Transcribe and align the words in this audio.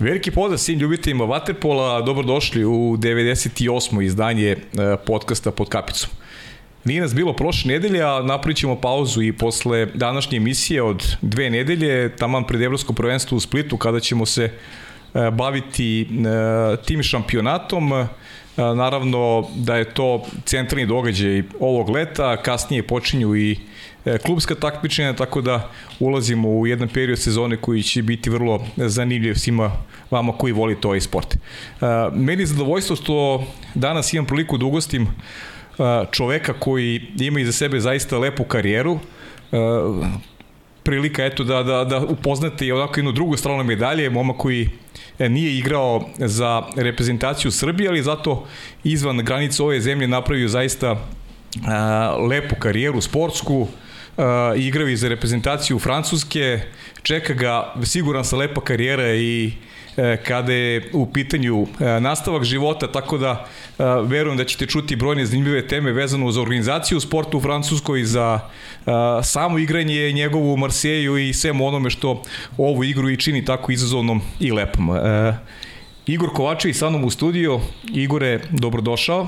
Veliki 0.00 0.30
pozdrav 0.30 0.58
svim 0.58 0.78
ljubiteljima 0.78 1.24
Waterpola, 1.24 2.04
dobrodošli 2.04 2.64
u 2.64 2.96
98. 2.96 4.04
izdanje 4.04 4.46
e, 4.46 4.56
podcasta 5.06 5.50
pod 5.50 5.68
kapicom. 5.68 6.10
Nije 6.84 7.00
nas 7.00 7.14
bilo 7.14 7.32
prošle 7.32 7.72
nedelje, 7.72 8.02
a 8.02 8.22
napravit 8.22 8.56
ćemo 8.56 8.80
pauzu 8.80 9.22
i 9.22 9.32
posle 9.32 9.86
današnje 9.86 10.36
emisije 10.36 10.82
od 10.82 11.16
dve 11.22 11.50
nedelje, 11.50 12.16
taman 12.16 12.44
pred 12.44 12.62
Evropsko 12.62 12.92
prvenstvo 12.92 13.36
u 13.36 13.40
Splitu, 13.40 13.76
kada 13.76 14.00
ćemo 14.00 14.26
se 14.26 14.44
e, 14.44 15.30
baviti 15.30 16.02
e, 16.02 16.06
tim 16.86 17.02
šampionatom. 17.02 18.06
Naravno 18.56 19.48
da 19.56 19.76
je 19.76 19.94
to 19.94 20.26
centralni 20.44 20.86
događaj 20.86 21.42
ovog 21.60 21.90
leta, 21.90 22.36
kasnije 22.36 22.82
počinju 22.82 23.36
i 23.36 23.58
klubska 24.26 24.54
takmičenja, 24.54 25.12
tako 25.12 25.40
da 25.40 25.70
ulazimo 26.00 26.48
u 26.48 26.66
jedan 26.66 26.88
period 26.88 27.18
sezone 27.18 27.56
koji 27.56 27.82
će 27.82 28.02
biti 28.02 28.30
vrlo 28.30 28.66
zanimljiv 28.76 29.34
svima 29.34 29.72
vama 30.10 30.32
koji 30.32 30.52
volite 30.52 30.86
ovaj 30.86 31.00
sport. 31.00 31.34
E, 31.34 31.38
meni 32.14 32.42
je 32.42 32.46
zadovoljstvo 32.46 32.96
što 32.96 33.44
danas 33.74 34.12
imam 34.12 34.26
priliku 34.26 34.58
da 34.58 34.66
ugostim 34.66 35.02
e, 35.02 35.08
čoveka 36.10 36.52
koji 36.52 37.06
ima 37.20 37.40
iza 37.40 37.52
sebe 37.52 37.80
zaista 37.80 38.18
lepu 38.18 38.44
karijeru, 38.44 38.98
prilika 40.82 41.24
eto 41.24 41.44
da, 41.44 41.62
da, 41.62 41.84
da 41.84 41.98
upoznate 41.98 42.66
i 42.66 42.72
onako 42.72 43.00
jednu 43.00 43.12
drugu 43.12 43.36
stranu 43.36 43.64
medalje, 43.64 44.10
moma 44.10 44.32
koji 44.32 44.68
nije 45.18 45.58
igrao 45.58 46.08
za 46.18 46.62
reprezentaciju 46.76 47.50
Srbije, 47.50 47.88
ali 47.88 48.02
zato 48.02 48.46
izvan 48.84 49.18
granica 49.18 49.64
ove 49.64 49.80
zemlje 49.80 50.08
napravio 50.08 50.48
zaista 50.48 50.96
lepu 52.28 52.54
karijeru 52.54 53.00
sportsku, 53.00 53.60
uh, 53.60 53.68
igrao 54.56 54.88
i 54.88 54.96
za 54.96 55.08
reprezentaciju 55.08 55.78
Francuske, 55.78 56.60
čeka 57.02 57.34
ga 57.34 57.74
siguran 57.84 58.24
sa 58.24 58.36
lepa 58.36 58.60
karijera 58.60 59.14
i 59.14 59.46
e, 59.46 59.52
kada 60.26 60.52
je 60.52 60.90
u 60.92 61.06
pitanju 61.06 61.66
e, 61.80 62.00
nastavak 62.00 62.44
života, 62.44 62.92
tako 62.92 63.18
da 63.18 63.30
e, 63.78 63.84
verujem 64.04 64.36
da 64.36 64.44
ćete 64.44 64.66
čuti 64.66 64.96
brojne 64.96 65.26
zanimljive 65.26 65.66
teme 65.66 65.92
vezano 65.92 66.32
za 66.32 66.40
organizaciju 66.40 67.00
sporta 67.00 67.36
u 67.36 67.40
Francuskoj, 67.40 68.04
za 68.04 68.40
samo 69.22 69.58
igranje 69.58 70.12
njegovu 70.12 70.54
u 70.54 70.56
Marseju 70.56 71.18
i 71.18 71.32
svemu 71.32 71.66
onome 71.66 71.90
što 71.90 72.22
ovu 72.58 72.84
igru 72.84 73.10
i 73.10 73.16
čini 73.16 73.44
tako 73.44 73.72
izazovnom 73.72 74.20
i 74.40 74.52
lepom. 74.52 74.90
Igor 76.06 76.30
Kovačević 76.34 76.76
sa 76.76 76.90
mnom 76.90 77.04
u 77.04 77.10
studiju. 77.10 77.60
Igore, 77.94 78.40
dobrodošao. 78.50 79.26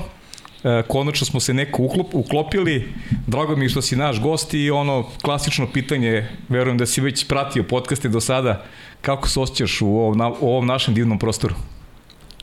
E, 0.63 0.83
konačno 0.87 1.25
smo 1.25 1.39
se 1.39 1.53
neko 1.53 1.83
uklop, 1.83 2.07
uklopili. 2.13 2.93
Drago 3.27 3.55
mi 3.55 3.69
što 3.69 3.81
si 3.81 3.95
naš 3.95 4.21
gost 4.21 4.53
i 4.53 4.71
ono 4.71 5.05
klasično 5.21 5.67
pitanje, 5.73 6.29
verujem 6.49 6.77
da 6.77 6.85
si 6.85 7.01
već 7.01 7.27
pratio 7.27 7.63
podcaste 7.63 8.09
do 8.09 8.21
sada, 8.21 8.63
kako 9.01 9.27
se 9.27 9.39
osjećaš 9.39 9.81
u 9.81 9.87
ovom, 9.87 10.17
na, 10.17 10.29
u 10.29 10.49
ovom 10.49 10.65
našem 10.65 10.93
divnom 10.93 11.19
prostoru? 11.19 11.55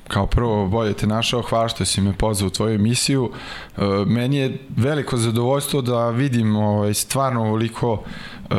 Kao 0.09 0.27
prvo, 0.27 0.67
bolje 0.67 0.95
te 0.95 1.07
našao, 1.07 1.43
hvala 1.43 1.69
što 1.69 1.85
si 1.85 2.01
me 2.01 2.13
pozvao 2.13 2.47
u 2.47 2.51
tvoju 2.51 2.75
emisiju. 2.75 3.31
E, 3.77 3.81
meni 4.07 4.37
je 4.37 4.59
veliko 4.77 5.17
zadovoljstvo 5.17 5.83
da 5.83 6.11
vidim 6.11 6.57
ovaj, 6.57 6.95
stvarno 6.95 7.43
ovoliko 7.43 8.03
e, 8.51 8.55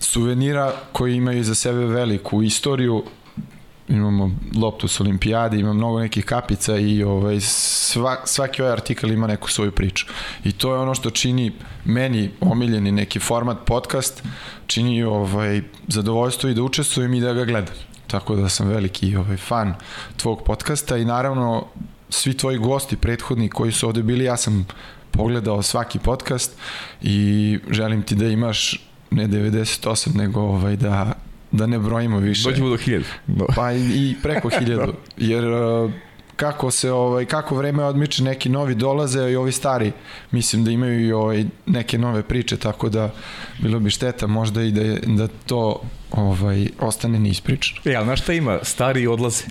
suvenira 0.00 0.72
koji 0.92 1.16
imaju 1.16 1.44
za 1.44 1.54
sebe 1.54 1.86
veliku 1.86 2.42
istoriju 2.42 3.04
imamo 3.88 4.30
loptu 4.56 4.88
s 4.88 5.00
olimpijade, 5.00 5.58
ima 5.58 5.72
mnogo 5.72 6.00
nekih 6.00 6.24
kapica 6.24 6.76
i 6.76 7.02
ovaj, 7.02 7.40
sva, 7.40 8.16
svaki 8.24 8.62
ovaj 8.62 8.72
artikal 8.72 9.10
ima 9.10 9.26
neku 9.26 9.50
svoju 9.50 9.72
priču. 9.72 10.06
I 10.44 10.52
to 10.52 10.74
je 10.74 10.80
ono 10.80 10.94
što 10.94 11.10
čini 11.10 11.52
meni 11.84 12.30
omiljeni 12.40 12.92
neki 12.92 13.18
format 13.18 13.58
podcast, 13.66 14.22
čini 14.66 15.02
ovaj, 15.02 15.62
zadovoljstvo 15.88 16.50
i 16.50 16.54
da 16.54 16.62
učestvujem 16.62 17.14
i 17.14 17.20
da 17.20 17.32
ga 17.32 17.44
gledam. 17.44 17.74
Tako 18.06 18.36
da 18.36 18.48
sam 18.48 18.68
veliki 18.68 19.16
ovaj, 19.16 19.36
fan 19.36 19.74
tvog 20.16 20.42
podcasta 20.42 20.96
i 20.96 21.04
naravno 21.04 21.66
svi 22.10 22.36
tvoji 22.36 22.58
gosti 22.58 22.96
prethodni 22.96 23.48
koji 23.48 23.72
su 23.72 23.86
ovde 23.86 24.02
bili, 24.02 24.24
ja 24.24 24.36
sam 24.36 24.66
pogledao 25.10 25.62
svaki 25.62 25.98
podcast 25.98 26.56
i 27.02 27.58
želim 27.70 28.02
ti 28.02 28.14
da 28.14 28.26
imaš 28.26 28.88
ne 29.10 29.28
98, 29.28 30.16
nego 30.16 30.40
ovaj, 30.40 30.76
da 30.76 31.12
da 31.52 31.66
ne 31.66 31.78
brojimo 31.78 32.18
više. 32.18 32.50
Dođemo 32.50 32.68
do 32.68 32.76
1000. 32.76 33.02
No. 33.26 33.46
Pa 33.56 33.72
i, 33.72 33.80
i 33.80 34.16
preko 34.22 34.50
1000, 34.60 34.92
jer 35.16 35.44
uh, 35.44 35.90
kako 36.36 36.70
se 36.70 36.92
ovaj 36.92 37.24
kako 37.24 37.54
vreme 37.56 37.84
odmiče 37.84 38.22
neki 38.22 38.48
novi 38.48 38.74
dolaze 38.74 39.30
i 39.30 39.36
ovi 39.36 39.52
stari 39.52 39.92
mislim 40.30 40.64
da 40.64 40.70
imaju 40.70 41.06
i 41.06 41.12
ovaj 41.12 41.44
neke 41.66 41.98
nove 41.98 42.22
priče 42.22 42.56
tako 42.56 42.88
da 42.88 43.10
bilo 43.58 43.80
bi 43.80 43.90
šteta 43.90 44.26
možda 44.26 44.62
i 44.62 44.70
da 44.70 44.82
da 45.06 45.28
to 45.46 45.80
ovaj 46.12 46.68
ostane 46.80 47.18
neispričano. 47.18 47.80
E, 47.84 47.94
al 47.94 48.06
na 48.06 48.16
šta 48.16 48.32
ima 48.32 48.58
stari 48.62 49.06
odlaze? 49.06 49.44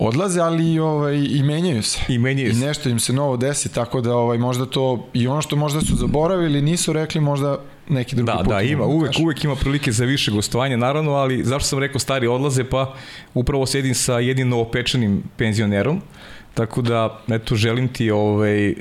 odlaze, 0.00 0.40
ali 0.40 0.78
ovaj, 0.78 1.16
i 1.30 1.42
menjaju 1.42 1.82
se. 1.82 2.00
I 2.08 2.18
menjaju 2.18 2.54
se. 2.54 2.60
I 2.60 2.66
nešto 2.66 2.88
im 2.88 3.00
se 3.00 3.12
novo 3.12 3.36
desi, 3.36 3.72
tako 3.72 4.00
da 4.00 4.16
ovaj, 4.16 4.38
možda 4.38 4.66
to, 4.66 5.06
i 5.12 5.26
ono 5.26 5.42
što 5.42 5.56
možda 5.56 5.80
su 5.80 5.96
zaboravili, 5.96 6.62
nisu 6.62 6.92
rekli, 6.92 7.20
možda 7.20 7.58
neki 7.90 8.16
drugi 8.16 8.26
da, 8.26 8.36
put. 8.38 8.46
Da, 8.46 8.54
da, 8.54 8.60
ima, 8.62 8.84
uvek, 8.84 9.12
uvek 9.22 9.44
ima 9.44 9.56
prilike 9.56 9.92
za 9.92 10.04
više 10.04 10.30
gostovanja, 10.30 10.76
naravno, 10.76 11.12
ali 11.12 11.44
zašto 11.44 11.68
sam 11.68 11.78
rekao 11.78 11.98
stari 11.98 12.26
odlaze, 12.26 12.64
pa 12.64 12.94
upravo 13.34 13.66
sedim 13.66 13.94
sa 13.94 14.18
jednim 14.18 14.48
novopečanim 14.48 15.22
penzionerom, 15.36 16.02
Tako 16.54 16.82
da, 16.82 17.20
eto, 17.28 17.54
želim 17.54 17.88
ti 17.88 18.10
ovaj, 18.10 18.68
e, 18.68 18.74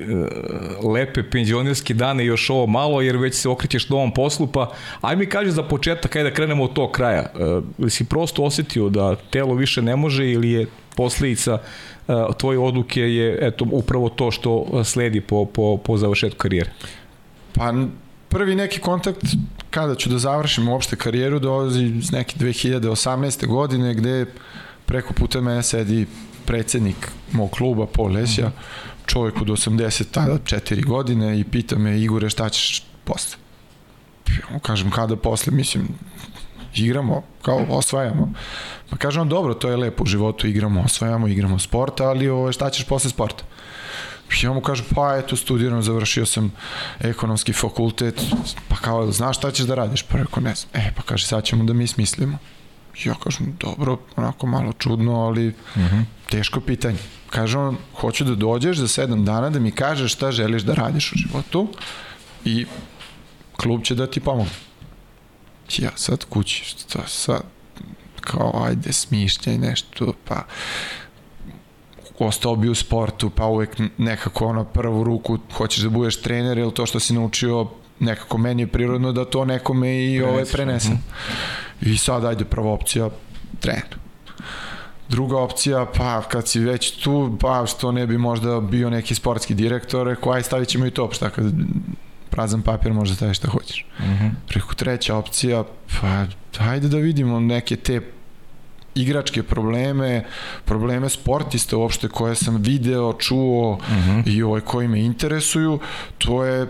lepe 0.93 1.23
penzionerske 1.23 1.93
dane 1.93 2.25
još 2.25 2.49
ovo 2.49 2.67
malo, 2.67 3.01
jer 3.01 3.17
već 3.17 3.35
se 3.35 3.49
okrećeš 3.49 3.89
novom 3.89 4.13
poslu, 4.13 4.47
pa 4.47 4.71
aj 5.01 5.15
mi 5.15 5.25
kaži 5.25 5.51
za 5.51 5.63
početak, 5.63 6.15
ajde 6.15 6.29
da 6.29 6.35
krenemo 6.35 6.63
od 6.63 6.73
tog 6.73 6.91
kraja. 6.91 7.21
E, 7.21 7.29
ili 7.77 7.89
si 7.89 8.05
prosto 8.05 8.43
osetio 8.43 8.89
da 8.89 9.15
telo 9.15 9.53
više 9.53 9.81
ne 9.81 9.95
može 9.95 10.31
ili 10.31 10.51
je 10.51 10.65
posledica 10.95 11.57
e, 12.07 12.13
tvoje 12.37 12.59
odluke 12.59 13.01
je 13.01 13.37
eto, 13.41 13.65
upravo 13.71 14.09
to 14.09 14.31
što 14.31 14.83
sledi 14.83 15.21
po, 15.21 15.45
po, 15.45 15.77
po 15.77 15.97
završetku 15.97 16.37
karijere? 16.37 16.71
Pa 17.53 17.73
prvi 18.29 18.55
neki 18.55 18.79
kontakt 18.79 19.21
kada 19.69 19.95
ću 19.95 20.09
da 20.09 20.17
završim 20.17 20.67
uopšte 20.69 20.95
karijeru 20.95 21.39
dolazi 21.39 21.83
iz 21.83 22.11
neke 22.11 22.39
2018. 22.39 23.47
godine 23.47 23.93
gde 23.93 24.25
preko 24.85 25.13
puta 25.13 25.41
mene 25.41 25.63
sedi 25.63 26.05
predsednik 26.45 27.11
mog 27.31 27.51
kluba, 27.51 27.85
Paul 27.85 28.11
Lesja, 28.11 28.51
čovjek 29.05 29.41
od 29.41 29.47
80, 29.47 30.03
tada 30.11 30.33
4 30.33 30.85
godine 30.85 31.39
i 31.39 31.43
pita 31.43 31.77
me, 31.77 31.99
Igore, 31.99 32.29
šta 32.29 32.49
ćeš 32.49 32.83
posle? 33.03 33.37
Ja 34.51 34.59
kažem, 34.59 34.91
kada 34.91 35.15
posle? 35.15 35.53
Mislim, 35.53 35.87
igramo, 36.75 37.23
kao 37.41 37.65
osvajamo. 37.69 38.33
Pa 38.89 38.97
kažem, 38.97 39.29
dobro, 39.29 39.53
to 39.53 39.69
je 39.69 39.77
lepo 39.77 40.03
u 40.03 40.07
životu, 40.07 40.47
igramo, 40.47 40.81
osvajamo, 40.81 41.27
igramo 41.27 41.59
sport, 41.59 42.01
ali 42.01 42.29
ovo, 42.29 42.51
šta 42.51 42.69
ćeš 42.69 42.85
posle 42.85 43.09
sporta? 43.09 43.43
Ja 44.41 44.53
mu 44.53 44.61
kažem, 44.61 44.85
pa 44.95 45.17
eto, 45.17 45.35
studiram, 45.35 45.83
završio 45.83 46.25
sam 46.25 46.51
ekonomski 46.99 47.53
fakultet, 47.53 48.21
pa 48.67 48.75
kao, 48.75 49.11
znaš 49.11 49.37
šta 49.37 49.51
ćeš 49.51 49.65
da 49.65 49.75
radiš? 49.75 50.03
Pa 50.03 50.17
rekao, 50.17 50.43
ne 50.43 50.55
znam. 50.55 50.69
E, 50.73 50.91
pa 50.95 51.01
kaže, 51.01 51.27
sad 51.27 51.43
ćemo 51.43 51.63
da 51.63 51.73
mi 51.73 51.87
smislimo. 51.87 52.37
Ja 53.03 53.15
kažem, 53.23 53.57
dobro, 53.59 53.97
onako 54.15 54.47
malo 54.47 54.73
čudno, 54.73 55.21
ali 55.21 55.47
uh 55.47 55.77
mhm. 55.77 55.95
-huh. 55.95 56.03
teško 56.29 56.59
pitanje. 56.61 56.97
Kaže 57.29 57.57
on, 57.57 57.77
hoću 57.95 58.23
da 58.23 58.35
dođeš 58.35 58.77
za 58.77 58.87
sedam 58.87 59.25
dana 59.25 59.49
da 59.49 59.59
mi 59.59 59.71
kažeš 59.71 60.13
šta 60.13 60.31
želiš 60.31 60.63
da 60.63 60.73
radiš 60.73 61.11
u 61.11 61.15
životu 61.15 61.67
i 62.45 62.65
klub 63.57 63.83
će 63.83 63.95
da 63.95 64.07
ti 64.07 64.19
pomogne. 64.19 64.51
Ja 65.77 65.91
sad 65.95 66.25
kući, 66.25 66.63
šta 66.65 67.07
sad, 67.07 67.41
kao 68.21 68.63
ajde 68.65 68.93
smišljaj 68.93 69.57
nešto, 69.57 70.13
pa 70.25 70.45
ostao 72.25 72.55
bi 72.55 72.69
u 72.69 72.75
sportu, 72.75 73.29
pa 73.29 73.45
uvek 73.45 73.77
nekako 73.97 74.45
ono 74.45 74.63
prvu 74.63 75.03
ruku 75.03 75.37
hoćeš 75.53 75.83
da 75.83 75.89
budeš 75.89 76.21
trener, 76.21 76.57
ili 76.57 76.73
to 76.73 76.85
što 76.85 76.99
si 76.99 77.13
naučio 77.13 77.67
nekako 77.99 78.37
meni 78.37 78.61
je 78.61 78.67
prirodno 78.67 79.11
da 79.11 79.25
to 79.25 79.45
nekome 79.45 80.05
i 80.05 80.21
ovaj 80.21 80.45
prenesem. 80.45 80.91
Uh 80.91 80.97
mhm. 80.97 81.07
-huh. 81.81 81.93
I 81.93 81.97
sad, 81.97 82.25
ajde, 82.25 82.45
prva 82.45 82.71
opcija, 82.71 83.09
trener. 83.59 83.97
Druga 85.09 85.37
opcija, 85.37 85.85
pa 85.97 86.21
kad 86.21 86.47
si 86.47 86.59
već 86.59 86.91
tu, 86.91 87.37
pa 87.41 87.65
što 87.65 87.91
ne 87.91 88.07
bi 88.07 88.17
možda 88.17 88.59
bio 88.59 88.89
neki 88.89 89.15
sportski 89.15 89.53
direktor, 89.53 90.07
rekao, 90.07 90.33
aj 90.33 90.43
stavit 90.43 90.69
ćemo 90.69 90.85
i 90.85 90.91
to, 90.91 91.09
šta 91.11 91.29
kad 91.29 91.45
prazan 92.29 92.61
papir 92.61 92.93
možda 92.93 93.15
staviš 93.15 93.37
šta 93.37 93.47
hoćeš. 93.47 93.85
Mhm. 93.99 94.11
-huh. 94.11 94.31
Preko 94.47 94.73
treća 94.73 95.15
opcija, 95.15 95.63
pa 96.01 96.25
ajde 96.59 96.87
da 96.87 96.97
vidimo 96.97 97.39
neke 97.39 97.75
te 97.75 98.01
igračke 99.01 99.43
probleme, 99.43 100.25
probleme 100.65 101.09
sportiste 101.09 101.75
uopšte 101.75 102.07
koje 102.07 102.35
sam 102.35 102.57
video, 102.57 103.13
čuo 103.13 103.71
uh 103.71 103.91
mhm. 103.91 104.09
-huh. 104.09 104.35
i 104.35 104.43
ovaj 104.43 104.61
koji 104.61 104.87
me 104.87 105.01
interesuju, 105.01 105.79
to 106.17 106.45
je 106.45 106.67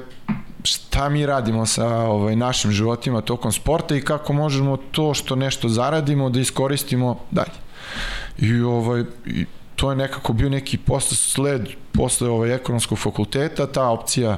šta 0.63 1.09
mi 1.09 1.25
radimo 1.25 1.65
sa 1.65 1.87
ovaj, 1.87 2.35
našim 2.35 2.71
životima 2.71 3.21
tokom 3.21 3.51
sporta 3.51 3.95
i 3.95 4.01
kako 4.01 4.33
možemo 4.33 4.77
to 4.77 5.13
što 5.13 5.35
nešto 5.35 5.69
zaradimo 5.69 6.29
da 6.29 6.39
iskoristimo 6.39 7.19
dalje. 7.31 7.57
I, 8.37 8.61
ovaj, 8.61 9.03
i 9.25 9.45
to 9.75 9.89
je 9.89 9.95
nekako 9.95 10.33
bio 10.33 10.49
neki 10.49 10.77
posle 10.77 11.17
sled 11.17 11.69
posle 11.91 12.29
ovaj 12.29 12.55
ekonomskog 12.55 12.99
fakulteta, 12.99 13.67
ta 13.67 13.87
opcija 13.87 14.37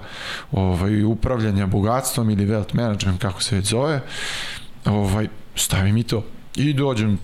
ovaj 0.51 1.03
upravljanja 1.03 1.65
bogatstvom 1.65 2.29
ili 2.29 2.45
wealth 2.47 2.75
management 2.75 3.21
kako 3.21 3.41
se 3.41 3.55
već 3.55 3.65
zove. 3.65 4.01
Ovaj 4.85 5.27
stavi 5.55 5.91
mi 5.91 6.03
to 6.03 6.23
i 6.55 6.73
dođem 6.73 7.19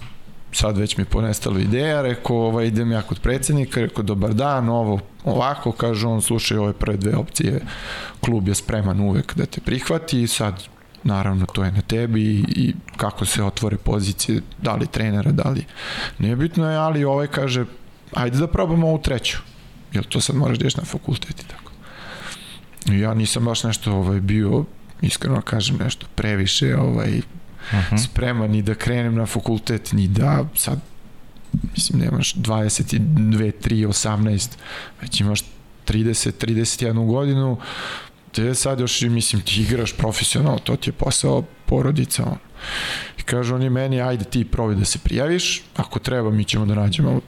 sad 0.52 0.78
već 0.78 0.98
mi 0.98 1.02
je 1.02 1.06
ponestalo 1.06 1.60
ideja, 1.60 2.02
rekao, 2.02 2.38
ovaj, 2.38 2.68
idem 2.68 2.92
ja 2.92 3.02
kod 3.02 3.20
predsednika, 3.20 3.80
rekao, 3.80 4.04
dobar 4.04 4.34
dan, 4.34 4.70
ovo, 4.70 5.00
ovako, 5.24 5.72
kaže 5.72 6.08
on, 6.08 6.22
slušaj, 6.22 6.58
ove 6.58 6.74
prve 6.74 6.98
dve 6.98 7.16
opcije, 7.16 7.62
klub 8.22 8.48
je 8.48 8.56
spreman 8.56 9.00
uvek 9.00 9.36
da 9.36 9.46
te 9.46 9.62
prihvati 9.62 10.22
i 10.22 10.28
sad, 10.28 10.64
naravno, 11.04 11.46
to 11.46 11.64
je 11.64 11.72
na 11.72 11.82
tebi 11.82 12.22
i, 12.22 12.46
i 12.56 12.76
kako 12.98 13.26
se 13.26 13.44
otvore 13.44 13.78
pozicije, 13.78 14.42
da 14.62 14.76
li 14.76 14.88
trenera, 14.88 15.32
da 15.32 15.50
li, 15.50 15.66
nebitno 16.20 16.72
je, 16.72 16.78
ali 16.78 17.04
ovaj 17.04 17.28
kaže, 17.28 17.66
ajde 18.14 18.38
da 18.38 18.48
probamo 18.48 18.88
ovu 18.88 18.98
treću, 19.02 19.38
jel 19.94 20.04
to 20.04 20.22
sad 20.22 20.36
moraš 20.36 20.58
da 20.58 20.70
na 20.78 20.86
fakultet 20.86 21.40
i 21.40 21.48
tako. 21.48 21.72
Ja 22.94 23.14
nisam 23.14 23.46
baš 23.46 23.64
nešto 23.64 23.94
ovaj, 23.94 24.20
bio, 24.20 24.66
iskreno 25.02 25.42
kažem, 25.42 25.78
nešto 25.78 26.08
previše 26.16 26.78
ovaj, 26.78 27.22
uh 27.72 27.80
-huh. 27.92 28.06
spreman 28.06 28.52
ni 28.52 28.62
da 28.62 28.76
krenem 28.76 29.16
na 29.16 29.26
fakultet, 29.26 29.92
ni 29.92 30.08
da 30.08 30.46
sad 30.56 30.80
mislim 31.72 32.00
nemaš 32.00 32.36
22, 32.36 33.52
3, 33.64 33.88
18, 33.88 34.50
već 35.02 35.22
imaš 35.22 35.42
30, 35.88 36.32
31 36.46 37.08
godinu, 37.08 37.58
te 38.32 38.56
sad 38.56 38.80
još, 38.80 39.02
mislim, 39.02 39.42
ti 39.42 39.62
igraš 39.62 39.94
profesionalno, 39.94 40.60
to 40.60 40.76
ti 40.76 40.90
je 40.90 40.94
posao 40.94 41.44
porodica, 41.66 42.24
on. 42.24 42.38
I 43.18 43.22
kaže 43.22 43.56
on 43.56 43.62
je 43.62 43.70
meni, 43.70 44.02
ajde 44.02 44.24
ti 44.24 44.46
probaj 44.46 44.76
da 44.76 44.86
se 44.86 45.00
prijaviš, 45.00 45.64
ako 45.76 46.00
treba 46.00 46.32
mi 46.32 46.44
ćemo 46.44 46.66
da 46.66 46.76
nađemo 46.76 47.22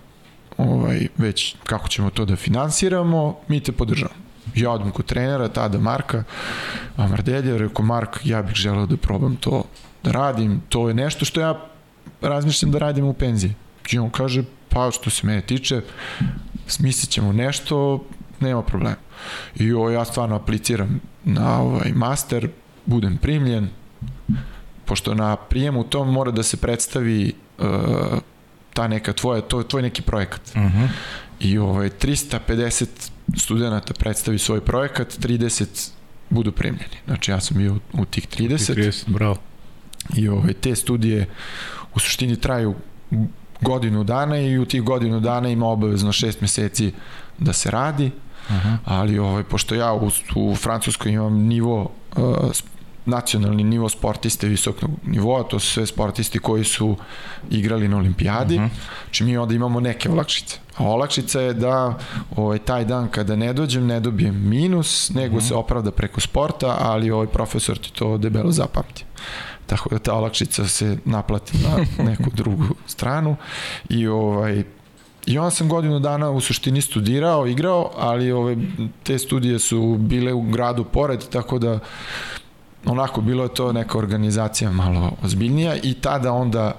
ovaj, 0.58 1.08
već 1.18 1.56
kako 1.64 1.88
ćemo 1.88 2.10
to 2.10 2.26
da 2.26 2.36
finansiramo, 2.36 3.40
mi 3.48 3.60
te 3.60 3.72
podržavamo. 3.72 4.30
Ja 4.56 4.72
odem 4.72 4.92
kod 4.92 5.06
trenera, 5.06 5.48
tada 5.48 5.80
Marka 5.80 6.24
Amardelja, 6.98 7.58
rekao 7.58 7.86
Mark, 7.86 8.20
ja 8.24 8.42
bih 8.42 8.56
želeo 8.56 8.86
da 8.86 8.98
probam 8.98 9.36
to 9.36 9.64
da 10.04 10.12
radim, 10.12 10.62
to 10.70 10.88
je 10.88 10.94
nešto 10.94 11.26
što 11.26 11.42
ja 11.42 11.66
razmišljam 12.22 12.72
da 12.72 12.80
radim 12.80 13.06
u 13.06 13.14
penziji. 13.14 13.54
I 13.92 14.00
on 14.00 14.10
kaže, 14.10 14.44
pa 14.70 14.92
što 14.92 15.10
se 15.10 15.28
mene 15.28 15.42
tiče, 15.42 15.82
smislit 16.68 17.10
ćemo 17.10 17.34
nešto, 17.34 18.04
nema 18.40 18.62
problema. 18.62 18.96
I 19.56 19.72
ovo 19.74 19.90
ja 19.90 20.06
stvarno 20.06 20.36
apliciram 20.36 21.02
na 21.24 21.62
ovaj 21.62 21.92
master, 21.96 22.50
budem 22.86 23.18
primljen, 23.18 23.70
pošto 24.86 25.14
na 25.14 25.36
prijemu 25.36 25.84
tom 25.84 26.14
mora 26.14 26.32
da 26.32 26.44
se 26.44 26.58
predstavi 26.58 27.34
uh, 27.58 27.66
ta 28.74 28.88
neka 28.88 29.14
tvoja, 29.14 29.42
to 29.42 29.60
je 29.60 29.68
tvoj 29.68 29.82
neki 29.82 30.02
projekat. 30.02 30.42
Uh 30.56 30.62
mhm. 30.62 30.78
-huh. 30.78 30.88
I 31.40 31.58
ovaj, 31.58 31.90
350 31.90 32.86
studenta 33.38 33.94
predstavi 33.94 34.40
svoj 34.40 34.62
projekat, 34.62 35.18
30 35.20 35.90
budu 36.30 36.52
primljeni. 36.52 36.96
Znači 37.06 37.32
ja 37.32 37.40
sam 37.40 37.58
bio 37.58 37.78
u 37.94 38.06
tih 38.06 38.28
30. 38.28 38.76
30, 38.76 39.04
bravo. 39.08 39.38
I 40.16 40.28
ovaj, 40.28 40.54
te 40.54 40.76
studije 40.76 41.26
u 41.96 42.00
suštini 42.00 42.36
traju 42.36 42.76
godinu 43.62 44.04
dana 44.04 44.40
i 44.40 44.58
u 44.58 44.66
tih 44.66 44.82
godinu 44.82 45.20
dana 45.20 45.50
ima 45.50 45.68
obavezno 45.68 46.12
šest 46.12 46.42
meseci 46.42 46.94
da 47.38 47.54
se 47.54 47.72
radi, 47.72 48.12
uh 48.50 48.56
-huh. 48.56 48.78
ali 48.86 49.20
ovaj, 49.20 49.44
pošto 49.44 49.76
ja 49.76 49.94
u, 49.94 50.10
u 50.36 50.56
Francuskoj 50.56 51.12
imam 51.12 51.34
nivo 51.34 51.92
uh, 52.18 52.52
nacionalni 53.06 53.64
nivo 53.64 53.90
sportiste 53.90 54.48
visokog 54.48 54.90
nivoa, 55.06 55.44
to 55.44 55.60
su 55.60 55.72
sve 55.72 55.86
sportisti 55.86 56.40
koji 56.40 56.64
su 56.64 56.96
igrali 57.50 57.88
na 57.88 57.98
olimpijadi, 57.98 58.56
uh 58.56 58.62
-huh. 58.62 58.70
znači 59.04 59.24
mi 59.24 59.38
onda 59.38 59.54
imamo 59.54 59.80
neke 59.80 60.10
olakšice. 60.10 60.58
A 60.78 60.84
olakšica 60.84 61.42
je 61.42 61.54
da 61.54 61.98
ovaj, 62.36 62.60
taj 62.60 62.86
dan 62.86 63.08
kada 63.08 63.36
ne 63.36 63.54
dođem 63.54 63.88
ne 63.88 64.00
dobijem 64.00 64.50
minus, 64.50 65.10
nego 65.10 65.36
uh 65.36 65.42
-huh. 65.42 65.48
se 65.48 65.56
opravda 65.56 65.92
preko 65.92 66.22
sporta, 66.22 66.78
ali 66.80 67.12
ovaj 67.12 67.28
profesor 67.28 67.78
ti 67.78 67.94
to 67.94 68.18
debelo 68.18 68.52
zapamti 68.52 69.06
tako 69.70 69.90
da 69.90 70.00
ta 70.00 70.14
olakšica 70.14 70.68
se 70.68 70.98
naplati 71.06 71.58
na 71.58 72.04
neku 72.10 72.30
drugu 72.34 72.66
stranu. 72.88 73.36
I 73.90 74.08
ovaj 74.08 74.64
I 75.26 75.38
onda 75.38 75.52
sam 75.52 75.70
godinu 75.70 76.00
dana 76.00 76.32
u 76.32 76.42
suštini 76.42 76.82
studirao, 76.82 77.48
igrao, 77.48 77.92
ali 77.98 78.32
ove, 78.32 78.58
te 79.04 79.20
studije 79.20 79.60
su 79.60 79.98
bile 80.00 80.34
u 80.34 80.42
gradu 80.42 80.84
pored, 80.84 81.30
tako 81.30 81.60
da 81.60 81.80
onako 82.86 83.22
bilo 83.22 83.44
je 83.44 83.54
to 83.54 83.74
neka 83.74 83.98
organizacija 83.98 84.72
malo 84.72 85.12
ozbiljnija 85.24 85.76
i 85.84 85.94
tada 85.94 86.34
onda 86.34 86.76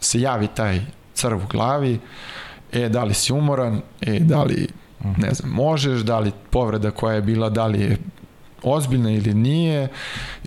se 0.00 0.20
javi 0.20 0.48
taj 0.54 0.80
crv 1.14 1.36
u 1.36 1.46
glavi, 1.50 2.00
e, 2.72 2.88
da 2.88 3.04
li 3.04 3.14
si 3.14 3.32
umoran, 3.32 3.80
e, 4.00 4.18
da 4.18 4.42
li, 4.42 4.68
ne 5.16 5.34
znam, 5.34 5.50
možeš, 5.50 6.00
da 6.00 6.18
li 6.18 6.32
povreda 6.50 6.90
koja 6.90 7.14
je 7.14 7.22
bila, 7.22 7.50
da 7.50 7.66
li 7.66 7.80
je 7.80 7.98
ozbiljna 8.62 9.10
ili 9.10 9.34
nije 9.34 9.88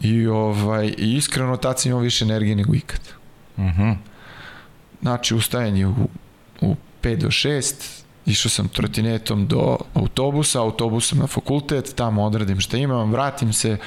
i, 0.01 0.27
ovaj, 0.27 0.94
i 0.97 1.15
iskreno 1.15 1.57
tad 1.57 1.79
sam 1.79 1.89
imao 1.89 2.01
više 2.01 2.25
energije 2.25 2.56
nego 2.56 2.75
ikad. 2.75 3.00
Mhm. 3.57 3.81
-huh. 3.81 3.95
Znači, 5.01 5.35
ustajanje 5.35 5.88
u, 5.88 5.94
u 6.62 6.75
5 7.01 7.15
do 7.15 7.27
6, 7.27 8.03
išao 8.25 8.50
sam 8.50 8.67
trotinetom 8.67 9.47
do 9.47 9.77
autobusa, 9.94 10.62
autobusom 10.62 11.19
na 11.19 11.27
fakultet, 11.27 11.94
tamo 11.95 12.23
odradim 12.23 12.59
šta 12.59 12.77
imam, 12.77 13.12
vratim 13.12 13.53
se, 13.53 13.77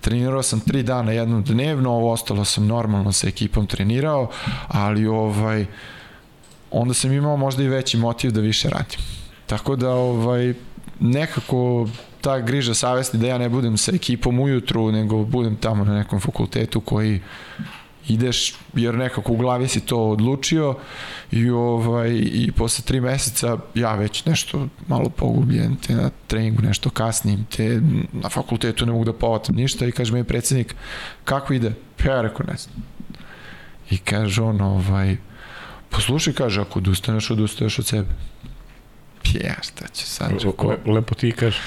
trenirao 0.00 0.42
sam 0.42 0.60
tri 0.60 0.82
dana 0.82 1.12
jednom 1.12 1.42
dnevno, 1.42 1.90
ovo 1.90 2.12
ostalo 2.12 2.44
sam 2.44 2.66
normalno 2.66 3.12
sa 3.12 3.28
ekipom 3.28 3.66
trenirao, 3.66 4.30
ali 4.68 5.06
ovaj, 5.06 5.66
onda 6.70 6.94
sam 6.94 7.12
imao 7.12 7.36
možda 7.36 7.62
i 7.62 7.68
veći 7.68 7.96
motiv 7.96 8.30
da 8.30 8.40
više 8.40 8.68
radim. 8.68 9.00
Tako 9.46 9.76
da 9.76 9.90
ovaj, 9.90 10.54
nekako 11.00 11.88
ta 12.26 12.40
griža 12.40 12.74
savesti 12.74 13.18
da 13.18 13.26
ja 13.26 13.38
ne 13.38 13.48
budem 13.48 13.76
sa 13.76 13.92
ekipom 13.94 14.40
ujutru, 14.40 14.92
nego 14.92 15.24
budem 15.24 15.56
tamo 15.56 15.84
na 15.84 15.94
nekom 15.94 16.20
fakultetu 16.20 16.80
koji 16.80 17.20
ideš, 18.08 18.54
jer 18.74 18.94
nekako 18.94 19.32
u 19.32 19.36
glavi 19.36 19.68
si 19.68 19.80
to 19.80 19.98
odlučio 20.08 20.74
i, 21.30 21.50
ovaj, 21.50 22.10
i 22.10 22.52
posle 22.56 22.84
tri 22.84 23.00
meseca 23.00 23.58
ja 23.74 23.94
već 23.94 24.24
nešto 24.24 24.66
malo 24.88 25.08
pogubljen, 25.08 25.76
te 25.76 25.94
na 25.94 26.10
treningu 26.26 26.62
nešto 26.62 26.90
kasnim, 26.90 27.44
te 27.56 27.80
na 28.12 28.28
fakultetu 28.28 28.86
ne 28.86 28.92
mogu 28.92 29.04
da 29.04 29.12
povatam 29.12 29.54
ništa 29.56 29.86
i 29.86 29.92
kaže 29.92 30.12
mi 30.12 30.24
predsednik, 30.24 30.74
kako 31.24 31.54
ide? 31.54 31.72
Pa 31.96 32.10
ja 32.10 32.22
rekao, 32.22 32.46
ne 32.46 32.56
znam. 32.56 32.74
I 33.90 33.98
kaže 33.98 34.42
on, 34.42 34.60
ovaj, 34.60 35.16
poslušaj, 35.90 36.32
kaže, 36.32 36.60
ako 36.60 36.78
odustaneš, 36.78 37.30
odustaješ 37.30 37.78
od 37.78 37.86
sebe. 37.86 38.08
Ja 39.34 39.54
šta 39.62 39.88
ću 39.94 40.06
sad? 40.06 40.32
Le, 40.68 40.92
lepo 40.92 41.14
ti 41.14 41.32
kaže. 41.32 41.58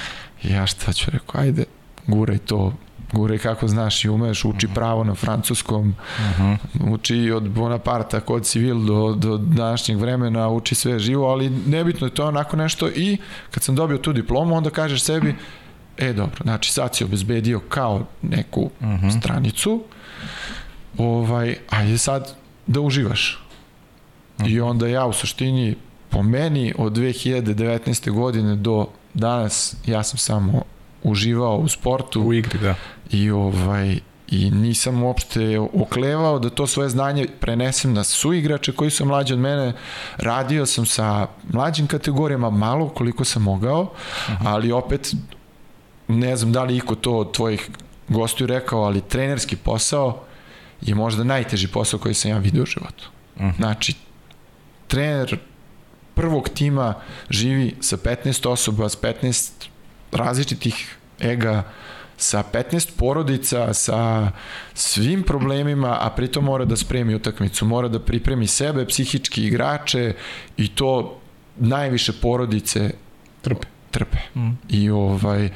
Ja 0.44 0.66
šta 0.66 0.94
ću, 0.94 1.12
rekao, 1.12 1.42
ajde, 1.42 1.66
guraj 2.08 2.38
to, 2.38 2.74
guraj 3.12 3.38
kako 3.38 3.68
znaš 3.68 4.06
i 4.06 4.10
umeš, 4.10 4.46
uči 4.46 4.66
mhm. 4.66 4.74
pravo 4.74 5.04
na 5.04 5.16
francuskom, 5.16 5.96
uh 6.20 6.40
mhm. 6.40 6.44
-huh. 6.44 6.94
uči 6.94 7.32
od 7.32 7.50
Bonaparta 7.50 8.20
kod 8.20 8.46
civil 8.46 8.86
do, 8.86 9.16
do 9.16 9.38
današnjeg 9.38 9.98
vremena, 9.98 10.50
uči 10.50 10.76
sve 10.76 11.00
živo, 11.00 11.28
ali 11.28 11.50
nebitno 11.50 12.08
je 12.08 12.14
to 12.14 12.28
onako 12.28 12.58
nešto 12.58 12.90
i 12.90 13.18
kad 13.52 13.64
sam 13.64 13.76
dobio 13.76 13.98
tu 13.98 14.14
diplomu, 14.14 14.56
onda 14.56 14.70
kažeš 14.70 15.04
sebi, 15.04 15.36
e 15.98 16.14
dobro, 16.14 16.44
znači 16.44 16.72
sad 16.72 16.96
si 16.96 17.04
obezbedio 17.04 17.60
kao 17.60 18.06
neku 18.22 18.62
uh 18.62 18.88
mhm. 18.88 19.08
-huh. 19.08 19.20
stranicu, 19.20 19.84
ovaj, 20.98 21.58
ajde 21.70 21.98
sad 21.98 22.36
da 22.68 22.82
uživaš. 22.82 23.40
Uh 24.38 24.46
-huh. 24.46 24.52
I 24.52 24.62
onda 24.62 24.88
ja 24.88 25.06
u 25.06 25.14
suštini, 25.14 25.76
po 26.10 26.24
meni, 26.24 26.74
od 26.78 26.94
2019. 26.94 28.12
godine 28.12 28.56
do 28.56 28.88
danas 29.14 29.76
ja 29.86 30.04
sam 30.04 30.18
samo 30.18 30.64
uživao 31.04 31.58
u 31.58 31.68
sportu. 31.68 32.22
U 32.22 32.34
igri, 32.34 32.60
da. 32.60 32.76
I 33.12 33.32
ovaj, 33.32 34.00
i 34.32 34.52
nisam 34.52 35.04
uopšte 35.04 35.60
oklevao 35.60 36.40
da 36.40 36.50
to 36.50 36.68
svoje 36.68 36.90
znanje 36.90 37.28
prenesem 37.40 37.94
na 37.94 38.04
suigrače 38.04 38.72
koji 38.72 38.90
su 38.90 39.06
mlađi 39.06 39.34
od 39.34 39.40
mene. 39.40 39.74
Radio 40.18 40.66
sam 40.66 40.86
sa 40.86 41.28
mlađim 41.54 41.88
kategorijama 41.88 42.50
malo 42.50 42.90
koliko 42.90 43.26
sam 43.26 43.44
mogao, 43.44 43.82
uh 43.82 43.90
mhm. 44.30 44.44
-huh. 44.44 44.50
ali 44.54 44.72
opet 44.72 45.14
ne 46.08 46.36
znam 46.36 46.52
da 46.52 46.64
li 46.64 46.78
iko 46.78 46.96
to 46.96 47.18
od 47.18 47.32
tvojih 47.32 47.70
gostiju 48.08 48.48
rekao, 48.48 48.84
ali 48.84 49.02
trenerski 49.02 49.56
posao 49.56 50.22
je 50.82 50.96
možda 50.96 51.24
najteži 51.24 51.68
posao 51.68 52.00
koji 52.00 52.14
sam 52.14 52.32
ja 52.32 52.38
vidio 52.38 52.64
u 52.64 52.66
životu. 52.66 53.10
Uh 53.36 53.42
mhm. 53.42 53.50
-huh. 53.50 53.56
Znači, 53.58 53.94
trener 54.88 55.40
prvog 56.20 56.50
tima 56.50 56.94
živi 57.30 57.76
sa 57.80 57.98
15 57.98 58.50
osoba, 58.50 58.90
s 58.90 58.98
15 59.02 59.52
različitih 60.12 60.98
ega, 61.20 61.64
sa 62.18 62.44
15 62.54 62.90
porodica, 62.98 63.74
sa 63.74 64.32
svim 64.74 65.24
problemima, 65.24 65.98
a 66.02 66.10
pritom 66.10 66.44
mora 66.44 66.66
da 66.66 66.76
spremi 66.76 67.16
utakmicu, 67.16 67.66
mora 67.66 67.88
da 67.88 68.00
pripremi 68.00 68.48
sebe, 68.48 68.86
psihički 68.86 69.46
igrače 69.46 70.14
i 70.58 70.68
to 70.68 71.20
najviše 71.58 72.14
porodice 72.22 72.92
trpe. 73.42 73.68
trpe. 73.92 74.18
Mm. 74.36 74.50
I 74.70 74.90
ovaj 74.90 75.50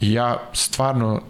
i 0.00 0.12
ja 0.12 0.36
stvarno 0.52 1.22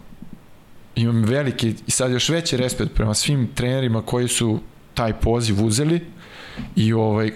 imam 0.97 1.25
veliki 1.25 1.75
i 1.87 1.91
sad 1.91 2.13
još 2.13 2.29
veći 2.29 2.57
respekt 2.57 2.95
prema 2.95 3.15
svim 3.15 3.49
trenerima 3.55 4.03
koji 4.03 4.29
su 4.29 4.59
taj 4.95 5.13
poziv 5.21 5.65
uzeli 5.65 6.01
i 6.77 6.93
ovaj 6.93 7.33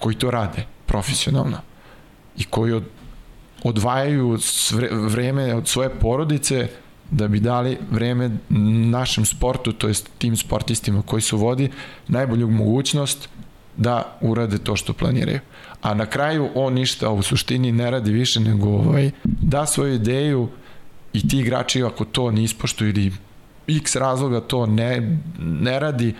koji 0.00 0.14
to 0.14 0.30
rade 0.30 0.64
profesionalno 0.86 1.58
i 2.36 2.44
koji 2.44 2.72
od, 2.72 2.84
odvajaju 3.64 4.38
vreme 4.90 5.54
od 5.54 5.68
svoje 5.68 5.90
porodice 5.90 6.68
da 7.10 7.28
bi 7.28 7.40
dali 7.40 7.78
vreme 7.90 8.30
našem 8.90 9.24
sportu, 9.24 9.72
to 9.72 9.88
jest 9.88 10.10
tim 10.18 10.36
sportistima 10.36 11.02
koji 11.02 11.22
su 11.22 11.38
vodi, 11.38 11.70
najbolju 12.08 12.50
mogućnost 12.50 13.28
da 13.76 14.18
urade 14.20 14.58
to 14.58 14.76
što 14.76 14.92
planiraju. 14.92 15.40
A 15.82 15.94
na 15.94 16.06
kraju 16.06 16.48
on 16.54 16.74
ništa 16.74 17.10
u 17.10 17.22
suštini 17.22 17.72
ne 17.72 17.90
radi 17.90 18.12
više 18.12 18.40
nego 18.40 18.68
ovaj, 18.68 19.10
da 19.24 19.66
svoju 19.66 19.94
ideju 19.94 20.48
i 21.12 21.28
ti 21.28 21.38
igrači 21.38 21.82
ako 21.82 22.04
to 22.04 22.30
ne 22.30 22.44
ispoštuju 22.44 22.90
ili 22.90 23.12
x 23.68 23.96
razloga 23.96 24.40
to 24.40 24.66
ne, 24.66 25.18
ne 25.38 25.80
radi, 25.80 26.14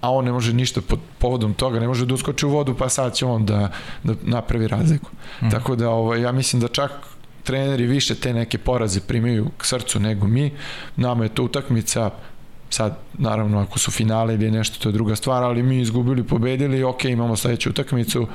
a 0.00 0.10
on 0.10 0.24
ne 0.24 0.32
može 0.32 0.52
ništa 0.52 0.80
pod 0.80 0.98
povodom 1.18 1.54
toga, 1.54 1.80
ne 1.80 1.88
može 1.88 2.06
da 2.06 2.14
uskoči 2.14 2.46
u 2.46 2.50
vodu, 2.50 2.74
pa 2.74 2.88
sad 2.88 3.14
će 3.14 3.26
on 3.26 3.46
da, 3.46 3.70
da 4.04 4.14
napravi 4.22 4.68
razliku. 4.68 5.10
Mm. 5.42 5.50
Tako 5.50 5.76
da 5.76 5.90
ovaj, 5.90 6.20
ja 6.20 6.32
mislim 6.32 6.62
da 6.62 6.68
čak 6.68 6.90
treneri 7.44 7.86
više 7.86 8.14
te 8.14 8.34
neke 8.34 8.58
poraze 8.58 9.00
primaju 9.00 9.48
k 9.58 9.64
srcu 9.64 10.00
nego 10.00 10.26
mi. 10.26 10.52
Nama 10.96 11.24
je 11.24 11.28
to 11.28 11.44
utakmica, 11.44 12.10
sad 12.70 12.98
naravno 13.18 13.60
ako 13.60 13.78
su 13.78 13.90
finale 13.90 14.34
ili 14.34 14.50
nešto 14.50 14.82
to 14.82 14.88
je 14.88 14.92
druga 14.92 15.16
stvar, 15.16 15.44
ali 15.44 15.62
mi 15.62 15.80
izgubili, 15.80 16.24
pobedili, 16.24 16.82
ok, 16.84 17.04
imamo 17.04 17.36
sledeću 17.36 17.70
utakmicu, 17.70 18.26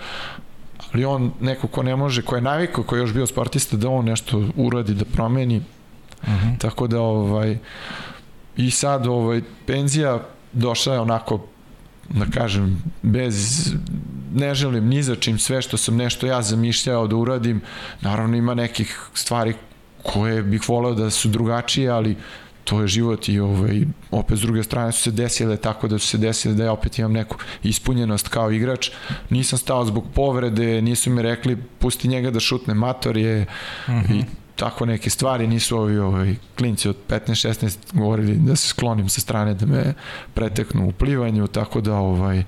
ali 0.94 1.06
on 1.06 1.32
neko 1.42 1.68
ko 1.68 1.84
ne 1.84 1.96
može, 1.96 2.22
ko 2.22 2.36
je 2.36 2.42
navikao, 2.42 2.84
ko 2.84 2.96
je 2.96 3.00
još 3.00 3.14
bio 3.14 3.28
sportista 3.28 3.78
da 3.78 3.90
on 3.90 4.06
nešto 4.06 4.48
uradi, 4.56 4.94
da 4.94 5.06
promeni. 5.06 5.58
Uh 5.58 6.30
mhm. 6.30 6.48
-huh. 6.48 6.60
Tako 6.60 6.88
da 6.88 7.02
ovaj 7.02 7.58
i 8.58 8.72
sad 8.72 9.08
ovaj 9.08 9.42
penzija 9.66 10.20
došla 10.54 10.94
je 10.94 11.00
onako 11.00 11.46
da 12.14 12.26
kažem, 12.26 12.84
bez, 13.02 13.70
ne 14.34 14.56
želim 14.56 14.88
ni 14.88 15.04
za 15.04 15.16
čim 15.16 15.40
sve 15.40 15.62
što 15.62 15.78
sam 15.78 15.96
nešto 15.96 16.28
ja 16.28 16.42
zamišljao 16.42 17.08
da 17.08 17.16
uradim, 17.16 17.62
naravno 18.02 18.38
ima 18.38 18.54
nekih 18.54 19.00
stvari 19.14 19.54
koje 20.04 20.44
bih 20.44 20.70
voleo 20.70 20.94
da 20.94 21.10
su 21.10 21.30
drugačije, 21.30 21.90
ali 21.90 22.16
to 22.64 22.82
je 22.82 22.88
život 22.88 23.30
i 23.30 23.40
ovaj, 23.40 23.82
opet 24.12 24.38
s 24.38 24.42
druge 24.42 24.64
strane 24.64 24.92
su 24.92 25.02
se 25.02 25.12
desile 25.12 25.58
tako 25.58 25.88
da 25.88 26.00
su 26.00 26.08
se 26.08 26.18
desile 26.18 26.56
da 26.56 26.64
ja 26.64 26.72
opet 26.72 27.00
imam 27.00 27.12
neku 27.12 27.38
ispunjenost 27.64 28.28
kao 28.28 28.52
igrač. 28.52 28.90
Nisam 29.30 29.60
stao 29.60 29.86
zbog 29.86 30.06
povrede, 30.14 30.82
nisu 30.82 31.10
mi 31.10 31.22
rekli 31.22 31.58
pusti 31.80 32.08
njega 32.08 32.32
da 32.32 32.40
šutne 32.40 32.74
mator 32.74 33.18
je 33.18 33.42
uh 33.88 33.94
-huh. 33.94 34.12
i 34.12 34.20
mhm 34.20 34.41
tako 34.56 34.86
neke 34.86 35.10
stvari, 35.10 35.48
nisu 35.48 35.78
ovi 35.78 35.98
ovaj, 35.98 36.36
klinci 36.58 36.90
od 36.90 36.96
15-16 37.10 37.78
govorili 37.94 38.36
da 38.36 38.56
se 38.56 38.68
sklonim 38.68 39.10
sa 39.10 39.22
strane 39.22 39.54
da 39.54 39.66
me 39.66 39.94
preteknu 40.34 40.88
u 40.88 40.92
plivanju, 40.92 41.48
tako 41.48 41.82
da 41.82 41.96
ovaj, 41.96 42.44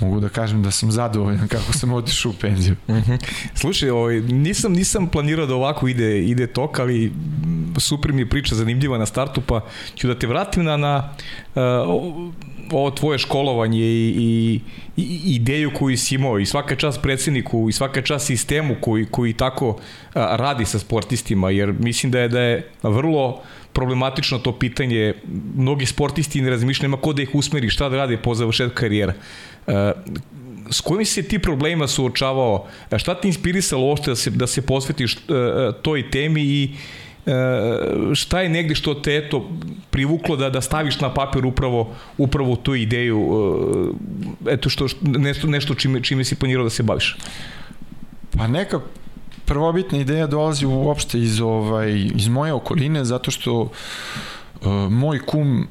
mogu 0.00 0.20
da 0.20 0.28
kažem 0.28 0.62
da 0.62 0.70
sam 0.70 0.92
zadovoljan 0.92 1.48
kako 1.54 1.72
sam 1.72 1.92
otišao 1.92 2.30
u 2.30 2.34
penziju. 2.40 2.76
Mhm. 2.88 3.14
Slušaj, 3.54 3.90
ovaj, 3.90 4.20
nisam, 4.20 4.72
nisam 4.72 5.06
planirao 5.06 5.46
da 5.46 5.54
ovako 5.54 5.88
ide, 5.88 6.24
ide 6.24 6.46
tok, 6.46 6.78
ali 6.78 7.12
super 7.78 8.12
mi 8.12 8.22
je 8.22 8.28
priča 8.28 8.54
zanimljiva 8.54 8.98
na 8.98 9.06
startu, 9.06 9.40
pa 9.40 9.60
ću 9.94 10.06
da 10.06 10.18
te 10.18 10.26
vratim 10.26 10.64
na, 10.64 10.76
na 10.76 11.10
uh, 11.54 12.34
ovo 12.72 12.90
tvoje 12.90 13.18
školovanje 13.18 13.80
i, 13.80 14.60
i, 14.96 15.02
i 15.02 15.34
ideju 15.34 15.70
koju 15.74 15.96
si 15.96 16.14
imao 16.14 16.38
i 16.38 16.46
svaka 16.46 16.76
čast 16.76 17.02
predsedniku 17.02 17.68
i 17.68 17.72
svaka 17.72 18.02
čast 18.02 18.26
sistemu 18.26 18.76
koji, 18.80 19.06
koji 19.06 19.32
tako 19.32 19.78
a, 20.14 20.36
radi 20.36 20.64
sa 20.64 20.78
sportistima, 20.78 21.50
jer 21.50 21.72
mislim 21.78 22.12
da 22.12 22.20
je 22.20 22.28
da 22.28 22.40
je 22.40 22.70
vrlo 22.82 23.42
problematično 23.72 24.38
to 24.38 24.52
pitanje. 24.52 25.14
Mnogi 25.56 25.86
sportisti 25.86 26.40
ne 26.40 26.50
razmišljaju 26.50 26.96
ko 26.96 27.12
da 27.12 27.22
ih 27.22 27.34
usmeri, 27.34 27.70
šta 27.70 27.88
da 27.88 27.96
rade 27.96 28.16
po 28.16 28.34
završetku 28.34 28.74
karijera. 28.74 29.14
A, 29.66 29.92
s 30.70 30.80
kojim 30.80 31.04
se 31.04 31.22
ti 31.22 31.38
problema 31.38 31.86
suočavao? 31.88 32.66
Šta 32.96 33.14
ti 33.14 33.28
inspirisalo 33.28 33.84
uopšte 33.86 34.10
da 34.10 34.16
se, 34.16 34.30
da 34.30 34.46
se 34.46 34.62
posvetiš 34.62 35.16
toj 35.82 36.10
temi 36.10 36.42
i 36.42 36.70
E, 36.72 37.07
šta 38.14 38.40
je 38.40 38.48
negde 38.48 38.74
što 38.74 38.94
te 38.94 39.16
eto 39.16 39.50
privuklo 39.90 40.36
da 40.36 40.50
da 40.50 40.60
staviš 40.60 41.00
na 41.00 41.14
papir 41.14 41.46
upravo 41.46 41.94
upravo 42.18 42.56
tu 42.56 42.74
ideju 42.74 43.20
e, 44.46 44.52
eto 44.52 44.68
što 44.68 44.86
nešto 45.02 45.46
nešto 45.46 45.74
čime 45.74 46.02
čime 46.02 46.24
si 46.24 46.36
planirao 46.36 46.64
da 46.64 46.70
se 46.70 46.82
baviš? 46.82 47.16
Pa 48.36 48.46
neka 48.46 48.80
prvobitna 49.44 49.98
ideja 49.98 50.26
dolazi 50.26 50.66
uopšte 50.66 51.18
iz 51.18 51.40
ovaj 51.40 52.10
iz 52.14 52.28
moje 52.28 52.52
okoline 52.52 53.04
zato 53.04 53.30
što 53.30 53.60
uh, 53.60 53.70
moj 54.90 55.18
kum 55.26 55.68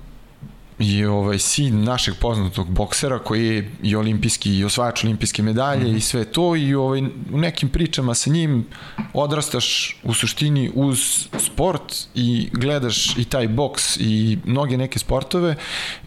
je 0.79 1.09
ovaj 1.09 1.39
sin 1.39 1.83
našeg 1.83 2.15
poznatog 2.21 2.69
boksera 2.69 3.19
koji 3.19 3.47
je 3.47 3.71
i 3.83 3.95
olimpijski 3.95 4.57
i 4.57 4.65
osvajač 4.65 5.03
olimpijske 5.03 5.43
medalje 5.43 5.83
mm 5.83 5.93
-hmm. 5.93 5.97
i 5.97 6.01
sve 6.01 6.25
to 6.25 6.55
i 6.55 6.75
ovaj 6.75 7.01
u 7.31 7.37
nekim 7.37 7.69
pričama 7.69 8.13
sa 8.13 8.29
njim 8.29 8.65
odrastaš 9.13 9.97
u 10.03 10.13
suštini 10.13 10.71
uz 10.75 11.27
sport 11.39 11.93
i 12.15 12.49
gledaš 12.53 13.17
i 13.17 13.25
taj 13.25 13.47
boks 13.47 13.97
i 13.99 14.37
mnoge 14.45 14.77
neke 14.77 14.99
sportove 14.99 15.55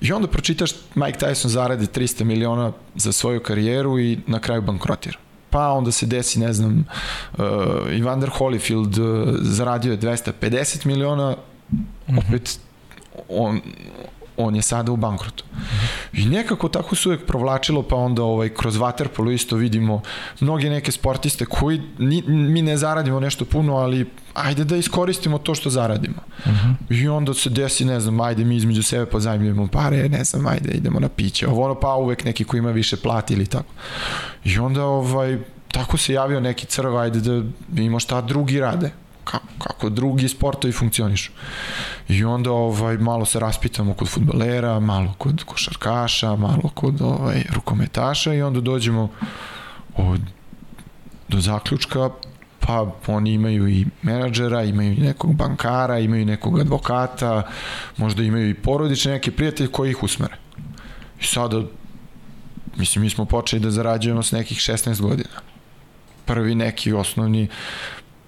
i 0.00 0.12
onda 0.12 0.28
pročitaš 0.28 0.70
Mike 0.94 1.18
Tyson 1.18 1.46
zaradi 1.46 1.86
300 1.86 2.24
miliona 2.24 2.72
za 2.94 3.12
svoju 3.12 3.40
karijeru 3.40 3.98
i 3.98 4.18
na 4.26 4.38
kraju 4.38 4.62
bankrotira 4.62 5.18
pa 5.50 5.68
onda 5.68 5.92
se 5.92 6.06
desi, 6.06 6.38
ne 6.38 6.52
znam, 6.52 6.84
uh, 7.32 7.44
Evander 7.98 8.30
Holyfield 8.38 9.00
uh, 9.00 9.38
zaradio 9.40 9.92
je 9.92 9.98
250 9.98 10.86
miliona, 10.86 11.36
mhm. 12.08 12.18
opet 12.18 12.60
on 13.28 13.60
on 14.42 14.56
je 14.56 14.62
sada 14.62 14.92
u 14.92 14.97
bankrotu. 14.97 15.44
I 16.12 16.26
nekako 16.26 16.68
tako 16.68 16.97
se 16.97 17.09
uvek 17.09 17.26
provlačilo, 17.26 17.82
pa 17.82 17.97
onda 17.97 18.23
ovaj, 18.23 18.49
kroz 18.49 18.78
Waterpolo 18.78 19.35
isto 19.35 19.56
vidimo 19.56 20.02
mnoge 20.40 20.70
neke 20.70 20.92
sportiste 20.92 21.44
koji 21.44 21.82
ni, 21.99 22.23
mi 22.26 22.62
ne 22.62 22.76
zaradimo 22.76 23.20
nešto 23.20 23.44
puno, 23.44 23.76
ali 23.76 24.06
ajde 24.35 24.64
da 24.64 24.76
iskoristimo 24.76 25.38
to 25.38 25.54
što 25.54 25.70
zaradimo. 25.70 26.23
Uh 26.38 26.52
-huh. 26.52 27.02
I 27.02 27.09
onda 27.09 27.35
se 27.35 27.50
desi, 27.50 27.85
ne 27.85 28.00
znam, 28.00 28.20
ajde 28.20 28.44
mi 28.44 28.56
između 28.56 28.82
sebe 28.82 29.06
pozajmljujemo 29.06 29.66
pare, 29.66 30.09
ne 30.09 30.25
znam, 30.25 30.47
ajde 30.47 30.70
idemo 30.70 31.00
na 31.00 31.09
piće. 31.09 31.49
Ovo 31.49 31.64
ono 31.64 31.75
pa 31.75 31.94
uvek 31.94 32.25
neki 32.25 32.44
ko 32.44 32.56
ima 32.56 32.70
više 32.70 32.97
plati 32.97 33.35
ili 33.35 33.47
tako. 33.47 33.73
I 34.44 34.59
onda 34.59 34.85
ovaj, 34.85 35.38
tako 35.73 35.97
se 35.97 36.12
javio 36.12 36.40
neki 36.40 36.66
crv, 36.66 36.97
ajde 36.97 37.20
da 37.20 37.42
vidimo 37.73 38.00
šta 38.00 38.20
drugi 38.20 38.61
rade 38.61 38.90
kako, 39.30 39.46
kako 39.58 39.88
drugi 39.88 40.28
sportovi 40.28 40.72
funkcionišu. 40.72 41.32
I 42.08 42.25
onda 42.25 42.52
ovaj, 42.52 42.99
malo 42.99 43.25
se 43.25 43.40
raspitamo 43.40 43.94
kod 43.94 44.08
futbalera, 44.08 44.80
malo 44.80 45.14
kod 45.18 45.44
košarkaša, 45.44 46.37
malo 46.37 46.70
kod 46.75 47.00
ovaj, 47.00 47.44
rukometaša 47.54 48.34
i 48.34 48.42
onda 48.42 48.60
dođemo 48.60 49.08
od, 49.96 50.20
do 51.28 51.40
zaključka 51.40 52.10
pa 52.60 52.87
oni 53.06 53.32
imaju 53.32 53.68
i 53.68 53.87
menadžera, 54.02 54.62
imaju 54.62 54.92
i 54.92 55.00
nekog 55.00 55.34
bankara, 55.34 55.99
imaju 55.99 56.22
i 56.22 56.25
nekog 56.25 56.60
advokata, 56.60 57.42
možda 57.96 58.22
imaju 58.22 58.50
i 58.50 58.54
porodične 58.54 59.12
neke 59.12 59.30
prijatelje 59.30 59.68
koji 59.68 59.90
ih 59.90 60.02
usmere. 60.02 60.37
I 61.20 61.25
sada, 61.25 61.62
mislim, 62.76 63.02
mi 63.02 63.10
smo 63.10 63.25
počeli 63.25 63.62
da 63.62 63.70
zarađujemo 63.70 64.22
s 64.22 64.32
nekih 64.32 64.58
16 64.58 65.00
godina. 65.00 65.40
Prvi 66.25 66.54
neki 66.54 66.92
osnovni 66.92 67.49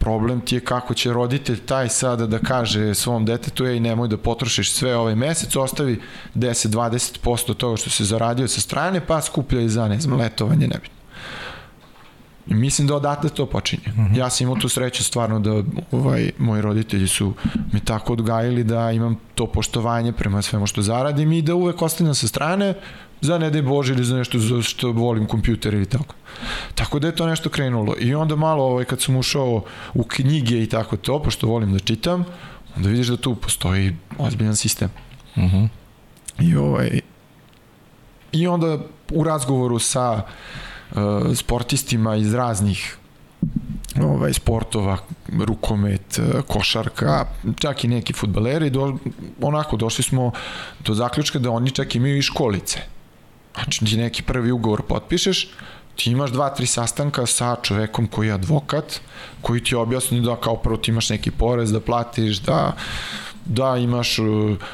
problem 0.03 0.41
ti 0.41 0.55
je 0.55 0.61
kako 0.61 0.95
će 0.95 1.13
roditelj 1.13 1.61
taj 1.67 1.89
sada 1.89 2.27
da 2.27 2.39
kaže 2.39 2.95
svom 2.95 3.25
detetu 3.25 3.67
ej 3.67 3.81
nemoj 3.81 4.09
da 4.09 4.17
potrošiš 4.17 4.73
sve 4.73 4.97
ovaj 4.97 5.15
mesec, 5.15 5.57
ostavi 5.57 6.01
10-20% 6.35 7.55
toga 7.55 7.77
što 7.77 7.91
se 7.91 8.05
zaradio 8.05 8.49
sa 8.49 8.61
strane 8.61 9.01
pa 9.07 9.21
skupljaj 9.23 9.69
za 9.69 9.89
ne 9.89 10.01
znam 10.01 10.19
letovanje 10.19 10.67
nebitno. 10.67 11.02
I 12.47 12.55
mislim 12.55 12.89
da 12.89 12.95
odatle 12.95 13.31
to 13.31 13.47
počinje. 13.47 13.83
Mhm. 13.87 14.01
-huh. 14.01 14.19
Ja 14.19 14.31
sam 14.31 14.45
imao 14.45 14.61
tu 14.61 14.69
sreću 14.69 15.05
stvarno 15.05 15.41
da 15.41 15.63
ovaj, 15.91 16.31
moji 16.39 16.63
roditelji 16.63 17.09
su 17.09 17.35
mi 17.73 17.81
tako 17.81 18.13
odgajili 18.13 18.65
da 18.65 18.91
imam 18.91 19.17
to 19.35 19.47
poštovanje 19.47 20.13
prema 20.13 20.43
svemu 20.43 20.67
što 20.67 20.83
zaradim 20.83 21.33
i 21.33 21.43
da 21.43 21.55
uvek 21.55 21.83
ostavljam 21.83 22.15
sa 22.15 22.29
strane 22.29 22.75
za 23.21 23.39
ne 23.39 23.51
daj 23.51 23.63
Bože 23.63 23.93
ili 23.93 24.05
za 24.05 24.17
nešto 24.17 24.39
za 24.39 24.63
što 24.63 24.93
volim 24.93 25.27
kompjuter 25.27 25.75
ili 25.75 25.87
tako. 25.87 26.15
Tako 26.75 26.99
da 26.99 27.07
je 27.07 27.17
to 27.17 27.27
nešto 27.27 27.49
krenulo. 27.49 27.95
I 28.01 28.15
onda 28.15 28.37
malo 28.37 28.65
ovaj, 28.65 28.85
kad 28.85 29.01
sam 29.01 29.17
ušao 29.17 29.65
u 29.95 30.03
knjige 30.03 30.63
i 30.63 30.67
tako 30.67 30.97
to, 30.97 31.23
pošto 31.23 31.47
volim 31.47 31.73
da 31.73 31.79
čitam, 31.79 32.25
onda 32.77 32.89
vidiš 32.89 33.07
da 33.07 33.17
tu 33.17 33.35
postoji 33.35 33.97
ozbiljan 34.19 34.57
sistem. 34.57 34.91
Mhm. 35.37 35.47
-huh. 35.47 35.69
I 36.41 36.57
ovaj, 36.57 37.01
I 38.33 38.47
onda 38.47 38.79
u 39.11 39.25
razgovoru 39.25 39.79
sa 39.79 40.13
uh, 40.13 40.23
sportistima 41.35 42.17
iz 42.17 42.35
raznih 42.35 42.97
ovaj, 44.01 44.33
sportova, 44.33 44.99
rukomet, 45.45 46.19
uh, 46.19 46.41
košarka, 46.47 47.27
čak 47.59 47.85
i 47.85 47.89
neki 47.89 48.13
futbaleri, 48.13 48.71
do, 48.71 48.97
onako 49.41 49.77
došli 49.77 50.05
smo 50.05 50.33
do 50.85 50.95
zaključka 50.95 51.39
da 51.39 51.51
oni 51.51 51.71
čak 51.71 51.95
imaju 51.95 52.19
i 52.19 52.23
školice. 52.23 52.79
Znači 53.55 53.85
ti 53.85 53.97
neki 53.97 54.23
prvi 54.23 54.53
ugovor 54.53 54.83
potpišeš, 54.83 55.49
ti 55.97 56.11
imaš 56.11 56.31
dva, 56.31 56.49
tri 56.55 56.67
sastanka 56.67 57.27
sa 57.27 57.57
čovekom 57.63 58.07
koji 58.07 58.27
je 58.29 58.33
advokat, 58.33 59.01
koji 59.43 59.65
ti 59.65 59.75
objasni 59.75 60.21
da 60.21 60.37
kao 60.37 60.57
prvo 60.57 60.77
ti 60.77 60.91
imaš 60.91 61.11
neki 61.11 61.31
porez 61.31 61.73
da 61.73 61.81
platiš, 61.81 62.39
da 62.39 62.77
da 63.45 63.77
imaš, 63.77 64.19
uh, 64.19 64.27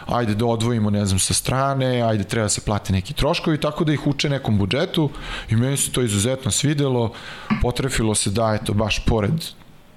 ajde 0.07 0.35
da 0.35 0.47
odvojimo, 0.47 0.91
ne 0.91 1.07
znam, 1.07 1.19
sa 1.19 1.35
strane, 1.35 2.03
ajde 2.03 2.25
treba 2.25 2.45
da 2.45 2.49
se 2.49 2.61
plate 2.61 2.93
neki 2.93 3.15
troškovi, 3.15 3.61
tako 3.61 3.85
da 3.85 3.93
ih 3.93 4.07
uče 4.07 4.29
nekom 4.29 4.59
budžetu 4.59 5.11
i 5.51 5.57
meni 5.57 5.77
se 5.77 5.93
to 5.93 6.03
izuzetno 6.03 6.51
svidelo, 6.51 7.13
potrefilo 7.63 8.15
se 8.15 8.31
da, 8.31 8.59
eto, 8.61 8.73
baš 8.75 9.05
pored 9.05 9.45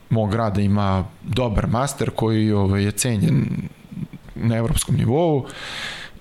mog 0.09 0.31
grada 0.31 0.61
ima 0.61 1.05
dobar 1.23 1.67
master 1.67 2.09
koji 2.09 2.51
ovaj, 2.51 2.83
je 2.83 2.91
cenjen 2.91 3.45
na 4.35 4.55
evropskom 4.55 4.95
nivou 4.95 5.45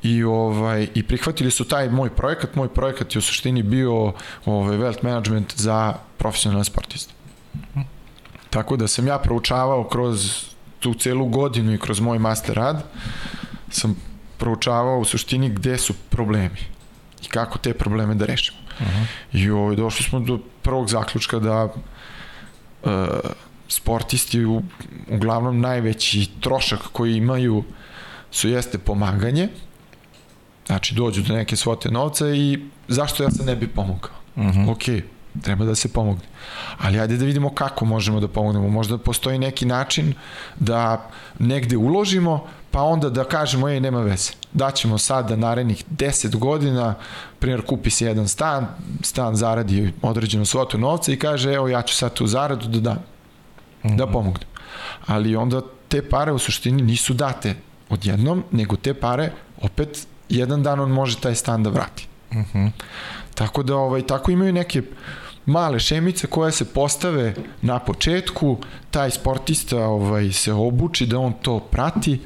i 0.02 0.24
ovaj 0.24 0.88
i 0.94 1.02
prihvatili 1.02 1.50
su 1.50 1.64
taj 1.64 1.90
moj 1.90 2.10
projekat. 2.10 2.54
Moj 2.54 2.68
projekat 2.68 3.14
je 3.14 3.18
u 3.18 3.22
suštini 3.22 3.62
bio 3.62 4.12
ovaj 4.44 4.78
wealth 4.78 5.04
management 5.04 5.54
za 5.56 5.94
profesionalne 6.18 6.64
sportiste. 6.64 7.12
Tako 8.50 8.76
da 8.76 8.88
sam 8.88 9.06
ja 9.06 9.18
proučavao 9.18 9.84
kroz 9.84 10.49
tu 10.80 10.94
celu 10.94 11.26
godinu 11.26 11.74
i 11.74 11.78
kroz 11.78 12.00
moj 12.00 12.18
master 12.18 12.56
rad 12.56 12.84
sam 13.70 13.96
proučavao 14.38 14.98
u 14.98 15.04
suštini 15.04 15.48
gde 15.48 15.78
su 15.78 15.94
problemi 16.10 16.60
i 17.22 17.28
kako 17.28 17.58
te 17.58 17.74
probleme 17.74 18.14
da 18.14 18.26
rešimo. 18.26 18.58
Uh 18.80 18.86
-huh. 18.86 19.04
I 19.32 19.50
ovaj, 19.50 19.76
došli 19.76 20.04
smo 20.04 20.20
do 20.20 20.38
prvog 20.62 20.88
zaključka 20.88 21.38
da 21.38 21.64
uh, 21.64 21.70
sportisti 23.68 24.44
u, 24.44 24.62
uglavnom 25.08 25.60
najveći 25.60 26.30
trošak 26.40 26.80
koji 26.92 27.16
imaju 27.16 27.64
su 28.30 28.48
jeste 28.48 28.78
pomaganje, 28.78 29.48
znači 30.66 30.94
dođu 30.94 31.22
do 31.22 31.34
neke 31.34 31.56
svote 31.56 31.90
novca 31.90 32.30
i 32.30 32.58
zašto 32.88 33.22
ja 33.22 33.30
se 33.30 33.44
ne 33.44 33.56
bi 33.56 33.68
pomogao? 33.68 34.10
Uh 34.36 34.44
mhm. 34.44 34.60
-huh. 34.60 34.70
Ok, 34.70 35.04
treba 35.42 35.64
da 35.64 35.74
se 35.74 35.88
pomogne. 35.88 36.24
Ali 36.78 37.00
ajde 37.00 37.16
da 37.16 37.24
vidimo 37.24 37.54
kako 37.54 37.84
možemo 37.84 38.20
da 38.20 38.28
pomognemo. 38.28 38.68
Možda 38.68 38.98
postoji 38.98 39.38
neki 39.38 39.66
način 39.66 40.14
da 40.58 41.10
negde 41.38 41.76
uložimo, 41.76 42.46
pa 42.70 42.82
onda 42.82 43.10
da 43.10 43.24
kažemo, 43.24 43.68
ej, 43.68 43.80
nema 43.80 44.00
veze. 44.00 44.32
Daćemo 44.52 44.98
sad 44.98 45.28
da 45.28 45.36
narednih 45.36 45.84
10 45.90 46.36
godina, 46.36 46.94
primjer, 47.38 47.66
kupi 47.66 47.90
se 47.90 48.06
jedan 48.06 48.28
stan, 48.28 48.66
stan 49.02 49.36
zaradi 49.36 49.92
određenu 50.02 50.44
svotu 50.44 50.78
novca 50.78 51.12
i 51.12 51.18
kaže, 51.18 51.52
evo, 51.52 51.68
ja 51.68 51.82
ću 51.82 51.94
sad 51.94 52.14
tu 52.14 52.26
zaradu 52.26 52.68
da 52.68 52.80
dam, 52.80 52.98
mm 53.84 53.88
-hmm. 53.88 53.96
da 53.96 54.04
mhm. 54.04 54.12
pomognem. 54.12 54.48
Ali 55.06 55.36
onda 55.36 55.60
te 55.88 56.08
pare 56.08 56.32
u 56.32 56.38
suštini 56.38 56.82
nisu 56.82 57.14
date 57.14 57.54
odjednom, 57.88 58.44
nego 58.50 58.76
te 58.76 58.94
pare 58.94 59.32
opet 59.62 60.06
jedan 60.28 60.62
dan 60.62 60.80
on 60.80 60.90
može 60.90 61.20
taj 61.20 61.34
stan 61.34 61.62
da 61.62 61.70
vrati. 61.70 62.08
Mm 62.32 62.44
-hmm. 62.52 62.70
Tako 63.40 63.62
da 63.62 63.76
ovaj 63.76 64.02
tako 64.06 64.30
imaju 64.30 64.52
neke 64.52 64.82
male 65.46 65.78
šemice 65.80 66.26
koje 66.26 66.52
se 66.52 66.64
postave 66.64 67.34
na 67.62 67.78
početku, 67.78 68.58
taj 68.90 69.10
sportista 69.10 69.78
ovaj 69.78 70.32
se 70.32 70.52
obuči 70.52 71.06
da 71.06 71.18
on 71.18 71.32
to 71.42 71.60
prati 71.60 72.20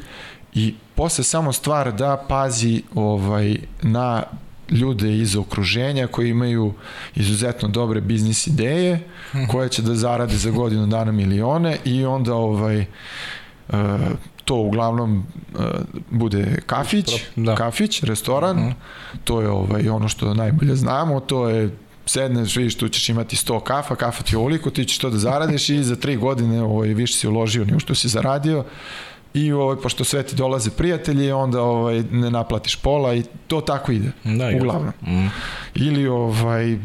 i 0.54 0.74
posle 0.94 1.24
samo 1.24 1.52
stvar 1.52 1.92
da 1.92 2.24
pazi 2.28 2.82
ovaj 2.94 3.56
na 3.82 4.22
ljude 4.70 5.18
iz 5.18 5.36
okruženja 5.36 6.06
koji 6.06 6.30
imaju 6.30 6.72
izuzetno 7.14 7.68
dobre 7.68 8.00
biznis 8.00 8.46
ideje 8.46 9.00
mhm. 9.34 9.44
koje 9.50 9.68
će 9.68 9.82
da 9.82 9.94
zarade 9.94 10.36
za 10.36 10.50
godinu 10.50 10.86
dana 10.86 11.12
milione 11.12 11.76
i 11.84 12.04
onda 12.04 12.34
ovaj 12.34 12.86
uh, 13.68 13.76
to 14.44 14.54
uglavnom 14.54 15.26
uh, 15.54 15.64
bude 16.10 16.56
kafić, 16.66 17.12
da. 17.36 17.54
kafić, 17.54 18.02
restoran. 18.02 18.56
-huh. 18.56 18.72
to 19.24 19.40
je 19.40 19.48
ovaj 19.48 19.88
ono 19.88 20.08
što 20.08 20.34
najbolje 20.34 20.76
znamo, 20.76 21.20
to 21.20 21.48
je 21.48 21.70
sedneš, 22.06 22.56
vidiš, 22.56 22.74
tu 22.74 22.88
ćeš 22.88 23.08
imati 23.08 23.36
100 23.36 23.60
kafa, 23.60 23.94
kafa 23.94 24.22
ti 24.22 24.34
je 24.34 24.38
ovoliko, 24.38 24.70
ti 24.70 24.84
ćeš 24.84 24.98
to 24.98 25.10
da 25.10 25.18
zaradiš 25.18 25.68
i 25.68 25.82
za 25.82 25.96
tri 25.96 26.16
godine 26.16 26.62
ovaj, 26.62 26.88
više 26.88 27.14
si 27.14 27.28
uložio 27.28 27.64
nego 27.64 27.80
što 27.80 27.94
si 27.94 28.08
zaradio 28.08 28.64
i 29.34 29.52
ovaj, 29.52 29.76
pošto 29.82 30.04
sve 30.04 30.22
ti 30.22 30.36
dolaze 30.36 30.70
prijatelji, 30.70 31.32
onda 31.32 31.62
ovaj, 31.62 32.02
ne 32.10 32.30
naplatiš 32.30 32.76
pola 32.76 33.14
i 33.14 33.22
to 33.46 33.60
tako 33.60 33.92
ide, 33.92 34.10
da, 34.24 34.50
uglavnom. 34.56 34.92
Mm. 35.02 35.30
Ili 35.74 36.06
ovaj, 36.06 36.78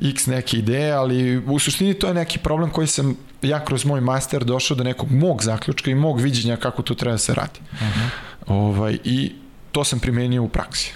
x 0.00 0.26
neke 0.26 0.56
ideje, 0.56 0.92
ali 0.92 1.38
u 1.38 1.58
suštini 1.58 1.94
to 1.94 2.06
je 2.08 2.14
neki 2.14 2.38
problem 2.38 2.70
koji 2.70 2.86
sam 2.86 3.16
ja 3.48 3.64
kroz 3.64 3.84
moj 3.84 4.00
master 4.00 4.44
došao 4.44 4.76
do 4.76 4.84
nekog 4.84 5.10
mog 5.10 5.42
zaključka 5.42 5.90
i 5.90 5.94
mog 5.94 6.20
viđenja 6.20 6.56
kako 6.56 6.82
to 6.82 6.94
treba 6.94 7.14
da 7.14 7.18
se 7.18 7.34
radi. 7.34 7.60
Uh 7.72 7.82
mhm. 7.82 8.00
-huh. 8.00 8.08
ovaj, 8.46 8.98
I 9.04 9.32
to 9.72 9.84
sam 9.84 9.98
primenio 9.98 10.42
u 10.42 10.48
praksi. 10.48 10.92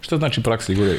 Šta 0.00 0.16
znači 0.16 0.42
praksa, 0.42 0.72
Igore? 0.72 0.98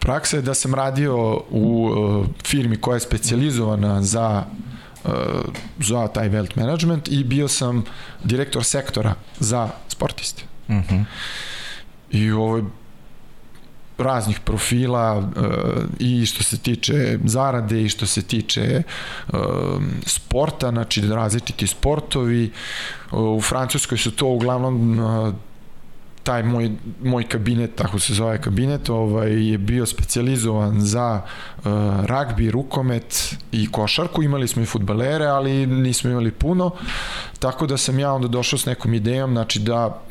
Praksa 0.00 0.36
je 0.36 0.42
da 0.42 0.54
sam 0.54 0.74
radio 0.74 1.42
u 1.50 1.86
uh, 1.86 2.26
firmi 2.46 2.76
koja 2.76 2.94
je 2.94 3.00
specializovana 3.00 4.02
za 4.02 4.44
uh, 5.04 5.12
za 5.78 6.08
taj 6.08 6.30
wealth 6.30 6.56
management 6.56 7.08
i 7.08 7.24
bio 7.24 7.48
sam 7.48 7.84
direktor 8.24 8.64
sektora 8.64 9.14
za 9.38 9.68
sportiste. 9.88 10.42
Uh 10.68 10.74
mhm. 10.74 10.94
-huh. 10.94 11.04
I 12.10 12.30
ovo 12.30 12.62
raznih 13.98 14.40
profila 14.40 15.18
uh, 15.18 15.24
i 15.98 16.26
što 16.26 16.42
se 16.42 16.58
tiče 16.58 17.18
zarade 17.24 17.82
i 17.82 17.88
što 17.88 18.06
se 18.06 18.22
tiče 18.22 18.82
uh, 19.28 19.38
sporta, 20.06 20.70
znači 20.70 21.00
različiti 21.00 21.66
sportovi. 21.66 22.50
Uh, 23.12 23.18
u 23.38 23.40
Francuskoj 23.40 23.98
su 23.98 24.10
to 24.10 24.26
uglavnom 24.26 25.00
taj 26.24 26.42
moj, 26.42 26.70
moj 27.02 27.24
kabinet, 27.28 27.74
tako 27.74 27.98
se 27.98 28.14
zove 28.14 28.40
kabinet, 28.40 28.90
ovaj, 28.90 29.48
je 29.50 29.58
bio 29.58 29.86
specializovan 29.86 30.80
za 30.80 31.20
uh, 31.20 31.64
ragbi, 32.04 32.50
rukomet 32.50 33.36
i 33.52 33.70
košarku. 33.70 34.22
Imali 34.22 34.48
smo 34.48 34.62
i 34.62 34.66
futbalere, 34.66 35.26
ali 35.26 35.66
nismo 35.66 36.10
imali 36.10 36.30
puno. 36.30 36.70
Tako 37.38 37.66
da 37.66 37.76
sam 37.76 37.98
ja 37.98 38.12
onda 38.12 38.28
došao 38.28 38.58
s 38.58 38.66
nekom 38.66 38.94
idejom, 38.94 39.32
znači 39.32 39.58
da 39.58 40.02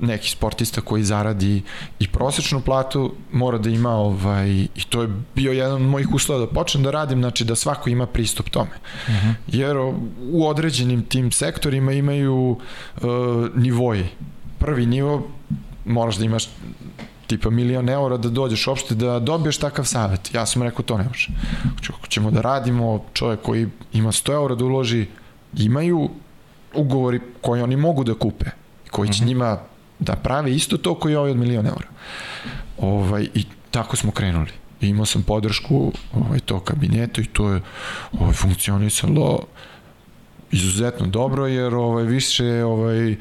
neki 0.00 0.30
sportista 0.30 0.80
koji 0.80 1.02
zaradi 1.04 1.62
i 1.98 2.08
prosečnu 2.08 2.60
platu 2.60 3.14
mora 3.32 3.58
da 3.58 3.70
ima 3.70 3.90
ovaj 3.90 4.48
i 4.50 4.84
to 4.88 5.02
je 5.02 5.08
bio 5.34 5.52
jedan 5.52 5.72
od 5.72 5.80
mojih 5.80 6.14
uslova 6.14 6.40
da 6.40 6.52
počnem 6.52 6.82
da 6.82 6.90
radim 6.90 7.18
znači 7.18 7.44
da 7.44 7.54
svako 7.54 7.90
ima 7.90 8.06
pristup 8.06 8.50
tome. 8.50 8.70
Uh 9.08 9.14
mhm. 9.14 9.28
-huh. 9.28 9.34
Jer 9.46 9.76
u 10.32 10.48
određenim 10.48 11.02
tim 11.02 11.32
sektorima 11.32 11.92
imaju 11.92 12.56
uh, 12.96 13.06
nivoji. 13.54 14.06
Prvi 14.58 14.86
nivo 14.86 15.28
moraš 15.84 16.16
da 16.16 16.24
imaš 16.24 16.48
tipa 17.26 17.50
milion 17.50 17.88
eura 17.88 18.16
da 18.16 18.28
dođeš 18.28 18.66
uopšte 18.66 18.94
da 18.94 19.18
dobiješ 19.18 19.58
takav 19.58 19.84
savet. 19.84 20.34
Ja 20.34 20.46
sam 20.46 20.62
rekao 20.62 20.82
to 20.82 20.98
ne 20.98 21.04
može. 21.04 21.28
Ako 21.98 22.06
ćemo 22.06 22.30
da 22.30 22.40
radimo, 22.40 23.04
čovjek 23.12 23.42
koji 23.42 23.68
ima 23.92 24.12
100 24.12 24.32
eura 24.32 24.54
da 24.54 24.64
uloži, 24.64 25.06
imaju 25.58 26.10
ugovori 26.74 27.20
koji 27.40 27.62
oni 27.62 27.76
mogu 27.76 28.04
da 28.04 28.14
kupe, 28.14 28.46
koji 28.90 29.08
će 29.08 29.12
uh 29.12 29.16
mhm. 29.16 29.24
-huh. 29.24 29.28
njima 29.28 29.58
da 29.98 30.16
prave 30.16 30.54
isto 30.54 30.76
to 30.76 30.94
koji 30.94 31.12
je 31.12 31.18
ovaj 31.18 31.30
od 31.30 31.36
milion 31.36 31.66
eura. 31.66 31.88
Ovaj, 32.78 33.28
I 33.34 33.44
tako 33.70 33.96
smo 33.96 34.10
krenuli. 34.10 34.50
I 34.80 34.88
imao 34.88 35.06
sam 35.06 35.22
podršku 35.22 35.92
ovaj, 36.14 36.38
to 36.38 36.60
kabinetu 36.60 37.20
i 37.20 37.26
to 37.26 37.50
je 37.50 37.60
ovaj, 38.12 38.32
funkcionisalo 38.32 39.40
izuzetno 40.52 41.06
dobro 41.06 41.46
jer 41.46 41.74
ovaj 41.74 42.04
više 42.04 42.64
ovaj 42.64 43.16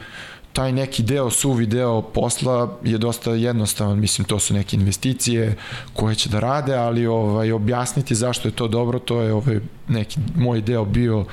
taj 0.53 0.71
neki 0.71 1.03
deo, 1.03 1.29
suvi 1.29 1.65
deo 1.65 2.01
posla 2.01 2.77
je 2.83 2.97
dosta 2.97 3.31
jednostavan, 3.31 3.99
mislim 3.99 4.25
to 4.25 4.39
su 4.39 4.53
neke 4.53 4.75
investicije 4.75 5.55
koje 5.93 6.15
će 6.15 6.29
da 6.29 6.39
rade, 6.39 6.75
ali 6.75 7.07
ovaj 7.07 7.51
objasniti 7.51 8.15
zašto 8.15 8.47
je 8.47 8.51
to 8.51 8.67
dobro, 8.67 8.99
to 8.99 9.21
je 9.21 9.33
ovaj 9.33 9.59
neki 9.87 10.19
moj 10.35 10.61
deo 10.61 10.85
bio 10.85 11.25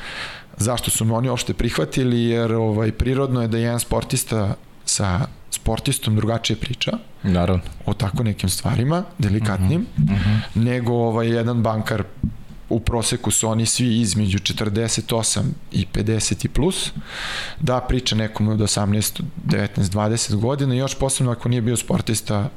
zašto 0.56 0.90
su 0.90 1.04
me 1.04 1.14
oni 1.14 1.28
uopšte 1.28 1.54
prihvatili, 1.54 2.24
jer 2.24 2.52
ovaj 2.52 2.92
prirodno 2.92 3.42
je 3.42 3.48
da 3.48 3.58
jedan 3.58 3.80
sportista 3.80 4.54
sportistom 5.50 6.16
drugačije 6.16 6.56
priča. 6.56 6.98
Naravno. 7.22 7.62
O 7.86 7.94
tako 7.94 8.22
nekim 8.22 8.48
stvarima, 8.48 9.04
delikatnim, 9.18 9.86
uh 9.96 10.04
-huh. 10.04 10.12
Uh 10.12 10.18
-huh. 10.18 10.40
nego 10.54 10.92
ovaj 10.92 11.28
jedan 11.28 11.62
bankar 11.62 12.04
u 12.68 12.80
proseku 12.80 13.30
su 13.30 13.48
oni 13.48 13.66
svi 13.66 14.00
između 14.00 14.38
48 14.38 15.42
i 15.72 15.86
50 15.94 16.44
i 16.44 16.48
plus, 16.48 16.92
da 17.60 17.80
priča 17.80 18.16
nekom 18.16 18.48
od 18.48 18.58
18, 18.58 19.22
19, 19.46 19.68
20 19.76 20.34
godina 20.34 20.74
i 20.74 20.78
još 20.78 20.98
posebno 20.98 21.32
ako 21.32 21.48
nije 21.48 21.62
bio 21.62 21.76
sportista, 21.76 22.50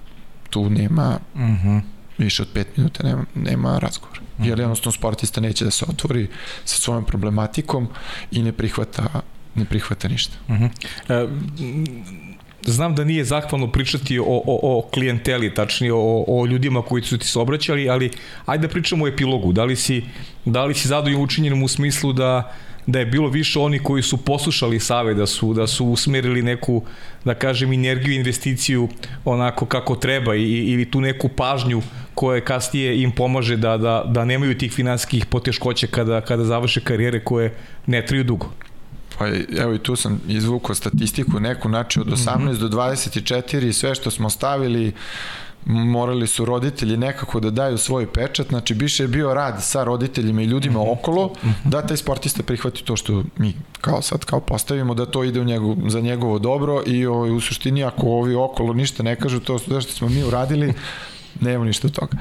tu 0.50 0.70
nema 0.70 1.20
uh 1.34 1.42
-huh. 1.42 1.82
više 2.18 2.42
od 2.42 2.48
5 2.54 2.66
minuta, 2.78 3.04
nema, 3.04 3.26
nema 3.36 3.80
razgovora. 3.80 4.22
Uh 4.22 4.46
-huh. 4.46 4.50
Jer 4.50 4.60
jednostavno 4.60 4.92
sportista 4.92 5.42
neće 5.42 5.66
da 5.66 5.72
se 5.72 5.86
otvori 5.90 6.28
sa 6.66 6.82
svojom 6.82 7.06
problematikom 7.06 7.88
i 8.32 8.44
ne 8.44 8.52
prihvata 8.52 9.22
ne 9.58 9.66
prihvata 9.66 10.08
ništa. 10.08 10.38
Uh 10.48 10.56
-huh. 10.56 10.70
e, 11.10 11.28
znam 12.66 12.96
da 12.96 13.04
nije 13.04 13.24
zahvalno 13.24 13.72
pričati 13.72 14.20
o, 14.20 14.26
o, 14.26 14.42
o 14.46 14.90
klijenteli, 14.94 15.54
tačnije 15.54 15.94
o, 15.94 16.24
o 16.28 16.46
ljudima 16.46 16.82
koji 16.82 17.04
su 17.04 17.18
ti 17.18 17.28
se 17.28 17.40
obraćali, 17.40 17.90
ali 17.90 18.12
ajde 18.46 18.68
da 18.68 18.74
pričamo 18.74 19.06
o 19.06 19.08
epilogu. 19.08 19.54
Da 19.54 19.64
li 19.64 19.76
si, 19.76 20.04
da 20.46 20.66
li 20.66 20.74
si 20.74 20.88
zadovoljno 20.88 21.24
učinjenom 21.24 21.64
u 21.64 21.68
smislu 21.68 22.14
da 22.14 22.54
da 22.88 23.00
je 23.00 23.06
bilo 23.06 23.30
više 23.30 23.60
oni 23.60 23.80
koji 23.80 24.04
su 24.04 24.18
poslušali 24.18 24.80
save, 24.80 25.14
da 25.14 25.26
su, 25.26 25.54
da 25.54 25.68
su 25.68 25.86
usmerili 25.86 26.42
neku, 26.42 26.84
da 27.26 27.34
kažem, 27.34 27.74
energiju, 27.74 28.14
investiciju 28.14 28.90
onako 29.26 29.66
kako 29.66 29.96
treba 29.96 30.36
i, 30.36 30.44
ili 30.44 30.92
tu 30.92 31.02
neku 31.02 31.30
pažnju 31.30 31.82
koja 32.16 32.42
kasnije 32.42 33.02
im 33.02 33.12
pomaže 33.12 33.58
da, 33.58 33.78
da, 33.78 34.04
da 34.08 34.26
nemaju 34.26 34.58
tih 34.58 34.72
finanskih 34.72 35.26
poteškoća 35.26 35.88
kada, 35.88 36.22
kada 36.22 36.44
završe 36.44 36.82
karijere 36.82 37.24
koje 37.24 37.54
ne 37.86 38.06
traju 38.06 38.24
dugo. 38.24 38.52
Pa 39.18 39.28
evo 39.58 39.74
i 39.74 39.80
tu 39.80 39.96
sam 39.96 40.22
izvukao 40.28 40.76
statistiku 40.76 41.40
neku, 41.40 41.70
znači 41.70 42.00
od 42.00 42.08
18 42.08 42.38
mm 42.38 42.48
-hmm. 42.48 42.58
do 42.58 42.68
24 42.68 43.72
sve 43.72 43.96
što 43.96 44.12
smo 44.12 44.30
stavili 44.30 44.94
morali 45.68 46.28
su 46.28 46.46
roditelji 46.46 46.98
nekako 46.98 47.40
da 47.40 47.50
daju 47.50 47.78
svoj 47.78 48.08
pečat, 48.12 48.48
znači 48.48 48.74
biše 48.74 49.04
je 49.04 49.08
bio 49.08 49.34
rad 49.34 49.64
sa 49.64 49.84
roditeljima 49.84 50.42
i 50.42 50.46
ljudima 50.46 50.80
mm 50.80 50.84
-hmm. 50.84 50.92
okolo, 51.00 51.34
-hmm. 51.44 51.54
da 51.64 51.82
taj 51.82 51.98
sportista 51.98 52.44
prihvati 52.44 52.84
to 52.84 52.96
što 52.96 53.24
mi 53.38 53.54
kao 53.82 54.02
sad 54.02 54.26
kao 54.26 54.40
postavimo, 54.40 54.94
da 54.94 55.06
to 55.06 55.24
ide 55.24 55.42
u 55.42 55.44
njegov, 55.44 55.76
za 55.88 56.02
njegovo 56.02 56.40
dobro 56.40 56.84
i 56.86 57.06
ovaj, 57.06 57.32
u 57.32 57.42
suštini 57.42 57.84
ako 57.84 58.08
ovi 58.08 58.36
okolo 58.36 58.74
ništa 58.74 59.04
ne 59.04 59.16
kažu, 59.16 59.40
to 59.40 59.60
što 59.60 59.82
smo 59.82 60.10
mi 60.10 60.24
uradili, 60.24 60.74
nema 61.42 61.66
ništa 61.66 61.88
od 61.88 61.94
toga. 61.94 62.18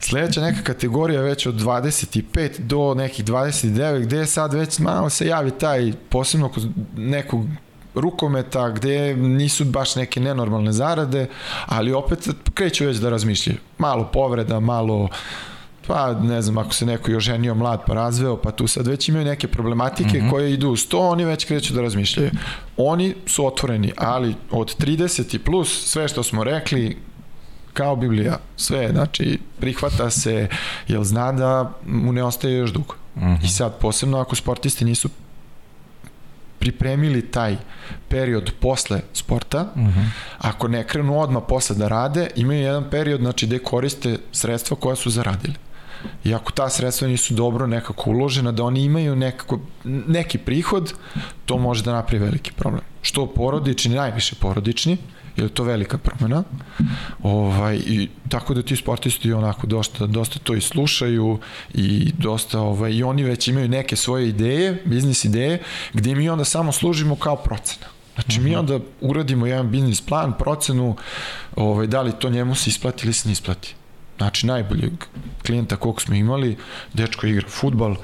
Sledeća 0.00 0.40
neka 0.40 0.62
kategorija 0.62 1.20
već 1.20 1.46
od 1.46 1.54
25 1.54 2.58
do 2.58 2.94
nekih 2.94 3.24
29, 3.24 4.02
gde 4.02 4.16
je 4.16 4.26
sad 4.26 4.54
već 4.54 4.78
malo 4.78 5.10
se 5.10 5.26
javi 5.26 5.50
taj, 5.50 5.92
posebno 6.08 6.48
kod 6.48 6.68
nekog 6.96 7.46
rukometa 7.94 8.70
gde 8.70 9.16
nisu 9.16 9.64
baš 9.64 9.96
neke 9.96 10.20
nenormalne 10.20 10.72
zarade, 10.72 11.28
ali 11.66 11.92
opet 11.92 12.28
kreću 12.54 12.86
već 12.86 12.96
da 12.96 13.10
razmišljaju. 13.10 13.58
Malo 13.78 14.04
povreda, 14.12 14.60
malo 14.60 15.08
pa 15.86 16.12
ne 16.12 16.42
znam, 16.42 16.58
ako 16.58 16.74
se 16.74 16.86
neko 16.86 17.10
još 17.10 17.24
ženio 17.24 17.54
mlad 17.54 17.82
pa 17.86 17.94
razveo, 17.94 18.36
pa 18.36 18.50
tu 18.50 18.66
sad 18.66 18.86
već 18.86 19.08
imaju 19.08 19.24
neke 19.24 19.48
problematike 19.48 20.18
mm 20.18 20.22
-hmm. 20.22 20.30
koje 20.30 20.52
idu 20.52 20.68
uz 20.70 20.86
to, 20.88 20.98
oni 20.98 21.24
već 21.24 21.44
kreću 21.44 21.74
da 21.74 21.82
razmišljaju. 21.82 22.30
Oni 22.76 23.14
su 23.26 23.46
otvoreni, 23.46 23.92
ali 23.96 24.34
od 24.50 24.76
30 24.78 25.38
plus 25.38 25.86
sve 25.86 26.08
što 26.08 26.22
smo 26.22 26.44
rekli, 26.44 26.96
kao 27.76 27.96
Biblija, 27.96 28.38
sve, 28.56 28.88
znači 28.92 29.38
prihvata 29.60 30.10
se, 30.10 30.48
jer 30.88 31.04
zna 31.04 31.32
da 31.32 31.72
mu 31.86 32.12
ne 32.12 32.24
ostaje 32.24 32.56
još 32.56 32.72
dugo. 32.72 32.94
Mm 33.16 33.20
-hmm. 33.20 33.44
I 33.44 33.48
sad, 33.48 33.78
posebno 33.78 34.18
ako 34.18 34.36
sportisti 34.36 34.84
nisu 34.84 35.08
pripremili 36.58 37.22
taj 37.30 37.56
period 38.08 38.50
posle 38.60 39.00
sporta, 39.12 39.66
uh 39.74 39.82
mhm. 39.82 40.00
-huh. 40.00 40.08
ako 40.38 40.68
ne 40.68 40.86
krenu 40.86 41.20
odmah 41.20 41.42
posle 41.48 41.76
da 41.76 41.88
rade, 41.88 42.28
imaju 42.36 42.60
jedan 42.60 42.90
period 42.90 43.20
znači, 43.20 43.46
gde 43.46 43.58
koriste 43.58 44.18
sredstva 44.32 44.76
koja 44.76 44.96
su 44.96 45.10
zaradili. 45.10 45.54
I 46.24 46.34
ako 46.34 46.52
ta 46.52 46.68
sredstva 46.68 47.08
nisu 47.08 47.34
dobro 47.34 47.66
nekako 47.66 48.10
uložena, 48.10 48.52
da 48.52 48.64
oni 48.64 48.84
imaju 48.84 49.16
nekako, 49.16 49.60
neki 49.84 50.38
prihod, 50.38 50.92
to 51.46 51.58
može 51.58 51.82
da 51.82 51.92
napravi 51.92 52.24
veliki 52.24 52.52
problem. 52.52 52.82
Što 53.02 53.26
porodični, 53.26 53.94
najviše 53.94 54.34
porodični, 54.40 54.96
je 55.36 55.48
to 55.48 55.64
velika 55.64 55.98
promena. 55.98 56.42
Ovaj, 57.22 57.76
i, 57.76 58.08
tako 58.28 58.54
da 58.54 58.62
ti 58.62 58.76
sportisti 58.76 59.32
onako 59.32 59.66
dosta, 59.66 60.06
dosta 60.06 60.38
to 60.38 60.54
i 60.54 60.60
slušaju 60.60 61.38
i 61.74 62.12
dosta, 62.18 62.60
ovaj, 62.60 62.92
i 62.92 63.02
oni 63.02 63.24
već 63.24 63.48
imaju 63.48 63.68
neke 63.68 63.96
svoje 63.96 64.28
ideje, 64.28 64.82
biznis 64.84 65.24
ideje, 65.24 65.62
gde 65.92 66.14
mi 66.14 66.28
onda 66.28 66.44
samo 66.44 66.72
služimo 66.72 67.16
kao 67.16 67.36
procena. 67.36 67.86
Znači 68.14 68.40
mi 68.40 68.50
mhm. 68.50 68.58
onda 68.58 68.78
uradimo 69.00 69.46
jedan 69.46 69.70
biznis 69.70 70.00
plan, 70.00 70.32
procenu, 70.38 70.96
ovaj, 71.56 71.86
da 71.86 72.02
li 72.02 72.12
to 72.18 72.30
njemu 72.30 72.54
se 72.54 72.70
isplati 72.70 73.06
ili 73.06 73.12
se 73.12 73.28
ne 73.28 73.32
isplati. 73.32 73.74
Znači 74.16 74.46
najboljeg 74.46 74.92
klijenta 75.46 75.76
kog 75.76 76.02
smo 76.02 76.14
imali, 76.14 76.56
dečko 76.92 77.26
igra 77.26 77.48
futbal, 77.48 77.96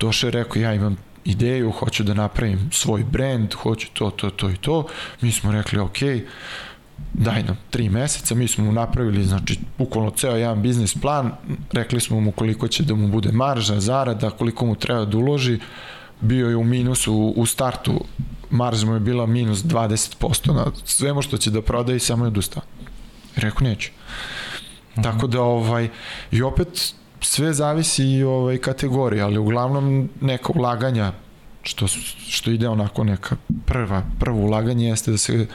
došao 0.00 0.28
je 0.28 0.32
rekao 0.32 0.62
ja 0.62 0.74
imam 0.74 0.96
ideju, 1.24 1.70
hoću 1.70 2.02
da 2.02 2.14
napravim 2.14 2.70
svoj 2.72 3.04
brand, 3.04 3.54
hoću 3.54 3.88
to, 3.92 4.10
to, 4.10 4.30
to 4.30 4.50
i 4.50 4.56
to. 4.56 4.86
Mi 5.20 5.32
smo 5.32 5.52
rekli, 5.52 5.78
ok, 5.78 5.98
daj 7.12 7.42
nam 7.42 7.56
tri 7.70 7.88
meseca, 7.88 8.34
mi 8.34 8.48
smo 8.48 8.64
mu 8.64 8.72
napravili, 8.72 9.24
znači, 9.24 9.58
bukvalno 9.78 10.10
ceo 10.10 10.36
jedan 10.36 10.62
biznis 10.62 10.94
plan, 10.94 11.32
rekli 11.72 12.00
smo 12.00 12.20
mu 12.20 12.32
koliko 12.32 12.68
će 12.68 12.82
da 12.82 12.94
mu 12.94 13.08
bude 13.08 13.32
marža, 13.32 13.80
zarada, 13.80 14.30
koliko 14.30 14.66
mu 14.66 14.74
treba 14.74 15.04
da 15.04 15.18
uloži, 15.18 15.58
bio 16.20 16.48
je 16.48 16.56
u 16.56 16.64
minusu 16.64 17.14
u 17.36 17.46
startu, 17.46 18.04
marža 18.50 18.86
mu 18.86 18.94
je 18.94 19.00
bila 19.00 19.26
minus 19.26 19.58
20% 19.64 20.54
na 20.54 20.66
svemu 20.84 21.22
što 21.22 21.36
će 21.36 21.50
da 21.50 21.62
prodaje 21.62 21.96
i 21.96 22.00
samo 22.00 22.24
je 22.24 22.28
odustao. 22.28 22.62
Rekao 23.36 23.68
neću. 23.68 23.90
-hmm. 24.96 25.02
Tako 25.02 25.26
da, 25.26 25.42
ovaj, 25.42 25.88
i 26.30 26.42
opet, 26.42 26.94
sve 27.20 27.52
zavisi 27.52 28.04
i 28.04 28.22
ovaj, 28.22 28.58
kategorija, 28.58 29.24
ali 29.24 29.38
uglavnom 29.38 30.08
neka 30.20 30.52
ulaganja 30.56 31.12
što, 31.64 31.86
što 32.28 32.50
ide 32.50 32.68
onako 32.68 33.04
neka 33.04 33.36
prva, 33.66 34.02
prvo 34.20 34.38
ulaganje 34.38 34.88
jeste 34.88 35.10
da 35.10 35.18
se 35.18 35.46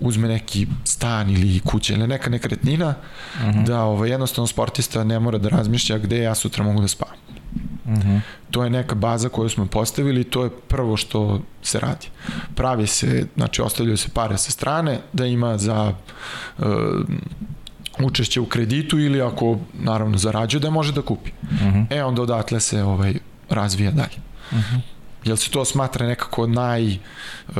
uzme 0.00 0.28
neki 0.28 0.66
stan 0.84 1.30
ili 1.30 1.60
kuća 1.60 1.94
ili 1.94 2.06
neka 2.06 2.30
nekretnina, 2.30 2.94
uh 3.34 3.40
mhm. 3.40 3.58
-huh. 3.58 3.66
da 3.66 3.82
ovaj, 3.82 4.10
jednostavno 4.10 4.46
sportista 4.46 5.04
ne 5.04 5.20
mora 5.20 5.38
da 5.38 5.48
razmišlja 5.48 5.98
gde 5.98 6.18
ja 6.18 6.34
sutra 6.34 6.64
mogu 6.64 6.80
da 6.80 6.88
spavam. 6.88 7.16
Uh 7.84 7.90
mhm. 7.90 8.08
-huh. 8.08 8.20
To 8.50 8.64
je 8.64 8.70
neka 8.70 8.94
baza 8.94 9.28
koju 9.28 9.48
smo 9.48 9.66
postavili 9.66 10.20
i 10.20 10.24
to 10.24 10.44
je 10.44 10.50
prvo 10.68 10.96
što 10.96 11.40
se 11.62 11.80
radi. 11.80 12.06
Pravi 12.54 12.86
se, 12.86 13.26
znači 13.36 13.62
ostavljaju 13.62 13.96
se 13.96 14.08
pare 14.08 14.38
sa 14.38 14.50
strane 14.50 15.00
da 15.12 15.26
ima 15.26 15.58
za 15.58 15.94
uh, 16.58 16.64
učešće 18.00 18.40
u 18.40 18.46
kreditu 18.46 18.98
ili 18.98 19.22
ako 19.22 19.58
naravno 19.74 20.18
zarađuje 20.18 20.60
da 20.60 20.70
može 20.70 20.92
da 20.92 21.02
kupi. 21.02 21.30
Uh 21.42 21.52
mhm. 21.52 21.68
-huh. 21.68 21.86
E 21.90 22.04
onda 22.04 22.22
odatle 22.22 22.60
se 22.60 22.82
ovaj 22.82 23.14
razvija 23.50 23.90
dalje. 23.90 24.18
Uh 24.50 24.58
-huh. 24.58 24.93
Jel 25.24 25.36
se 25.36 25.50
to 25.50 25.64
smatra 25.64 26.06
nekako 26.06 26.46
naj 26.46 26.86
uh, 26.92 27.54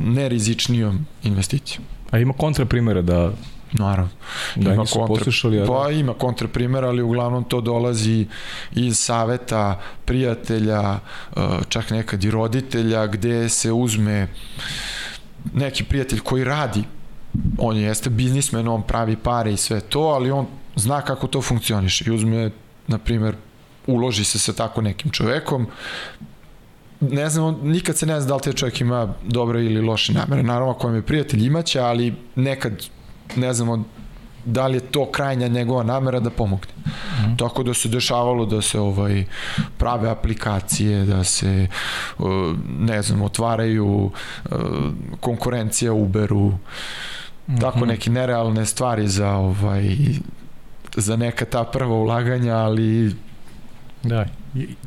nerizičnijom 0.00 1.06
investicijom? 1.22 1.84
A 2.10 2.18
ima 2.18 2.32
kontra 2.32 2.64
primjera 2.64 3.02
da 3.02 3.32
Naravno. 3.72 4.10
Da 4.56 4.72
ima 4.72 4.84
kontra, 4.84 5.06
poslušali, 5.06 5.66
pa 5.66 5.90
ima 5.90 6.14
kontra 6.14 6.48
primjera, 6.48 6.88
ali 6.88 7.02
uglavnom 7.02 7.44
to 7.44 7.60
dolazi 7.60 8.26
iz 8.72 8.98
saveta, 8.98 9.80
prijatelja, 10.04 10.98
uh, 11.36 11.42
čak 11.68 11.90
nekad 11.90 12.24
i 12.24 12.30
roditelja, 12.30 13.06
gde 13.06 13.48
se 13.48 13.72
uzme 13.72 14.28
neki 15.54 15.84
prijatelj 15.84 16.20
koji 16.20 16.44
radi 16.44 16.84
on 17.58 17.76
jeste 17.76 18.10
biznismen, 18.10 18.68
on 18.68 18.82
pravi 18.82 19.16
pare 19.16 19.52
i 19.52 19.56
sve 19.56 19.80
to, 19.80 20.00
ali 20.00 20.30
on 20.30 20.46
zna 20.76 21.02
kako 21.02 21.26
to 21.26 21.42
funkcioniše 21.42 22.04
i 22.06 22.10
uzme, 22.10 22.50
na 22.86 22.98
primer, 22.98 23.34
uloži 23.86 24.24
se 24.24 24.38
sa 24.38 24.52
tako 24.52 24.80
nekim 24.80 25.10
čovekom, 25.10 25.66
ne 27.00 27.28
znam, 27.28 27.58
nikad 27.62 27.96
se 27.96 28.06
ne 28.06 28.20
zna 28.20 28.28
da 28.28 28.34
li 28.34 28.42
te 28.42 28.52
čovjek 28.52 28.80
ima 28.80 29.14
dobre 29.24 29.64
ili 29.64 29.80
loše 29.80 30.12
namere. 30.12 30.42
Naravno, 30.42 30.72
ako 30.72 30.86
vam 30.86 30.96
je 30.96 31.02
prijatelj 31.02 31.46
imaće, 31.46 31.80
ali 31.80 32.14
nekad 32.36 32.72
ne 33.36 33.54
znamo 33.54 33.84
da 34.44 34.66
li 34.66 34.76
je 34.76 34.80
to 34.80 35.10
krajnja 35.10 35.48
njegova 35.48 35.82
namera 35.82 36.20
da 36.20 36.30
pomogne. 36.30 36.72
Mm. 36.76 37.36
Tako 37.36 37.62
da 37.62 37.74
se 37.74 37.88
dešavalo 37.88 38.46
da 38.46 38.62
se 38.62 38.80
ovaj 38.80 39.24
prave 39.78 40.08
aplikacije, 40.10 41.04
da 41.04 41.24
se 41.24 41.66
ne 42.78 43.02
znam, 43.02 43.22
otvaraju 43.22 44.10
konkurencija 45.20 45.92
Uberu, 45.92 46.48
mm 46.48 46.58
-hmm. 47.48 47.60
tako 47.60 47.86
neke 47.86 48.10
nerealne 48.10 48.66
stvari 48.66 49.08
za 49.08 49.30
ovaj 49.30 49.96
za 50.96 51.16
neka 51.16 51.44
ta 51.44 51.64
prva 51.64 51.94
ulaganja, 51.94 52.56
ali 52.56 53.14
da. 54.02 54.26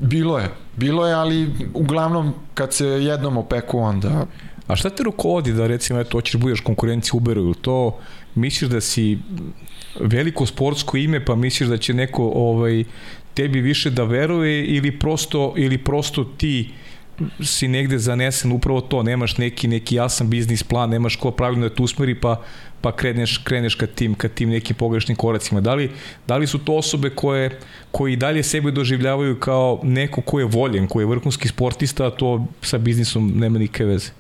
Bilo 0.02 0.40
je, 0.40 0.50
bilo 0.78 1.08
je, 1.08 1.14
ali 1.14 1.50
uglavnom 1.74 2.34
kad 2.54 2.74
se 2.74 2.86
jednom 2.86 3.38
opeku 3.38 3.80
onda... 3.80 4.26
A 4.68 4.76
šta 4.76 4.90
te 4.90 5.04
rukovodi 5.04 5.54
da 5.54 5.68
recimo 5.68 6.00
eto 6.00 6.18
hoćeš 6.18 6.34
da 6.34 6.40
budeš 6.40 6.60
konkurenciju 6.60 7.18
Uberu 7.18 7.42
ili 7.42 7.56
to 7.56 8.00
misliš 8.36 8.70
da 8.70 8.82
si 8.82 9.20
veliko 10.00 10.46
sportsko 10.46 10.98
ime 10.98 11.26
pa 11.26 11.36
misliš 11.36 11.70
da 11.70 11.78
će 11.78 11.94
neko 11.94 12.32
ovaj 12.36 12.84
tebi 13.34 13.62
više 13.62 13.90
da 13.90 14.04
veruje 14.04 14.66
ili 14.66 15.00
prosto 15.00 15.54
ili 15.58 15.78
prosto 15.78 16.24
ti 16.24 16.70
si 17.44 17.68
negde 17.68 17.98
zanesen 17.98 18.52
upravo 18.52 18.82
to, 18.82 19.04
nemaš 19.04 19.38
neki 19.38 19.68
neki 19.68 19.96
jasan 19.96 20.30
biznis 20.30 20.64
plan, 20.64 20.90
nemaš 20.90 21.16
ko 21.16 21.32
pravilno 21.32 21.70
da 21.70 21.76
te 21.76 21.84
usmeri 21.84 22.16
pa 22.16 22.42
pa 22.84 22.92
kreneš, 22.92 23.38
kreneš 23.48 23.76
ka 23.80 23.88
tim, 23.88 24.16
ka 24.16 24.28
tim 24.28 24.50
nekim 24.50 24.76
pogrešnim 24.76 25.16
koracima. 25.16 25.62
Da 25.62 25.74
li, 25.74 25.92
da 26.28 26.38
li 26.38 26.48
su 26.48 26.60
to 26.60 26.76
osobe 26.76 27.10
koje, 27.10 27.60
koji 27.92 28.16
dalje 28.16 28.44
sebe 28.44 28.72
doživljavaju 28.72 29.40
kao 29.40 29.80
neko 29.84 30.22
ko 30.22 30.40
je 30.40 30.46
voljen, 30.46 30.88
ko 30.88 31.00
je 31.00 31.06
vrhunski 31.06 31.48
sportista, 31.48 32.08
a 32.08 32.12
to 32.12 32.46
sa 32.62 32.78
biznisom 32.78 33.32
nema 33.36 33.60
nikakve 33.60 33.86
veze? 33.86 34.12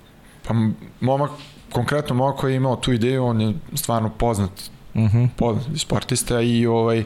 Pa 0.47 0.55
momak, 0.99 1.31
konkretno 1.71 2.15
momak 2.15 2.39
koji 2.39 2.53
je 2.53 2.57
imao 2.57 2.75
tu 2.75 2.93
ideju, 2.93 3.25
on 3.25 3.41
je 3.41 3.53
stvarno 3.73 4.09
poznat, 4.09 4.51
uh 4.93 5.01
mhm. 5.01 5.17
-huh. 5.17 5.27
poznat 5.37 5.65
sportista 5.77 6.41
i 6.41 6.65
ovaj, 6.65 7.03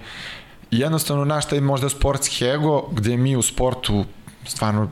jednostavno 0.72 1.26
naš 1.26 1.50
taj 1.50 1.62
možda 1.62 1.89
sportski 1.89 2.46
ego, 2.46 2.89
gde 2.91 3.17
mi 3.17 3.36
u 3.36 3.41
sportu 3.41 4.06
stvarno 4.46 4.89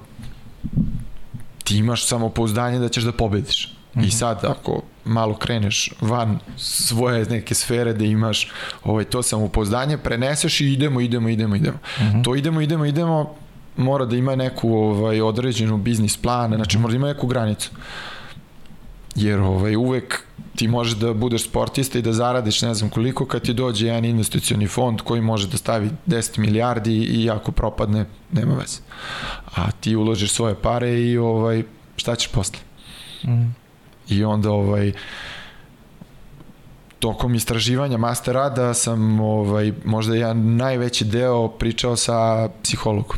ti 1.63 1.77
imaš 1.77 2.07
samopouzdanje 2.07 2.79
da 2.79 2.89
ćeš 2.89 3.03
da 3.03 3.11
pobediš. 3.11 3.73
Mm 3.95 3.99
-hmm. 3.99 4.07
I 4.07 4.11
sad 4.11 4.45
ako 4.45 4.81
malo 5.05 5.35
kreneš 5.35 5.91
van 6.01 6.39
svoje 6.57 7.25
neke 7.25 7.55
sfere 7.55 7.93
da 7.93 8.05
imaš 8.05 8.51
ovaj, 8.83 9.03
to 9.03 9.23
samopouzdanje, 9.23 9.97
preneseš 9.97 10.61
i 10.61 10.73
idemo, 10.73 11.01
idemo, 11.01 11.29
idemo, 11.29 11.55
idemo. 11.55 11.77
Mm 11.99 12.03
-hmm. 12.03 12.23
To 12.23 12.35
idemo, 12.35 12.61
idemo, 12.61 12.85
idemo, 12.85 13.35
mora 13.77 14.05
da 14.05 14.15
ima 14.15 14.35
neku 14.35 14.73
ovaj, 14.73 15.21
određenu 15.21 15.77
biznis 15.77 16.17
plan, 16.17 16.53
znači 16.55 16.77
mora 16.77 16.91
da 16.91 16.95
ima 16.95 17.07
neku 17.07 17.27
granicu. 17.27 17.69
Jer 19.15 19.39
ovaj, 19.39 19.75
uvek 19.75 20.23
ti 20.55 20.67
možeš 20.67 20.93
da 20.93 21.13
budeš 21.13 21.43
sportista 21.43 21.99
i 21.99 22.01
da 22.01 22.13
zaradiš 22.13 22.61
ne 22.61 22.73
znam 22.73 22.89
koliko 22.89 23.25
kad 23.25 23.41
ti 23.41 23.53
dođe 23.53 23.87
jedan 23.87 24.05
investicioni 24.05 24.67
fond 24.67 25.01
koji 25.01 25.21
može 25.21 25.47
da 25.47 25.57
stavi 25.57 25.89
10 26.07 26.37
milijardi 26.37 26.95
i 26.95 27.29
ako 27.29 27.51
propadne, 27.51 28.05
nema 28.31 28.53
veze. 28.53 28.77
A 29.55 29.71
ti 29.71 29.95
uložiš 29.95 30.31
svoje 30.31 30.55
pare 30.55 31.01
i 31.01 31.17
ovaj, 31.17 31.63
šta 31.95 32.15
ćeš 32.15 32.31
posle? 32.31 32.59
Mm. 33.23 33.64
I 34.09 34.23
onda 34.23 34.51
ovaj, 34.51 34.93
tokom 36.99 37.35
istraživanja 37.35 37.97
master 37.97 38.33
rada 38.33 38.73
sam 38.73 39.19
ovaj, 39.19 39.73
možda 39.85 40.15
ja 40.15 40.33
najveći 40.33 41.05
deo 41.05 41.47
pričao 41.47 41.95
sa 41.95 42.49
psihologom. 42.63 43.17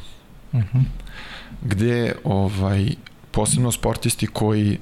Uh 0.54 0.60
-huh. 0.60 0.84
Gde 1.62 2.16
ovaj, 2.24 2.90
posebno 3.32 3.72
sportisti 3.72 4.28
koji 4.28 4.80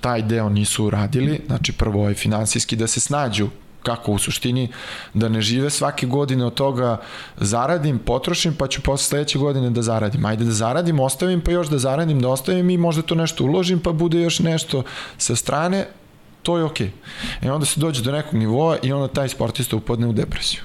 taj 0.00 0.22
deo 0.22 0.48
nisu 0.48 0.84
uradili, 0.84 1.40
znači 1.46 1.72
prvo 1.72 1.94
je 1.94 2.00
ovaj, 2.00 2.14
finansijski 2.14 2.76
da 2.76 2.86
se 2.86 3.00
snađu 3.00 3.48
kako 3.86 4.12
u 4.12 4.18
suštini 4.18 4.68
da 5.14 5.28
ne 5.28 5.40
žive 5.40 5.70
svake 5.70 6.06
godine 6.06 6.44
od 6.44 6.54
toga 6.54 6.96
zaradim, 7.36 7.98
potrošim 7.98 8.54
pa 8.54 8.66
ću 8.68 8.82
posle 8.82 9.04
sledeće 9.04 9.38
godine 9.38 9.70
da 9.70 9.82
zaradim. 9.82 10.24
Ajde 10.24 10.44
da 10.44 10.52
zaradim, 10.52 11.00
ostavim 11.00 11.40
pa 11.40 11.52
još 11.52 11.68
da 11.68 11.78
zaradim, 11.78 12.20
da 12.20 12.28
ostavim 12.28 12.70
i 12.70 12.76
možda 12.76 13.02
to 13.02 13.14
nešto 13.14 13.44
uložim 13.44 13.80
pa 13.80 13.92
bude 13.92 14.20
još 14.20 14.38
nešto 14.38 14.82
sa 15.18 15.36
strane, 15.36 15.86
to 16.42 16.58
je 16.58 16.64
okej. 16.64 16.90
Okay. 16.90 17.46
E 17.48 17.52
onda 17.52 17.66
se 17.66 17.80
dođe 17.80 18.02
do 18.02 18.12
nekog 18.12 18.34
nivoa 18.34 18.78
i 18.82 18.92
onda 18.92 19.08
taj 19.08 19.28
sportista 19.28 19.76
upadne 19.76 20.06
u 20.06 20.12
depresiju. 20.12 20.60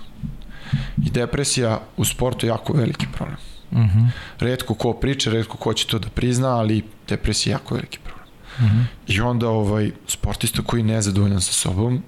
I 1.05 1.09
depresija 1.09 1.79
u 1.97 2.05
sportu 2.05 2.45
je 2.45 2.49
jako 2.49 2.73
veliki 2.73 3.07
problem. 3.13 3.37
Uh 3.71 3.77
mhm. 3.77 3.99
-huh. 3.99 4.09
Redko 4.39 4.73
ko 4.73 4.93
priča, 4.93 5.31
redko 5.31 5.57
ko 5.57 5.73
će 5.73 5.87
to 5.87 5.99
da 5.99 6.09
prizna, 6.09 6.49
ali 6.57 6.83
depresija 7.07 7.51
je 7.51 7.55
jako 7.55 7.75
veliki 7.75 7.99
problem. 8.03 8.27
Uh 8.57 8.65
mhm. 8.65 8.79
-huh. 8.79 8.85
I 9.07 9.21
onda 9.21 9.49
ovaj 9.49 9.91
sportista 10.07 10.61
koji 10.61 10.79
je 10.79 10.85
nezadovoljan 10.85 11.41
sa 11.41 11.53
sobom 11.53 12.03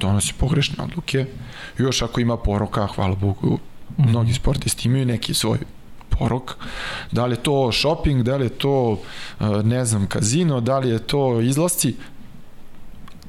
donosi 0.00 0.32
pogrešne 0.38 0.84
odluke. 0.84 1.26
Još 1.78 2.02
ako 2.02 2.20
ima 2.20 2.36
poroka, 2.36 2.86
hvala 2.86 3.14
Bogu, 3.14 3.58
mm. 3.98 4.08
mnogi 4.08 4.32
sportisti 4.32 4.88
imaju 4.88 5.06
neki 5.06 5.34
svoj 5.34 5.58
porok. 6.08 6.56
Da 7.12 7.26
li 7.26 7.32
je 7.32 7.42
to 7.42 7.72
shopping, 7.72 8.22
da 8.22 8.36
li 8.36 8.46
je 8.46 8.48
to, 8.48 9.00
e, 9.40 9.44
ne 9.62 9.84
znam, 9.84 10.06
kazino, 10.06 10.60
da 10.60 10.78
li 10.78 10.88
je 10.88 10.98
to 10.98 11.40
izlasci, 11.40 11.96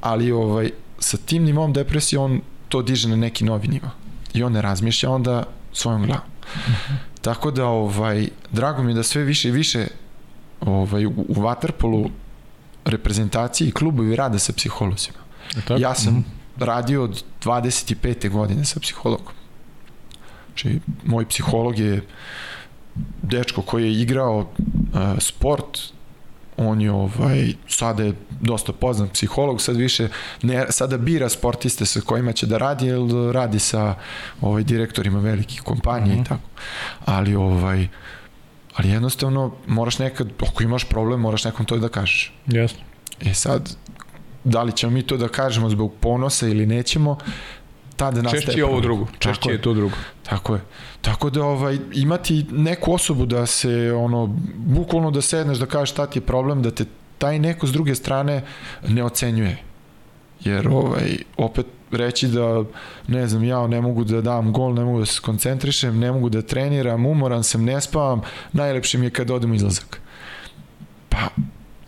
ali 0.00 0.32
ovaj, 0.32 0.70
sa 0.98 1.16
tim 1.16 1.44
nivom 1.44 1.72
depresije 1.72 2.18
on 2.18 2.40
to 2.68 2.82
diže 2.82 3.08
na 3.08 3.16
neki 3.16 3.44
novi 3.44 3.68
nivo. 3.68 3.90
I 4.34 4.42
on 4.42 4.52
ne 4.52 4.62
razmišlja 4.62 5.10
onda 5.10 5.44
svojom 5.72 6.06
glavom. 6.06 6.24
-hmm. 6.42 6.96
Tako 7.20 7.50
da, 7.50 7.66
ovaj, 7.66 8.28
drago 8.52 8.82
mi 8.82 8.90
je 8.90 8.94
da 8.94 9.02
sve 9.02 9.22
više 9.22 9.48
i 9.48 9.52
više 9.52 9.86
ovaj, 10.60 11.06
u, 11.06 11.10
u 11.10 11.34
Waterpolu 11.34 12.10
reprezentaciji 12.84 13.68
i 13.68 13.72
klubovi 13.72 14.16
rade 14.16 14.38
sa 14.38 14.52
psiholozima. 14.52 15.18
Tako? 15.54 15.80
Ja 15.80 15.94
sam 15.94 16.14
mm 16.14 16.16
-hmm 16.16 16.35
radio 16.58 17.04
od 17.04 17.24
25. 17.44 18.30
godine 18.30 18.64
sa 18.64 18.80
psihologom. 18.80 19.34
Znači, 20.46 20.80
moj 21.04 21.28
psiholog 21.28 21.78
je 21.78 22.02
dečko 23.22 23.62
koji 23.62 23.84
je 23.84 24.00
igrao 24.00 24.38
uh, 24.38 24.46
sport, 25.18 25.78
on 26.56 26.80
je 26.80 26.92
ovaj, 26.92 27.52
sada 27.68 28.02
je 28.02 28.12
dosta 28.40 28.72
poznat 28.72 29.12
psiholog, 29.12 29.60
sad 29.60 29.76
više 29.76 30.08
ne, 30.42 30.66
sada 30.70 30.98
bira 30.98 31.28
sportiste 31.28 31.86
sa 31.86 32.00
kojima 32.00 32.32
će 32.32 32.46
da 32.46 32.58
radi, 32.58 32.86
jer 32.86 32.98
radi 33.32 33.58
sa 33.58 33.94
ovaj, 34.40 34.62
direktorima 34.62 35.20
velikih 35.20 35.62
kompanija 35.62 36.06
mm 36.06 36.18
-hmm. 36.18 36.18
i 36.18 36.20
mhm. 36.20 36.28
tako. 36.28 36.48
Ali 37.04 37.34
ovaj, 37.34 37.88
ali 38.76 38.88
jednostavno 38.88 39.54
moraš 39.66 39.98
nekad, 39.98 40.28
ako 40.48 40.62
imaš 40.62 40.84
problem, 40.84 41.20
moraš 41.20 41.44
nekom 41.44 41.66
to 41.66 41.76
da 41.78 41.88
kažeš. 41.88 42.32
Jasno. 42.46 42.78
E 43.20 43.34
sad, 43.34 43.76
da 44.46 44.62
li 44.62 44.72
ćemo 44.72 44.92
mi 44.92 45.02
to 45.02 45.16
da 45.16 45.28
kažemo 45.28 45.70
zbog 45.70 45.92
ponosa 46.00 46.48
ili 46.48 46.66
nećemo, 46.66 47.18
tada 47.96 48.22
nastaje 48.22 48.42
Češće 48.42 48.60
je 48.60 48.64
ovo 48.64 48.80
drugo, 48.80 49.06
češće 49.18 49.50
je 49.50 49.62
to 49.62 49.74
drugo. 49.74 49.96
Tako 50.22 50.54
je. 50.54 50.60
Tako 51.00 51.30
da 51.30 51.44
ovaj, 51.44 51.78
imati 51.92 52.46
neku 52.50 52.92
osobu 52.92 53.26
da 53.26 53.46
se, 53.46 53.92
ono, 53.92 54.26
bukvalno 54.56 55.10
da 55.10 55.22
sedneš 55.22 55.58
da 55.58 55.66
kažeš 55.66 55.90
šta 55.90 56.06
ti 56.06 56.18
je 56.18 56.22
problem, 56.22 56.62
da 56.62 56.70
te 56.70 56.84
taj 57.18 57.38
neko 57.38 57.66
s 57.66 57.72
druge 57.72 57.94
strane 57.94 58.42
ne 58.88 59.04
ocenjuje. 59.04 59.58
Jer 60.40 60.68
ovaj, 60.68 61.16
opet 61.36 61.66
reći 61.90 62.28
da, 62.28 62.64
ne 63.08 63.26
znam, 63.28 63.44
ja 63.44 63.66
ne 63.66 63.80
mogu 63.80 64.04
da 64.04 64.20
dam 64.20 64.52
gol, 64.52 64.74
ne 64.74 64.84
mogu 64.84 64.98
da 64.98 65.06
se 65.06 65.20
koncentrišem, 65.20 65.98
ne 65.98 66.12
mogu 66.12 66.28
da 66.28 66.42
treniram, 66.42 67.06
umoran 67.06 67.44
sam, 67.44 67.64
ne 67.64 67.80
spavam, 67.80 68.20
najlepše 68.52 68.98
mi 68.98 69.06
je 69.06 69.10
kad 69.10 69.30
odem 69.30 69.54
izlazak. 69.54 70.00
Pa, 71.08 71.28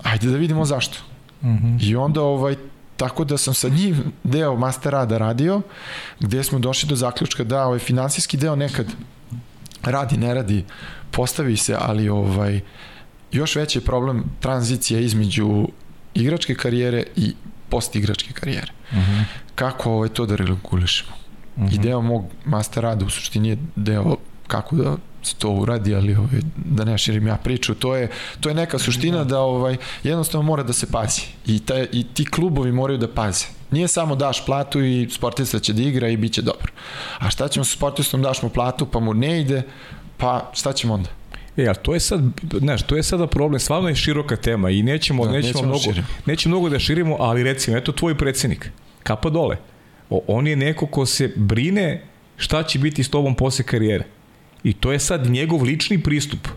ajde 0.02 0.30
da 0.30 0.36
vidimo 0.36 0.64
zašto. 0.64 1.07
Mm 1.42 1.48
-hmm. 1.48 1.88
I 1.88 1.96
onda 1.96 2.22
ovaj, 2.22 2.56
tako 2.96 3.24
da 3.24 3.38
sam 3.38 3.54
sa 3.54 3.68
njim 3.68 4.12
deo 4.24 4.56
master 4.56 4.92
rada 4.92 5.18
radio, 5.18 5.62
gde 6.20 6.44
smo 6.44 6.58
došli 6.58 6.88
do 6.88 6.96
zaključka 6.96 7.44
da 7.44 7.64
ovaj 7.64 7.78
finansijski 7.78 8.36
deo 8.36 8.56
nekad 8.56 8.86
radi, 9.82 10.16
ne 10.16 10.34
radi, 10.34 10.64
postavi 11.10 11.56
se, 11.56 11.76
ali 11.80 12.08
ovaj 12.08 12.60
još 13.32 13.56
veći 13.56 13.78
je 13.78 13.84
problem 13.84 14.24
tranzicija 14.40 15.00
između 15.00 15.68
igračke 16.14 16.54
karijere 16.54 17.04
i 17.16 17.34
postigračke 17.68 18.32
karijere. 18.32 18.72
Mm 18.92 18.96
-hmm. 18.96 19.24
Kako 19.54 19.92
ovaj 19.92 20.08
to 20.08 20.26
da 20.26 20.36
regulišemo? 20.36 21.12
Mm 21.56 21.62
-hmm. 21.62 21.74
I 21.74 21.78
deo 21.78 22.02
mog 22.02 22.24
master 22.44 22.82
rada 22.82 23.04
u 23.04 23.10
suštini 23.10 23.48
je 23.48 23.58
deo 23.76 24.16
kako 24.46 24.76
da 24.76 24.96
se 25.22 25.34
to 25.34 25.50
uradi, 25.50 25.94
ali 25.94 26.14
ovaj, 26.14 26.40
da 26.56 26.84
ne 26.84 26.98
širim 26.98 27.26
ja 27.26 27.36
priču, 27.36 27.74
to 27.74 27.96
je, 27.96 28.08
to 28.40 28.48
je 28.48 28.54
neka 28.54 28.78
suština 28.78 29.24
da 29.24 29.40
ovaj, 29.40 29.76
jednostavno 30.02 30.46
mora 30.46 30.62
da 30.62 30.72
se 30.72 30.86
pazi 30.92 31.22
i, 31.46 31.58
ta, 31.58 31.84
i 31.92 32.06
ti 32.14 32.24
klubovi 32.24 32.72
moraju 32.72 32.98
da 32.98 33.08
paze. 33.08 33.46
Nije 33.70 33.88
samo 33.88 34.16
daš 34.16 34.46
platu 34.46 34.80
i 34.80 35.08
sportista 35.10 35.58
će 35.58 35.72
da 35.72 35.82
igra 35.82 36.08
i 36.08 36.16
bit 36.16 36.32
će 36.32 36.42
dobro. 36.42 36.72
A 37.18 37.30
šta 37.30 37.48
ćemo 37.48 37.64
sa 37.64 37.76
sportistom, 37.76 38.22
daš 38.22 38.42
mu 38.42 38.48
platu 38.48 38.86
pa 38.86 39.00
mu 39.00 39.14
ne 39.14 39.40
ide, 39.40 39.62
pa 40.16 40.50
šta 40.54 40.72
ćemo 40.72 40.94
onda? 40.94 41.10
E, 41.56 41.66
ali 41.66 41.76
to 41.82 41.94
je 41.94 42.00
sad, 42.00 42.20
znaš, 42.58 42.82
to 42.82 42.96
je 42.96 43.02
sada 43.02 43.26
problem, 43.26 43.60
stvarno 43.60 43.88
je 43.88 43.94
široka 43.94 44.36
tema 44.36 44.70
i 44.70 44.82
nećemo, 44.82 45.26
da, 45.26 45.32
nećemo, 45.32 45.48
nećemo, 45.48 45.66
mnogo, 45.66 45.82
širim. 45.82 46.06
nećemo 46.26 46.54
mnogo 46.54 46.68
da 46.68 46.78
širimo, 46.78 47.16
ali 47.20 47.42
recimo, 47.42 47.76
eto 47.76 47.92
tvoj 47.92 48.18
predsednik, 48.18 48.70
kapa 49.02 49.30
dole. 49.30 49.56
O, 50.10 50.22
on 50.26 50.46
je 50.46 50.56
neko 50.56 50.86
ko 50.86 51.06
se 51.06 51.32
brine 51.36 52.02
šta 52.36 52.62
će 52.62 52.78
biti 52.78 53.04
s 53.04 53.10
tobom 53.10 53.34
posle 53.34 53.64
karijere. 53.64 54.04
I 54.62 54.72
to 54.72 54.92
je 54.92 54.98
sad 54.98 55.26
njegov 55.30 55.62
lični 55.62 56.02
pristup. 56.02 56.48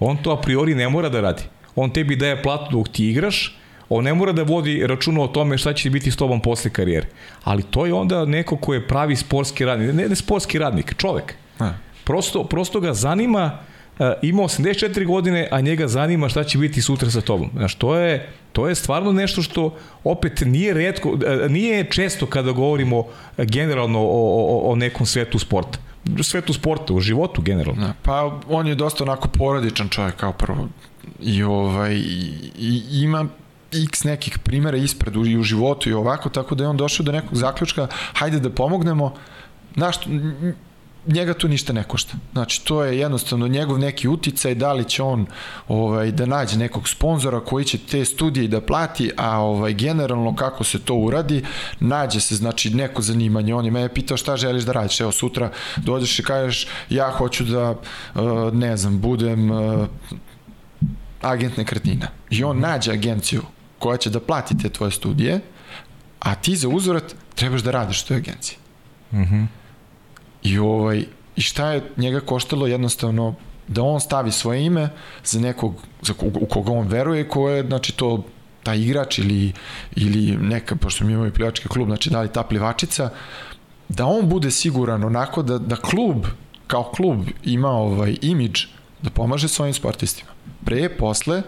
On 0.00 0.16
to 0.16 0.30
a 0.30 0.40
priori 0.40 0.74
ne 0.74 0.88
mora 0.88 1.08
da 1.08 1.20
radi. 1.20 1.42
On 1.74 1.90
tebi 1.90 2.16
daje 2.16 2.42
platu 2.42 2.76
dok 2.76 2.88
ti 2.88 3.08
igraš, 3.08 3.56
on 3.88 4.04
ne 4.04 4.14
mora 4.14 4.32
da 4.32 4.42
vodi 4.42 4.86
računa 4.86 5.20
o 5.20 5.28
tome 5.28 5.58
šta 5.58 5.72
će 5.72 5.90
biti 5.90 6.10
s 6.10 6.16
tobom 6.16 6.40
posle 6.42 6.70
karijere. 6.70 7.06
Ali 7.44 7.62
to 7.62 7.86
je 7.86 7.94
onda 7.94 8.24
neko 8.24 8.56
ko 8.56 8.74
je 8.74 8.86
pravi 8.88 9.16
sportski 9.16 9.64
radnik, 9.64 9.94
ne, 9.94 10.08
ne 10.08 10.16
sportski 10.16 10.58
radnik, 10.58 10.94
čovek. 10.96 11.34
A. 11.58 11.72
Prosto, 12.04 12.44
prosto 12.44 12.80
ga 12.80 12.94
zanima, 12.94 13.58
uh, 13.98 14.06
ima 14.22 14.42
84 14.42 15.06
godine, 15.06 15.48
a 15.50 15.60
njega 15.60 15.88
zanima 15.88 16.28
šta 16.28 16.44
će 16.44 16.58
biti 16.58 16.82
sutra 16.82 17.10
sa 17.10 17.20
tobom. 17.20 17.50
Znaš, 17.56 17.74
to 17.74 17.96
je, 17.96 18.28
to 18.52 18.68
je 18.68 18.74
stvarno 18.74 19.12
nešto 19.12 19.42
što 19.42 19.76
opet 20.04 20.42
nije 20.46 20.74
redko, 20.74 21.10
uh, 21.10 21.20
nije 21.50 21.84
često 21.90 22.26
kada 22.26 22.52
govorimo 22.52 23.04
generalno 23.38 24.00
o, 24.00 24.04
o, 24.04 24.72
o 24.72 24.76
nekom 24.76 25.06
svetu 25.06 25.38
sporta 25.38 25.78
svetu 26.22 26.52
sporta, 26.52 26.94
u 26.94 27.00
životu 27.00 27.42
generalno. 27.42 27.86
Da, 27.86 27.94
pa 28.02 28.40
on 28.48 28.66
je 28.66 28.74
dosta 28.74 29.04
onako 29.04 29.28
porodičan 29.28 29.88
čovjek 29.88 30.16
kao 30.16 30.32
prvo 30.32 30.68
i 31.20 31.42
ovaj 31.42 31.94
i, 31.94 32.52
i 32.58 32.82
ima 33.02 33.26
x 33.72 34.04
nekih 34.04 34.38
primera 34.38 34.76
ispred 34.76 35.16
u, 35.16 35.26
i 35.26 35.38
u 35.38 35.42
životu 35.42 35.90
i 35.90 35.92
ovako, 35.92 36.28
tako 36.28 36.54
da 36.54 36.64
je 36.64 36.68
on 36.68 36.76
došao 36.76 37.04
do 37.04 37.12
nekog 37.12 37.36
zaključka, 37.36 37.86
hajde 38.14 38.40
da 38.40 38.50
pomognemo, 38.50 39.14
znaš, 39.76 39.96
njega 41.06 41.34
tu 41.34 41.48
ništa 41.48 41.72
ne 41.72 41.84
košta. 41.84 42.14
Znači, 42.32 42.64
to 42.64 42.84
je 42.84 42.98
jednostavno 42.98 43.48
njegov 43.48 43.78
neki 43.78 44.08
uticaj, 44.08 44.54
da 44.54 44.72
li 44.72 44.84
će 44.84 45.02
on 45.02 45.26
ovaj, 45.68 46.12
da 46.12 46.26
nađe 46.26 46.58
nekog 46.58 46.88
sponzora 46.88 47.40
koji 47.40 47.64
će 47.64 47.78
te 47.78 48.04
studije 48.04 48.48
da 48.48 48.60
plati, 48.60 49.10
a 49.16 49.38
ovaj, 49.38 49.74
generalno 49.74 50.36
kako 50.36 50.64
se 50.64 50.78
to 50.78 50.94
uradi, 50.94 51.44
nađe 51.80 52.20
se 52.20 52.36
znači 52.36 52.70
neko 52.70 53.02
zanimanje. 53.02 53.54
On 53.54 53.64
je 53.64 53.70
me 53.70 53.94
pitao 53.94 54.16
šta 54.16 54.36
želiš 54.36 54.64
da 54.64 54.72
radiš. 54.72 55.00
Evo, 55.00 55.12
sutra 55.12 55.50
dođeš 55.76 56.18
i 56.18 56.22
kažeš 56.22 56.66
ja 56.90 57.10
hoću 57.10 57.44
da, 57.44 57.70
eh, 57.70 58.20
ne 58.52 58.76
znam, 58.76 59.00
budem 59.00 59.52
eh, 59.52 59.86
agent 61.22 61.56
nekretnina. 61.56 62.08
I 62.30 62.44
on 62.44 62.60
nađe 62.60 62.92
agenciju 62.92 63.42
koja 63.78 63.96
će 63.96 64.10
da 64.10 64.20
plati 64.20 64.58
te 64.58 64.68
tvoje 64.68 64.90
studije, 64.90 65.40
a 66.20 66.34
ti 66.34 66.56
za 66.56 66.68
uzorat 66.68 67.14
trebaš 67.34 67.62
da 67.62 67.70
radiš 67.70 68.02
u 68.02 68.06
toj 68.06 68.16
agenciji. 68.16 68.56
Mhm. 69.12 69.34
Mm 69.34 69.61
I, 70.42 70.58
ovaj, 70.58 71.04
I 71.36 71.40
šta 71.40 71.72
je 71.72 71.90
njega 71.96 72.20
koštalo 72.20 72.66
jednostavno 72.66 73.34
da 73.68 73.82
on 73.82 74.00
stavi 74.00 74.30
svoje 74.32 74.64
ime 74.64 74.88
za 75.24 75.40
nekog 75.40 75.74
za 76.02 76.12
kog, 76.12 76.36
u 76.42 76.46
koga 76.46 76.72
on 76.72 76.88
veruje, 76.88 77.28
ko 77.28 77.48
je, 77.48 77.66
znači, 77.66 77.92
to 77.92 78.24
taj 78.62 78.78
igrač 78.78 79.18
ili, 79.18 79.52
ili 79.96 80.36
neka, 80.36 80.76
pošto 80.76 81.04
mi 81.04 81.12
imamo 81.12 81.26
i 81.26 81.32
plivački 81.32 81.68
klub, 81.68 81.88
znači 81.88 82.10
da 82.10 82.20
li 82.20 82.32
ta 82.32 82.42
plivačica, 82.42 83.10
da 83.88 84.06
on 84.06 84.28
bude 84.28 84.50
siguran 84.50 85.04
onako 85.04 85.42
da, 85.42 85.58
da 85.58 85.76
klub, 85.76 86.26
kao 86.66 86.84
klub 86.84 87.26
ima 87.44 87.70
ovaj 87.70 88.16
imidž 88.22 88.64
da 89.02 89.10
pomaže 89.10 89.48
svojim 89.48 89.74
sportistima. 89.74 90.30
Pre, 90.64 90.88
posle, 90.88 91.42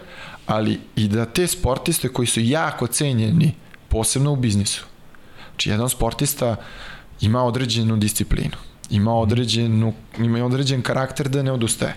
ali 0.45 0.79
i 0.95 1.07
da 1.07 1.25
te 1.25 1.47
sportiste 1.47 2.09
koji 2.09 2.27
su 2.27 2.39
jako 2.39 2.87
cenjeni, 2.87 3.53
posebno 3.89 4.31
u 4.31 4.35
biznisu. 4.35 4.85
Znači, 5.49 5.69
jedan 5.69 5.89
sportista 5.89 6.55
ima 7.21 7.43
određenu 7.43 7.97
disciplinu 7.97 8.57
ima 8.89 9.13
određenu, 9.13 9.93
ima 10.17 10.45
određen 10.45 10.81
karakter 10.81 11.29
da 11.29 11.43
ne 11.43 11.51
odustaje. 11.51 11.95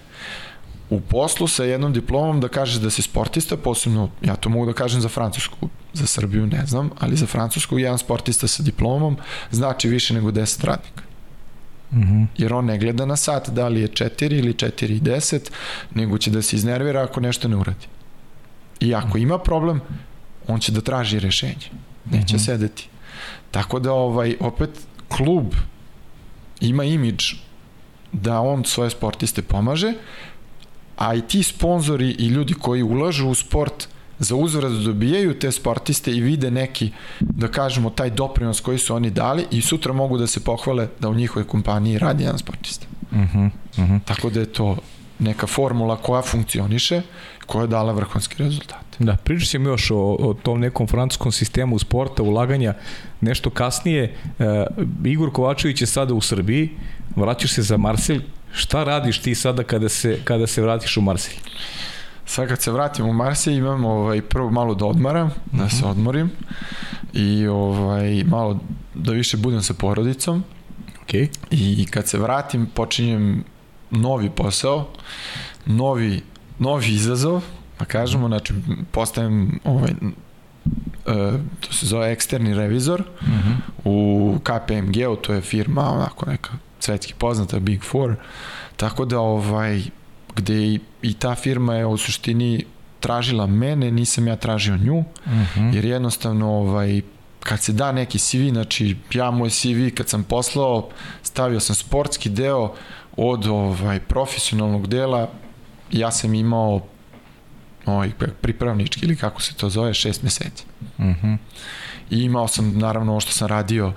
U 0.90 1.00
poslu 1.00 1.48
sa 1.48 1.64
jednom 1.64 1.92
diplomom 1.92 2.40
da 2.40 2.48
kažeš 2.48 2.76
da 2.76 2.90
si 2.90 3.02
sportista, 3.02 3.56
posebno, 3.56 4.10
ja 4.22 4.36
to 4.36 4.48
mogu 4.48 4.66
da 4.66 4.72
kažem 4.72 5.00
za 5.00 5.08
Francusku, 5.08 5.68
za 5.92 6.06
Srbiju 6.06 6.46
ne 6.46 6.66
znam, 6.66 6.90
ali 6.98 7.16
za 7.16 7.26
Francusku 7.26 7.78
jedan 7.78 7.98
sportista 7.98 8.48
sa 8.48 8.62
diplomom 8.62 9.16
znači 9.50 9.88
više 9.88 10.14
nego 10.14 10.30
10 10.30 10.64
radnika. 10.64 11.02
Mm 11.92 12.00
-hmm. 12.00 12.26
Jer 12.38 12.52
on 12.54 12.64
ne 12.64 12.78
gleda 12.78 13.06
na 13.06 13.16
sat 13.16 13.48
da 13.50 13.68
li 13.68 13.80
je 13.80 13.88
4 13.88 14.38
ili 14.38 14.52
4 14.52 14.96
i 14.96 15.00
10, 15.00 15.50
nego 15.94 16.18
će 16.18 16.30
da 16.30 16.42
se 16.42 16.56
iznervira 16.56 17.02
ako 17.02 17.20
nešto 17.20 17.48
ne 17.48 17.56
uradi. 17.56 17.86
I 18.80 18.94
ako 18.94 19.18
ima 19.18 19.38
problem, 19.38 19.80
on 20.48 20.60
će 20.60 20.72
da 20.72 20.80
traži 20.80 21.20
rešenje. 21.20 21.70
Neće 22.04 22.36
mm 22.36 22.38
-hmm. 22.38 22.44
sedeti. 22.44 22.88
Tako 23.50 23.80
da 23.80 23.92
ovaj 23.92 24.36
opet 24.40 24.70
klub 25.08 25.54
ima 26.60 26.84
imidž 26.84 27.32
da 28.12 28.40
on 28.40 28.64
svoje 28.64 28.90
sportiste 28.90 29.42
pomaže, 29.42 29.92
a 30.96 31.14
i 31.14 31.20
ti 31.20 31.42
sponzori 31.42 32.10
i 32.10 32.26
ljudi 32.26 32.54
koji 32.54 32.82
ulažu 32.82 33.28
u 33.28 33.34
sport 33.34 33.88
za 34.18 34.34
uzvrat 34.34 34.72
dobijaju 34.72 35.38
te 35.38 35.52
sportiste 35.52 36.12
i 36.12 36.20
vide 36.20 36.50
neki, 36.50 36.90
da 37.20 37.48
kažemo, 37.48 37.90
taj 37.90 38.10
doprinos 38.10 38.60
koji 38.60 38.78
su 38.78 38.94
oni 38.94 39.10
dali 39.10 39.46
i 39.50 39.60
sutra 39.60 39.92
mogu 39.92 40.18
da 40.18 40.26
se 40.26 40.44
pohvale 40.44 40.88
da 41.00 41.08
u 41.08 41.14
njihovoj 41.14 41.46
kompaniji 41.46 41.98
radi 41.98 42.24
jedan 42.24 42.38
sportista. 42.38 42.86
Uh 43.10 43.18
-huh, 43.18 43.50
uh 43.78 43.84
-huh. 43.84 44.00
Tako 44.04 44.30
da 44.30 44.40
je 44.40 44.52
to 44.52 44.76
neka 45.18 45.46
formula 45.46 45.96
koja 45.96 46.22
funkcioniše, 46.22 47.02
koja 47.46 47.62
je 47.62 47.68
dala 47.68 47.92
vrhunski 47.92 48.42
rezultat. 48.42 48.87
Da, 48.98 49.16
pričat 49.16 49.48
ćemo 49.48 49.68
još 49.68 49.90
o, 49.90 49.96
o 49.96 50.34
tom 50.42 50.60
nekom 50.60 50.86
francuskom 50.86 51.32
sistemu 51.32 51.78
sporta, 51.78 52.22
ulaganja, 52.22 52.74
nešto 53.20 53.50
kasnije. 53.50 54.14
E, 54.38 54.66
Igor 55.04 55.32
Kovačević 55.32 55.80
je 55.80 55.86
sada 55.86 56.14
u 56.14 56.20
Srbiji, 56.20 56.70
vraćaš 57.16 57.52
se 57.52 57.62
za 57.62 57.76
Marsilj, 57.76 58.22
šta 58.52 58.84
radiš 58.84 59.18
ti 59.18 59.34
sada 59.34 59.62
kada 59.62 59.88
se, 59.88 60.18
kada 60.24 60.46
se 60.46 60.62
vratiš 60.62 60.96
u 60.96 61.00
Marsilj? 61.00 61.38
Sad 62.26 62.48
kad 62.48 62.62
se 62.62 62.72
vratim 62.72 63.06
u 63.06 63.12
Marsilj 63.12 63.54
imam 63.54 63.84
ovaj, 63.84 64.22
prvo 64.22 64.50
malo 64.50 64.74
da 64.74 64.86
odmaram, 64.86 65.30
da 65.52 65.68
se 65.68 65.76
mhm. 65.76 65.90
odmorim 65.90 66.30
i 67.12 67.46
ovaj, 67.46 68.24
malo 68.24 68.60
da 68.94 69.12
više 69.12 69.36
budem 69.36 69.62
sa 69.62 69.74
porodicom. 69.74 70.44
Okay. 71.06 71.28
I 71.50 71.86
kad 71.90 72.08
se 72.08 72.18
vratim 72.18 72.66
počinjem 72.66 73.44
novi 73.90 74.30
posao, 74.30 74.88
novi, 75.66 76.22
novi 76.58 76.88
izazov, 76.88 77.42
pa 77.78 77.84
kažemo, 77.84 78.28
znači 78.28 78.54
postajem 78.90 79.60
ovaj, 79.64 79.90
uh, 79.90 81.40
to 81.60 81.72
se 81.72 81.86
zove 81.86 82.12
eksterni 82.12 82.54
revizor 82.54 83.00
uh 83.00 83.28
mhm. 83.28 83.38
-huh. 83.38 83.56
u 83.84 84.38
KPMG-u, 84.38 85.16
to 85.16 85.32
je 85.32 85.40
firma 85.40 85.90
onako 85.90 86.26
neka 86.26 86.50
svetski 86.80 87.14
poznata 87.18 87.58
Big 87.58 87.82
Four, 87.82 88.14
tako 88.76 89.04
da 89.04 89.20
ovaj 89.20 89.82
gde 90.36 90.78
i 91.02 91.14
ta 91.18 91.34
firma 91.34 91.74
je 91.74 91.86
u 91.86 91.96
suštini 91.96 92.64
tražila 93.00 93.46
mene, 93.46 93.90
nisam 93.90 94.26
ja 94.28 94.36
tražio 94.36 94.76
nju, 94.76 94.98
uh 94.98 95.32
mhm. 95.32 95.60
-huh. 95.60 95.74
jer 95.74 95.84
jednostavno 95.84 96.50
ovaj, 96.50 97.02
kad 97.40 97.60
se 97.60 97.72
da 97.72 97.92
neki 97.92 98.18
CV, 98.18 98.48
znači 98.50 98.96
ja 99.14 99.30
moj 99.30 99.50
CV 99.50 99.94
kad 99.94 100.08
sam 100.08 100.24
poslao, 100.24 100.88
stavio 101.22 101.60
sam 101.60 101.76
sportski 101.76 102.28
deo 102.28 102.74
od 103.16 103.46
ovaj 103.46 104.00
profesionalnog 104.00 104.86
dela, 104.86 105.28
ja 105.92 106.10
sam 106.10 106.34
imao 106.34 106.80
ovaj, 107.88 108.10
pripravnički 108.40 109.06
ili 109.06 109.16
kako 109.16 109.42
se 109.42 109.54
to 109.54 109.70
zove, 109.70 109.94
šest 109.94 110.22
meseci. 110.22 110.64
Uh 110.98 111.04
mhm. 111.04 111.26
-huh. 111.26 111.36
I 112.10 112.22
imao 112.22 112.48
sam 112.48 112.78
naravno 112.78 113.12
ovo 113.12 113.20
što 113.20 113.32
sam 113.32 113.48
radio 113.48 113.92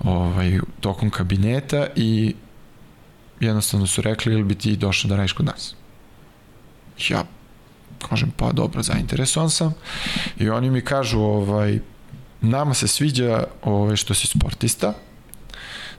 ovaj, 0.00 0.58
tokom 0.80 1.10
kabineta 1.10 1.86
i 1.96 2.34
jednostavno 3.40 3.86
su 3.86 4.02
rekli 4.02 4.32
ili 4.32 4.44
bi 4.44 4.54
ti 4.54 4.76
došao 4.76 5.08
da 5.08 5.16
radiš 5.16 5.32
kod 5.32 5.46
nas 5.46 5.74
ja 7.08 7.24
kažem 8.08 8.30
pa 8.36 8.52
dobro, 8.52 8.82
zainteresovan 8.82 9.50
sam 9.50 9.74
i 10.38 10.50
oni 10.50 10.70
mi 10.70 10.80
kažu 10.80 11.20
ovaj, 11.20 11.78
nama 12.40 12.74
se 12.74 12.88
sviđa 12.88 13.44
ovaj, 13.62 13.96
što 13.96 14.14
si 14.14 14.26
sportista, 14.26 14.94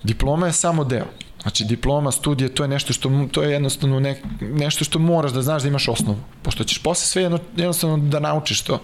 diploma 0.04 0.48
je 0.48 0.54
samo 0.54 0.84
deo. 0.84 1.06
Znači 1.42 1.66
diploma, 1.66 2.12
studije, 2.12 2.56
to 2.56 2.64
je 2.64 2.68
nešto 2.68 2.94
što 2.94 3.28
to 3.32 3.44
je 3.44 3.52
jednostavno 3.52 4.00
ne, 4.00 4.22
nešto 4.42 4.84
što 4.84 5.00
moraš 5.00 5.32
da 5.32 5.42
znaš 5.42 5.62
da 5.62 5.68
imaš 5.68 5.88
osnovu. 5.88 6.18
Pošto 6.42 6.64
ćeš 6.64 6.84
posle 6.84 7.06
sve 7.06 7.22
jedno, 7.22 7.40
jednostavno 7.56 7.98
da 7.98 8.20
naučiš 8.20 8.62
to. 8.62 8.82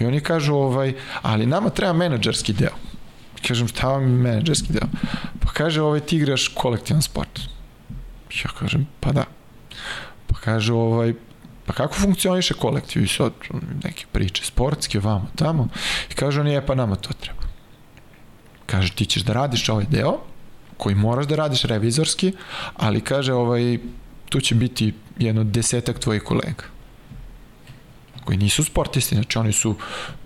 I 0.00 0.06
oni 0.06 0.20
kažu 0.20 0.54
ovaj, 0.54 0.94
ali 1.22 1.46
nama 1.46 1.70
treba 1.70 1.92
menadžerski 1.92 2.52
deo. 2.52 2.74
Kažem 3.48 3.68
šta 3.68 3.88
vam 3.88 4.02
je 4.02 4.08
menadžerski 4.08 4.72
deo? 4.72 4.88
Pa 5.40 5.52
kaže 5.52 5.82
ovaj 5.82 6.00
ti 6.00 6.16
igraš 6.16 6.48
kolektivan 6.48 7.02
sport. 7.02 7.40
Ja 8.44 8.50
kažem 8.58 8.86
pa 9.00 9.12
da. 9.12 9.24
Pa 10.26 10.34
kaže 10.40 10.72
ovaj 10.72 11.14
pa 11.66 11.72
kako 11.72 11.94
funkcioniše 11.94 12.54
kolektiv 12.54 13.02
i 13.02 13.08
sad 13.08 13.32
neke 13.84 14.04
priče 14.12 14.44
sportske, 14.44 15.00
vamo, 15.00 15.26
tamo 15.36 15.68
i 16.10 16.14
kaže 16.14 16.40
on 16.40 16.46
je 16.46 16.66
pa 16.66 16.74
nama 16.74 16.96
to 16.96 17.12
treba 17.20 17.42
kaže 18.66 18.92
ti 18.92 19.06
ćeš 19.06 19.22
da 19.22 19.32
radiš 19.32 19.68
ovaj 19.68 19.84
deo 19.90 20.20
koji 20.76 20.94
moraš 20.94 21.26
da 21.26 21.36
radiš 21.36 21.62
revizorski 21.62 22.32
ali 22.76 23.00
kaže 23.00 23.32
ovaj 23.32 23.78
tu 24.28 24.40
će 24.40 24.54
biti 24.54 24.92
jedno 25.18 25.44
desetak 25.44 25.98
tvojih 25.98 26.22
kolega 26.22 26.64
koji 28.24 28.38
nisu 28.38 28.64
sportisti, 28.64 29.14
znači 29.14 29.38
oni 29.38 29.52
su 29.52 29.74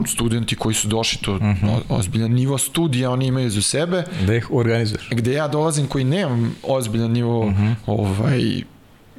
studenti 0.06 0.56
koji 0.56 0.74
su 0.74 0.88
došli 0.88 1.18
to 1.22 1.34
uh 1.34 1.42
mhm. 1.42 1.66
-huh. 1.66 1.80
ozbiljan 1.88 2.32
nivo 2.32 2.58
studija 2.58 3.10
oni 3.10 3.26
imaju 3.26 3.50
za 3.50 3.62
sebe. 3.62 4.04
Da 4.26 4.34
ih 4.34 4.50
organizuješ. 4.50 5.08
Gde 5.10 5.32
ja 5.32 5.48
dolazim 5.48 5.86
koji 5.86 6.04
nemam 6.04 6.54
ozbiljan 6.62 7.10
nivo 7.10 7.40
uh 7.40 7.52
mhm. 7.52 7.62
-huh. 7.62 7.74
ovaj 7.86 8.62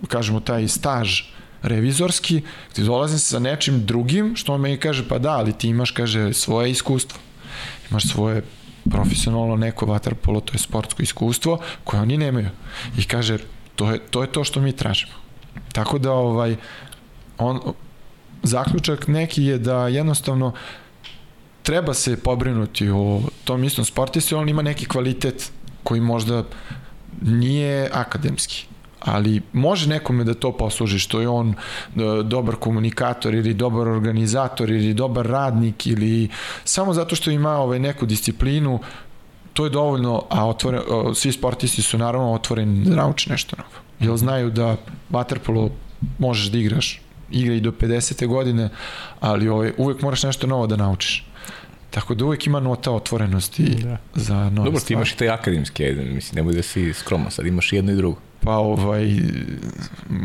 kažemo 0.08 0.40
taj 0.40 0.68
staž 0.68 1.22
revizorski, 1.62 2.42
ti 2.74 2.84
dolazim 2.84 3.20
sa 3.20 3.40
nečim 3.40 3.86
drugim, 3.86 4.36
što 4.36 4.54
on 4.54 4.62
meni 4.62 4.78
kaže, 4.78 5.08
pa 5.08 5.20
da, 5.20 5.32
ali 5.32 5.54
ti 5.54 5.68
imaš, 5.68 5.92
kaže, 5.92 6.34
svoje 6.34 6.72
iskustvo. 6.72 7.20
Imaš 7.92 8.08
svoje 8.08 8.44
profesionalno 8.92 9.56
neko 9.56 9.86
vaterpolo, 9.86 10.40
to 10.40 10.54
je 10.54 10.60
sportsko 10.60 11.04
iskustvo 11.04 11.60
koje 11.84 12.02
oni 12.02 12.18
nemaju. 12.18 12.50
I 12.98 13.04
kaže, 13.04 13.38
to 13.76 13.92
je 13.92 14.00
to, 14.00 14.22
je 14.22 14.32
to 14.32 14.44
što 14.44 14.62
mi 14.62 14.72
tražimo. 14.72 15.14
Tako 15.74 16.00
da, 16.00 16.12
ovaj, 16.12 16.56
on, 17.38 17.60
zaključak 18.44 19.08
neki 19.08 19.44
je 19.44 19.58
da 19.58 19.88
jednostavno 19.88 20.54
treba 21.64 21.94
se 21.94 22.18
pobrinuti 22.18 22.90
o 22.90 23.22
tom 23.44 23.64
istom 23.64 23.86
sportistu, 23.86 24.38
on 24.38 24.50
ima 24.50 24.62
neki 24.62 24.86
kvalitet 24.86 25.52
koji 25.84 26.02
možda 26.02 26.44
nije 27.22 27.90
akademski 27.94 28.69
ali 29.00 29.42
može 29.54 29.90
nekome 29.90 30.24
da 30.24 30.34
to 30.34 30.52
posluži 30.52 31.00
što 31.00 31.22
je 31.22 31.28
on 31.30 31.50
e, 31.50 31.56
dobar 32.24 32.56
komunikator 32.56 33.34
ili 33.34 33.54
dobar 33.54 33.88
organizator 33.88 34.70
ili 34.70 34.94
dobar 34.94 35.28
radnik 35.28 35.88
ili 35.88 36.30
samo 36.64 36.94
zato 36.94 37.16
što 37.16 37.32
ima 37.32 37.58
ovaj 37.58 37.80
neku 37.80 38.06
disciplinu 38.06 38.80
to 39.54 39.66
je 39.66 39.70
dovoljno, 39.70 40.24
a 40.30 40.48
otvore, 40.48 40.80
svi 41.16 41.32
sportisti 41.32 41.82
su 41.82 41.98
naravno 41.98 42.34
otvoreni 42.34 42.86
da 42.86 42.96
nauče 42.96 43.30
nešto 43.30 43.56
novo. 43.58 43.70
Jer 44.00 44.18
znaju 44.18 44.50
da 44.50 44.78
waterpolo 45.12 45.70
možeš 46.18 46.52
da 46.52 46.58
igraš, 46.58 47.02
igra 47.32 47.54
i 47.56 47.62
do 47.62 47.72
50. 47.72 48.28
godine, 48.28 48.70
ali 49.20 49.50
ovaj, 49.50 49.72
uvek 49.78 50.02
moraš 50.02 50.24
nešto 50.24 50.48
novo 50.48 50.68
da 50.68 50.76
naučiš. 50.76 51.26
Tako 51.90 52.16
da 52.16 52.26
uvek 52.26 52.48
ima 52.48 52.60
nota 52.60 52.92
otvorenosti 52.92 53.64
da. 53.64 53.98
za 54.16 54.36
nove 54.36 54.66
Dobro, 54.66 54.80
stvari. 54.80 54.86
ti 54.86 54.94
imaš 54.94 55.12
i 55.12 55.18
taj 55.18 55.30
akademski, 55.30 55.84
mislim, 56.14 56.36
nemoj 56.36 56.54
da 56.54 56.62
si 56.62 56.94
skroman, 56.94 57.32
sad 57.32 57.46
imaš 57.46 57.74
jedno 57.74 57.92
i 57.92 57.96
drugo. 57.96 58.20
Pa 58.44 58.52
ovaj, 58.52 59.20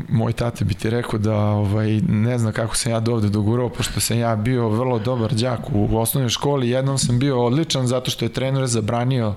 moj 0.09 0.33
tate 0.33 0.65
bi 0.65 0.75
ti 0.75 0.91
rekao 0.91 1.19
da 1.19 1.37
ovaj, 1.37 2.01
ne 2.09 2.39
zna 2.39 2.53
kako 2.53 2.77
sam 2.77 2.93
ja 2.93 3.01
dovde 3.01 3.29
dogurao, 3.29 3.69
pošto 3.69 4.01
sam 4.01 4.19
ja 4.19 4.37
bio 4.37 4.69
vrlo 4.69 4.99
dobar 4.99 5.35
đak 5.35 5.61
u 5.73 5.99
osnovnoj 5.99 6.29
školi. 6.29 6.71
Jednom 6.71 6.99
sam 6.99 7.19
bio 7.19 7.45
odličan 7.45 7.87
zato 7.87 8.11
što 8.11 8.25
je 8.25 8.33
trener 8.33 8.67
zabranio, 8.67 9.35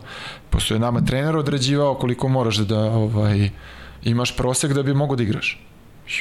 pošto 0.50 0.74
je 0.74 0.80
nama 0.80 1.02
trener 1.02 1.36
određivao 1.36 1.96
koliko 1.96 2.28
moraš 2.28 2.58
da 2.58 2.80
ovaj, 2.80 3.50
imaš 4.04 4.36
prosek 4.36 4.74
da 4.74 4.84
bi 4.84 4.94
mogo 4.94 5.16
da 5.16 5.24
igraš. 5.24 5.64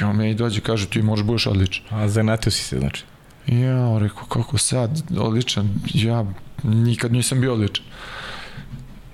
I 0.00 0.04
on 0.04 0.16
me 0.16 0.30
i 0.30 0.34
dođe 0.34 0.60
kaže 0.60 0.86
ti 0.86 1.02
možeš 1.02 1.26
budeš 1.26 1.46
odličan. 1.46 1.84
A 1.90 2.08
zanatio 2.08 2.52
si 2.52 2.64
se 2.64 2.78
znači? 2.78 3.04
Ja, 3.46 3.98
rekao 3.98 4.24
kako 4.24 4.58
sad, 4.58 5.02
odličan, 5.18 5.74
ja 5.94 6.24
nikad 6.62 7.12
nisam 7.12 7.40
bio 7.40 7.52
odličan. 7.52 7.84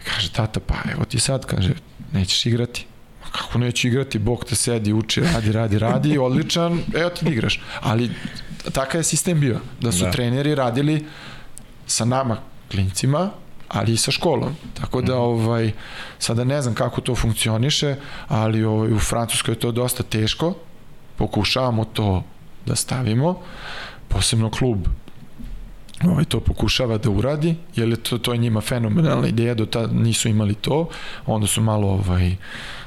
Kaže 0.05 0.33
tata, 0.33 0.61
pa 0.61 0.74
evo 0.92 1.05
ti 1.05 1.20
sad, 1.20 1.46
kaže, 1.46 1.74
nećeš 2.12 2.46
igrati 2.46 2.87
kako 3.33 3.59
neće 3.59 3.89
igrati, 3.89 4.18
Bog 4.18 4.45
te 4.45 4.55
sedi, 4.55 4.93
uči, 4.93 5.20
radi, 5.20 5.53
radi, 5.53 5.78
radi, 5.78 6.18
odličan, 6.26 6.80
evo 6.95 7.11
ti 7.11 7.24
da 7.24 7.30
igraš. 7.30 7.61
Ali 7.80 8.11
takav 8.72 9.01
je 9.01 9.05
sistem 9.05 9.41
bio, 9.41 9.61
da 9.80 9.93
su 9.93 10.05
da. 10.05 10.11
treneri 10.11 10.55
radili 10.55 11.07
sa 11.87 12.05
nama, 12.05 12.37
klincima, 12.70 13.30
ali 13.68 13.93
i 13.93 13.97
sa 13.97 14.11
školom. 14.11 14.55
Tako 14.80 15.03
da 15.03 15.12
mhm. 15.12 15.22
ovaj 15.22 15.72
sada 16.18 16.45
ne 16.45 16.62
znam 16.62 16.74
kako 16.74 17.01
to 17.01 17.14
funkcioniše, 17.14 17.97
ali 18.28 18.64
ovaj 18.64 18.93
u 18.93 18.99
Francuskoj 18.99 19.53
je 19.53 19.59
to 19.59 19.72
dosta 19.72 20.03
teško. 20.03 20.55
Pokušavamo 21.16 21.85
to 21.85 22.24
da 22.66 22.76
stavimo. 22.76 23.41
Posebno 24.09 24.51
klub 24.51 24.87
ovaj, 26.05 26.24
to 26.24 26.41
pokušava 26.41 26.99
da 26.99 27.11
uradi, 27.11 27.55
jer 27.76 27.89
je 27.89 27.97
to, 27.97 28.18
to 28.18 28.33
je 28.33 28.39
njima 28.39 28.61
fenomenalna 28.61 29.28
ideja, 29.28 29.55
do 29.55 29.66
tada 29.66 29.93
nisu 29.93 30.28
imali 30.28 30.55
to, 30.55 30.89
onda 31.26 31.47
su 31.47 31.62
malo 31.62 31.89
ovaj, 31.89 32.37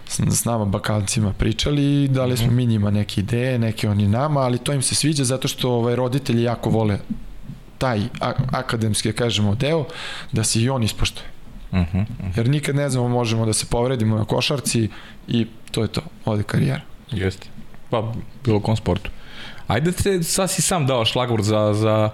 s 0.07 0.45
nama 0.45 0.65
bakalcima 0.65 1.33
pričali 1.33 2.03
i 2.03 2.07
dali 2.07 2.37
smo 2.37 2.47
mhm. 2.47 2.55
mi 2.55 2.65
njima 2.65 2.91
neke 2.91 3.21
ideje, 3.21 3.59
neke 3.59 3.89
oni 3.89 4.07
nama, 4.07 4.39
ali 4.39 4.57
to 4.57 4.73
im 4.73 4.81
se 4.81 4.95
sviđa 4.95 5.23
zato 5.23 5.47
što 5.47 5.71
ovaj, 5.71 5.95
roditelji 5.95 6.43
jako 6.43 6.69
vole 6.69 6.99
taj 7.77 8.01
akademski, 8.51 9.13
kažemo, 9.13 9.55
deo, 9.55 9.85
da 10.31 10.43
se 10.43 10.61
i 10.61 10.69
on 10.69 10.83
ispoštuje. 10.83 11.27
Uh 11.71 11.77
-huh, 11.77 12.01
uh 12.01 12.07
-huh. 12.07 12.37
Jer 12.37 12.49
nikad 12.49 12.75
ne 12.75 12.89
znamo, 12.89 13.07
možemo 13.07 13.45
da 13.45 13.53
se 13.53 13.65
povredimo 13.65 14.15
na 14.15 14.25
košarci 14.25 14.89
i 15.27 15.47
to 15.71 15.81
je 15.81 15.87
to, 15.87 16.01
ode 16.25 16.43
karijera. 16.43 16.81
Jeste. 17.11 17.47
Pa, 17.89 18.13
bilo 18.45 18.59
kom 18.59 18.75
sportu. 18.75 19.11
Ajde 19.67 19.91
da 19.91 19.97
te, 19.97 20.23
sad 20.23 20.51
si 20.51 20.61
sam 20.61 20.87
dao 20.87 21.05
šlagvor 21.05 21.41
za, 21.41 21.73
za 21.73 22.09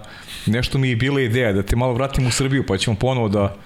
nešto 0.46 0.78
mi 0.78 0.88
je 0.88 0.96
bila 0.96 1.20
ideja, 1.20 1.52
da 1.52 1.62
te 1.62 1.76
malo 1.76 1.92
vratimo 1.92 2.28
u 2.28 2.30
Srbiju, 2.30 2.66
pa 2.66 2.78
ćemo 2.78 2.96
ponovo 2.96 3.28
da, 3.28 3.56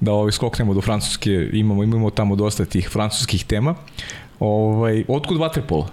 da 0.00 0.12
ovaj, 0.12 0.32
skoknemo 0.32 0.74
do 0.74 0.80
Francuske, 0.80 1.50
imamo, 1.52 1.82
imamo 1.82 2.10
tamo 2.10 2.36
dosta 2.36 2.64
tih 2.64 2.88
francuskih 2.88 3.44
tema. 3.44 3.74
Ovaj, 4.40 5.04
otkud 5.08 5.38
vaterpola? 5.38 5.88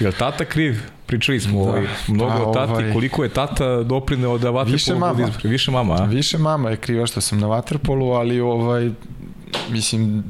Je 0.00 0.06
li 0.06 0.12
tata 0.12 0.44
kriv? 0.44 0.80
Pričali 1.06 1.40
smo 1.40 1.64
da, 1.64 1.70
ovaj, 1.70 1.86
mnogo 2.08 2.30
pa, 2.30 2.50
o 2.50 2.54
tati, 2.54 2.72
ovaj, 2.72 2.92
koliko 2.92 3.24
je 3.24 3.28
tata 3.28 3.82
doprineo 3.82 4.38
da 4.38 4.50
vaterpolo 4.50 4.72
više 4.72 4.94
mama. 4.94 5.30
Više 5.44 5.70
mama, 5.70 5.94
a? 5.94 6.04
Više 6.04 6.38
mama 6.38 6.70
je 6.70 6.76
kriva 6.76 7.06
što 7.06 7.20
sam 7.20 7.38
na 7.38 7.46
vaterpolu, 7.46 8.12
ali 8.12 8.40
ovaj, 8.40 8.90
mislim, 9.70 10.24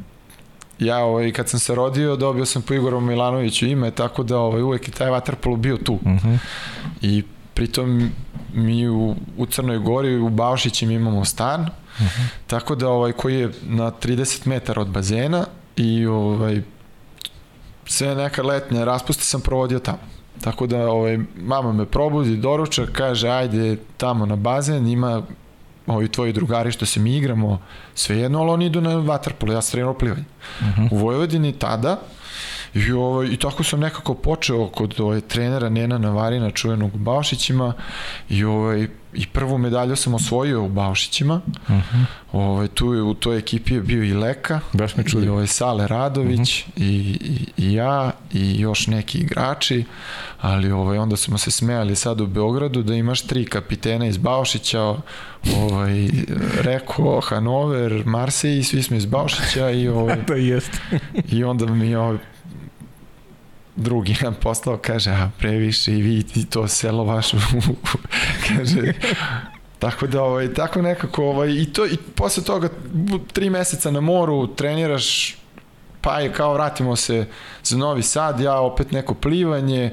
ja 0.78 0.98
ovaj, 0.98 1.32
kad 1.32 1.48
sam 1.48 1.60
se 1.60 1.74
rodio 1.74 2.16
dobio 2.16 2.44
sam 2.44 2.62
po 2.62 2.74
Igoru 2.74 3.00
Milanoviću 3.00 3.66
ime, 3.66 3.90
tako 3.90 4.22
da 4.22 4.38
ovaj, 4.38 4.62
uvek 4.62 4.88
je 4.88 4.92
taj 4.92 5.10
vaterpolo 5.10 5.56
bio 5.56 5.76
tu. 5.76 5.94
Uh 5.94 6.06
mhm. 6.06 6.28
-huh. 6.28 6.38
I 7.02 7.22
pritom 7.54 8.10
mi 8.54 8.88
u, 8.88 9.14
u 9.36 9.46
Crnoj 9.46 9.78
Gori, 9.78 10.16
u 10.16 10.28
Baušićima 10.28 10.92
imamo 10.92 11.24
stan, 11.24 11.60
uh. 11.60 11.68
-huh. 11.98 12.26
tako 12.46 12.74
da 12.74 12.88
ovaj, 12.88 13.12
koji 13.12 13.40
je 13.40 13.50
na 13.62 13.90
30 13.90 14.46
metara 14.46 14.80
od 14.80 14.88
bazena 14.88 15.44
i 15.76 16.06
ovaj, 16.06 16.62
sve 17.86 18.14
neka 18.14 18.42
letnja 18.42 18.84
raspuste 18.84 19.24
sam 19.24 19.40
provodio 19.40 19.78
tamo. 19.78 19.98
Tako 20.40 20.66
da 20.66 20.88
ovaj, 20.90 21.18
mama 21.36 21.72
me 21.72 21.86
probudi, 21.86 22.36
doručak, 22.36 22.88
kaže 22.92 23.28
ajde 23.28 23.76
tamo 23.96 24.26
na 24.26 24.36
bazen, 24.36 24.86
ima 24.86 25.22
ovi 25.86 26.08
tvoji 26.08 26.32
drugari 26.32 26.72
što 26.72 26.86
se 26.86 27.00
mi 27.00 27.16
igramo, 27.16 27.60
svejedno, 27.94 28.40
ali 28.40 28.50
oni 28.50 28.66
idu 28.66 28.80
na 28.80 28.96
vaterpolo, 28.96 29.52
ja 29.52 29.62
sam 29.62 29.72
trenirao 29.72 29.94
plivanje. 29.94 30.24
Uh. 30.60 30.66
-huh. 30.66 30.88
U 30.90 30.96
Vojvodini 30.96 31.52
tada, 31.52 32.00
I, 32.74 32.92
ovaj, 32.92 33.26
I 33.26 33.36
tako 33.36 33.64
sam 33.64 33.80
nekako 33.80 34.14
počeo 34.14 34.66
kod 34.66 35.00
ovaj, 35.00 35.20
trenera 35.20 35.68
Nena 35.68 35.98
Navarina, 35.98 36.50
čuvenog 36.50 36.94
u 36.94 36.98
Baušićima, 36.98 37.72
i, 38.28 38.44
ovaj, 38.44 38.88
i 39.12 39.26
prvu 39.26 39.58
medalju 39.58 39.96
sam 39.96 40.14
osvojio 40.14 40.64
u 40.64 40.68
Baušićima. 40.68 41.40
Uh 41.46 41.70
mhm. 41.70 41.78
-huh. 41.78 42.04
ovaj, 42.32 42.68
tu 42.68 42.94
je, 42.94 43.02
u 43.02 43.14
toj 43.14 43.38
ekipi 43.38 43.74
je 43.74 43.80
bio 43.80 44.04
i 44.04 44.12
Leka, 44.12 44.60
Baš 44.72 44.96
me 44.96 45.04
čuli. 45.04 45.26
i 45.26 45.28
ovaj, 45.28 45.46
Sale 45.46 45.86
Radović, 45.86 46.64
uh 46.66 46.68
mhm. 46.68 46.84
-huh. 46.84 46.90
i, 46.90 47.18
i, 47.56 47.64
i 47.64 47.74
ja, 47.74 48.12
i 48.32 48.60
još 48.60 48.86
neki 48.86 49.18
igrači, 49.18 49.84
ali 50.40 50.72
ovaj, 50.72 50.98
onda 50.98 51.16
smo 51.16 51.38
se 51.38 51.50
smejali 51.50 51.96
sad 51.96 52.20
u 52.20 52.26
Beogradu 52.26 52.82
da 52.82 52.94
imaš 52.94 53.22
tri 53.22 53.44
kapitena 53.44 54.06
iz 54.06 54.16
Baušića, 54.16 54.94
ovaj, 55.56 56.10
Reko, 56.60 57.20
Hanover, 57.24 58.02
Marsej 58.06 58.58
i 58.58 58.62
svi 58.64 58.82
smo 58.82 58.96
iz 58.96 59.06
Baušića 59.06 59.70
i, 59.70 59.88
ovaj, 59.88 60.16
da 60.28 60.34
jest. 60.34 60.70
i 61.32 61.44
onda 61.44 61.66
mi 61.66 61.94
ovaj, 61.94 62.18
drugi 63.80 64.16
nam 64.22 64.34
poslao, 64.34 64.76
kaže, 64.76 65.10
a 65.10 65.30
previše 65.38 65.92
i 65.92 66.02
vi 66.02 66.24
i 66.34 66.44
to 66.44 66.68
selo 66.68 67.04
vaše, 67.04 67.36
kaže, 68.48 68.92
Tako 69.80 70.06
da, 70.06 70.22
ovaj, 70.22 70.54
tako 70.54 70.82
nekako, 70.82 71.24
ovaj, 71.24 71.50
i, 71.50 71.72
to, 71.72 71.86
i 71.86 71.96
posle 72.14 72.44
toga, 72.44 72.68
tri 73.32 73.50
meseca 73.50 73.90
na 73.90 74.00
moru, 74.00 74.46
treniraš, 74.46 75.36
pa 76.00 76.20
je 76.20 76.32
kao 76.32 76.54
vratimo 76.54 76.96
se 76.96 77.26
za 77.62 77.76
Novi 77.76 78.02
Sad, 78.02 78.40
ja 78.40 78.60
opet 78.60 78.92
neko 78.92 79.14
plivanje 79.14 79.92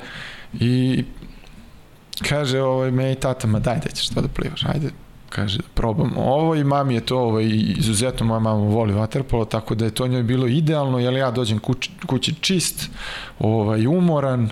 i 0.54 1.04
kaže, 2.30 2.62
ovaj, 2.62 2.92
me 2.92 3.12
i 3.12 3.16
tata, 3.16 3.48
ma 3.48 3.60
daj, 3.60 3.80
da 3.80 3.90
ćeš 3.90 4.10
to 4.10 4.22
da 4.22 4.28
plivaš, 4.28 4.66
ajde, 4.66 4.90
kaže 5.30 5.58
da 5.58 5.64
probamo 5.74 6.22
ovo 6.22 6.56
i 6.56 6.64
mami 6.64 6.94
je 6.94 7.02
to 7.02 7.20
ovaj, 7.20 7.46
izuzetno 7.78 8.26
moja 8.26 8.40
mama 8.40 8.68
voli 8.68 8.94
vaterpolo 8.94 9.46
tako 9.46 9.76
da 9.76 9.86
je 9.86 9.92
to 9.92 10.08
njoj 10.08 10.24
bilo 10.24 10.48
idealno 10.48 11.00
jer 11.00 11.14
ja 11.14 11.32
dođem 11.32 11.60
kući, 11.60 11.92
kući 12.08 12.36
čist 12.42 12.90
ovaj, 13.40 13.88
umoran 13.88 14.50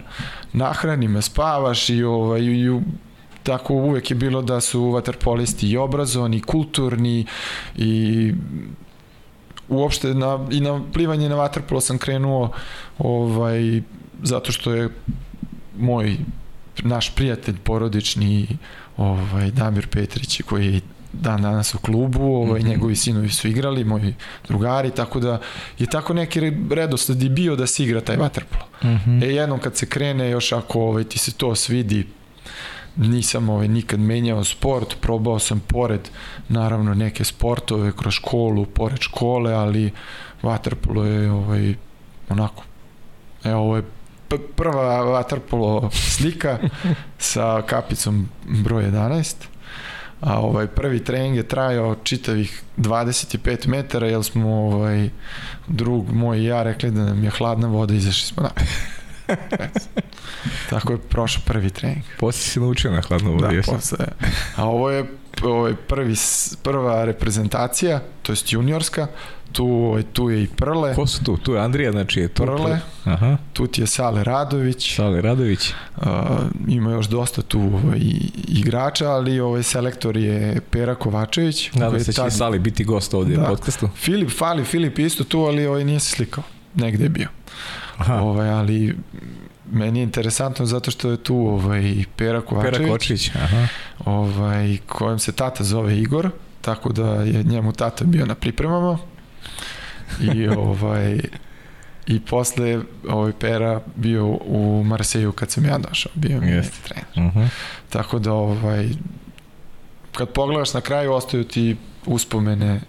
nahrani 0.54 1.08
me 1.08 1.22
spavaš 1.22 1.90
i, 1.90 2.04
ovaj, 2.04 2.42
i 2.42 2.80
tako 3.44 3.74
uvek 3.74 4.12
je 4.12 4.16
bilo 4.16 4.42
da 4.42 4.62
su 4.62 4.90
vaterpolisti 4.90 5.70
i 5.70 5.78
obrazovani, 5.78 6.38
i 6.38 6.42
kulturni 6.42 7.26
i 7.76 8.34
uopšte 9.70 10.14
na, 10.14 10.48
i 10.52 10.60
na 10.60 10.82
plivanje 10.94 11.30
na 11.30 11.36
vaterpolo 11.36 11.82
sam 11.82 11.98
krenuo 11.98 12.52
ovaj, 12.98 13.82
zato 14.24 14.52
što 14.52 14.74
je 14.74 14.90
moj 15.78 16.18
naš 16.84 17.16
prijatelj 17.16 17.56
porodični 17.64 18.48
ovaj, 18.98 19.52
Damir 19.52 19.88
Petrić 19.88 20.42
koji 20.42 20.74
je 20.74 20.82
dan 21.22 21.42
danas 21.42 21.76
u 21.76 21.80
klubu, 21.80 22.36
ovaj, 22.36 22.60
mm 22.60 22.64
-hmm. 22.64 22.70
njegovi 22.70 22.96
sinovi 22.96 23.30
su 23.30 23.48
igrali, 23.48 23.84
moji 23.84 24.16
drugari, 24.48 24.92
tako 24.92 25.20
da 25.20 25.40
je 25.80 25.88
tako 25.88 26.14
neki 26.14 26.52
redosled 26.70 27.24
i 27.24 27.30
bio 27.30 27.56
da 27.56 27.68
se 27.68 27.84
igra 27.84 28.02
taj 28.02 28.18
vaterpolo. 28.18 28.66
Mm 28.84 28.88
-hmm. 28.88 29.24
E 29.24 29.28
jednom 29.28 29.60
kad 29.60 29.78
se 29.78 29.86
krene, 29.86 30.30
još 30.30 30.52
ako 30.52 30.82
ovaj, 30.82 31.04
ti 31.04 31.20
se 31.20 31.32
to 31.32 31.56
svidi, 31.56 32.08
nisam 32.96 33.50
ovaj, 33.50 33.68
nikad 33.68 34.00
menjao 34.00 34.44
sport, 34.44 34.96
probao 35.02 35.40
sam 35.40 35.60
pored 35.68 36.10
naravno 36.50 36.94
neke 36.94 37.24
sportove 37.24 37.92
kroz 37.98 38.14
školu, 38.14 38.66
pored 38.66 39.00
škole, 39.00 39.54
ali 39.54 39.92
vaterpolo 40.42 41.06
je 41.06 41.32
ovaj, 41.32 41.76
onako, 42.30 42.64
evo 43.44 43.60
ovo 43.60 43.76
je 43.76 43.84
prva 44.56 45.02
vaterpolo 45.02 45.90
slika 45.92 46.60
sa 47.18 47.62
kapicom 47.62 48.30
broj 48.46 48.84
11 48.84 49.36
a 50.22 50.40
ovaj 50.40 50.68
prvi 50.68 51.04
trening 51.04 51.36
je 51.36 51.48
trajao 51.48 51.96
čitavih 52.04 52.64
25 52.78 53.68
metara 53.68 54.08
jer 54.08 54.24
smo 54.24 54.50
ovaj 54.50 55.10
drug 55.68 56.12
moj 56.12 56.40
i 56.40 56.46
ja 56.46 56.64
rekli 56.64 56.92
da 56.92 57.06
nam 57.06 57.24
je 57.24 57.30
hladna 57.30 57.68
voda 57.68 57.94
izašli 57.94 58.28
smo 58.28 58.44
na 58.44 58.50
Tako 60.70 60.94
je 60.94 60.98
prošao 60.98 61.44
prvi 61.46 61.70
trening. 61.70 62.04
Posle 62.20 62.42
si 62.42 62.60
naučio 62.60 62.92
na 62.92 63.02
hladnu 63.02 63.32
vodu, 63.32 63.56
da, 63.56 63.62
posle. 63.66 64.06
A 64.56 64.66
ovo 64.66 64.90
je, 64.90 65.06
ovo 65.44 65.68
je 65.68 65.76
prvi, 65.76 66.16
prva 66.64 67.06
reprezentacija, 67.06 68.02
to 68.22 68.32
jest 68.32 68.54
juniorska, 68.54 69.08
tu, 69.56 69.68
ovaj, 69.68 70.04
tu 70.04 70.30
je 70.30 70.44
i 70.44 70.48
Prle. 70.48 70.96
Ko 70.96 71.08
su 71.08 71.24
tu? 71.24 71.38
Tu 71.38 71.54
je 71.54 71.62
Andrija, 71.62 71.92
znači 71.92 72.20
je 72.20 72.28
tu. 72.28 72.44
Prle, 72.44 72.80
Aha. 73.04 73.38
tu 73.54 73.68
ti 73.68 73.82
je 73.82 73.88
Sale 73.88 74.24
Radović. 74.24 74.96
Sale 74.96 75.22
Radović. 75.22 75.74
Uh, 75.98 76.06
ima 76.68 76.92
još 76.92 77.08
dosta 77.08 77.42
tu 77.42 77.60
ovaj, 77.60 78.00
igrača, 78.48 79.10
ali 79.10 79.40
ovaj 79.40 79.64
selektor 79.64 80.18
je 80.18 80.62
Pera 80.70 80.96
Kovačević. 80.96 81.74
Nadam 81.74 82.00
se 82.00 82.14
će 82.14 82.22
tad... 82.22 82.34
Sali 82.34 82.60
biti 82.60 82.84
gost 82.84 83.14
ovde 83.14 83.36
da. 83.36 83.44
u 83.44 83.46
podcastu. 83.46 83.90
Filip, 83.96 84.30
Fali, 84.38 84.66
Filip 84.66 85.00
isto 85.00 85.24
tu, 85.24 85.40
ali 85.40 85.66
ovaj 85.66 85.84
nije 85.84 86.00
se 86.00 86.10
slikao. 86.10 86.44
Negde 86.76 87.04
je 87.04 87.10
bio. 87.10 87.28
Aha. 87.98 88.16
Ovaj, 88.16 88.50
ali 88.50 88.98
meni 89.72 90.00
je 90.00 90.04
interesantno 90.04 90.66
zato 90.66 90.92
što 90.92 91.10
je 91.10 91.18
tu 91.18 91.36
ovaj 91.36 92.04
Pera 92.16 92.42
Kovačević, 92.42 92.78
Pera 92.78 92.92
Kočić, 92.92 93.32
aha. 93.36 93.68
Ovaj 94.06 94.78
kojem 94.86 95.20
se 95.20 95.32
tata 95.32 95.64
zove 95.64 96.00
Igor, 96.00 96.30
tako 96.62 96.94
da 96.94 97.10
je 97.10 97.44
njemu 97.44 97.72
tata 97.72 98.06
bio 98.06 98.26
na 98.26 98.36
pripremama 98.36 98.98
I 100.22 100.48
ovaj 100.48 101.20
i 102.08 102.20
posle 102.20 102.82
ovaj 103.10 103.32
Pera 103.40 103.82
bio 103.96 104.26
u 104.46 104.84
Marseju 104.84 105.32
kad 105.32 105.52
sam 105.52 105.66
ja 105.66 105.78
došao, 105.78 106.12
bio 106.16 106.42
mi 106.42 106.48
yes. 106.48 106.70
trener. 106.84 107.06
Uh 107.16 107.24
mhm. 107.24 107.40
-huh. 107.40 107.48
Tako 107.90 108.20
da 108.20 108.34
ovaj 108.34 108.90
kad 110.12 110.30
pogledaš 110.30 110.74
na 110.74 110.82
kraju 110.82 111.14
ostaju 111.14 111.44
ti 111.44 111.76
uspomene 112.06 112.82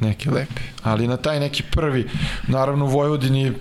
neke 0.00 0.30
lepe. 0.30 0.62
Ali 0.82 1.06
na 1.06 1.16
taj 1.16 1.40
neki 1.40 1.62
prvi, 1.62 2.08
naravno 2.48 2.84
u 2.84 2.88
Vojvodini 2.88 3.52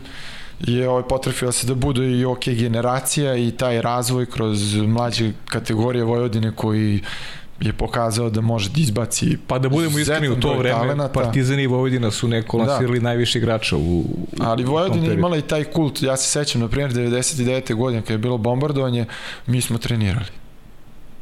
je 0.60 0.90
ovaj 0.90 1.04
potrefio 1.04 1.52
se 1.52 1.68
da 1.68 1.76
bude 1.76 2.12
i 2.12 2.26
ok 2.26 2.46
generacija 2.46 3.36
i 3.36 3.52
taj 3.52 3.82
razvoj 3.82 4.26
kroz 4.26 4.76
mlađe 4.76 5.32
kategorije 5.46 6.04
Vojvodine 6.04 6.52
koji 6.56 7.02
je 7.62 7.74
pokazao 7.74 8.30
da 8.30 8.42
može 8.42 8.70
da 8.70 8.82
izbaci 8.82 9.38
pa 9.48 9.60
da 9.60 9.70
budemo 9.70 10.00
iskreni 10.00 10.30
u 10.30 10.40
to 10.40 10.58
vreme 10.58 10.80
talenata. 10.80 11.14
Partizan 11.14 11.60
i 11.60 11.68
Vojvodina 11.68 12.12
su 12.12 12.28
neko 12.28 12.58
da. 12.58 12.64
lansirali 12.64 13.00
da. 13.00 13.04
najviše 13.04 13.40
igrača 13.40 13.78
u, 13.78 14.00
u 14.00 14.06
ali 14.40 14.64
Vojvodina 14.64 15.08
je 15.08 15.14
imala 15.14 15.38
i 15.38 15.42
taj 15.42 15.64
kult 15.64 16.02
ja 16.02 16.18
se 16.18 16.30
sećam 16.30 16.62
na 16.62 16.68
primjer 16.68 16.92
99. 16.92 17.76
godine 17.76 18.02
kad 18.02 18.12
je 18.12 18.18
bilo 18.18 18.38
bombardovanje 18.38 19.06
mi 19.46 19.62
smo 19.62 19.78
trenirali 19.78 20.32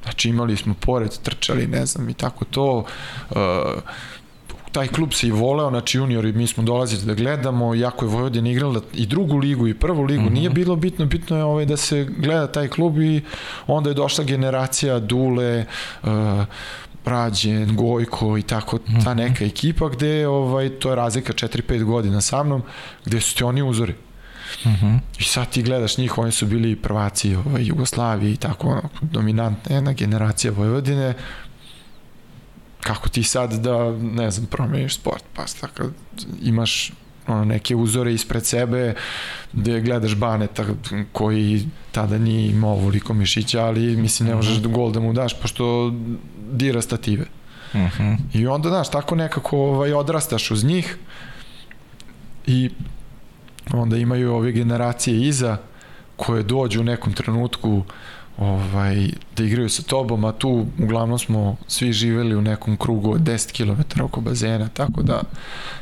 znači 0.03 0.29
imali 0.29 0.57
smo 0.57 0.73
pored 0.79 1.17
trčali 1.23 1.67
ne 1.67 1.85
znam 1.85 2.09
i 2.09 2.13
tako 2.13 2.45
to 2.45 2.85
uh, 3.29 3.37
taj 4.71 4.87
klub 4.87 5.13
se 5.13 5.27
i 5.27 5.31
voleo, 5.31 5.69
znači 5.69 5.97
juniori, 5.97 6.33
mi 6.33 6.47
smo 6.47 6.63
dolazili 6.63 7.05
da 7.05 7.13
gledamo, 7.13 7.75
jako 7.75 8.05
je 8.05 8.09
Vojvodina 8.09 8.49
igrala 8.49 8.81
i 8.93 9.05
drugu 9.05 9.37
ligu 9.37 9.67
i 9.67 9.73
prvu 9.73 10.03
ligu, 10.03 10.23
mm 10.23 10.27
-hmm. 10.27 10.33
nije 10.33 10.49
bilo 10.49 10.75
bitno, 10.75 11.05
bitno 11.05 11.37
je 11.37 11.43
ovaj, 11.43 11.65
da 11.65 11.77
se 11.77 12.07
gleda 12.17 12.47
taj 12.47 12.67
klub 12.67 13.01
i 13.01 13.21
onda 13.67 13.89
je 13.89 13.93
došla 13.93 14.23
generacija 14.23 14.99
Dule, 14.99 15.65
uh, 16.03 16.09
Rađen, 17.05 17.75
Gojko 17.75 18.37
i 18.37 18.41
tako 18.41 18.77
ta 18.77 19.13
mhm. 19.13 19.17
neka 19.17 19.45
ekipa 19.45 19.89
gde 19.89 20.27
ovaj 20.27 20.69
to 20.69 20.89
je 20.89 20.95
razlika 20.95 21.33
4-5 21.33 21.83
godina 21.83 22.21
sa 22.21 22.43
mnom 22.43 22.63
gde 23.05 23.21
su 23.21 23.35
ti 23.35 23.43
oni 23.43 23.61
uzori. 23.61 23.93
Mm 24.65 24.69
-hmm. 24.69 24.99
I 25.19 25.23
sad 25.23 25.49
ti 25.49 25.63
gledaš 25.63 25.97
njih, 25.97 26.17
oni 26.17 26.31
su 26.31 26.45
bili 26.45 26.75
prvaci 26.75 27.35
ovaj, 27.35 27.63
Jugoslavije 27.63 28.33
i 28.33 28.37
tako 28.37 28.67
ono, 28.67 28.81
dominantna 29.01 29.75
jedna 29.75 29.93
generacija 29.93 30.53
Vojvodine 30.57 31.13
kako 32.83 33.09
ti 33.09 33.23
sad 33.23 33.53
da, 33.53 33.91
ne 33.91 34.31
znam, 34.31 34.45
promeniš 34.45 34.95
sport, 34.95 35.23
pa 35.35 35.45
tako 35.61 35.83
imaš 36.41 36.91
ono, 37.27 37.45
neke 37.45 37.75
uzore 37.75 38.13
ispred 38.13 38.45
sebe 38.45 38.93
gde 39.53 39.81
gledaš 39.81 40.15
Baneta 40.15 40.65
koji 41.11 41.67
tada 41.91 42.17
nije 42.17 42.51
imao 42.51 42.71
ovoliko 42.71 43.13
mišića, 43.13 43.65
ali 43.65 43.95
mislim 43.95 44.29
ne 44.29 44.35
možeš 44.35 44.57
da 44.57 44.69
gol 44.69 44.91
da 44.91 44.99
mu 44.99 45.13
daš 45.13 45.39
pošto 45.41 45.93
dira 46.51 46.81
stative. 46.81 47.25
Uh. 47.73 47.79
-huh. 47.79 48.17
I 48.33 48.47
onda, 48.47 48.69
znaš, 48.69 48.91
tako 48.91 49.15
nekako 49.15 49.57
ovaj, 49.57 49.93
odrastaš 49.93 50.51
uz 50.51 50.63
njih 50.63 50.97
i 52.47 52.69
onda 53.73 53.97
imaju 53.97 54.33
ove 54.33 54.51
generacije 54.51 55.27
iza 55.27 55.57
koje 56.15 56.43
dođu 56.43 56.81
u 56.81 56.83
nekom 56.83 57.13
trenutku 57.13 57.83
ovaj, 58.39 59.09
da 59.37 59.43
igraju 59.43 59.69
sa 59.69 59.83
tobom, 59.83 60.25
a 60.25 60.31
tu 60.31 60.65
uglavnom 60.79 61.19
smo 61.19 61.55
svi 61.67 61.93
živeli 61.93 62.35
u 62.35 62.41
nekom 62.41 62.77
krugu 62.77 63.11
od 63.11 63.21
10 63.21 63.51
km 63.51 64.01
oko 64.01 64.21
bazena, 64.21 64.69
tako 64.73 65.01
da 65.01 65.21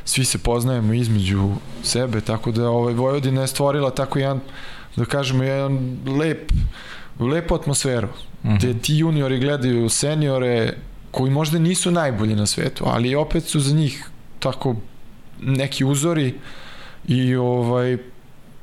svi 0.04 0.24
se 0.24 0.38
poznajemo 0.38 0.92
između 0.92 1.50
sebe, 1.82 2.20
tako 2.20 2.52
da 2.52 2.68
ovaj, 2.68 2.94
Vojvodina 2.94 3.40
je 3.40 3.46
stvorila 3.46 3.90
tako 3.90 4.18
jedan, 4.18 4.40
da 4.96 5.04
kažemo, 5.04 5.44
jedan 5.44 5.98
lep, 6.06 6.52
lepu 7.20 7.54
atmosferu, 7.54 8.08
uh 8.08 8.50
-huh. 8.50 8.58
gde 8.58 8.78
ti 8.78 8.98
juniori 8.98 9.38
gledaju 9.38 9.88
seniore 9.88 10.74
koji 11.10 11.30
možda 11.30 11.58
nisu 11.58 11.90
najbolji 11.90 12.34
na 12.34 12.46
svetu, 12.46 12.84
ali 12.86 13.14
opet 13.14 13.44
su 13.44 13.60
za 13.60 13.74
njih 13.74 14.10
tako 14.38 14.76
neki 15.40 15.84
uzori 15.84 16.34
i 17.08 17.36
ovaj 17.36 17.98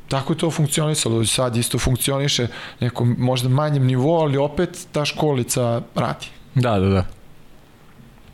tako 0.08 0.34
je 0.34 0.38
to 0.38 0.51
funkcionisalo, 0.51 1.26
sad 1.26 1.56
isto 1.56 1.80
funkcioniše 1.80 2.47
nekom 2.80 3.16
možda 3.20 3.49
manjem 3.49 3.86
nivou, 3.86 4.22
ali 4.22 4.38
opet 4.38 4.88
ta 4.91 5.06
školica 5.06 5.82
radi. 5.95 6.28
Da, 6.56 6.80
da, 6.80 6.89
da. 6.89 7.06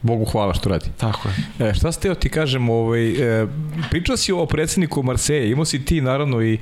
Bogu 0.02 0.26
hvala 0.26 0.54
što 0.54 0.70
radi. 0.70 0.90
Tako 0.98 1.30
je. 1.30 1.70
E, 1.70 1.74
šta 1.74 1.92
ste 1.92 2.16
ti 2.16 2.30
kažem, 2.30 2.70
ovaj, 2.70 3.42
e, 3.42 3.48
pričao 3.90 4.18
si 4.18 4.32
o 4.32 4.46
predsedniku 4.46 5.04
Marseje, 5.04 5.52
imao 5.52 5.66
si 5.66 5.86
ti 5.86 6.02
naravno 6.02 6.42
i 6.42 6.60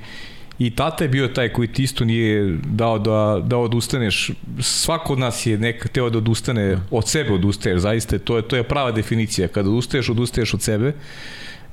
i 0.59 0.75
tata 0.75 1.03
je 1.03 1.07
bio 1.07 1.27
taj 1.27 1.49
koji 1.49 1.67
ti 1.67 1.83
isto 1.83 2.05
nije 2.05 2.57
dao 2.65 2.99
da, 2.99 3.41
da 3.43 3.57
odustaneš. 3.57 4.31
Svako 4.59 5.13
od 5.13 5.19
nas 5.19 5.45
je 5.45 5.57
neka 5.57 5.87
teo 5.87 6.09
da 6.09 6.17
odustane, 6.17 6.77
od 6.91 7.07
sebe 7.07 7.33
odustaješ, 7.33 7.81
zaista, 7.81 8.19
to 8.19 8.35
je, 8.37 8.41
to 8.41 8.55
je 8.55 8.63
prava 8.63 8.91
definicija. 8.91 9.47
Kada 9.47 9.69
odustaješ, 9.69 10.09
odustaješ 10.09 10.53
od 10.53 10.61
sebe 10.61 10.93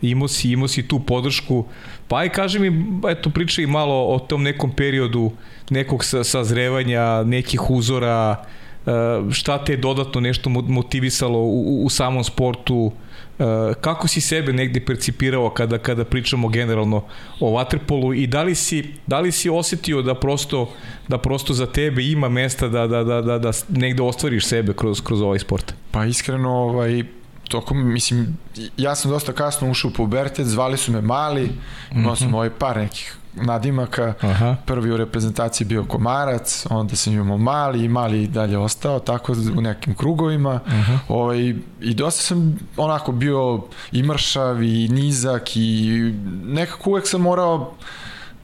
imao 0.03 0.29
si, 0.29 0.51
imao 0.51 0.69
si 0.69 0.89
tu 0.89 1.01
podršku, 1.01 1.65
pa 2.09 2.19
aj 2.19 2.29
kaži 2.29 2.59
mi, 2.59 3.01
eto 3.11 3.31
pričaj 3.31 3.67
malo 3.67 4.07
o 4.07 4.19
tom 4.19 4.43
nekom 4.43 4.73
periodu 4.73 5.31
nekog 5.71 6.05
sa, 6.05 6.25
sazrevanja, 6.25 7.23
nekih 7.23 7.71
uzora, 7.71 8.45
e, 8.87 8.91
šta 9.33 9.65
te 9.65 9.73
je 9.73 9.77
dodatno 9.77 10.21
nešto 10.21 10.51
motivisalo 10.51 11.39
u, 11.39 11.85
u 11.85 11.91
samom 11.91 12.25
sportu, 12.25 12.93
e, 13.39 13.45
kako 13.81 14.09
si 14.09 14.21
sebe 14.21 14.53
negde 14.53 14.81
percipirao 14.81 15.51
kada 15.51 15.79
kada 15.79 16.05
pričamo 16.05 16.49
generalno 16.49 17.05
o 17.41 17.51
waterpolu 17.51 18.23
i 18.23 18.27
da 18.27 18.43
li 18.43 18.55
si 18.55 18.85
da 19.07 19.21
li 19.21 19.33
si 19.33 19.51
osetio 19.51 20.03
da 20.03 20.15
prosto 20.15 20.71
da 21.09 21.19
prosto 21.19 21.55
za 21.55 21.67
tebe 21.67 22.05
ima 22.05 22.29
mesta 22.29 22.69
da 22.69 22.87
da 22.87 23.05
da 23.05 23.21
da, 23.21 23.39
da 23.39 23.51
negde 23.69 24.03
ostvariš 24.03 24.47
sebe 24.47 24.73
kroz 24.73 25.01
kroz 25.01 25.21
ovaj 25.21 25.39
sport? 25.39 25.75
Pa 25.91 26.05
iskreno 26.05 26.51
ovaj 26.51 27.05
tokom, 27.49 27.93
mislim, 27.93 28.37
ja 28.77 28.95
sam 28.95 29.11
dosta 29.11 29.33
kasno 29.33 29.71
ušao 29.71 29.89
u 29.89 29.95
pubertet, 29.95 30.47
zvali 30.47 30.77
su 30.77 30.93
me 30.93 31.01
mali, 31.01 31.51
imao 31.93 32.17
sam 32.17 32.27
mhm. 32.27 32.35
ovaj 32.35 32.51
par 32.51 32.77
nekih 32.77 33.17
nadimaka, 33.37 34.15
Aha. 34.21 34.57
prvi 34.67 34.91
u 34.91 34.97
reprezentaciji 34.97 35.67
bio 35.67 35.85
Komarac, 35.85 36.67
onda 36.71 36.97
sam 36.97 37.13
imao 37.13 37.39
mali 37.39 37.85
i 37.85 37.89
mali 37.89 38.23
i 38.23 38.27
dalje 38.27 38.59
ostao, 38.59 38.99
tako 38.99 39.33
u 39.57 39.61
nekim 39.61 39.95
krugovima. 39.95 40.61
Aha. 40.67 40.99
Ovaj, 41.09 41.55
I 41.81 41.95
dosta 41.95 42.23
sam 42.23 42.59
onako 42.77 43.13
bio 43.13 43.63
i 43.93 44.03
mršav 44.03 44.63
i 44.63 44.89
nizak 44.89 45.57
i 45.57 46.15
nekako 46.45 46.91
uvek 46.91 47.09
sam 47.09 47.21
morao 47.21 47.73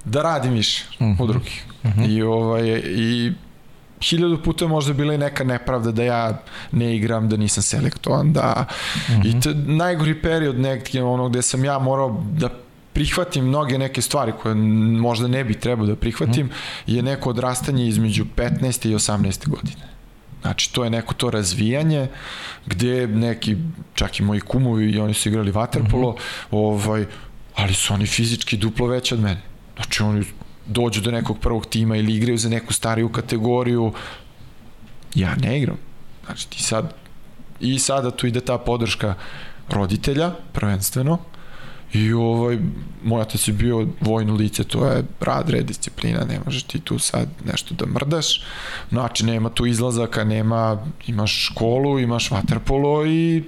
da 0.05 0.23
radim 0.23 0.53
više 0.53 0.85
uh 1.01 1.07
-huh. 1.07 1.23
od 1.23 1.29
drugih. 1.29 1.65
Uh 1.85 1.91
-huh. 1.91 2.11
I, 2.11 2.23
ovaj, 2.23 2.83
I 2.85 3.33
hiljadu 4.03 4.43
puta 4.43 4.67
možda 4.67 4.93
bila 4.93 5.15
i 5.15 5.19
neka 5.19 5.45
nepravda 5.45 5.93
da 5.93 6.03
ja 6.03 6.43
ne 6.73 6.97
igram, 6.97 7.29
da 7.29 7.37
nisam 7.37 7.63
selektovan, 7.63 8.33
da... 8.33 8.67
Mm 9.09 9.13
-hmm. 9.13 9.39
I 9.39 9.41
to 9.41 9.51
najgori 9.73 10.23
period 10.23 10.61
negdje, 10.61 11.03
ono 11.05 11.29
gde 11.29 11.43
sam 11.43 11.65
ja 11.65 11.79
morao 11.79 12.25
da 12.33 12.49
prihvatim 12.93 13.45
mnoge 13.45 13.79
neke 13.79 14.03
stvari 14.03 14.33
koje 14.43 14.55
možda 14.55 15.29
ne 15.29 15.45
bi 15.45 15.55
trebao 15.55 15.87
da 15.87 15.97
prihvatim, 15.97 16.47
mm 16.47 16.51
-hmm. 16.51 16.95
je 16.95 17.03
neko 17.03 17.31
odrastanje 17.31 17.89
između 17.89 18.25
15. 18.37 18.89
i 18.89 18.95
18. 18.95 19.49
godine. 19.49 19.93
Znači, 20.43 20.73
to 20.73 20.85
je 20.85 20.91
neko 20.91 21.15
to 21.15 21.31
razvijanje 21.31 22.09
gde 22.67 23.07
neki, 23.07 23.57
čak 23.95 24.21
i 24.21 24.23
moji 24.23 24.41
kumovi, 24.41 24.91
i 24.91 24.99
oni 24.99 25.15
su 25.15 25.29
igrali 25.29 25.51
vaterpolo, 25.51 26.11
mm 26.11 26.15
-hmm. 26.15 26.59
ovaj, 26.59 27.07
ali 27.55 27.75
su 27.75 27.95
oni 27.95 28.07
fizički 28.07 28.57
duplo 28.57 28.87
veći 28.87 29.15
od 29.15 29.21
mene. 29.21 29.41
Znači, 29.77 30.03
oni 30.03 30.25
dođu 30.67 31.01
do 31.01 31.11
nekog 31.11 31.39
prvog 31.39 31.67
tima 31.67 31.97
ili 31.97 32.15
igraju 32.15 32.39
za 32.39 32.49
neku 32.49 32.73
stariju 32.73 33.09
kategoriju. 33.09 33.93
Ja 35.15 35.35
ne 35.35 35.59
igram. 35.59 35.77
Znači 36.27 36.49
ti 36.51 36.63
sad 36.63 36.95
i 37.61 37.79
sada 37.79 38.11
tu 38.11 38.27
ide 38.27 38.41
ta 38.41 38.59
podrška 38.59 39.15
roditelja 39.69 40.31
prvenstveno 40.53 41.19
i 41.93 42.13
ovaj 42.13 42.59
moj 43.05 43.21
otac 43.21 43.49
je 43.49 43.55
bio 43.55 43.87
vojno 44.01 44.35
lice, 44.35 44.65
to 44.65 44.87
je 44.87 45.05
rad, 45.21 45.51
red, 45.51 45.67
disciplina, 45.67 46.25
ne 46.25 46.41
možeš 46.45 46.63
ti 46.63 46.81
tu 46.81 46.99
sad 46.99 47.29
nešto 47.45 47.75
da 47.75 47.87
mrdaš, 47.87 48.43
znači 48.91 49.27
nema 49.27 49.51
tu 49.51 49.67
izlazaka, 49.67 50.25
nema, 50.25 50.87
imaš 51.07 51.47
školu, 51.47 51.99
imaš 51.99 52.31
vaterpolo 52.31 53.07
i 53.07 53.45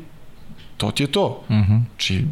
to 0.76 0.90
ti 0.90 1.02
je 1.02 1.12
to. 1.12 1.42
Mhm. 1.50 1.56
-huh. 1.56 1.82
Či 1.96 2.24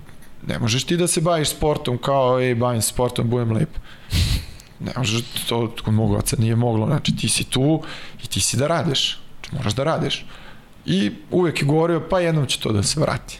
ne 0.46 0.58
možeš 0.58 0.84
ti 0.84 0.96
da 0.96 1.06
se 1.06 1.20
baviš 1.20 1.48
sportom 1.48 1.98
kao, 1.98 2.40
ej, 2.40 2.54
bavim 2.54 2.82
sportom, 2.82 3.30
budem 3.30 3.52
lep 3.52 3.70
ne 4.84 4.92
može 4.96 5.22
to 5.48 5.74
kod 5.84 5.94
mog 5.94 6.12
oca 6.12 6.36
nije 6.38 6.56
moglo, 6.56 6.86
znači 6.86 7.16
ti 7.16 7.28
si 7.28 7.44
tu 7.44 7.82
i 8.24 8.26
ti 8.26 8.40
si 8.40 8.56
da 8.56 8.66
radiš, 8.66 9.18
znači 9.40 9.56
moraš 9.56 9.74
da 9.74 9.84
radiš. 9.84 10.24
I 10.86 11.12
uvek 11.30 11.62
je 11.62 11.66
govorio, 11.66 12.08
pa 12.10 12.20
jednom 12.20 12.46
će 12.46 12.60
to 12.60 12.72
da 12.72 12.82
se 12.82 13.00
vrati. 13.00 13.38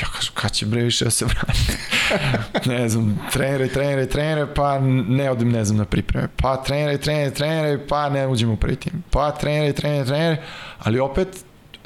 Ja 0.00 0.08
kažem, 0.16 0.32
kad 0.34 0.52
će 0.52 0.66
bre 0.66 0.82
više 0.82 1.04
da 1.04 1.10
se 1.10 1.24
vrati? 1.24 1.72
ne 2.70 2.88
znam, 2.88 3.20
trenere, 3.32 3.68
trenere, 3.68 4.08
trenere, 4.08 4.54
pa 4.54 4.78
ne 5.08 5.30
odim, 5.30 5.52
ne 5.52 5.64
znam, 5.64 5.78
na 5.78 5.84
pripreme. 5.84 6.28
Pa 6.36 6.56
trenere, 6.56 6.98
trenere, 6.98 7.30
trenere, 7.30 7.86
pa 7.88 8.08
ne 8.08 8.26
uđem 8.26 8.50
u 8.50 8.56
prvi 8.56 8.76
tim. 8.76 9.02
Pa 9.10 9.30
trenere, 9.30 9.72
trenere, 9.72 10.04
trenere, 10.04 10.42
ali 10.78 11.00
opet 11.00 11.28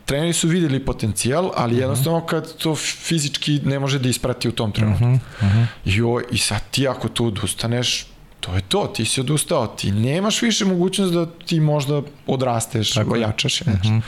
treneri 0.08 0.32
su 0.32 0.48
videli 0.48 0.84
potencijal, 0.84 1.50
ali 1.56 1.72
mhm. 1.72 1.80
jednostavno 1.80 2.26
kad 2.26 2.56
to 2.56 2.74
fizički 2.76 3.60
ne 3.64 3.78
može 3.78 3.98
da 3.98 4.08
isprati 4.08 4.48
u 4.48 4.52
tom 4.52 4.72
trenutku. 4.72 5.04
Uh 5.04 5.10
-huh. 5.10 5.20
Uh 5.40 5.48
-huh. 5.48 5.66
I, 5.84 6.02
o, 6.02 6.20
I 6.30 6.38
sad 6.38 6.62
ti 6.70 6.88
ako 6.88 7.08
tu 7.08 7.26
odustaneš, 7.26 8.06
to 8.40 8.54
je 8.54 8.60
to, 8.60 8.86
ti 8.86 9.04
si 9.04 9.20
odustao, 9.20 9.66
ti 9.66 9.92
nemaš 9.92 10.42
više 10.42 10.64
mogućnost 10.64 11.12
da 11.12 11.26
ti 11.26 11.60
možda 11.60 12.02
odrasteš, 12.26 12.94
tako 12.94 13.14
ojačaš. 13.14 13.60
Uh 13.60 13.68
mhm. 13.68 13.76
-huh. 13.76 14.00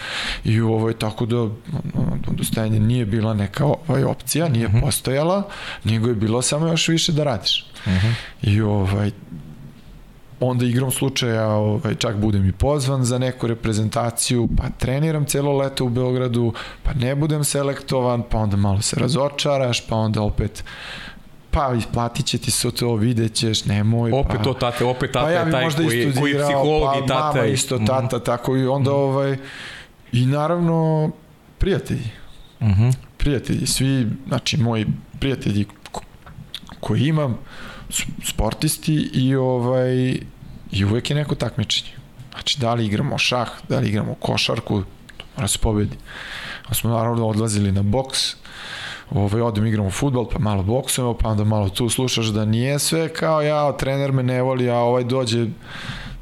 I 0.45 0.61
ovo 0.61 0.89
je 0.89 0.99
tako 0.99 1.27
da 1.27 1.49
odustajanje 2.29 2.81
nije 2.81 3.07
bila 3.07 3.35
neka 3.35 3.65
ovaj 3.65 4.05
opcija, 4.05 4.49
nije 4.49 4.69
mhm. 4.69 4.77
-huh. 4.77 4.81
postojala, 4.81 5.49
nego 5.85 6.09
je 6.09 6.15
bilo 6.15 6.43
samo 6.43 6.67
još 6.67 6.89
više 6.89 7.13
da 7.13 7.25
radiš. 7.25 7.67
Mhm. 7.87 7.97
-huh. 7.97 8.13
I 8.43 8.61
ovaj, 8.61 9.11
onda 10.41 10.65
igrom 10.65 10.91
slučaja 10.91 11.49
ovaj, 11.49 11.95
čak 11.95 12.17
budem 12.17 12.49
i 12.49 12.53
pozvan 12.53 13.05
za 13.05 13.19
neku 13.19 13.47
reprezentaciju, 13.47 14.49
pa 14.57 14.65
treniram 14.79 15.25
celo 15.25 15.57
leto 15.57 15.85
u 15.85 15.89
Beogradu, 15.89 16.53
pa 16.83 16.93
ne 16.93 17.15
budem 17.15 17.45
selektovan, 17.45 18.23
pa 18.31 18.39
onda 18.39 18.57
malo 18.57 18.83
se 18.83 18.97
razočaraš, 19.01 19.87
pa 19.87 19.97
onda 19.97 20.23
opet 20.23 20.65
pa 21.51 21.75
isplatit 21.79 22.27
će 22.27 22.39
ti 22.39 22.51
se 22.51 22.71
to, 22.71 22.95
vidjet 22.95 23.35
ćeš, 23.35 23.65
nemoj. 23.65 24.13
Opet 24.13 24.37
pa, 24.37 24.43
to 24.43 24.55
tate, 24.55 24.85
opet 24.85 25.13
tata 25.13 25.27
pa 25.27 25.33
ja 25.33 25.51
taj 25.51 25.71
koji, 25.71 26.15
koji 26.15 26.33
je 26.33 26.43
psiholog 26.45 26.93
pa, 26.93 26.99
i 27.05 27.09
tata. 27.09 27.37
Mama 27.37 27.47
isto 27.47 27.77
mhm. 27.77 27.87
tata, 27.87 28.17
mm. 28.17 28.25
tako 28.25 28.57
i 28.57 28.67
onda 28.67 28.91
mm. 28.91 28.95
ovaj, 28.95 29.37
i 30.13 30.27
naravno 30.27 31.11
prijatelji. 31.59 32.11
Mm 32.61 32.67
-hmm. 32.67 32.95
Prijatelji, 33.17 33.67
svi, 33.67 34.07
znači 34.29 34.57
moji 34.57 34.87
prijatelji 35.19 35.67
koji 36.81 37.01
imam, 37.01 37.39
sportisti 38.25 39.11
i 39.13 39.35
ovaj 39.35 40.19
i 40.73 40.85
uvek 40.85 41.11
je 41.11 41.17
neko 41.17 41.35
takmičenje. 41.35 41.91
Znači, 42.33 42.61
da 42.61 42.75
li 42.75 42.87
igramo 42.87 43.19
šah, 43.19 43.49
da 43.69 43.79
li 43.79 43.89
igramo 43.89 44.15
košarku, 44.15 44.83
to 45.17 45.25
mora 45.37 45.49
se 45.49 45.59
pobedi. 45.59 45.97
A 46.69 46.75
smo 46.75 46.91
naravno 46.91 47.29
odlazili 47.29 47.73
na 47.73 47.83
boks, 47.83 48.37
ovaj, 49.11 49.41
odem 49.41 49.67
igramo 49.67 49.91
futbol, 49.91 50.29
pa 50.29 50.39
malo 50.39 50.63
boksujemo, 50.63 51.15
pa 51.15 51.29
onda 51.29 51.45
malo 51.45 51.69
tu 51.69 51.89
slušaš 51.89 52.27
da 52.27 52.45
nije 52.45 52.79
sve 52.79 53.09
kao 53.09 53.43
ja, 53.43 53.73
trener 53.73 54.13
me 54.13 54.23
ne 54.23 54.43
voli, 54.43 54.71
a 54.71 54.77
ovaj 54.77 55.05
dođe 55.05 55.47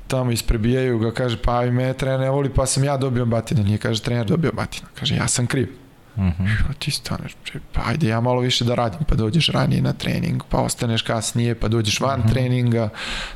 tamo 0.07 0.30
isprebijaju 0.30 0.99
ga, 0.99 1.12
kaže 1.12 1.36
pa 1.43 1.64
i 1.64 1.70
me 1.70 1.93
trener 1.93 2.20
ne 2.20 2.30
voli, 2.30 2.51
pa 2.55 2.66
sam 2.66 2.84
ja 2.84 2.97
dobio 2.97 3.26
batina, 3.26 3.62
nije 3.62 3.78
kaže 3.78 4.03
trener 4.03 4.26
dobio 4.26 4.53
batina, 4.53 4.89
kaže 4.95 5.14
ja 5.14 5.28
sam 5.28 5.47
kriv. 5.47 5.68
Mhm. 6.16 6.43
-huh. 6.43 6.74
ti 6.78 6.91
staneš, 6.91 7.36
pa 7.72 7.82
ajde 7.86 8.09
ja 8.09 8.20
malo 8.20 8.41
više 8.41 8.64
da 8.64 8.74
radim, 8.74 9.01
pa 9.09 9.14
dođeš 9.14 9.49
ranije 9.49 9.82
na 9.82 9.93
trening, 9.93 10.43
pa 10.49 10.59
ostaneš 10.59 11.03
kasnije, 11.03 11.55
pa 11.55 11.68
dođeš 11.68 12.01
van 12.01 12.20
mhm. 12.20 12.28
-huh. 12.28 12.32
treninga, 12.32 12.89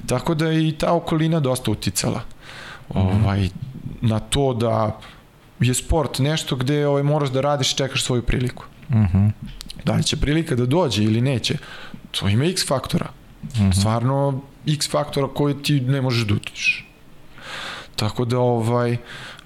tako 0.06 0.34
da 0.34 0.52
i 0.52 0.74
ta 0.78 0.92
okolina 0.92 1.40
dosta 1.40 1.70
uticala. 1.70 2.20
Mhm. 2.94 2.98
-huh. 2.98 3.24
Ovaj, 3.24 3.48
na 4.00 4.18
to 4.18 4.54
da 4.54 5.00
je 5.60 5.74
sport 5.74 6.18
nešto 6.18 6.56
gde 6.56 6.86
ovaj, 6.86 7.02
moraš 7.02 7.30
da 7.30 7.40
radiš 7.40 7.72
i 7.72 7.76
čekaš 7.76 8.04
svoju 8.04 8.22
priliku. 8.22 8.64
Uh 8.88 8.96
-huh. 8.96 9.30
Da 9.84 9.92
li 9.92 10.02
će 10.02 10.16
prilika 10.16 10.54
da 10.54 10.66
dođe 10.66 11.04
ili 11.04 11.20
neće, 11.20 11.56
to 12.10 12.28
ima 12.28 12.44
x 12.44 12.66
faktora. 12.66 13.06
Uh 13.42 13.48
-huh. 13.48 13.78
Stvarno 13.78 14.40
x 14.66 14.90
faktora 14.90 15.28
koji 15.28 15.62
ti 15.62 15.80
ne 15.80 16.00
možeš 16.00 16.26
da 16.26 16.34
utičeš. 16.34 16.86
Tako 17.96 18.24
da, 18.24 18.38
ovaj, 18.38 18.96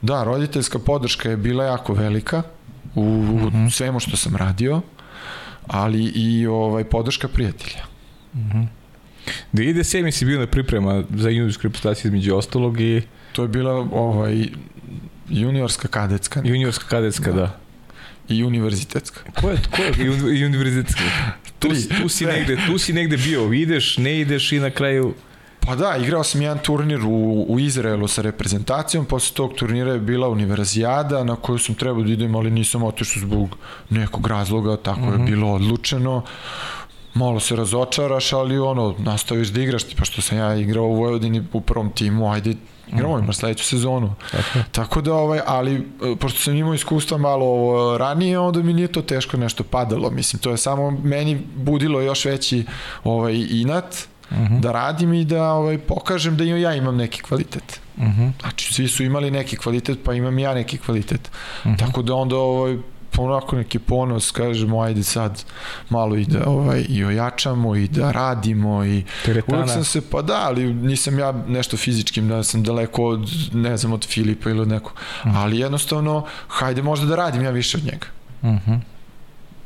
da, 0.02 0.24
roditeljska 0.24 0.78
podrška 0.78 1.30
je 1.30 1.36
bila 1.36 1.64
jako 1.64 1.94
velika 1.94 2.42
u, 2.94 3.00
uh 3.00 3.42
-huh. 3.42 3.66
u 3.66 3.70
svemu 3.70 4.00
što 4.00 4.16
sam 4.16 4.36
radio, 4.36 4.80
ali 5.66 6.04
i 6.04 6.46
ovaj 6.46 6.84
podrška 6.84 7.28
prijatelja. 7.28 7.82
Uh 8.32 8.40
-huh. 8.40 8.66
2007. 9.52 10.10
si 10.10 10.24
bio 10.24 10.40
na 10.40 10.46
priprema 10.46 11.04
za 11.10 11.28
juniorsku 11.28 11.62
reprezentaciju 11.62 12.08
između 12.08 12.36
ostalog 12.36 12.80
i... 12.80 13.02
To 13.32 13.42
je 13.42 13.48
bila 13.48 13.72
ovaj, 13.92 14.46
juniorska 15.28 15.88
kadetska. 15.88 16.42
Juniorska 16.44 16.84
kadetska, 16.88 17.32
da. 17.32 17.40
da. 17.40 17.58
I 18.28 18.44
univerzitetska. 18.44 19.20
Ko 19.40 19.50
je, 19.50 19.58
ko 19.76 19.82
je 19.82 20.38
i 20.38 20.44
univerzitetska? 20.44 21.02
Tu, 21.58 21.68
tu, 22.02 22.08
si 22.08 22.26
negde, 22.26 22.58
tu 22.66 22.78
si 22.78 22.92
negde 22.92 23.16
bio, 23.16 23.52
ideš, 23.52 23.98
ne 23.98 24.20
ideš 24.20 24.52
i 24.52 24.58
na 24.60 24.70
kraju... 24.70 25.14
Pa 25.60 25.76
da, 25.76 25.96
igrao 25.96 26.24
sam 26.24 26.42
jedan 26.42 26.58
turnir 26.58 27.00
u, 27.04 27.46
u 27.48 27.58
Izraelu 27.60 28.08
sa 28.08 28.22
reprezentacijom, 28.22 29.04
posle 29.04 29.34
tog 29.36 29.54
turnira 29.54 29.92
je 29.92 30.00
bila 30.00 30.28
univerzijada 30.28 31.24
na 31.24 31.36
koju 31.36 31.58
sam 31.58 31.74
trebao 31.74 32.02
da 32.02 32.12
idem, 32.12 32.34
ali 32.34 32.50
nisam 32.50 32.82
otišao 32.82 33.20
zbog 33.20 33.56
nekog 33.90 34.26
razloga, 34.26 34.76
tako 34.76 35.00
mm 35.00 35.04
-hmm. 35.04 35.12
je 35.12 35.18
mhm. 35.18 35.26
bilo 35.26 35.52
odlučeno 35.52 36.22
malo 37.16 37.40
se 37.40 37.56
razočaraš, 37.56 38.32
ali 38.32 38.58
ono, 38.58 38.94
nastaviš 38.98 39.48
da 39.48 39.60
igraš, 39.62 39.82
pa 39.96 40.04
što 40.04 40.22
sam 40.22 40.38
ja 40.38 40.54
igrao 40.54 40.84
u 40.84 40.94
Vojvodini 40.94 41.44
u 41.52 41.60
prvom 41.60 41.90
timu, 41.90 42.32
ajde, 42.32 42.54
igramo 42.86 43.18
ima 43.18 43.32
sledeću 43.32 43.64
sezonu. 43.64 44.14
Tako. 44.30 44.58
Tako 44.72 45.00
da, 45.00 45.14
ovaj, 45.14 45.40
ali, 45.46 45.74
e, 45.74 46.16
pošto 46.20 46.40
sam 46.40 46.56
imao 46.56 46.74
iskustva 46.74 47.18
malo 47.18 47.98
ranije, 47.98 48.38
onda 48.38 48.62
mi 48.62 48.72
nije 48.72 48.88
to 48.88 49.02
teško 49.02 49.36
nešto 49.36 49.64
padalo, 49.64 50.10
mislim, 50.10 50.40
to 50.40 50.50
je 50.50 50.56
samo 50.56 50.90
meni 50.90 51.42
budilo 51.56 52.00
još 52.00 52.24
veći 52.24 52.64
ovaj, 53.04 53.46
inat, 53.50 53.96
uh 54.30 54.36
mhm. 54.36 54.54
-huh. 54.54 54.60
da 54.60 54.72
radim 54.72 55.14
i 55.14 55.24
da 55.24 55.52
ovaj, 55.52 55.78
pokažem 55.78 56.36
da 56.36 56.44
ja 56.44 56.74
imam 56.74 56.96
neki 56.96 57.22
kvalitet. 57.22 57.80
Uh 57.96 58.02
mhm. 58.02 58.22
-huh. 58.22 58.32
Znači, 58.40 58.74
svi 58.74 58.88
su 58.88 59.04
imali 59.04 59.30
neki 59.30 59.56
kvalitet, 59.56 59.98
pa 60.04 60.14
imam 60.14 60.38
ja 60.38 60.54
neki 60.54 60.78
kvalitet. 60.78 61.30
Uh 61.30 61.66
mhm. 61.66 61.74
-huh. 61.74 61.78
Tako 61.78 62.02
da 62.02 62.14
onda 62.14 62.36
ovaj, 62.36 62.78
onako 63.18 63.56
neki 63.56 63.78
ponos, 63.78 64.30
kažemo, 64.30 64.80
ajde 64.80 65.02
sad 65.02 65.44
malo 65.88 66.16
i 66.16 66.24
da 66.24 66.46
ovaj, 66.46 66.84
i 66.88 67.04
ojačamo 67.04 67.76
i 67.76 67.88
da 67.88 68.12
radimo 68.12 68.84
i 68.84 69.04
Teretana. 69.24 69.58
uvek 69.58 69.70
sam 69.70 69.84
se, 69.84 70.00
pa 70.10 70.22
da, 70.22 70.40
ali 70.46 70.74
nisam 70.74 71.18
ja 71.18 71.32
nešto 71.48 71.76
fizičkim, 71.76 72.28
da 72.28 72.42
sam 72.42 72.62
daleko 72.62 73.04
od, 73.04 73.30
ne 73.52 73.76
znam, 73.76 73.92
od 73.92 74.06
Filipa 74.06 74.50
ili 74.50 74.60
od 74.60 74.68
nekog, 74.68 74.92
uh 74.92 75.30
-huh. 75.30 75.36
ali 75.36 75.58
jednostavno, 75.58 76.24
hajde 76.48 76.82
možda 76.82 77.06
da 77.06 77.16
radim 77.16 77.42
ja 77.42 77.50
više 77.50 77.76
od 77.76 77.84
njega. 77.84 78.06
Uh 78.42 78.48
-huh 78.48 78.80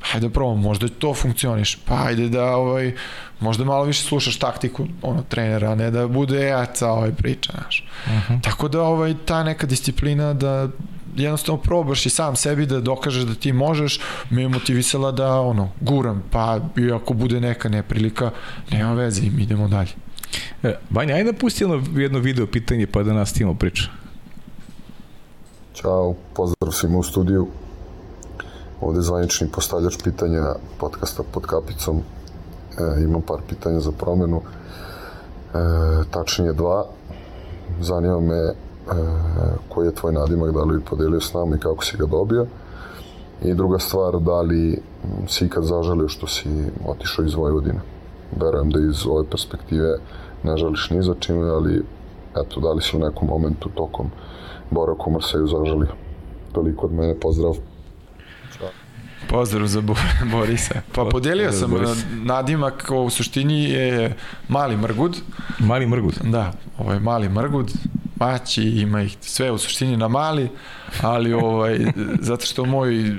hajde 0.03 0.28
da 0.28 0.32
probamo, 0.32 0.62
možda 0.62 0.88
to 0.88 1.14
funkcioniš, 1.14 1.78
pa 1.84 1.97
hajde 1.97 2.28
da 2.28 2.45
ovaj, 2.57 2.95
možda 3.41 3.64
malo 3.64 3.84
više 3.84 4.03
slušaš 4.03 4.38
taktiku 4.38 4.86
ono, 5.03 5.22
trenera, 5.22 5.74
ne 5.74 5.91
da 5.91 6.07
bude 6.09 6.45
jaca 6.47 6.91
ovaj 6.91 7.12
priča, 7.12 7.53
znaš. 7.53 7.86
Uh 8.07 8.12
mhm. 8.12 8.32
-huh. 8.32 8.43
Tako 8.43 8.68
da 8.68 8.82
ovaj, 8.82 9.14
ta 9.24 9.43
neka 9.43 9.66
disciplina 9.66 10.34
da 10.34 10.68
jednostavno 11.16 11.62
probaš 11.62 12.06
i 12.06 12.11
sam 12.11 12.36
sebi 12.36 12.66
da 12.66 12.80
dokažeš 12.80 13.22
da 13.22 13.34
ti 13.34 13.52
možeš, 13.52 14.00
me 14.30 14.42
je 14.42 14.48
motivisala 14.48 15.12
da 15.12 15.40
ono, 15.40 15.68
guram, 15.80 16.22
pa 16.30 16.61
i 16.76 16.92
ako 16.92 17.14
bude 17.14 17.40
neka 17.40 17.68
neprilika, 17.68 18.30
nema 18.70 18.92
veze 18.92 19.22
i 19.26 19.30
mi 19.30 19.42
idemo 19.42 19.68
dalje. 19.68 19.90
E, 20.62 20.76
Banja, 20.90 21.14
ajde 21.14 21.32
da 21.32 21.38
pusti 21.38 21.64
jedno, 21.64 21.82
jedno 22.00 22.18
video 22.18 22.46
pitanje 22.46 22.86
pa 22.86 23.02
da 23.02 23.12
nas 23.12 23.32
timo 23.32 23.54
priča. 23.54 23.90
Ćao, 25.74 26.14
pozdrav 26.34 26.72
svima 26.72 26.98
u 26.98 27.02
studiju. 27.02 27.48
Ovde 28.80 28.98
je 28.98 29.02
zvanični 29.02 29.48
postavljač 29.48 29.96
pitanja 30.04 30.42
podcasta 30.78 31.22
pod 31.32 31.46
kapicom. 31.46 31.96
E, 31.98 33.02
imam 33.04 33.22
par 33.22 33.38
pitanja 33.48 33.80
za 33.80 33.92
promenu. 33.92 34.42
E, 34.42 35.58
tačnije 36.11 36.52
dva. 36.52 36.84
Zanima 37.80 38.20
me 38.20 38.54
koji 39.68 39.86
je 39.86 39.95
tvoj 39.95 40.12
nadimak, 40.12 40.51
da 40.55 40.62
li 40.62 40.80
podelio 40.80 41.20
s 41.20 41.34
nama 41.34 41.57
i 41.57 41.59
kako 41.59 41.84
si 41.84 41.97
ga 41.97 42.07
dobio. 42.07 42.47
I 43.43 43.55
druga 43.55 43.78
stvar, 43.78 44.18
da 44.20 44.41
li 44.41 44.82
si 45.26 45.45
ikad 45.45 45.64
zažalio 45.64 46.09
što 46.09 46.26
si 46.26 46.49
otišao 46.86 47.24
iz 47.24 47.34
Vojvodine. 47.34 47.80
Verujem 48.41 48.70
da 48.70 48.80
iz 48.80 49.07
ove 49.07 49.24
perspektive 49.30 49.99
ne 50.43 50.57
žališ 50.57 50.91
ni 50.91 51.03
za 51.03 51.14
čime, 51.20 51.49
ali 51.49 51.84
eto, 52.36 52.61
da 52.61 52.72
li 52.72 52.82
si 52.82 52.97
u 52.97 53.01
nekom 53.01 53.28
momentu 53.28 53.68
tokom 53.74 54.11
boravka 54.70 55.03
u 55.07 55.11
Marseju 55.11 55.47
zažalio. 55.47 55.93
Toliko 56.53 56.86
od 56.86 56.93
mene, 56.93 57.14
pozdrav. 57.20 57.57
Pozdrav 59.28 59.66
za 59.66 59.80
Bo 59.80 59.94
Borisa. 60.32 60.74
Pa 60.94 61.04
podelio 61.04 61.52
sam 61.52 61.70
Boris. 61.70 62.04
nadimak, 62.12 62.88
u 63.06 63.10
suštini 63.10 63.64
je 63.64 64.16
Mali 64.48 64.76
Mrgud. 64.76 65.16
Mali 65.58 65.86
Mrgud? 65.86 66.14
Da, 66.24 66.52
ovo 66.78 66.92
je 66.92 67.00
Mali 67.00 67.28
Mrgud. 67.28 67.72
Maći, 68.16 68.62
ima 68.62 69.02
ih 69.02 69.16
sve 69.20 69.50
u 69.50 69.58
suštini 69.58 69.96
na 69.96 70.08
mali, 70.08 70.48
ali 71.02 71.32
ovaj, 71.32 71.78
zato 72.28 72.46
što 72.46 72.64
moj 72.64 73.14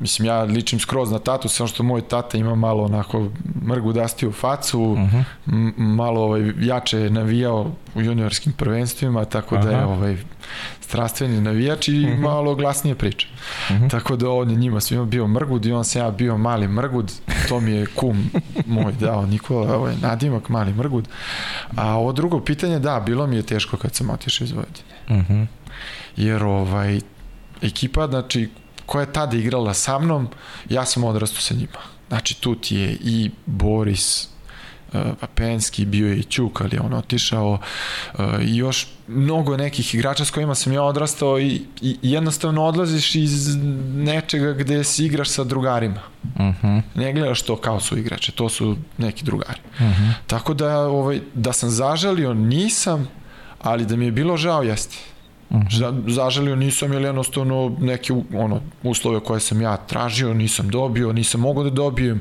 mislim 0.00 0.26
ja 0.26 0.42
ličim 0.42 0.80
skroz 0.80 1.10
na 1.10 1.18
tatu, 1.18 1.48
samo 1.48 1.66
što 1.66 1.82
moj 1.82 2.00
tata 2.00 2.38
ima 2.38 2.54
malo 2.54 2.84
onako 2.84 3.28
mrgudastiju 3.66 4.32
facu, 4.32 4.82
uh 4.82 4.98
mhm. 4.98 5.16
-huh. 5.46 5.72
malo 5.76 6.20
ovaj, 6.20 6.52
jače 6.60 7.10
navijao 7.10 7.72
u 7.94 8.00
juniorskim 8.00 8.52
prvenstvima, 8.52 9.24
tako 9.24 9.54
Aha. 9.54 9.64
da 9.64 9.70
je 9.70 9.84
ovaj, 9.84 10.16
strastveni 10.80 11.40
navijač 11.40 11.88
i 11.88 12.04
uh 12.04 12.10
mhm. 12.10 12.12
-huh. 12.12 12.22
malo 12.22 12.54
glasnije 12.54 12.94
priča. 12.94 13.26
Uh 13.70 13.76
mhm. 13.76 13.84
-huh. 13.84 13.90
Tako 13.90 14.16
da 14.16 14.30
on 14.30 14.50
je 14.50 14.56
njima 14.56 14.80
svima 14.80 15.04
bio 15.04 15.26
mrgud 15.26 15.66
i 15.66 15.72
on 15.72 15.84
se 15.84 15.98
ja 15.98 16.10
bio 16.10 16.38
mali 16.38 16.68
mrgud, 16.68 17.12
to 17.48 17.60
mi 17.60 17.72
je 17.72 17.86
kum 17.86 18.30
moj 18.66 18.92
dao 18.92 19.26
Nikola, 19.26 19.76
ovaj, 19.76 19.94
nadimak 20.02 20.48
mali 20.48 20.72
mrgud. 20.72 21.08
A 21.76 21.94
ovo 21.94 22.12
drugo 22.12 22.40
pitanje, 22.40 22.78
da, 22.78 23.00
bilo 23.00 23.26
mi 23.26 23.36
je 23.36 23.42
teško 23.42 23.76
kad 23.76 23.94
sam 23.94 24.10
otišao 24.10 24.44
iz 24.44 24.52
Vojvodine. 24.52 24.94
Uh 25.08 25.16
-huh. 25.16 25.46
Jer 26.16 26.44
ovaj, 26.44 27.00
ekipa, 27.62 28.06
znači, 28.06 28.48
koja 28.90 29.00
je 29.00 29.12
tada 29.12 29.36
igrala 29.36 29.74
sa 29.74 29.98
mnom, 29.98 30.28
ja 30.68 30.84
sam 30.84 31.04
odrastao 31.04 31.40
sa 31.40 31.54
njima. 31.54 31.78
Znači, 32.08 32.40
tu 32.40 32.54
ti 32.54 32.76
je 32.76 32.96
i 33.00 33.30
Boris, 33.46 34.28
uh, 34.92 35.00
Papenski, 35.20 35.84
bio 35.84 36.08
je 36.08 36.16
i 36.16 36.22
Ćuk, 36.22 36.60
ali 36.60 36.78
on 36.78 36.94
otišao 36.94 37.58
uh, 38.14 38.24
i 38.40 38.56
još 38.56 38.88
mnogo 39.08 39.56
nekih 39.56 39.94
igrača 39.94 40.24
s 40.24 40.30
kojima 40.30 40.54
sam 40.54 40.72
ja 40.72 40.82
odrastao 40.82 41.40
i, 41.40 41.62
i 41.82 41.96
jednostavno 42.02 42.64
odlaziš 42.64 43.14
iz 43.14 43.56
nečega 43.94 44.52
gde 44.52 44.84
si 44.84 45.04
igraš 45.04 45.28
sa 45.28 45.44
drugarima. 45.44 46.00
Uh 46.34 46.40
mhm. 46.40 46.66
-huh. 46.66 46.82
Ne 46.94 47.12
gledaš 47.12 47.42
to 47.42 47.56
kao 47.56 47.80
su 47.80 47.98
igrače, 47.98 48.32
to 48.32 48.48
su 48.48 48.76
neki 48.98 49.24
drugari. 49.24 49.60
Uh 49.74 49.80
mhm. 49.80 50.02
-huh. 50.02 50.12
Tako 50.26 50.54
da, 50.54 50.78
ovaj, 50.78 51.20
da 51.34 51.52
sam 51.52 51.70
zažalio, 51.70 52.34
nisam, 52.34 53.08
ali 53.62 53.86
da 53.86 53.96
mi 53.96 54.04
je 54.04 54.12
bilo 54.12 54.36
žao, 54.36 54.62
jeste. 54.62 54.96
Uh 55.50 55.56
-huh. 55.56 56.10
Zažalio 56.10 56.56
nisam 56.56 56.92
ili 56.92 57.04
jednostavno 57.04 57.76
neke 57.80 58.12
ono, 58.34 58.60
uslove 58.82 59.20
koje 59.20 59.40
sam 59.40 59.60
ja 59.60 59.76
tražio, 59.76 60.34
nisam 60.34 60.68
dobio, 60.68 61.12
nisam 61.12 61.40
mogao 61.40 61.64
da 61.64 61.70
dobijem. 61.70 62.20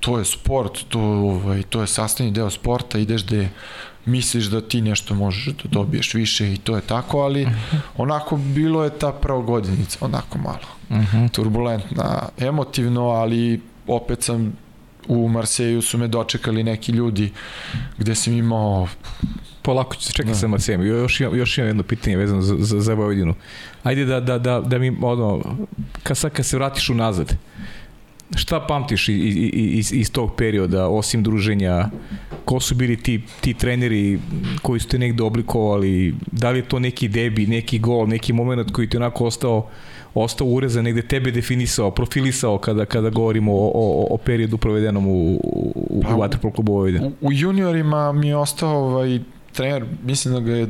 To 0.00 0.18
je 0.18 0.24
sport, 0.24 0.78
to, 0.88 1.00
ovaj, 1.00 1.62
to 1.62 1.80
je 1.80 1.86
sastavni 1.86 2.32
deo 2.32 2.50
sporta, 2.50 2.98
ideš 2.98 3.26
gde 3.26 3.48
misliš 4.04 4.44
da 4.44 4.60
ti 4.60 4.80
nešto 4.80 5.14
možeš 5.14 5.46
da 5.46 5.68
dobiješ 5.70 6.14
više 6.14 6.52
i 6.52 6.56
to 6.56 6.76
je 6.76 6.82
tako, 6.82 7.20
ali 7.20 7.46
-huh. 7.46 7.78
onako 7.96 8.36
bilo 8.36 8.84
je 8.84 8.98
ta 8.98 9.12
prva 9.12 9.42
godinica, 9.42 9.98
onako 10.00 10.38
malo. 10.38 10.68
Uh 10.90 10.96
-huh. 10.96 11.30
Turbulentna, 11.30 12.28
emotivno, 12.38 13.08
ali 13.08 13.60
opet 13.86 14.22
sam 14.22 14.52
u 15.08 15.28
Marseju 15.28 15.82
su 15.82 15.98
me 15.98 16.08
dočekali 16.08 16.62
neki 16.62 16.92
ljudi 16.92 17.32
gde 17.98 18.14
sam 18.14 18.32
imao 18.32 18.88
polako 19.66 19.96
ću 19.96 20.02
se 20.02 20.12
čekati 20.12 20.32
da. 20.32 20.38
sa 20.38 20.48
Marsejem. 20.48 20.86
Još 20.86 21.20
imam, 21.20 21.38
još 21.38 21.58
imam 21.58 21.68
jedno 21.68 21.82
pitanje 21.82 22.16
vezano 22.16 22.42
za, 22.42 22.56
za, 22.58 22.80
za 22.80 22.94
Vojvodinu. 22.94 23.34
Ajde 23.82 24.04
da, 24.04 24.20
da, 24.20 24.38
da, 24.38 24.60
da 24.60 24.78
mi, 24.78 24.96
ono, 25.02 25.56
kad, 26.02 26.16
sad 26.16 26.32
kad 26.32 26.46
se 26.46 26.56
vratiš 26.56 26.90
unazad, 26.90 27.36
šta 28.34 28.60
pamtiš 28.60 29.08
iz, 29.08 29.36
iz, 29.52 29.92
iz 29.92 30.12
tog 30.12 30.36
perioda, 30.36 30.88
osim 30.88 31.22
druženja, 31.22 31.88
ko 32.44 32.60
su 32.60 32.74
bili 32.74 32.96
ti, 32.96 33.20
ti 33.40 33.54
treneri 33.54 34.18
koji 34.62 34.80
su 34.80 34.88
te 34.88 34.98
negde 34.98 35.22
oblikovali, 35.22 36.14
da 36.32 36.50
li 36.50 36.58
je 36.58 36.68
to 36.68 36.78
neki 36.78 37.08
debi, 37.08 37.46
neki 37.46 37.78
gol, 37.78 38.08
neki 38.08 38.32
moment 38.32 38.70
koji 38.70 38.88
ti 38.88 38.96
onako 38.96 39.26
ostao 39.26 39.68
ostao 40.14 40.46
urezan, 40.46 40.84
negde 40.84 41.02
tebe 41.02 41.30
definisao, 41.30 41.90
profilisao 41.90 42.58
kada, 42.58 42.84
kada 42.84 43.10
govorimo 43.10 43.52
o, 43.52 43.70
o, 43.74 44.06
o 44.10 44.16
periodu 44.16 44.56
provedenom 44.58 45.06
u, 45.06 45.40
u, 45.42 46.02
pa, 46.02 46.14
u 46.14 46.18
Vatrpol 46.20 46.50
klubu 46.50 46.72
Vojvodina? 46.72 47.06
U, 47.06 47.12
u 47.26 47.32
juniorima 47.32 48.12
mi 48.12 48.28
je 48.28 48.36
ostao 48.36 48.78
ovaj, 48.78 49.20
trener, 49.56 49.84
mislim 50.02 50.34
da 50.34 50.40
ga 50.40 50.52
je 50.52 50.68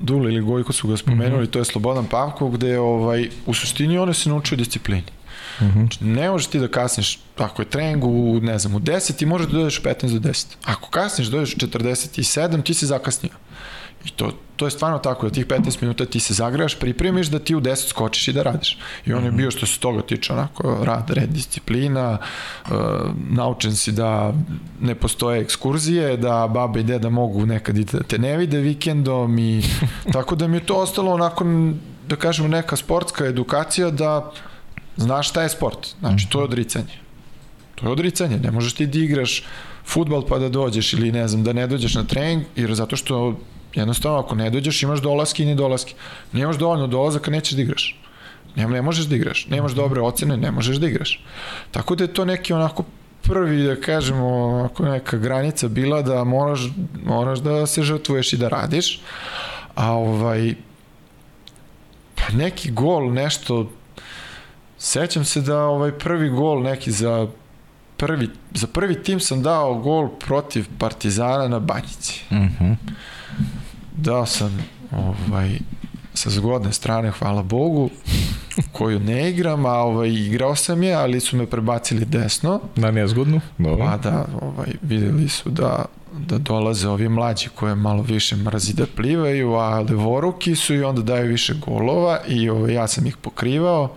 Dule 0.00 0.32
ili 0.32 0.40
Gojko 0.40 0.72
su 0.72 0.88
ga 0.88 0.96
spomenuli, 0.96 1.42
mm 1.42 1.46
-hmm. 1.46 1.50
to 1.50 1.58
je 1.58 1.64
Slobodan 1.64 2.06
Pavkov, 2.06 2.50
gde 2.50 2.78
ovaj, 2.78 3.28
u 3.46 3.54
suštini 3.54 3.98
one 3.98 4.14
se 4.14 4.28
naučio 4.28 4.56
disciplini. 4.56 5.02
Mm 5.60 5.64
-hmm. 5.64 6.00
ne 6.00 6.30
možeš 6.30 6.46
ti 6.46 6.58
da 6.58 6.68
kasniš, 6.68 7.18
ako 7.36 7.62
je 7.62 7.66
trening 7.70 8.04
u, 8.04 8.40
ne 8.42 8.58
znam, 8.58 8.74
u 8.74 8.80
10, 8.80 9.16
ti 9.16 9.26
možeš 9.26 9.46
da 9.46 9.58
dođeš 9.58 9.82
15 9.82 10.18
do 10.18 10.28
10. 10.28 10.46
Ako 10.64 10.90
kasniš, 10.90 11.26
dođeš 11.26 11.54
u 11.54 11.58
47, 11.58 12.62
ti 12.62 12.74
si 12.74 12.86
zakasnio. 12.86 13.32
I 14.04 14.10
to, 14.10 14.32
to 14.56 14.64
je 14.64 14.70
stvarno 14.70 14.98
tako, 14.98 15.28
da 15.28 15.34
tih 15.34 15.46
15 15.46 15.82
minuta 15.82 16.06
ti 16.06 16.20
se 16.20 16.34
zagrejaš, 16.34 16.78
pripremiš 16.78 17.26
da 17.26 17.38
ti 17.38 17.54
u 17.54 17.60
10 17.60 17.88
skočiš 17.88 18.28
i 18.28 18.32
da 18.32 18.42
radiš. 18.42 18.78
I 19.06 19.12
on 19.12 19.24
je 19.24 19.30
bio 19.30 19.50
što 19.50 19.66
se 19.66 19.80
toga 19.80 20.02
tiče 20.02 20.32
onako 20.32 20.78
rad, 20.82 21.10
red, 21.10 21.28
disciplina, 21.28 22.18
uh, 22.64 22.70
naučen 23.30 23.76
si 23.76 23.92
da 23.92 24.32
ne 24.80 24.94
postoje 24.94 25.40
ekskurzije, 25.40 26.16
da 26.16 26.50
baba 26.54 26.80
i 26.80 26.82
deda 26.82 27.10
mogu 27.10 27.46
nekad 27.46 27.78
i 27.78 27.84
da 27.84 28.02
te 28.02 28.18
ne 28.18 28.36
vide 28.36 28.58
vikendom 28.58 29.38
i 29.38 29.62
tako 30.12 30.36
da 30.36 30.48
mi 30.48 30.56
je 30.56 30.66
to 30.66 30.74
ostalo 30.74 31.12
onako 31.12 31.44
da 32.08 32.16
kažemo 32.16 32.48
neka 32.48 32.76
sportska 32.76 33.26
edukacija 33.26 33.90
da 33.90 34.32
znaš 34.96 35.28
šta 35.28 35.42
je 35.42 35.48
sport. 35.48 35.94
Znači 36.00 36.28
to 36.28 36.40
je 36.40 36.44
odricanje. 36.44 37.00
To 37.74 37.86
je 37.86 37.92
odricanje, 37.92 38.38
ne 38.38 38.50
možeš 38.50 38.72
ti 38.72 38.86
da 38.86 38.98
igraš 38.98 39.42
futbal 39.86 40.26
pa 40.26 40.38
da 40.38 40.48
dođeš 40.48 40.92
ili 40.92 41.12
ne 41.12 41.28
znam, 41.28 41.44
da 41.44 41.52
ne 41.52 41.66
dođeš 41.66 41.94
na 41.94 42.04
trening, 42.04 42.44
jer 42.56 42.74
zato 42.74 42.96
što 42.96 43.36
jednostavno 43.74 44.18
ako 44.18 44.34
ne 44.34 44.50
dođeš 44.50 44.82
imaš 44.82 45.00
dolaske 45.00 45.42
i 45.42 45.46
ne 45.46 45.54
dolaske. 45.54 45.94
Nemaš 46.32 46.56
dovoljno 46.56 46.86
dolazaka, 46.86 47.30
nećeš 47.30 47.52
da 47.52 47.62
igraš. 47.62 48.00
Ne, 48.56 48.68
ne 48.68 48.82
možeš 48.82 49.04
da 49.04 49.16
igraš. 49.16 49.46
Nemaš 49.46 49.72
dobre 49.72 50.00
ocene, 50.00 50.36
ne 50.36 50.50
možeš 50.50 50.76
da 50.76 50.86
igraš. 50.86 51.24
Tako 51.70 51.94
da 51.94 52.04
je 52.04 52.14
to 52.14 52.24
neki 52.24 52.52
onako 52.52 52.84
prvi, 53.22 53.62
da 53.62 53.80
kažemo, 53.80 54.56
ako 54.70 54.84
neka 54.84 55.16
granica 55.16 55.68
bila 55.68 56.02
da 56.02 56.24
moraš, 56.24 56.60
moraš 57.04 57.38
da 57.38 57.66
se 57.66 57.82
žrtvuješ 57.82 58.32
i 58.32 58.36
da 58.36 58.48
radiš. 58.48 59.00
A 59.74 59.92
ovaj, 59.92 60.54
pa 62.14 62.36
neki 62.36 62.70
gol, 62.70 63.12
nešto, 63.12 63.70
sećam 64.78 65.24
se 65.24 65.40
da 65.40 65.58
ovaj 65.58 65.98
prvi 65.98 66.28
gol 66.28 66.62
neki 66.62 66.92
za 66.92 67.28
prvi, 67.96 68.28
za 68.54 68.66
prvi 68.66 69.02
tim 69.02 69.20
sam 69.20 69.42
dao 69.42 69.74
gol 69.74 70.08
protiv 70.08 70.66
Partizana 70.78 71.48
na 71.48 71.58
Banjici. 71.58 72.22
Mhm. 72.30 72.40
Mm 72.40 72.56
-hmm. 72.60 72.76
Dao 73.94 74.26
sam 74.26 74.64
ovaj, 74.92 75.58
sa 76.14 76.30
zgodne 76.30 76.72
strane, 76.72 77.10
hvala 77.10 77.42
Bogu, 77.42 77.90
koju 78.72 79.00
ne 79.00 79.30
igram, 79.30 79.66
a 79.66 79.72
ovaj, 79.72 80.08
igrao 80.08 80.56
sam 80.56 80.82
je, 80.82 80.94
ali 80.94 81.20
su 81.20 81.36
me 81.36 81.46
prebacili 81.46 82.04
desno. 82.04 82.60
Na 82.76 82.90
nezgodnu? 82.90 83.40
Dobro. 83.58 83.84
Pa 83.84 83.96
da, 83.96 84.26
ovaj, 84.42 84.72
videli 84.82 85.28
su 85.28 85.50
da, 85.50 85.84
da 86.18 86.38
dolaze 86.38 86.88
ovi 86.88 87.08
mlađi 87.08 87.48
koje 87.54 87.74
malo 87.74 88.02
više 88.02 88.36
mrazi 88.36 88.74
da 88.74 88.86
plivaju, 88.96 89.54
a 89.54 89.80
levoruki 89.80 90.56
su 90.56 90.74
i 90.74 90.82
onda 90.82 91.02
daju 91.02 91.28
više 91.28 91.54
golova 91.66 92.18
i 92.28 92.48
ovaj, 92.50 92.74
ja 92.74 92.86
sam 92.86 93.06
ih 93.06 93.16
pokrivao 93.16 93.92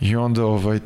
i 0.00 0.16
onda 0.16 0.44
ovaj, 0.44 0.80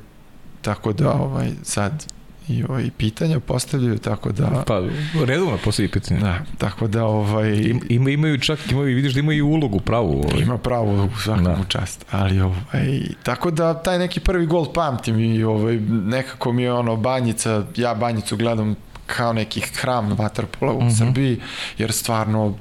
tako 0.63 0.93
da 0.93 1.13
ovaj, 1.13 1.51
sad 1.63 2.07
i 2.53 2.65
ovaj 2.69 2.91
pitanja 2.97 3.41
postavljaju 3.41 3.99
tako 3.99 4.33
da 4.33 4.65
pa 4.67 4.83
redovno 5.27 5.59
postavljaju 5.65 5.91
pitanja. 5.91 6.21
Da, 6.21 6.39
tako 6.59 6.87
da 6.87 7.05
ovaj 7.05 7.53
Im, 7.89 8.09
imaju 8.09 8.39
čak 8.39 8.59
imaju 8.71 8.97
vidiš 8.97 9.13
da 9.13 9.21
imaju 9.21 9.47
ulogu 9.47 9.81
pravu. 9.81 10.23
Ovaj. 10.25 10.43
Ima 10.43 10.59
pravu 10.59 10.93
ulogu 10.95 11.17
svakom 11.17 11.45
da. 11.45 11.65
čast, 11.69 12.05
ali 12.11 12.41
ovaj 12.41 13.01
tako 13.23 13.51
da 13.51 13.83
taj 13.83 13.99
neki 13.99 14.21
prvi 14.21 14.47
gol 14.47 14.73
pamtim 14.73 15.21
i 15.21 15.45
ovaj 15.45 15.77
nekako 15.91 16.53
mi 16.53 16.63
je 16.63 16.73
ono 16.73 16.97
Banjica, 16.97 17.65
ja 17.77 17.95
Banjicu 17.95 18.37
gledam 18.37 18.75
kao 19.07 19.33
neki 19.33 19.61
hram 19.61 20.13
vaterpola 20.13 20.73
u 20.73 20.77
uh 20.77 20.83
mhm. 20.83 20.93
-huh. 20.93 20.99
Srbiji, 20.99 21.41
jer 21.79 21.93
stvarno 21.93 22.55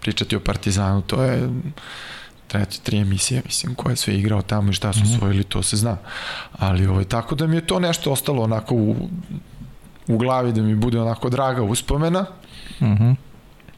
pričati 0.00 0.36
o 0.36 0.40
Partizanu, 0.40 1.02
to 1.02 1.22
je 1.22 1.48
treći, 2.50 2.82
tri 2.82 2.98
emisije, 2.98 3.42
mislim, 3.44 3.74
koje 3.74 3.92
je 3.92 3.96
sve 3.96 4.14
igrao 4.14 4.42
tamo 4.42 4.70
i 4.70 4.72
šta 4.72 4.92
su 4.92 5.00
-hmm. 5.00 5.16
osvojili, 5.16 5.44
to 5.44 5.62
se 5.62 5.76
zna. 5.76 5.96
Ali, 6.52 6.86
ovaj, 6.86 7.04
tako 7.04 7.34
da 7.34 7.46
mi 7.46 7.56
je 7.56 7.66
to 7.66 7.80
nešto 7.80 8.12
ostalo 8.12 8.42
onako 8.42 8.74
u, 8.74 9.08
u 10.08 10.18
glavi, 10.18 10.52
da 10.52 10.62
mi 10.62 10.74
bude 10.74 11.00
onako 11.00 11.30
draga 11.30 11.62
uspomena. 11.62 12.26
Mm 12.80 12.84
-hmm. 12.84 13.14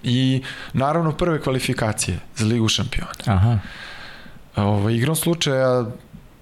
I, 0.02 0.42
naravno, 0.72 1.12
prve 1.12 1.40
kvalifikacije 1.40 2.18
za 2.36 2.46
Ligu 2.46 2.68
šampiona. 2.68 3.10
Aha. 3.26 3.58
Ovaj, 4.56 4.94
igrom 4.94 5.16
slučaja, 5.16 5.86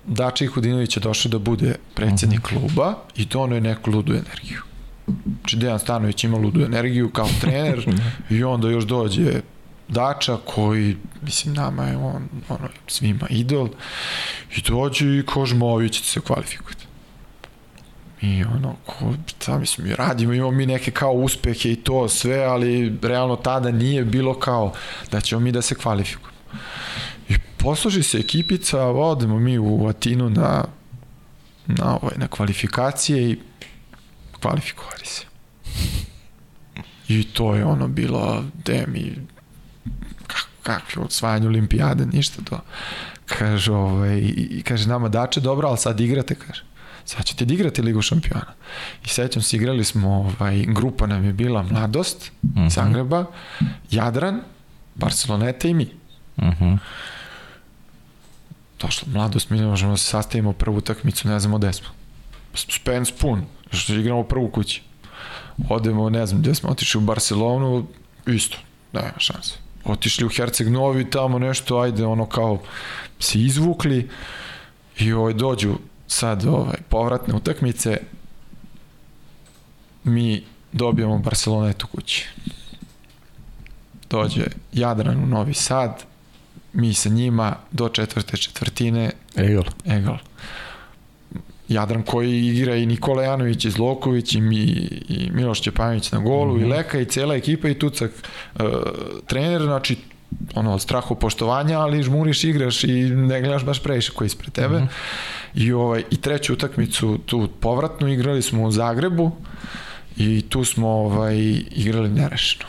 Dači 0.07 0.47
Hudinović 0.47 0.97
je 0.97 1.01
došao 1.01 1.31
da 1.31 1.39
bude 1.39 1.75
predsednik 1.95 2.41
mm 2.41 2.57
-hmm. 2.57 2.61
kluba 2.61 2.95
i 3.17 3.29
to 3.29 3.43
ono 3.43 3.55
je 3.55 3.61
neku 3.61 3.91
ludu 3.91 4.13
energiju. 4.13 4.61
Znači, 5.41 5.57
Dejan 5.57 5.79
Stanović 5.79 6.25
ima 6.25 6.39
ludu 6.39 6.61
energiju 6.65 7.11
kao 7.11 7.29
trener 7.41 7.87
i 8.31 8.45
onda 8.45 8.71
još 8.71 8.85
dođe 8.85 9.41
Dača 9.91 10.37
koji, 10.45 10.97
mislim, 11.23 11.55
nama 11.55 11.85
je 11.85 11.97
on, 11.97 12.29
ono, 12.49 12.69
svima 12.87 13.27
idol 13.31 13.69
i 14.57 14.61
dođe 14.61 15.19
i 15.19 15.27
kažemo, 15.27 15.67
ovi 15.67 15.89
ćete 15.89 16.07
se 16.07 16.21
kvalifikovati. 16.21 16.87
I 18.23 18.45
ono, 18.45 18.77
ko, 18.87 19.15
šta 19.27 19.59
mislim, 19.59 19.87
mi 19.87 19.95
radimo, 19.95 20.33
imamo 20.33 20.51
mi 20.51 20.67
neke 20.67 20.91
kao 20.91 21.13
uspehe 21.13 21.73
i 21.73 21.77
to 21.77 22.09
sve, 22.09 22.45
ali 22.45 22.99
realno 23.03 23.37
tada 23.37 23.71
nije 23.71 24.05
bilo 24.05 24.39
kao 24.39 24.73
da 25.13 25.21
ćemo 25.21 25.41
mi 25.41 25.53
da 25.53 25.63
se 25.63 25.75
kvalifikujemo. 25.75 26.39
I 27.29 27.35
posloži 27.59 28.03
se 28.03 28.19
ekipica, 28.19 28.87
odemo 28.87 29.39
mi 29.39 29.59
u 29.59 29.87
Atinu 29.89 30.31
na, 30.31 30.65
na, 31.67 31.99
ovaj, 32.03 32.15
na 32.17 32.29
kvalifikacije 32.29 33.31
i 33.31 33.39
kvalifikovali 34.41 35.05
se. 35.05 35.25
I 37.09 37.25
to 37.25 37.55
je 37.55 37.65
ono 37.65 37.89
bilo, 37.89 38.45
de 38.65 38.85
mi 38.89 39.17
kakve 40.63 41.03
osvajanje 41.03 41.47
olimpijade, 41.47 42.07
ništa 42.07 42.43
to. 42.45 42.61
Kaže, 43.27 43.73
ovaj, 43.73 44.19
i 44.37 44.63
kaže 44.63 44.89
nama 44.89 45.09
dače, 45.09 45.41
dobro, 45.41 45.69
ali 45.69 45.79
sad 45.79 46.01
igrate, 46.01 46.35
kaže. 46.35 46.65
Sad 47.05 47.25
ćete 47.25 47.45
da 47.45 47.55
igrati 47.55 47.83
Ligu 47.83 48.03
šampiona. 48.03 48.53
I 49.05 49.09
sećam 49.09 49.43
se, 49.43 49.57
igrali 49.57 49.85
smo, 49.85 50.09
ovaj, 50.09 50.65
grupa 50.69 51.07
nam 51.07 51.25
je 51.25 51.33
bila 51.33 51.63
Mladost, 51.63 52.33
mhm. 52.43 52.61
-huh. 52.61 52.71
Zagreba, 52.71 53.25
Jadran, 53.91 54.41
Barceloneta 54.95 55.69
i 55.69 55.75
mi. 55.75 55.89
Mhm. 56.37 56.65
-huh. 56.65 56.79
Došla 58.81 59.09
mladost, 59.13 59.51
mi 59.51 59.59
ne 59.59 59.67
možemo 59.67 59.93
da 59.93 59.97
se 59.97 60.05
sastavimo 60.05 60.53
prvu 60.53 60.77
utakmicu, 60.77 61.29
ne 61.29 61.41
znamo 61.41 61.59
gde 61.59 61.73
smo. 61.73 61.89
Spence 62.55 63.13
pun, 63.21 63.45
što 63.73 63.95
igramo 63.95 64.23
prvu 64.23 64.49
kući. 64.49 64.83
Odemo, 65.69 66.11
ne 66.11 66.27
znam 66.27 66.41
gde 66.41 66.55
smo, 66.55 66.71
otišli 66.71 66.99
u 66.99 67.05
Barcelonu, 67.05 67.87
isto, 68.27 68.57
nema 68.93 69.19
šanse 69.19 69.70
otišli 69.85 70.27
u 70.27 70.29
Herceg 70.29 70.69
Novi, 70.69 71.11
tamo 71.11 71.39
nešto, 71.39 71.79
ajde, 71.79 72.07
ono 72.07 72.27
kao 72.27 72.63
se 73.19 73.41
izvukli 73.41 74.09
i 74.99 75.13
ovaj, 75.13 75.33
dođu 75.33 75.75
sad 76.07 76.47
ovaj, 76.47 76.77
povratne 76.89 77.35
utakmice, 77.35 77.99
mi 80.05 80.43
dobijamo 80.73 81.19
Barcelonetu 81.19 81.87
kući. 81.87 82.29
Dođe 84.11 84.45
Jadran 84.73 85.25
u 85.25 85.27
Novi 85.27 85.55
Sad, 85.55 86.05
mi 86.73 86.95
sa 86.95 87.09
njima 87.09 87.57
do 87.71 87.89
četvrte 87.89 88.37
četvrtine 88.37 89.11
Egal. 89.37 89.65
Egal. 89.85 90.19
Jadran 91.71 92.03
koji 92.03 92.47
igra 92.47 92.77
i 92.77 92.87
Nikola 92.87 93.23
Janović 93.23 93.65
i 93.65 93.71
Zloković 93.71 94.35
i, 94.35 94.41
mi, 94.41 94.63
i 95.09 95.31
Miloš 95.33 95.61
Čepanović 95.63 96.13
na 96.13 96.19
golu 96.19 96.55
mm 96.55 96.59
-hmm. 96.59 96.63
i 96.63 96.65
mhm. 96.65 96.73
Leka 96.73 97.01
i 97.01 97.05
cela 97.05 97.35
ekipa 97.35 97.69
i 97.69 97.79
Tucak 97.79 98.11
uh, 98.55 98.63
trener, 99.27 99.63
znači 99.63 99.97
ono, 100.55 100.79
straho 100.79 101.15
poštovanja, 101.15 101.79
ali 101.79 102.03
žmuriš, 102.03 102.45
igraš 102.45 102.85
i 102.85 103.03
ne 103.11 103.41
gledaš 103.41 103.65
baš 103.65 103.83
previše 103.83 104.13
koji 104.13 104.27
ispred 104.27 104.53
tebe. 104.53 104.79
Mm 104.79 104.83
-hmm. 104.83 105.65
I, 105.67 105.73
ovaj, 105.73 106.05
I 106.11 106.17
treću 106.17 106.53
utakmicu, 106.53 107.19
tu 107.27 107.49
povratnu, 107.61 108.09
igrali 108.09 108.43
smo 108.43 108.63
u 108.63 108.71
Zagrebu 108.71 109.33
i 110.17 110.43
tu 110.49 110.65
smo 110.65 110.89
ovaj, 110.89 111.39
igrali 111.71 112.09
nerešeno. 112.09 112.65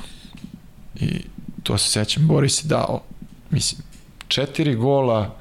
I 0.96 1.22
to 1.64 1.78
se 1.78 1.92
sećam, 1.92 2.28
Boris 2.28 2.64
je 2.64 2.68
dao, 2.68 3.02
mislim, 3.50 3.82
četiri 4.28 4.76
gola, 4.76 5.41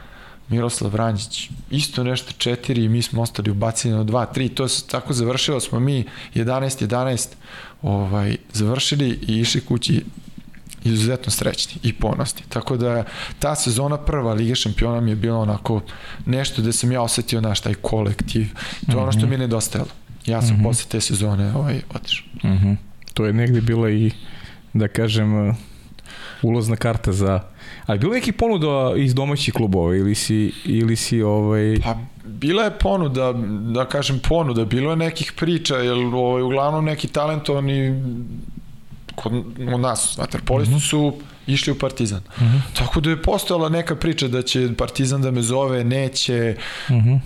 Miroslav 0.51 0.93
Vranjić, 0.93 1.51
isto 1.71 2.05
nešto 2.05 2.33
četiri 2.39 2.85
i 2.85 2.89
mi 2.89 3.03
smo 3.03 3.23
ostali 3.23 3.51
ubaceni 3.51 3.95
na 3.95 4.05
2, 4.05 4.27
3, 4.35 4.55
to 4.55 4.69
se 4.69 4.87
tako 4.87 5.13
završilo 5.13 5.61
smo 5.61 5.81
mi 5.81 6.05
11-11 6.35 7.29
ovaj, 7.83 8.37
završili 8.53 9.19
i 9.29 9.41
išli 9.41 9.61
kući 9.61 10.05
izuzetno 10.85 11.33
srećni 11.33 11.81
i 11.83 11.93
ponosni. 11.93 12.43
Tako 12.49 12.77
da 12.77 13.05
ta 13.39 13.55
sezona 13.55 13.97
prva 13.97 14.35
Lige 14.35 14.55
šampiona 14.55 15.01
mi 15.01 15.11
je 15.11 15.17
bila 15.17 15.39
onako 15.39 15.81
nešto 16.27 16.63
gde 16.63 16.73
sam 16.73 16.93
ja 16.93 17.03
osetio 17.03 17.41
naš 17.41 17.61
taj 17.61 17.75
kolektiv. 17.75 18.49
To 18.87 18.93
je 18.93 19.03
ono 19.03 19.13
što 19.13 19.21
mhm. 19.21 19.29
mi 19.29 19.35
je 19.35 19.39
nedostajalo. 19.39 19.91
Ja 20.27 20.43
sam 20.43 20.57
mm 20.57 20.59
-hmm. 20.59 20.63
posle 20.63 20.91
te 20.91 21.01
sezone 21.01 21.55
ovaj, 21.55 21.81
otišao. 21.95 22.27
Mm 22.45 22.49
-hmm. 22.49 22.77
To 23.15 23.27
je 23.27 23.33
negde 23.33 23.61
bila 23.61 23.91
i, 23.91 24.11
da 24.73 24.89
kažem, 24.89 25.57
ulazna 26.43 26.77
karta 26.77 27.13
za 27.13 27.41
Ali 27.91 27.99
bilo 27.99 28.13
neki 28.13 28.33
ponuda 28.33 28.93
iz 28.97 29.15
domaćih 29.15 29.55
klubova 29.55 29.97
ili 29.97 30.15
si, 30.15 30.53
ili 30.65 30.97
si 30.97 31.23
ovaj... 31.23 31.77
Pa, 31.83 31.97
bila 32.25 32.63
je 32.63 32.71
ponuda, 32.71 33.33
da 33.73 33.85
kažem 33.85 34.21
ponuda, 34.29 34.65
bilo 34.65 34.91
je 34.91 34.97
nekih 34.97 35.33
priča, 35.37 35.77
jer 35.77 35.97
ovaj, 36.15 36.43
uglavnom 36.43 36.85
neki 36.85 37.09
talentovani 37.09 38.03
kod, 39.15 39.33
u 39.75 39.79
nas, 39.79 40.19
vaterpolisti 40.19 40.75
mm 40.75 40.79
-hmm. 40.79 40.91
su 40.91 41.15
išli 41.47 41.73
u 41.73 41.79
Partizan. 41.79 42.21
Mm 42.21 42.45
-hmm. 42.45 42.61
Tako 42.79 43.01
da 43.01 43.11
je 43.11 43.23
postojala 43.23 43.69
neka 43.69 43.97
priča 43.97 44.29
da 44.29 44.43
će 44.43 44.69
Partizan 44.79 45.23
da 45.23 45.31
me 45.31 45.43
zove, 45.43 45.85
neće, 45.85 46.57
mm 46.91 46.95
-hmm. 46.95 47.21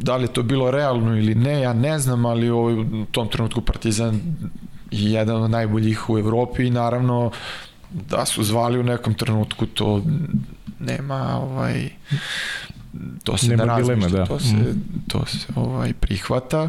da 0.00 0.16
li 0.16 0.24
je 0.24 0.32
to 0.32 0.42
bilo 0.42 0.70
realno 0.70 1.16
ili 1.16 1.34
ne, 1.34 1.60
ja 1.60 1.72
ne 1.72 1.98
znam, 1.98 2.26
ali 2.26 2.50
ovaj, 2.50 2.74
u 2.74 3.06
tom 3.10 3.28
trenutku 3.28 3.60
Partizan 3.60 4.20
je 4.90 5.12
jedan 5.12 5.42
od 5.42 5.50
najboljih 5.50 6.10
u 6.10 6.18
Evropi 6.18 6.66
i 6.66 6.70
naravno 6.70 7.30
da 7.90 8.26
su 8.26 8.44
zvali 8.44 8.78
u 8.78 8.82
nekom 8.82 9.14
trenutku 9.14 9.66
to 9.66 10.02
nema 10.78 11.40
ovaj 11.42 11.90
to 13.24 13.36
se 13.36 13.48
nema 13.48 13.64
ne 13.64 13.82
dilema, 13.82 14.08
da. 14.08 14.26
to 14.26 14.40
se, 14.40 14.54
mm. 14.54 14.82
to 15.08 15.26
se 15.26 15.46
ovaj, 15.54 15.92
prihvata 15.92 16.68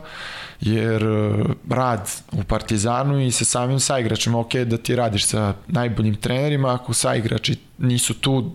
jer 0.62 1.08
uh, 1.08 1.46
rad 1.70 2.12
u 2.32 2.44
Partizanu 2.44 3.22
i 3.22 3.32
sa 3.32 3.46
samim 3.46 3.80
saigračima, 3.80 4.40
ok, 4.40 4.56
da 4.56 4.78
ti 4.78 4.96
radiš 4.96 5.26
sa 5.26 5.54
najboljim 5.68 6.16
trenerima, 6.16 6.74
ako 6.74 6.94
saigrači 6.94 7.58
nisu 7.78 8.14
tu 8.14 8.52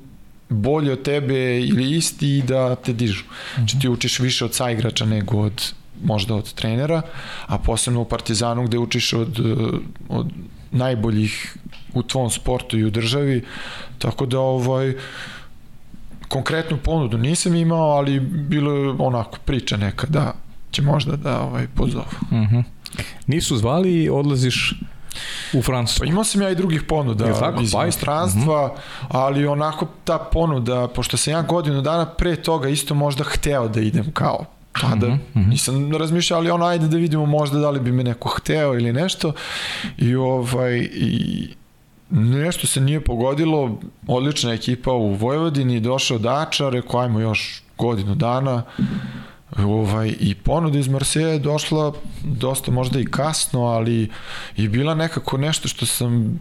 bolji 0.48 0.90
od 0.90 1.02
tebe 1.02 1.60
ili 1.60 1.96
isti 1.96 2.42
da 2.42 2.74
te 2.74 2.92
dižu. 2.92 3.24
Znači 3.54 3.78
ti 3.78 3.88
učiš 3.88 4.18
više 4.18 4.44
od 4.44 4.54
saigrača 4.54 5.04
nego 5.04 5.38
od 5.38 5.72
možda 6.04 6.34
od 6.34 6.52
trenera, 6.52 7.02
a 7.46 7.58
posebno 7.58 8.00
u 8.00 8.04
Partizanu 8.04 8.64
gde 8.64 8.78
učiš 8.78 9.12
od, 9.12 9.38
od 10.08 10.26
najboljih 10.70 11.56
u 11.94 12.02
tvom 12.02 12.30
sportu 12.30 12.78
i 12.78 12.84
u 12.84 12.90
državi, 12.90 13.44
tako 13.98 14.26
da 14.26 14.40
ovaj 14.40 14.94
konkretnu 16.28 16.76
ponudu 16.76 17.18
nisam 17.18 17.54
imao, 17.54 17.90
ali 17.90 18.20
bilo 18.20 18.72
je 18.72 18.94
onako 18.98 19.38
priča 19.44 19.76
neka 19.76 20.06
da 20.06 20.32
će 20.70 20.82
možda 20.82 21.16
da 21.16 21.40
ovaj 21.40 21.66
pozovu. 21.74 22.04
Uh 22.20 22.38
-huh. 22.38 22.62
Nisu 23.26 23.56
zvali 23.56 24.02
i 24.02 24.10
odlaziš 24.10 24.74
u 25.52 25.62
Francusku. 25.62 26.00
Pa 26.00 26.06
imao 26.06 26.24
sam 26.24 26.42
ja 26.42 26.50
i 26.50 26.54
drugih 26.54 26.82
ponuda 26.82 27.34
tako? 27.34 27.62
iz 27.62 27.72
pa 27.72 27.82
inostranstva, 27.82 28.64
uh 28.64 28.70
mhm. 28.70 28.80
-huh. 28.80 29.06
ali 29.08 29.46
onako 29.46 29.86
ta 30.04 30.18
ponuda, 30.18 30.88
pošto 30.88 31.16
sam 31.16 31.32
ja 31.32 31.42
godinu 31.42 31.82
dana 31.82 32.06
pre 32.06 32.36
toga 32.36 32.68
isto 32.68 32.94
možda 32.94 33.24
hteo 33.24 33.68
da 33.68 33.80
idem 33.80 34.12
kao 34.12 34.44
tada 34.80 35.08
mm 35.08 35.20
-hmm. 35.34 35.48
nisam 35.48 35.92
razmišljao, 35.96 36.40
ali 36.40 36.50
ono, 36.50 36.66
ajde 36.66 36.88
da 36.88 36.96
vidimo 36.96 37.26
možda 37.26 37.58
da 37.58 37.70
li 37.70 37.80
bi 37.80 37.92
me 37.92 38.04
neko 38.04 38.28
hteo 38.28 38.74
ili 38.74 38.92
nešto. 38.92 39.32
I 39.98 40.14
ovaj, 40.14 40.88
i 40.92 41.48
nešto 42.10 42.66
se 42.66 42.80
nije 42.80 43.04
pogodilo, 43.04 43.78
odlična 44.06 44.52
ekipa 44.52 44.92
u 44.92 45.14
Vojvodini, 45.14 45.80
došao 45.80 46.18
Dača, 46.18 46.68
rekao 46.68 47.00
ajmo 47.00 47.20
još 47.20 47.62
godinu 47.78 48.14
dana, 48.14 48.62
ovaj, 49.58 50.14
i 50.20 50.34
ponuda 50.34 50.78
iz 50.78 50.88
Marseja 50.88 51.28
je 51.28 51.38
došla 51.38 51.92
dosta 52.24 52.70
možda 52.70 53.00
i 53.00 53.04
kasno, 53.04 53.64
ali 53.64 54.10
i 54.56 54.68
bila 54.68 54.94
nekako 54.94 55.38
nešto 55.38 55.68
što 55.68 55.86
sam 55.86 56.40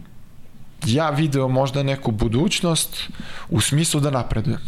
ja 0.86 1.10
video 1.10 1.48
možda 1.48 1.82
neku 1.82 2.10
budućnost 2.10 3.10
u 3.50 3.60
smislu 3.60 4.00
da 4.00 4.10
napredujem. 4.10 4.60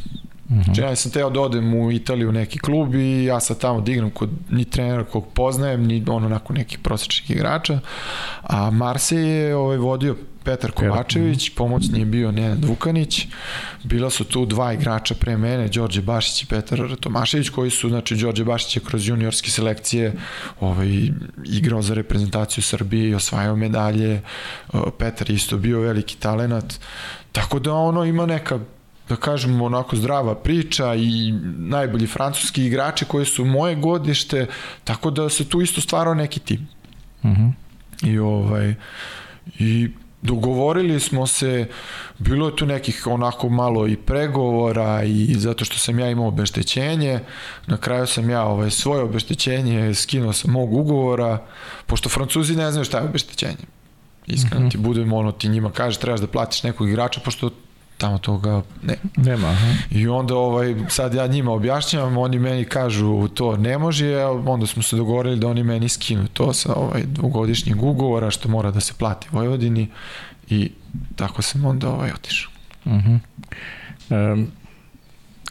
Mm 0.48 0.54
-hmm. 0.54 0.64
Znači, 0.64 0.80
ja 0.80 0.96
sam 0.96 1.12
teo 1.12 1.30
da 1.30 1.40
odem 1.40 1.74
u 1.74 1.92
Italiju 1.92 2.28
u 2.28 2.32
neki 2.32 2.58
klub 2.58 2.94
i 2.94 3.24
ja 3.24 3.40
sad 3.40 3.58
tamo 3.58 3.80
da 3.80 3.92
igram 3.92 4.10
kod 4.10 4.30
ni 4.50 4.64
trenera 4.64 5.04
kog 5.04 5.26
poznajem, 5.34 5.86
ni 5.86 6.04
ono 6.08 6.26
onako 6.26 6.52
nekih 6.52 6.78
prosječnih 6.78 7.30
igrača. 7.30 7.80
A 8.42 8.70
Marsej 8.70 9.18
je 9.18 9.56
ovaj, 9.56 9.76
vodio 9.76 10.16
Petar 10.46 10.70
Kovačević, 10.70 11.50
pomoćni 11.54 11.98
je 11.98 12.06
bio 12.06 12.32
Nenad 12.32 12.64
Vukanić, 12.64 13.26
bila 13.84 14.10
su 14.10 14.24
tu 14.24 14.46
dva 14.46 14.72
igrača 14.72 15.14
pre 15.14 15.36
mene, 15.36 15.68
Đorđe 15.68 16.02
Bašić 16.02 16.42
i 16.42 16.46
Petar 16.46 16.96
Tomašević, 17.00 17.48
koji 17.48 17.70
su, 17.70 17.88
znači, 17.88 18.16
Đorđe 18.16 18.44
Bašić 18.44 18.76
je 18.76 18.82
kroz 18.86 19.08
juniorske 19.08 19.50
selekcije 19.50 20.12
ovaj, 20.60 21.10
igrao 21.44 21.82
za 21.82 21.94
reprezentaciju 21.94 22.62
Srbije 22.62 23.10
i 23.10 23.14
osvajao 23.14 23.56
medalje, 23.56 24.22
Petar 24.98 25.30
isto 25.30 25.58
bio 25.58 25.80
veliki 25.80 26.16
talenat, 26.16 26.80
tako 27.32 27.58
da 27.58 27.74
ono 27.74 28.04
ima 28.04 28.26
neka 28.26 28.58
da 29.08 29.16
kažem, 29.16 29.62
onako 29.62 29.96
zdrava 29.96 30.34
priča 30.34 30.94
i 30.94 31.32
najbolji 31.58 32.06
francuski 32.06 32.64
igrači 32.66 33.04
koji 33.04 33.26
su 33.26 33.44
moje 33.44 33.74
godište, 33.74 34.46
tako 34.84 35.10
da 35.10 35.28
se 35.28 35.48
tu 35.48 35.60
isto 35.60 35.80
stvarao 35.80 36.14
neki 36.14 36.40
tim. 36.40 36.68
Mhm. 37.24 37.30
-huh. 37.30 37.52
I 38.02 38.18
ovaj, 38.18 38.74
i 39.58 39.90
dogovorili 40.22 41.00
smo 41.00 41.26
se, 41.26 41.68
bilo 42.18 42.46
je 42.46 42.56
tu 42.56 42.66
nekih 42.66 43.06
onako 43.06 43.48
malo 43.48 43.86
i 43.88 43.96
pregovora 43.96 45.02
i 45.04 45.34
zato 45.34 45.64
što 45.64 45.78
sam 45.78 45.98
ja 45.98 46.10
imao 46.10 46.28
obeštećenje, 46.28 47.20
na 47.66 47.76
kraju 47.76 48.06
sam 48.06 48.30
ja 48.30 48.44
ovaj, 48.44 48.70
svoje 48.70 49.02
obeštećenje 49.02 49.94
skinuo 49.94 50.32
sa 50.32 50.50
mog 50.50 50.72
ugovora, 50.72 51.46
pošto 51.86 52.08
Francuzi 52.08 52.56
ne 52.56 52.70
znaju 52.70 52.84
šta 52.84 52.98
je 52.98 53.04
obeštećenje. 53.04 53.66
Iskreno 54.26 54.60
mm 54.60 54.68
-hmm. 54.68 54.72
ti 54.72 54.78
budem 54.78 55.12
ono, 55.12 55.32
ti 55.32 55.48
njima 55.48 55.70
kaže 55.70 55.98
trebaš 55.98 56.20
da 56.20 56.26
platiš 56.26 56.62
nekog 56.62 56.88
igrača, 56.88 57.20
pošto 57.20 57.50
tamo 57.98 58.18
toga 58.18 58.62
ne. 58.82 58.96
Nema. 59.16 59.48
Aha. 59.48 59.74
I 59.90 60.08
onda 60.08 60.36
ovaj, 60.36 60.74
sad 60.88 61.14
ja 61.14 61.26
njima 61.26 61.52
objašnjavam, 61.52 62.16
oni 62.16 62.38
meni 62.38 62.64
kažu 62.64 63.28
to 63.28 63.56
ne 63.56 63.78
može, 63.78 64.24
onda 64.24 64.66
smo 64.66 64.82
se 64.82 64.96
dogovorili 64.96 65.36
da 65.36 65.48
oni 65.48 65.62
meni 65.62 65.88
skinu 65.88 66.28
to 66.28 66.52
sa 66.52 66.74
ovaj 66.74 67.02
dvogodišnjeg 67.06 67.82
ugovora 67.82 68.30
što 68.30 68.48
mora 68.48 68.70
da 68.70 68.80
se 68.80 68.94
plati 68.98 69.28
Vojvodini 69.32 69.88
i 70.48 70.70
tako 71.16 71.42
sam 71.42 71.64
onda 71.64 71.88
ovaj 71.88 72.10
otišao. 72.10 72.52
Uh 72.84 72.92
-huh. 72.92 73.18
um, 74.32 74.46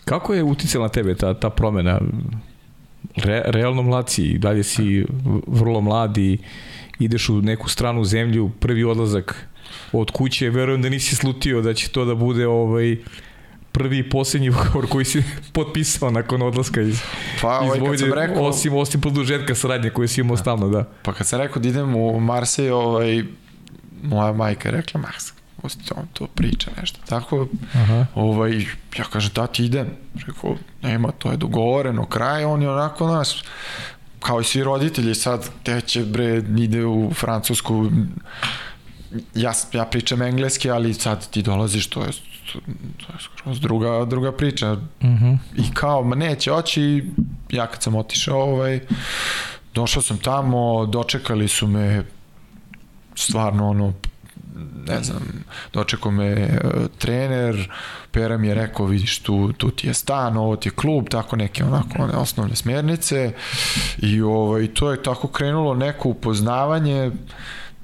kako 0.06 0.34
je 0.34 0.44
uticala 0.44 0.86
na 0.86 0.90
tebe 0.90 1.16
ta, 1.16 1.34
ta 1.34 1.50
promena? 1.50 2.00
Re, 3.16 3.44
realno 3.46 3.82
mlad 3.82 4.10
si, 4.10 4.38
dalje 4.38 4.64
si 4.64 5.06
vrlo 5.48 5.82
mladi, 5.82 6.38
ideš 7.00 7.30
u 7.30 7.42
neku 7.42 7.70
stranu 7.70 8.04
zemlju, 8.04 8.52
prvi 8.60 8.84
odlazak 8.84 9.48
od 9.92 10.12
kuće, 10.12 10.50
verujem 10.50 10.82
da 10.82 10.90
nisi 10.90 11.16
slutio 11.16 11.62
da 11.62 11.74
će 11.74 11.90
to 11.90 12.06
da 12.06 12.16
bude 12.16 12.48
ovaj 12.48 12.98
prvi 13.72 13.98
i 13.98 14.10
posljednji 14.10 14.50
ugovor 14.50 14.90
koji 14.90 15.06
si 15.06 15.24
potpisao 15.54 16.12
nakon 16.12 16.42
odlaska 16.42 16.82
iz, 16.82 17.02
pa, 17.42 17.60
ovaj, 17.60 17.78
iz 17.78 17.82
Vojde, 17.82 18.16
rekao, 18.16 18.44
osim, 18.44 18.74
osim 18.74 19.02
produžetka 19.02 19.56
saradnje 19.56 19.90
koje 19.90 20.08
si 20.08 20.22
imao 20.22 20.38
stalno, 20.38 20.70
da. 20.70 20.84
Pa 21.02 21.14
kad 21.14 21.28
sam 21.28 21.42
rekao 21.42 21.62
da 21.62 21.70
idem 21.70 21.96
u 21.96 22.20
Marsej, 22.20 22.72
ovaj, 22.72 23.24
moja 24.04 24.34
majka 24.34 24.70
je 24.70 24.76
rekla, 24.76 25.02
Mars, 25.02 25.34
on 25.96 26.08
to 26.14 26.28
priča 26.28 26.72
nešto. 26.82 27.00
Tako, 27.06 27.48
Aha. 27.74 28.06
ovaj, 28.16 28.58
ja 28.98 29.04
kažem, 29.12 29.32
da 29.36 29.48
ti 29.48 29.66
idem. 29.66 29.88
Rekao, 30.28 30.56
nema, 30.82 31.12
to 31.12 31.32
je 31.32 31.38
dogovoreno, 31.38 32.06
kraj, 32.06 32.44
on 32.44 32.62
je 32.62 32.70
onako 32.70 33.08
nas, 33.08 33.44
kao 34.20 34.42
i 34.42 34.44
svi 34.44 34.64
roditelji 34.64 35.16
sad, 35.16 35.50
te 35.64 35.82
će 35.82 36.04
bre, 36.04 36.44
ide 36.58 36.86
u 36.86 37.12
Francusku, 37.14 37.90
ja, 39.36 39.54
ja 39.74 39.86
pričam 39.86 40.22
engleski, 40.22 40.72
ali 40.72 40.94
sad 40.94 41.30
ti 41.30 41.42
dolaziš, 41.42 41.88
to 41.88 42.02
je, 42.02 42.12
to 42.52 43.14
je 43.14 43.20
skroz 43.20 43.60
druga, 43.60 44.06
druga 44.06 44.32
priča. 44.32 44.72
Uh 44.72 44.80
mhm. 45.06 45.26
-huh. 45.26 45.38
I 45.58 45.74
kao, 45.74 46.04
ma 46.04 46.16
neće 46.16 46.52
oći, 46.52 47.06
ja 47.50 47.68
kad 47.68 47.84
sam 47.84 47.96
otišao, 47.96 48.40
ovaj, 48.40 48.80
došao 49.74 50.02
sam 50.02 50.18
tamo, 50.18 50.86
dočekali 50.86 51.48
su 51.48 51.68
me 51.68 52.04
stvarno 53.16 53.70
ono 53.70 53.94
ne 54.88 55.04
znam, 55.04 55.44
dočekao 55.74 56.12
me 56.12 56.34
uh, 56.34 56.86
trener, 56.98 57.72
Pera 58.12 58.38
mi 58.38 58.48
je 58.48 58.54
rekao, 58.54 58.86
vidiš, 58.86 59.20
tu, 59.20 59.54
tu 59.54 59.72
ti 59.72 59.88
je 59.88 59.94
stan, 59.94 60.38
ovo 60.38 60.56
ti 60.56 60.70
je 60.70 60.74
klub, 60.74 61.10
tako 61.10 61.36
neke 61.36 61.64
onako 61.64 62.04
one 62.04 62.14
osnovne 62.14 62.56
smernice 62.56 63.32
i 63.98 64.22
ovaj, 64.22 64.68
to 64.68 64.92
je 64.92 65.04
tako 65.04 65.28
krenulo 65.28 65.74
neko 65.74 66.10
upoznavanje, 66.10 67.12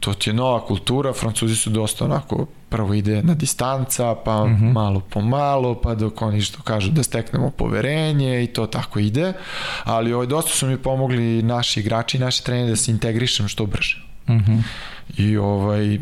to 0.01 0.13
ti 0.13 0.29
je 0.29 0.33
nova 0.33 0.65
kultura, 0.65 1.13
Francuzi 1.13 1.55
su 1.55 1.69
dosta 1.69 2.05
onako, 2.05 2.45
prvo 2.69 2.93
ide 2.93 3.23
na 3.23 3.33
distanca, 3.33 4.15
pa 4.15 4.45
mm 4.45 4.49
-hmm. 4.49 4.73
malo 4.73 4.99
po 4.99 5.21
malo, 5.21 5.75
pa 5.81 5.95
dok 5.95 6.21
oni 6.21 6.41
što 6.41 6.61
kažu 6.61 6.91
da 6.91 7.03
steknemo 7.03 7.49
poverenje 7.49 8.43
i 8.43 8.47
to 8.47 8.67
tako 8.67 8.99
ide, 8.99 9.33
ali 9.83 10.13
ovaj, 10.13 10.27
dosta 10.27 10.51
su 10.51 10.67
mi 10.67 10.77
pomogli 10.77 11.43
naši 11.43 11.79
igrači 11.79 12.17
i 12.17 12.19
naši 12.19 12.43
treneri 12.43 12.69
da 12.69 12.75
se 12.75 12.91
integrišem 12.91 13.47
što 13.47 13.65
brže. 13.65 14.01
Mm 14.27 14.33
-hmm. 14.33 14.61
I 15.17 15.37
ovaj 15.37 15.99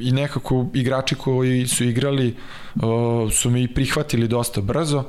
i 0.00 0.12
nekako 0.12 0.66
igrači 0.74 1.14
koji 1.14 1.66
su 1.66 1.84
igrali 1.84 2.36
uh, 2.74 2.82
su 3.32 3.50
mi 3.50 3.68
prihvatili 3.68 4.28
dosta 4.28 4.60
brzo. 4.60 5.04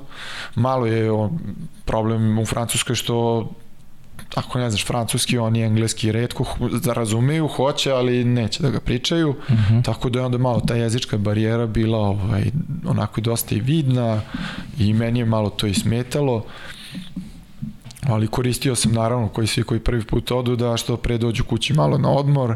Malo 0.55 0.85
je 0.85 1.11
o, 1.11 1.31
problem 1.85 2.39
u 2.39 2.45
Francuskoj 2.45 2.95
što 2.95 3.49
ako 4.35 4.59
ne 4.59 4.69
znaš 4.69 4.85
francuski, 4.85 5.37
oni 5.37 5.61
engleski 5.61 6.11
redko 6.11 6.45
da 6.83 6.93
razumeju, 6.93 7.47
hoće, 7.47 7.91
ali 7.91 8.23
neće 8.23 8.63
da 8.63 8.69
ga 8.69 8.79
pričaju, 8.79 9.29
uh 9.29 9.51
mhm. 9.51 9.73
-huh. 9.73 9.83
tako 9.83 10.09
da 10.09 10.19
je 10.19 10.25
onda 10.25 10.37
malo 10.37 10.59
ta 10.67 10.75
jezička 10.75 11.17
barijera 11.17 11.67
bila 11.67 11.97
ovaj, 11.97 12.43
onako 12.85 13.21
dosta 13.21 13.55
i 13.55 13.59
vidna 13.59 14.21
i 14.79 14.93
meni 14.93 15.19
je 15.19 15.25
malo 15.25 15.49
to 15.49 15.67
i 15.67 15.73
smetalo 15.73 16.45
ali 18.07 18.27
koristio 18.27 18.75
sam 18.75 18.91
naravno 18.91 19.27
koji 19.27 19.47
svi 19.47 19.63
koji 19.63 19.79
prvi 19.79 20.03
put 20.03 20.31
odu 20.31 20.55
da 20.55 20.77
što 20.77 20.97
pre 20.97 21.17
dođu 21.17 21.43
kući 21.43 21.73
malo 21.73 21.97
na 21.97 22.11
odmor 22.11 22.55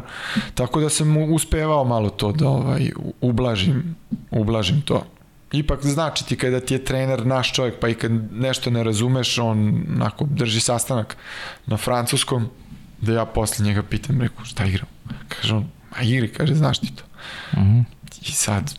tako 0.54 0.80
da 0.80 0.88
sam 0.88 1.16
uspevao 1.16 1.84
malo 1.84 2.10
to 2.10 2.32
da 2.32 2.48
ovaj 2.48 2.90
ublažim 3.20 3.96
ublažim 4.30 4.82
to 4.84 5.02
ipak 5.52 5.86
znači 5.86 6.26
ti 6.26 6.36
kada 6.36 6.60
ti 6.60 6.74
je 6.74 6.84
trener 6.84 7.26
naš 7.26 7.52
čovjek, 7.52 7.74
pa 7.80 7.88
i 7.88 7.94
kad 7.94 8.12
nešto 8.32 8.70
ne 8.70 8.84
razumeš, 8.84 9.38
on 9.38 9.84
onako 9.94 10.26
drži 10.30 10.60
sastanak 10.60 11.16
na 11.66 11.76
francuskom, 11.76 12.48
da 13.00 13.12
ja 13.12 13.24
posle 13.24 13.64
njega 13.64 13.82
pitam, 13.82 14.20
reku, 14.20 14.44
šta 14.44 14.64
igram? 14.64 14.88
Kaže 15.28 15.54
on, 15.54 15.68
a 15.96 16.02
igri, 16.02 16.28
kaže, 16.28 16.54
znaš 16.54 16.78
ti 16.78 16.92
to. 16.96 17.04
Mhm. 17.60 17.62
-huh. 17.62 17.84
I 18.22 18.32
sad, 18.32 18.74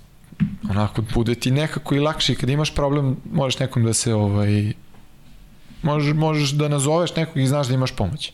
onako, 0.70 1.02
bude 1.14 1.36
ti 1.36 1.52
nekako 1.52 1.96
i 1.96 2.00
lakše, 2.00 2.36
kad 2.36 2.50
imaš 2.50 2.76
problem, 2.76 3.18
možeš 3.32 3.60
nekom 3.60 3.86
da 3.86 3.94
se, 3.94 4.14
ovaj, 4.14 4.74
možeš, 5.82 6.14
možeš 6.14 6.50
da 6.50 6.68
nazoveš 6.68 7.16
nekog 7.16 7.38
i 7.38 7.48
znaš 7.48 7.68
da 7.68 7.74
imaš 7.74 7.92
pomoć. 7.92 8.32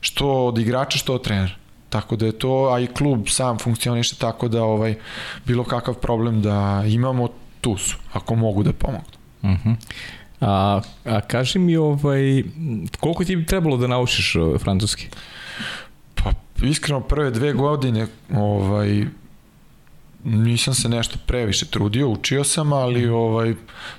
Što 0.00 0.46
od 0.46 0.58
igrača, 0.58 0.98
što 0.98 1.14
od 1.14 1.24
trenera. 1.24 1.54
Tako 1.88 2.16
da 2.16 2.26
je 2.26 2.32
to, 2.32 2.70
a 2.72 2.80
i 2.80 2.86
klub 2.86 3.28
sam 3.28 3.58
funkcioniše 3.58 4.16
tako 4.16 4.48
da 4.48 4.62
ovaj 4.62 4.94
bilo 5.46 5.64
kakav 5.64 5.94
problem 5.94 6.42
da 6.42 6.84
imamo, 6.86 7.28
tu 7.60 7.76
su, 7.76 7.96
ako 8.12 8.34
mogu 8.34 8.62
da 8.62 8.72
pomognu. 8.72 9.18
Uh 9.42 9.50
-huh. 9.50 9.74
A, 10.40 10.80
a 11.04 11.20
kaži 11.20 11.58
mi, 11.58 11.76
ovaj, 11.76 12.42
koliko 13.00 13.24
ti 13.24 13.36
bi 13.36 13.46
trebalo 13.46 13.76
da 13.76 13.86
naučiš 13.86 14.36
ovaj, 14.36 14.58
francuski? 14.58 15.08
Pa, 16.14 16.30
iskreno, 16.62 17.00
prve 17.00 17.30
dve 17.30 17.52
godine 17.52 18.06
ovaj, 18.34 19.04
nisam 20.24 20.74
se 20.74 20.88
nešto 20.88 21.18
previše 21.26 21.66
trudio, 21.66 22.08
učio 22.08 22.44
sam, 22.44 22.72
ali 22.72 23.00
mhm. 23.04 23.14
ovaj 23.14 23.54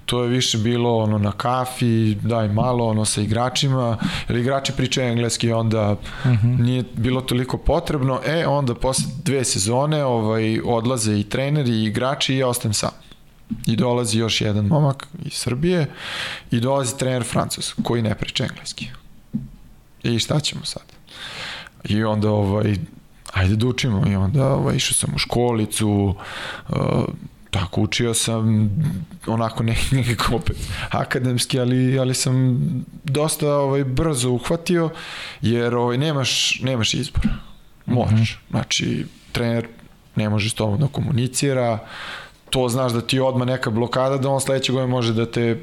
to 0.05 0.23
je 0.23 0.29
više 0.29 0.57
bilo 0.57 0.97
ono 0.97 1.17
na 1.17 1.31
kafi, 1.31 2.15
daj 2.15 2.47
malo 2.47 2.87
ono 2.87 3.05
sa 3.05 3.21
igračima, 3.21 3.97
jer 4.29 4.37
igrači 4.37 4.73
pričaju 4.77 5.11
engleski, 5.11 5.51
onda 5.51 5.91
uh 5.91 6.31
mhm. 6.31 6.47
-huh. 6.47 6.59
nije 6.59 6.83
bilo 6.93 7.21
toliko 7.21 7.57
potrebno. 7.57 8.19
E 8.25 8.47
onda 8.47 8.75
posle 8.75 9.05
dve 9.23 9.43
sezone 9.43 10.05
ovaj 10.05 10.59
odlaze 10.65 11.19
i 11.19 11.23
treneri 11.23 11.71
i 11.71 11.83
igrači 11.83 12.33
i 12.33 12.37
ja 12.37 12.47
ostajem 12.47 12.73
sam. 12.73 12.91
I 13.65 13.75
dolazi 13.75 14.19
još 14.19 14.41
jedan 14.41 14.65
momak 14.65 15.07
iz 15.25 15.33
Srbije 15.33 15.87
i 16.51 16.59
dolazi 16.59 16.97
trener 16.97 17.23
Francus 17.23 17.73
koji 17.83 18.01
ne 18.01 18.15
priča 18.15 18.43
engleski. 18.43 18.87
I 20.03 20.19
šta 20.19 20.39
ćemo 20.39 20.65
sad? 20.65 20.83
I 21.83 22.03
onda 22.03 22.29
ovaj 22.29 22.75
ajde 23.33 23.55
da 23.55 23.67
učimo 23.67 24.03
i 24.07 24.15
onda 24.15 24.47
ovaj, 24.53 24.75
išao 24.75 24.93
sam 24.93 25.15
u 25.15 25.17
školicu, 25.17 26.15
uh, 26.69 26.75
tako 27.49 27.81
učio 27.81 28.13
sam 28.13 28.69
onako 29.27 29.63
ne, 29.63 29.75
nekako 29.91 30.35
opet 30.35 30.57
akademski, 30.89 31.59
ali, 31.59 31.99
ali 31.99 32.13
sam 32.13 32.59
dosta 33.03 33.55
ovaj, 33.55 33.83
brzo 33.83 34.29
uhvatio, 34.29 34.89
jer 35.41 35.75
ovaj, 35.75 35.97
nemaš, 35.97 36.59
nemaš 36.63 36.93
izbora. 36.93 37.29
Moraš. 37.85 38.11
Mm 38.11 38.23
-hmm. 38.23 38.49
Znači, 38.49 39.05
trener 39.31 39.67
ne 40.15 40.29
može 40.29 40.49
s 40.49 40.53
tobom 40.53 40.79
da 40.79 40.87
komunicira, 40.87 41.79
to 42.51 42.69
znaš 42.69 42.91
da 42.91 43.01
ti 43.01 43.19
odma 43.19 43.45
neka 43.45 43.69
blokada, 43.69 44.17
da 44.17 44.29
on 44.29 44.41
sledećeg 44.41 44.75
godine 44.75 44.91
može 44.91 45.13
da 45.13 45.25
te 45.25 45.57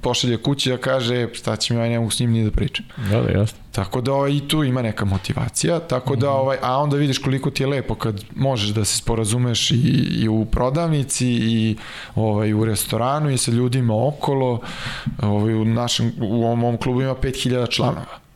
pošalje 0.00 0.36
kući 0.36 0.70
da 0.70 0.76
kaže 0.76 1.22
e, 1.22 1.28
šta 1.32 1.56
će 1.56 1.74
mi, 1.74 1.80
aj 1.80 1.90
ne 1.90 1.98
mogu 1.98 2.10
s 2.10 2.20
njim 2.20 2.32
ni 2.32 2.44
da 2.44 2.50
pričam. 2.50 2.86
Da, 3.10 3.20
da, 3.20 3.30
jasno. 3.30 3.58
Tako 3.72 4.00
da 4.00 4.12
ovaj, 4.12 4.32
i 4.32 4.48
tu 4.48 4.64
ima 4.64 4.82
neka 4.82 5.04
motivacija, 5.04 5.78
tako 5.78 6.16
da, 6.16 6.26
mhm. 6.26 6.36
ovaj, 6.36 6.58
a 6.62 6.78
onda 6.78 6.96
vidiš 6.96 7.18
koliko 7.18 7.50
ti 7.50 7.62
je 7.62 7.66
lepo 7.66 7.94
kad 7.94 8.24
možeš 8.36 8.68
da 8.68 8.84
se 8.84 8.96
sporazumeš 8.96 9.70
i, 9.70 9.76
i 10.22 10.28
u 10.28 10.44
prodavnici 10.44 11.28
i 11.28 11.76
ovaj, 12.14 12.52
u 12.52 12.64
restoranu 12.64 13.30
i 13.30 13.38
sa 13.38 13.50
ljudima 13.50 14.06
okolo. 14.06 14.60
Ovaj, 15.22 15.54
u, 15.54 15.64
našem, 15.64 16.12
u 16.20 16.44
ovom, 16.44 16.64
ovom 16.64 16.76
klubu 16.76 17.02
ima 17.02 17.14
5000 17.14 17.70
članova 17.70 18.27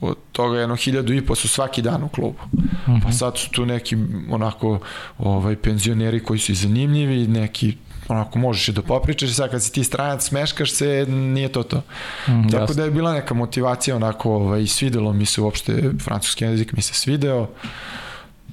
od 0.00 0.16
toga 0.32 0.58
jedno 0.58 0.76
hiljadu 0.76 1.12
i 1.12 1.26
po 1.26 1.34
su 1.34 1.48
svaki 1.48 1.82
dan 1.82 2.02
u 2.02 2.08
klubu. 2.08 2.38
Pa 2.86 2.92
mhm. 2.92 3.10
sad 3.10 3.38
su 3.38 3.50
tu 3.50 3.66
neki 3.66 3.96
onako 4.30 4.78
ovaj 5.18 5.56
penzioneri 5.56 6.24
koji 6.24 6.38
su 6.38 6.52
i 6.52 6.54
zanimljivi, 6.54 7.26
neki 7.26 7.76
onako 8.08 8.38
možeš 8.38 8.68
i 8.68 8.72
da 8.72 8.82
popričaš, 8.82 9.34
sad 9.34 9.50
kad 9.50 9.62
si 9.62 9.72
ti 9.72 9.84
stranac 9.84 10.24
smeškaš 10.24 10.72
se, 10.72 11.06
nije 11.08 11.48
to 11.48 11.62
to. 11.62 11.82
Mm, 12.28 12.48
Tako 12.50 12.62
jasno. 12.62 12.74
da 12.74 12.84
je 12.84 12.90
bila 12.90 13.12
neka 13.12 13.34
motivacija 13.34 13.96
onako, 13.96 14.32
ovaj, 14.34 14.66
svidelo 14.66 15.12
mi 15.12 15.26
se 15.26 15.40
uopšte, 15.40 15.90
francuski 16.04 16.44
jezik 16.44 16.72
mi 16.72 16.82
se 16.82 16.94
svideo, 16.94 17.48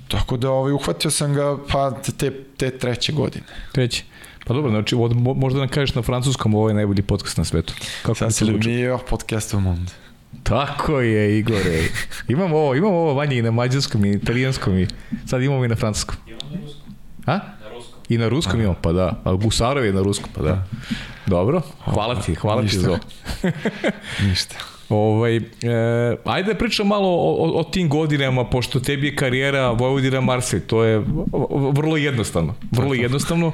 Tako 0.07 0.37
da 0.37 0.51
ovaj, 0.51 0.71
uhvatio 0.71 1.11
sam 1.11 1.33
ga 1.33 1.57
pa 1.71 1.91
te, 2.17 2.31
te 2.57 2.77
treće 2.77 3.13
godine. 3.13 3.45
Treće. 3.71 4.03
Pa 4.45 4.53
dobro, 4.53 4.71
znači 4.71 4.95
od, 4.95 5.15
možda 5.37 5.59
nam 5.59 5.67
kažeš 5.67 5.95
na 5.95 6.01
francuskom 6.01 6.55
ovo 6.55 6.69
je 6.69 6.75
najbolji 6.75 7.01
podcast 7.01 7.37
na 7.37 7.43
svetu. 7.43 7.73
Kako 8.01 8.15
Sad 8.15 8.35
se 8.35 8.45
li 8.45 8.59
mi 8.65 8.71
je 8.71 8.97
podcast 9.09 9.53
u 9.53 9.59
monde. 9.59 9.91
Tako 10.43 10.99
je, 10.99 11.39
Igore. 11.39 11.83
Imamo 12.27 12.57
ovo, 12.57 12.75
imamo 12.75 12.95
ovo 12.97 13.13
vanje 13.13 13.37
i 13.37 13.41
na 13.41 13.51
mađarskom 13.51 14.05
i 14.05 14.11
italijanskom 14.11 14.77
i 14.77 14.87
sad 15.25 15.43
imamo 15.43 15.65
i 15.65 15.67
na 15.67 15.75
francuskom. 15.75 16.15
Imamo 16.27 16.55
na 16.55 16.61
ruskom. 16.65 16.93
A? 17.25 17.39
I 18.09 18.17
na 18.17 18.27
ruskom 18.27 18.59
imamo, 18.59 18.75
pa 18.81 18.91
da. 18.91 19.21
A 19.23 19.33
Gusarov 19.33 19.85
je 19.85 19.93
na 19.93 20.01
ruskom, 20.01 20.29
pa 20.35 20.41
da. 20.41 20.63
Dobro, 21.25 21.61
hvala 21.85 22.21
ti, 22.21 22.35
hvala 22.35 22.61
Ništa. 22.61 22.77
ti 22.77 22.83
za 22.83 22.99
Ništa. 24.27 24.55
Ovaj, 24.89 25.37
e, 25.37 25.41
ajde 26.25 26.53
da 26.53 26.57
pričam 26.57 26.87
malo 26.87 27.07
o, 27.07 27.35
o, 27.45 27.59
o 27.59 27.63
tim 27.63 27.89
godinama, 27.89 28.45
pošto 28.49 28.79
tebi 28.79 29.07
je 29.07 29.15
karijera 29.15 29.71
Vojvodina 29.71 30.21
Marseille, 30.21 30.67
to 30.67 30.83
je 30.83 31.03
vrlo 31.71 31.97
jednostavno. 31.97 32.55
Vrlo 32.71 32.93
jednostavno. 32.93 33.51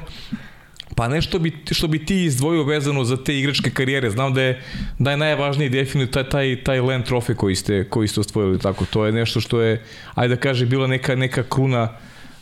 Pa 0.95 1.07
nešto 1.07 1.39
bi, 1.39 1.51
što 1.71 1.87
bi 1.87 2.05
ti 2.05 2.23
izdvojio 2.23 2.63
vezano 2.63 3.03
za 3.03 3.23
te 3.23 3.39
igračke 3.39 3.69
karijere. 3.69 4.09
Znam 4.09 4.33
da 4.33 4.41
je, 4.41 4.61
da 4.99 5.11
je 5.11 5.17
najvažniji 5.17 5.69
definitivno 5.69 6.23
taj, 6.23 6.29
taj, 6.29 6.63
taj 6.63 6.79
land 6.79 7.05
trofej 7.05 7.35
koji 7.35 7.55
ste, 7.55 7.89
koji 7.89 8.07
ste 8.07 8.19
osvojili. 8.19 8.59
Tako. 8.59 8.85
To 8.85 9.05
je 9.05 9.11
nešto 9.11 9.41
što 9.41 9.61
je, 9.61 9.83
ajde 10.15 10.35
da 10.35 10.41
kaže, 10.41 10.65
bila 10.65 10.87
neka, 10.87 11.15
neka 11.15 11.43
kruna 11.43 11.89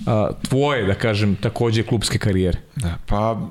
a, 0.06 0.30
tvoje, 0.50 0.86
da 0.86 0.94
kažem, 0.94 1.36
takođe 1.36 1.84
klubske 1.84 2.18
karijere. 2.18 2.60
Da, 2.76 2.96
pa 3.06 3.42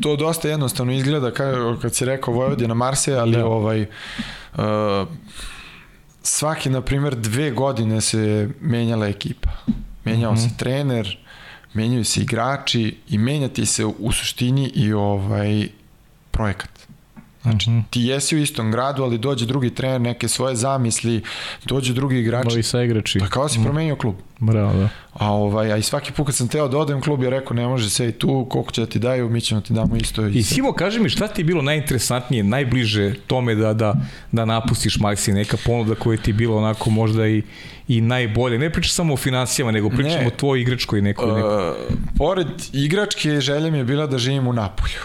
to 0.00 0.16
dosta 0.16 0.48
jednostavno 0.48 0.92
izgleda 0.92 1.30
kad, 1.30 1.80
kad 1.82 1.94
si 1.94 2.04
rekao 2.04 2.34
Vojvodina 2.34 2.74
Marse, 2.74 3.14
ali 3.14 3.36
da. 3.36 3.46
ovaj 3.46 3.82
uh, 3.82 4.58
svaki, 6.22 6.70
na 6.70 6.80
primjer, 6.80 7.16
dve 7.16 7.50
godine 7.50 8.00
se 8.00 8.48
menjala 8.60 9.08
ekipa. 9.08 9.50
Menjao 10.04 10.32
mm 10.32 10.36
-hmm. 10.36 10.48
se 10.48 10.56
trener, 10.56 11.18
menjaju 11.78 12.04
se 12.04 12.20
igrači 12.20 12.96
i 13.08 13.18
menjati 13.18 13.66
se 13.66 13.84
u 13.84 14.12
suštini 14.12 14.68
i 14.74 14.92
ovaj 14.92 15.68
projekat. 16.30 16.77
Znači, 17.50 17.70
mm 17.70 17.72
-hmm. 17.72 17.82
ti 17.90 18.00
jesi 18.00 18.36
u 18.36 18.38
istom 18.38 18.70
gradu, 18.70 19.02
ali 19.02 19.18
dođe 19.18 19.46
drugi 19.46 19.74
trener, 19.74 20.00
neke 20.00 20.28
svoje 20.28 20.56
zamisli, 20.56 21.22
dođe 21.64 21.94
drugi 21.94 22.18
igrači. 22.18 22.48
Novi 22.48 22.62
sa 22.62 22.82
igrači. 22.82 23.18
Pa 23.18 23.26
kao 23.26 23.48
si 23.48 23.58
mm. 23.58 23.64
promenio 23.64 23.96
klub. 23.96 24.14
Bravo, 24.40 24.72
da. 24.72 24.88
A, 25.12 25.32
ovaj, 25.32 25.72
a 25.72 25.76
i 25.76 25.82
svaki 25.82 26.12
put 26.12 26.26
kad 26.26 26.34
sam 26.34 26.48
teo 26.48 26.68
da 26.68 26.78
odem 26.78 27.00
klub 27.00 27.22
je 27.22 27.30
rekao 27.30 27.54
ne 27.54 27.66
može 27.66 27.90
sve 27.90 28.08
i 28.08 28.12
tu, 28.12 28.46
koliko 28.50 28.72
će 28.72 28.80
da 28.80 28.86
ti 28.86 28.98
daju, 28.98 29.28
mi 29.28 29.40
ćemo 29.40 29.60
ti 29.60 29.72
damo 29.72 29.96
isto. 29.96 30.26
I, 30.26 30.38
I 30.38 30.42
Simo, 30.42 30.72
kaži 30.72 31.00
mi 31.00 31.08
šta 31.08 31.28
ti 31.28 31.40
je 31.40 31.44
bilo 31.44 31.62
najinteresantnije, 31.62 32.44
najbliže 32.44 33.14
tome 33.26 33.54
da, 33.54 33.72
da, 33.72 33.94
da 34.32 34.44
napustiš 34.44 34.98
Maxi, 34.98 35.32
neka 35.32 35.56
ponuda 35.64 35.94
koja 35.94 36.18
ti 36.18 36.30
je 36.30 36.34
bilo 36.34 36.56
onako 36.56 36.90
možda 36.90 37.26
i, 37.26 37.42
i 37.88 38.00
najbolje. 38.00 38.58
Ne 38.58 38.72
pričam 38.72 38.90
samo 38.90 39.14
o 39.14 39.16
financijama, 39.16 39.72
nego 39.72 39.90
pričam 39.90 40.20
ne. 40.20 40.26
o 40.26 40.30
tvojoj 40.30 40.60
igračkoj 40.62 41.02
nekoj. 41.02 41.34
nekoj. 41.34 41.68
Uh, 41.68 41.74
pored 42.16 42.48
igračke 42.72 43.40
želja 43.40 43.70
mi 43.70 43.78
je 43.78 43.84
bila 43.84 44.06
da 44.06 44.18
živim 44.18 44.46
u 44.46 44.52
Napolju. 44.52 45.02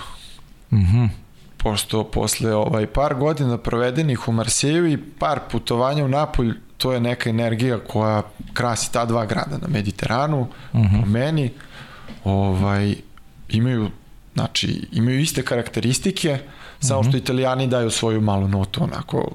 Mhm. 0.71 0.97
Mm 1.03 1.22
pošto 1.63 2.03
posle 2.03 2.55
ovaj 2.55 2.87
par 2.87 3.15
godina 3.15 3.57
provedenih 3.57 4.27
u 4.27 4.31
Marseju 4.31 4.87
i 4.87 4.97
par 4.97 5.39
putovanja 5.51 6.05
u 6.05 6.07
Napolj, 6.07 6.53
to 6.77 6.93
je 6.93 6.99
neka 6.99 7.29
energija 7.29 7.79
koja 7.79 8.21
krasi 8.53 8.91
ta 8.91 9.05
dva 9.05 9.25
grada 9.25 9.57
na 9.57 9.67
Mediteranu, 9.67 10.41
uh 10.41 10.47
-huh. 10.79 10.91
po 10.91 11.01
mhm. 11.01 11.11
meni, 11.11 11.51
ovaj, 12.23 12.95
imaju, 13.49 13.89
znači, 14.33 14.87
imaju 14.91 15.19
iste 15.19 15.43
karakteristike, 15.43 16.39
samo 16.79 16.99
uh 16.99 17.05
-huh. 17.05 17.09
što 17.09 17.17
mhm. 17.17 17.23
italijani 17.23 17.67
daju 17.67 17.89
svoju 17.89 18.21
malu 18.21 18.47
notu, 18.47 18.83
onako, 18.83 19.29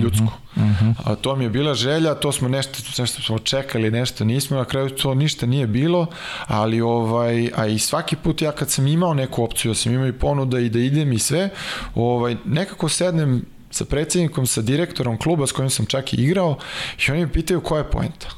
ljudsko. 0.00 0.24
Uh 0.56 0.62
-huh. 0.62 0.94
A 1.04 1.14
to 1.14 1.36
mi 1.36 1.44
je 1.44 1.50
bila 1.50 1.74
želja, 1.74 2.14
to 2.14 2.32
smo 2.32 2.48
nešto, 2.48 2.78
nešto 2.98 3.22
smo 3.22 3.38
čekali, 3.38 3.90
nešto 3.90 4.24
nismo, 4.24 4.56
na 4.56 4.64
kraju 4.64 4.90
to 4.90 5.14
ništa 5.14 5.46
nije 5.46 5.66
bilo, 5.66 6.06
ali 6.46 6.80
ovaj, 6.80 7.50
a 7.56 7.66
i 7.66 7.78
svaki 7.78 8.16
put 8.16 8.42
ja 8.42 8.52
kad 8.52 8.70
sam 8.70 8.86
imao 8.86 9.14
neku 9.14 9.44
opciju, 9.44 9.70
ja 9.70 9.74
sam 9.74 9.92
imao 9.92 10.06
i 10.06 10.12
ponuda 10.12 10.58
i 10.58 10.68
da 10.68 10.78
idem 10.78 11.12
i 11.12 11.18
sve, 11.18 11.50
ovaj, 11.94 12.36
nekako 12.44 12.88
sednem 12.88 13.44
sa 13.70 13.84
predsednikom, 13.84 14.46
sa 14.46 14.62
direktorom 14.62 15.18
kluba 15.18 15.46
s 15.46 15.52
kojim 15.52 15.70
sam 15.70 15.86
čak 15.86 16.12
i 16.12 16.16
igrao 16.16 16.58
i 16.98 17.10
oni 17.10 17.20
mi 17.20 17.32
pitaju 17.32 17.60
koja 17.60 17.78
je 17.78 17.90
poenta. 17.90 18.28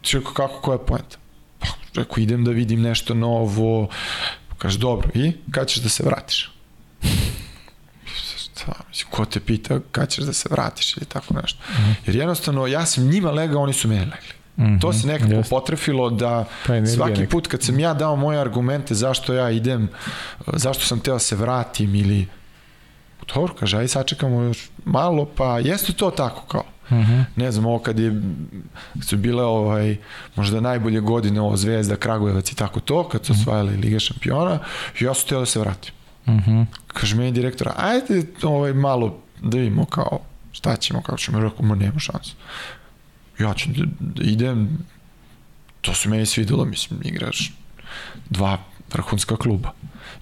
Čekaj, 0.00 0.32
kako, 0.34 0.60
koja 0.60 0.74
je 0.74 0.86
poenta? 0.86 1.16
Pa, 1.58 1.66
rekao, 1.94 2.22
idem 2.22 2.44
da 2.44 2.50
vidim 2.50 2.82
nešto 2.82 3.14
novo. 3.14 3.88
Kaže, 4.58 4.78
dobro, 4.78 5.08
i 5.14 5.32
kad 5.50 5.68
ćeš 5.68 5.82
da 5.82 5.88
se 5.88 6.02
vratiš? 6.02 6.50
Šta, 8.66 8.84
mislim, 8.88 9.10
ko 9.10 9.24
te 9.24 9.40
pita 9.40 9.80
kad 9.92 10.08
ćeš 10.08 10.24
da 10.24 10.32
se 10.32 10.48
vratiš 10.50 10.96
ili 10.96 11.06
tako 11.06 11.34
nešto. 11.42 11.58
Mm 11.68 11.74
-hmm. 11.74 11.94
Jer 12.06 12.16
jednostavno, 12.16 12.66
ja 12.66 12.86
sam 12.86 13.04
njima 13.04 13.30
legao, 13.30 13.62
oni 13.62 13.72
su 13.72 13.88
meni 13.88 14.00
legli. 14.00 14.34
Mm 14.56 14.64
-hmm. 14.64 14.80
To 14.80 14.92
se 14.92 15.06
nekako 15.06 15.32
Just. 15.32 15.50
potrefilo 15.50 16.10
da 16.10 16.44
svaki 16.96 17.26
put 17.26 17.46
kad 17.46 17.62
sam 17.62 17.80
ja 17.80 17.94
dao 17.94 18.16
moje 18.16 18.40
argumente 18.40 18.94
zašto 18.94 19.34
ja 19.34 19.50
idem, 19.50 19.88
zašto 20.52 20.84
sam 20.84 21.00
teo 21.00 21.14
da 21.14 21.18
se 21.18 21.36
vratim 21.36 21.94
ili 21.94 22.26
dobro, 23.34 23.54
kaže, 23.54 23.78
aj 23.78 23.88
sačekamo 23.88 24.42
još 24.42 24.68
malo, 24.84 25.26
pa 25.36 25.58
jeste 25.58 25.92
to 25.92 26.10
tako 26.10 26.42
kao. 26.46 26.64
Mhm. 26.90 27.00
-huh. 27.00 27.24
Ne 27.36 27.52
znam, 27.52 27.66
ovo 27.66 27.78
kad 27.78 27.98
je 27.98 28.22
su 29.02 29.16
bile 29.16 29.44
ovaj, 29.44 29.96
možda 30.36 30.60
najbolje 30.60 31.00
godine 31.00 31.40
ovo 31.40 31.56
Zvezda, 31.56 31.96
Kragujevac 31.96 32.52
i 32.52 32.56
tako 32.56 32.80
to, 32.80 33.08
kad 33.08 33.24
su 33.26 33.32
mhm. 33.32 33.42
osvajali 33.42 33.76
Lige 33.76 34.00
šampiona, 34.00 34.58
ja 35.00 35.14
sam 35.14 35.28
teo 35.28 35.40
da 35.40 35.46
se 35.46 35.60
vratim. 35.60 35.95
Uh 36.26 36.34
mhm. 36.34 36.50
-huh. 36.50 36.66
Kaže 36.86 37.16
meni 37.16 37.32
direktora, 37.32 37.74
ajde 37.76 38.22
ovaj, 38.42 38.72
malo 38.72 39.18
da 39.42 39.58
vidimo 39.58 39.84
kao 39.84 40.20
šta 40.52 40.76
ćemo, 40.76 41.02
kao 41.02 41.16
ćemo, 41.16 41.40
rekao, 41.40 41.66
ma 41.66 41.74
nema 41.74 41.98
šansu. 41.98 42.34
Ja 43.38 43.54
ću 43.54 43.68
da, 43.70 43.84
da 44.00 44.22
idem, 44.22 44.78
to 45.80 45.94
se 45.94 46.08
meni 46.08 46.26
svidelo, 46.26 46.64
mislim, 46.64 47.00
igraš 47.04 47.52
dva 48.30 48.58
vrhunska 48.92 49.36
kluba. 49.36 49.72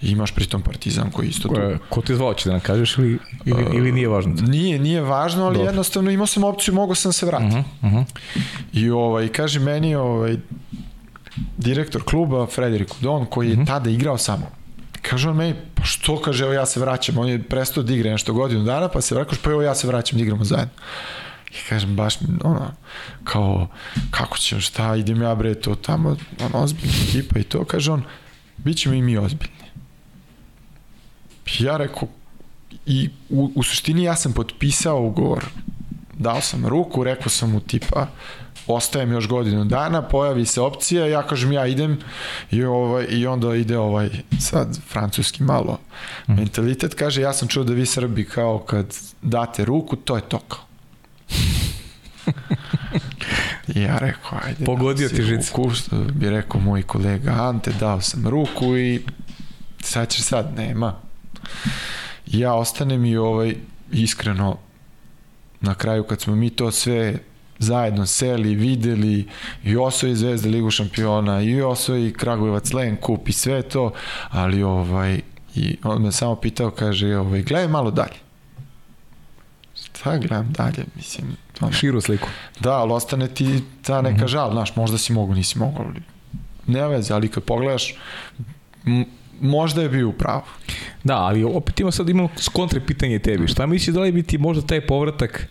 I 0.01 0.09
imaš 0.09 0.31
pritom 0.31 0.61
Partizan 0.61 1.11
koji 1.11 1.27
isto 1.27 1.47
tu. 1.47 1.55
Ko, 1.55 1.77
ko 1.89 2.01
ti 2.01 2.15
zvao, 2.15 2.33
će 2.33 2.49
da 2.49 2.53
nam 2.53 2.61
kažeš 2.61 2.97
ili, 2.97 3.19
ili, 3.45 3.65
ili 3.73 3.91
nije 3.91 4.07
važno? 4.07 4.33
Nije, 4.33 4.79
nije 4.79 5.01
važno, 5.01 5.45
ali 5.45 5.53
Dobro. 5.53 5.69
jednostavno 5.69 6.11
imao 6.11 6.27
sam 6.27 6.43
opciju, 6.43 6.73
mogao 6.73 6.95
sam 6.95 7.13
se 7.13 7.25
vratiti. 7.25 7.55
Uh 7.55 7.63
-huh, 7.81 7.87
uh 7.87 7.91
-huh. 7.91 8.05
I 8.73 8.89
ovaj, 8.89 9.27
kaže 9.27 9.59
meni 9.59 9.95
ovaj, 9.95 10.37
direktor 11.57 12.03
kluba, 12.03 12.45
Frederik 12.45 12.95
Udon, 12.99 13.25
koji 13.25 13.47
je 13.47 13.53
uh 13.53 13.59
mhm. 13.59 13.63
-huh. 13.63 13.67
tada 13.67 13.89
igrao 13.89 14.17
samo. 14.17 14.64
Kaže 15.09 15.29
on 15.29 15.35
meni, 15.35 15.55
pa 15.75 15.83
što, 15.83 16.21
kaže, 16.21 16.43
evo 16.43 16.53
ja 16.53 16.65
se 16.65 16.79
vraćam, 16.79 17.17
on 17.17 17.29
je 17.29 17.43
prestao 17.43 17.83
da 17.83 17.93
igra 17.93 18.11
nešto 18.11 18.33
godinu 18.33 18.63
dana, 18.63 18.89
pa 18.89 19.01
se 19.01 19.15
vraćaš, 19.15 19.37
pa 19.37 19.51
evo 19.51 19.61
ja 19.61 19.75
se 19.75 19.87
vraćam 19.87 20.17
da 20.17 20.23
igramo 20.23 20.43
zajedno. 20.43 20.73
I 21.51 21.69
kažem, 21.69 21.95
baš, 21.95 22.17
ono, 22.43 22.71
kao, 23.23 23.67
kako 24.11 24.37
ćemo, 24.37 24.61
šta, 24.61 24.95
idem 24.95 25.21
ja 25.21 25.35
bre, 25.35 25.55
to 25.55 25.75
tamo, 25.75 26.17
ono, 26.41 26.63
ozbiljna 26.63 26.93
ekipa 27.09 27.39
i 27.39 27.43
to, 27.43 27.65
kaže 27.65 27.91
on, 27.91 28.03
bit 28.57 28.77
ćemo 28.77 28.95
i 28.95 29.01
mi 29.01 29.17
ozbiljni. 29.17 29.65
Ja 31.59 31.77
rekao, 31.77 32.07
i 32.85 33.09
u, 33.29 33.51
u 33.55 33.63
suštini 33.63 34.03
ja 34.03 34.15
sam 34.15 34.33
potpisao 34.33 35.05
ugovor, 35.05 35.45
dao 36.13 36.41
sam 36.41 36.65
ruku, 36.65 37.03
rekao 37.03 37.29
sam 37.29 37.51
mu 37.51 37.59
tipa, 37.59 38.07
ostajem 38.67 39.11
još 39.11 39.27
godinu 39.27 39.65
dana, 39.65 40.01
pojavi 40.01 40.45
se 40.45 40.61
opcija, 40.61 41.07
ja 41.07 41.27
kažem 41.27 41.51
ja 41.51 41.67
idem 41.67 41.99
i, 42.51 42.63
ovaj, 42.63 43.05
i 43.09 43.27
onda 43.27 43.55
ide 43.55 43.77
ovaj 43.77 44.09
sad 44.39 44.79
francuski 44.87 45.43
malo 45.43 45.79
mm. 46.27 46.33
mentalitet, 46.33 46.93
kaže 46.93 47.21
ja 47.21 47.33
sam 47.33 47.47
čuo 47.47 47.63
da 47.63 47.73
vi 47.73 47.85
Srbi 47.85 48.25
kao 48.25 48.59
kad 48.59 48.95
date 49.21 49.65
ruku, 49.65 49.95
to 49.95 50.15
je 50.15 50.21
to 50.21 50.39
kao. 50.39 50.65
I 53.75 53.81
ja 53.81 53.97
rekao, 53.97 54.39
ajde. 54.45 54.65
Pogodio 54.65 55.09
ti 55.09 55.23
žicu. 55.23 55.57
Ruku, 55.57 55.69
što 55.69 55.95
bi 55.95 56.29
rekao 56.29 56.61
moj 56.61 56.83
kolega 56.83 57.31
Ante, 57.31 57.71
dao 57.79 58.01
sam 58.01 58.27
ruku 58.27 58.77
i 58.77 59.01
sad 59.79 60.09
će 60.09 60.23
sad, 60.23 60.53
nema. 60.57 60.95
Ja 62.27 62.53
ostanem 62.53 63.05
i 63.05 63.17
ovaj, 63.17 63.55
iskreno, 63.91 64.57
na 65.61 65.75
kraju 65.75 66.03
kad 66.03 66.21
smo 66.21 66.35
mi 66.35 66.49
to 66.49 66.71
sve 66.71 67.19
zajedno 67.59 68.05
seli, 68.05 68.55
videli 68.55 69.27
i 69.63 69.77
osvoji 69.77 70.15
Zvezda 70.15 70.49
Ligu 70.49 70.71
šampiona 70.71 71.41
i 71.41 71.61
osvoji 71.61 72.13
Kragujevac 72.13 72.73
Len 72.73 72.95
kup 72.95 73.29
i 73.29 73.33
sve 73.33 73.61
to, 73.61 73.91
ali 74.29 74.63
ovaj 74.63 75.21
i 75.55 75.77
on 75.83 76.01
me 76.01 76.11
samo 76.11 76.35
pitao, 76.35 76.71
kaže, 76.71 77.17
ovaj, 77.17 77.41
gledaj 77.41 77.67
malo 77.67 77.91
dalje. 77.91 78.15
Šta 79.75 80.17
gledam 80.17 80.53
dalje, 80.57 80.85
mislim... 80.95 81.27
Ono, 81.61 81.71
Širu 81.71 82.01
sliku. 82.01 82.27
Da, 82.59 82.71
ali 82.71 82.93
ostane 82.93 83.27
ti 83.27 83.61
ta 83.81 84.01
neka 84.01 84.17
mm 84.17 84.19
-hmm. 84.19 84.31
žal, 84.31 84.51
znaš, 84.51 84.75
možda 84.75 84.97
si 84.97 85.13
mogu, 85.13 85.33
nisi 85.33 85.59
mogu, 85.59 85.83
ali 85.87 86.01
ne 86.67 86.87
veze, 86.87 87.13
ali 87.13 87.27
kad 87.27 87.43
pogledaš, 87.43 87.95
možda 89.41 89.81
je 89.81 89.89
bio 89.89 90.09
u 90.09 90.13
pravu. 90.13 90.41
Da, 91.03 91.17
ali 91.17 91.43
opet 91.43 91.79
ima 91.79 91.91
sad 91.91 92.09
imamo 92.09 92.29
kontre 92.53 92.79
pitanje 92.79 93.19
tebi. 93.19 93.47
Šta 93.47 93.65
misliš 93.65 93.93
da 93.93 94.01
li 94.01 94.11
biti 94.11 94.37
možda 94.37 94.67
taj 94.67 94.81
povratak 94.81 95.47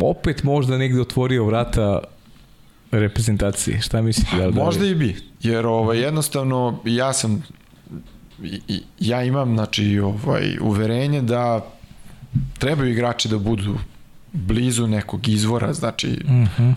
opet 0.00 0.42
možda 0.42 0.78
negde 0.78 1.00
otvorio 1.00 1.44
vrata 1.44 2.00
reprezentacije. 2.90 3.80
Šta 3.80 4.02
mislite? 4.02 4.36
Da, 4.36 4.50
da 4.50 4.64
možda 4.64 4.86
i 4.86 4.94
bi, 4.94 5.16
jer 5.42 5.66
ovaj, 5.66 5.98
jednostavno 5.98 6.78
ja 6.84 7.12
sam 7.12 7.42
ja 9.00 9.24
imam 9.24 9.54
znači 9.54 9.98
ovaj 9.98 10.58
uverenje 10.60 11.22
da 11.22 11.66
trebaju 12.58 12.92
igrači 12.92 13.28
da 13.28 13.38
budu 13.38 13.78
blizu 14.32 14.86
nekog 14.86 15.28
izvora, 15.28 15.72
znači 15.72 16.08
uh 16.24 16.30
mhm. 16.30 16.44
-huh. 16.44 16.74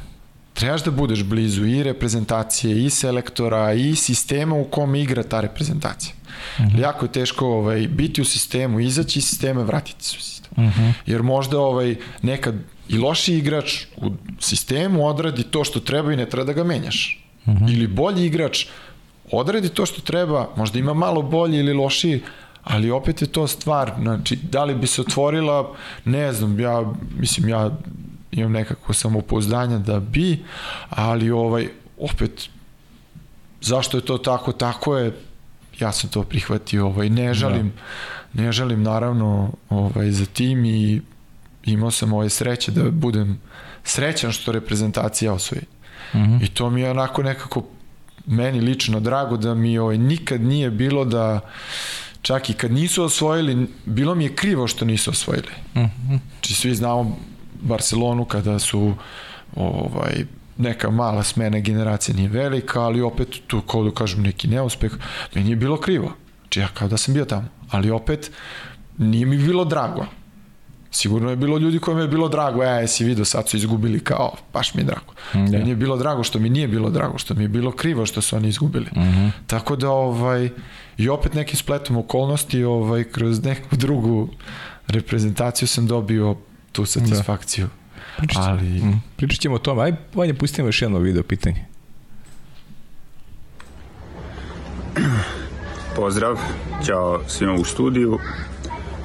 trebaš 0.54 0.84
da 0.84 0.92
budeš 0.92 1.24
blizu 1.24 1.66
i 1.66 1.84
reprezentacije, 1.84 2.86
i 2.86 2.90
selektora, 2.90 3.74
i 3.74 3.96
sistema 3.96 4.56
u 4.56 4.64
kom 4.64 4.96
igra 4.96 5.24
ta 5.24 5.42
reprezentacija. 5.42 6.14
Uh 6.60 6.66
mhm. 6.66 6.78
-huh. 6.78 6.82
Jako 6.82 7.06
je 7.06 7.12
teško 7.12 7.48
ovaj, 7.48 7.88
biti 7.88 8.22
u 8.22 8.26
sistemu, 8.26 8.80
izaći 8.80 9.20
iz 9.20 9.26
sistema, 9.26 9.62
vratiti 9.62 10.06
se 10.06 10.18
u 10.18 10.22
sistem. 10.22 10.52
Uh 10.56 10.64
mhm. 10.64 10.82
-huh. 10.82 10.94
Jer 11.06 11.24
možda 11.24 11.60
ovaj, 11.60 11.96
nekad 12.22 12.56
i 12.92 12.98
loši 12.98 13.34
igrač 13.34 13.86
u 13.98 14.12
sistemu 14.40 15.08
odradi 15.08 15.44
to 15.44 15.64
što 15.64 15.80
treba 15.80 16.14
i 16.14 16.16
ne 16.16 16.26
treba 16.30 16.46
da 16.46 16.54
ga 16.54 16.64
menjaš. 16.64 17.26
Uh 17.46 17.54
-huh. 17.54 17.74
Ili 17.74 17.88
bolji 17.88 18.26
igrač 18.26 18.66
odradi 19.32 19.70
to 19.70 19.86
što 19.86 20.02
treba, 20.02 20.50
možda 20.56 20.80
ima 20.80 20.94
malo 20.94 21.22
bolji 21.22 21.58
ili 21.58 21.74
lošiji, 21.74 22.22
ali 22.64 22.92
opet 22.92 23.22
je 23.22 23.28
to 23.28 23.48
stvar, 23.48 23.94
znači, 24.02 24.36
da 24.36 24.64
li 24.64 24.76
bi 24.76 24.88
se 24.88 25.02
otvorila, 25.02 25.74
ne 26.06 26.34
znam, 26.34 26.60
ja, 26.60 26.94
mislim, 27.18 27.50
ja 27.50 27.72
imam 28.32 28.52
nekako 28.52 28.94
samopouzdanja 28.94 29.78
da 29.78 30.00
bi, 30.00 30.44
ali 30.90 31.32
ovaj, 31.32 31.68
opet, 32.00 32.50
zašto 33.62 33.98
je 33.98 34.06
to 34.06 34.18
tako, 34.18 34.52
tako 34.52 34.98
je, 34.98 35.14
ja 35.80 35.92
sam 35.92 36.10
to 36.10 36.24
prihvatio, 36.24 36.86
ovaj, 36.86 37.10
ne 37.10 37.34
žalim, 37.34 37.72
da. 38.34 38.44
ne 38.44 38.52
žalim 38.52 38.84
naravno 38.84 39.52
ovaj, 39.70 40.12
za 40.12 40.26
tim 40.26 40.66
i 40.66 41.02
imao 41.66 41.92
sam 41.92 42.14
ove 42.14 42.30
sreće 42.30 42.72
da 42.72 42.92
budem 42.92 43.40
srećan 43.84 44.32
što 44.32 44.52
reprezentacija 44.52 45.34
osvoji. 45.34 45.64
Mm 46.14 46.18
-hmm. 46.18 46.44
I 46.44 46.48
to 46.48 46.70
mi 46.70 46.82
je 46.82 46.92
onako 46.92 47.24
nekako 47.24 47.64
meni 48.26 48.62
lično 48.62 49.00
drago 49.00 49.38
da 49.38 49.54
mi 49.54 49.78
ovaj, 49.78 49.98
nikad 49.98 50.42
nije 50.42 50.72
bilo 50.72 51.06
da 51.06 51.40
čak 52.22 52.50
i 52.50 52.54
kad 52.54 52.72
nisu 52.72 53.04
osvojili, 53.04 53.68
bilo 53.86 54.16
mi 54.16 54.24
je 54.24 54.36
krivo 54.36 54.68
što 54.68 54.86
nisu 54.86 55.12
osvojili. 55.12 55.52
Mm 55.76 55.80
-hmm. 55.80 56.20
Či 56.42 56.56
svi 56.56 56.76
znamo 56.76 57.18
Barcelonu 57.62 58.26
kada 58.26 58.60
su 58.60 58.94
ovaj, 59.56 60.26
neka 60.58 60.90
mala 60.90 61.24
smena 61.24 61.60
generacija 61.60 62.16
nije 62.16 62.30
velika, 62.30 62.82
ali 62.82 63.02
opet 63.02 63.28
tu, 63.48 63.62
kao 63.62 63.84
da 63.84 63.92
kažem, 63.92 64.22
neki 64.22 64.48
neuspeh, 64.48 64.92
meni 65.36 65.50
je 65.50 65.56
bilo 65.56 65.78
krivo. 65.78 66.14
Či 66.50 66.60
ja 66.60 66.68
kao 66.68 66.88
da 66.88 66.98
sam 66.98 67.14
bio 67.14 67.26
tamo. 67.26 67.48
Ali 67.72 67.92
opet, 67.92 68.32
nije 68.98 69.26
mi 69.26 69.38
bilo 69.38 69.66
drago. 69.66 70.06
Sigurno 70.92 71.30
je 71.30 71.36
bilo 71.36 71.58
ljudi 71.58 71.80
kojima 71.80 72.02
je 72.02 72.08
bilo 72.08 72.30
drago, 72.30 72.64
ja 72.64 72.80
jesi 72.80 73.04
vidio, 73.04 73.26
sad 73.26 73.50
su 73.50 73.58
izgubili 73.58 74.00
kao, 74.00 74.34
baš 74.54 74.74
mi 74.74 74.82
je 74.82 74.86
drago. 74.86 75.14
Mm, 75.34 75.52
Meni 75.52 75.70
je 75.70 75.76
bilo 75.76 75.98
drago 75.98 76.24
što 76.24 76.40
mi 76.40 76.50
nije 76.50 76.68
bilo 76.68 76.90
drago, 76.90 77.18
što 77.18 77.34
mi 77.34 77.44
je 77.44 77.48
bilo 77.48 77.72
krivo 77.72 78.06
što 78.06 78.22
su 78.22 78.36
oni 78.36 78.48
izgubili. 78.48 78.86
Mm 78.96 79.00
-hmm. 79.00 79.32
Tako 79.48 79.76
da, 79.76 79.90
ovaj, 79.90 80.50
i 80.98 81.10
opet 81.10 81.34
nekim 81.34 81.58
spletom 81.58 81.98
okolnosti, 81.98 82.64
ovaj, 82.64 83.04
kroz 83.04 83.44
neku 83.44 83.76
drugu 83.76 84.30
reprezentaciju 84.88 85.68
sam 85.68 85.88
dobio 85.88 86.36
tu 86.72 86.86
satisfakciju. 86.86 87.66
Da. 87.66 87.72
Pričat, 88.18 88.44
Ali... 88.48 88.64
Mm, 88.64 89.02
pričat 89.16 89.40
ćemo 89.40 89.56
o 89.56 89.60
tome. 89.60 89.84
Aj, 89.84 89.94
Vanja, 90.14 90.34
pustimo 90.34 90.68
još 90.68 90.82
jedno 90.82 91.00
video 91.00 91.24
pitanje. 91.24 91.66
Pozdrav, 95.96 96.40
ćao 96.86 97.22
svima 97.28 97.54
u 97.54 97.64
studiju. 97.64 98.20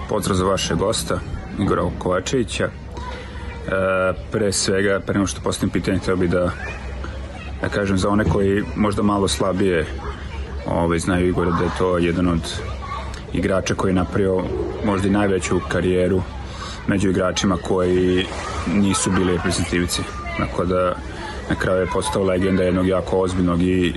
Pozdrav 0.09 0.37
za 0.37 0.45
vaše 0.45 0.74
gosta, 0.74 1.20
Igora 1.59 1.82
Kovačevića. 1.98 2.64
E, 2.64 2.70
pre 4.32 4.52
svega, 4.52 5.00
pre 5.00 5.14
nego 5.14 5.26
što 5.26 5.40
postavim 5.40 5.70
pitanje, 5.70 5.98
treba 5.98 6.20
bi 6.20 6.28
da, 6.28 6.50
da 7.61 7.68
kažem 7.68 7.98
za 7.98 8.09
one 8.09 8.24
koji 8.24 8.62
možda 8.76 9.02
malo 9.02 9.28
slabije 9.28 9.86
ovaj, 10.66 10.98
znaju 10.98 11.28
Igora 11.28 11.50
da 11.50 11.64
je 11.64 11.70
to 11.78 11.98
jedan 11.98 12.28
od 12.28 12.40
igrača 13.32 13.74
koji 13.74 13.90
je 13.90 13.94
napravio 13.94 14.44
možda 14.84 15.09
i 15.09 15.11
najveću 15.11 15.61
karijeru 15.68 16.22
među 16.86 17.11
igračima 17.11 17.57
koji 17.57 18.26
nisu 18.74 19.11
bili 19.11 19.33
reprezentativci. 19.33 20.03
Tako 20.38 20.64
da 20.64 20.96
na 21.49 21.54
kraju 21.54 21.80
je 21.80 21.87
postao 21.87 22.24
legenda 22.24 22.62
jednog 22.62 22.88
jako 22.88 23.18
ozbiljnog 23.18 23.62
i 23.62 23.95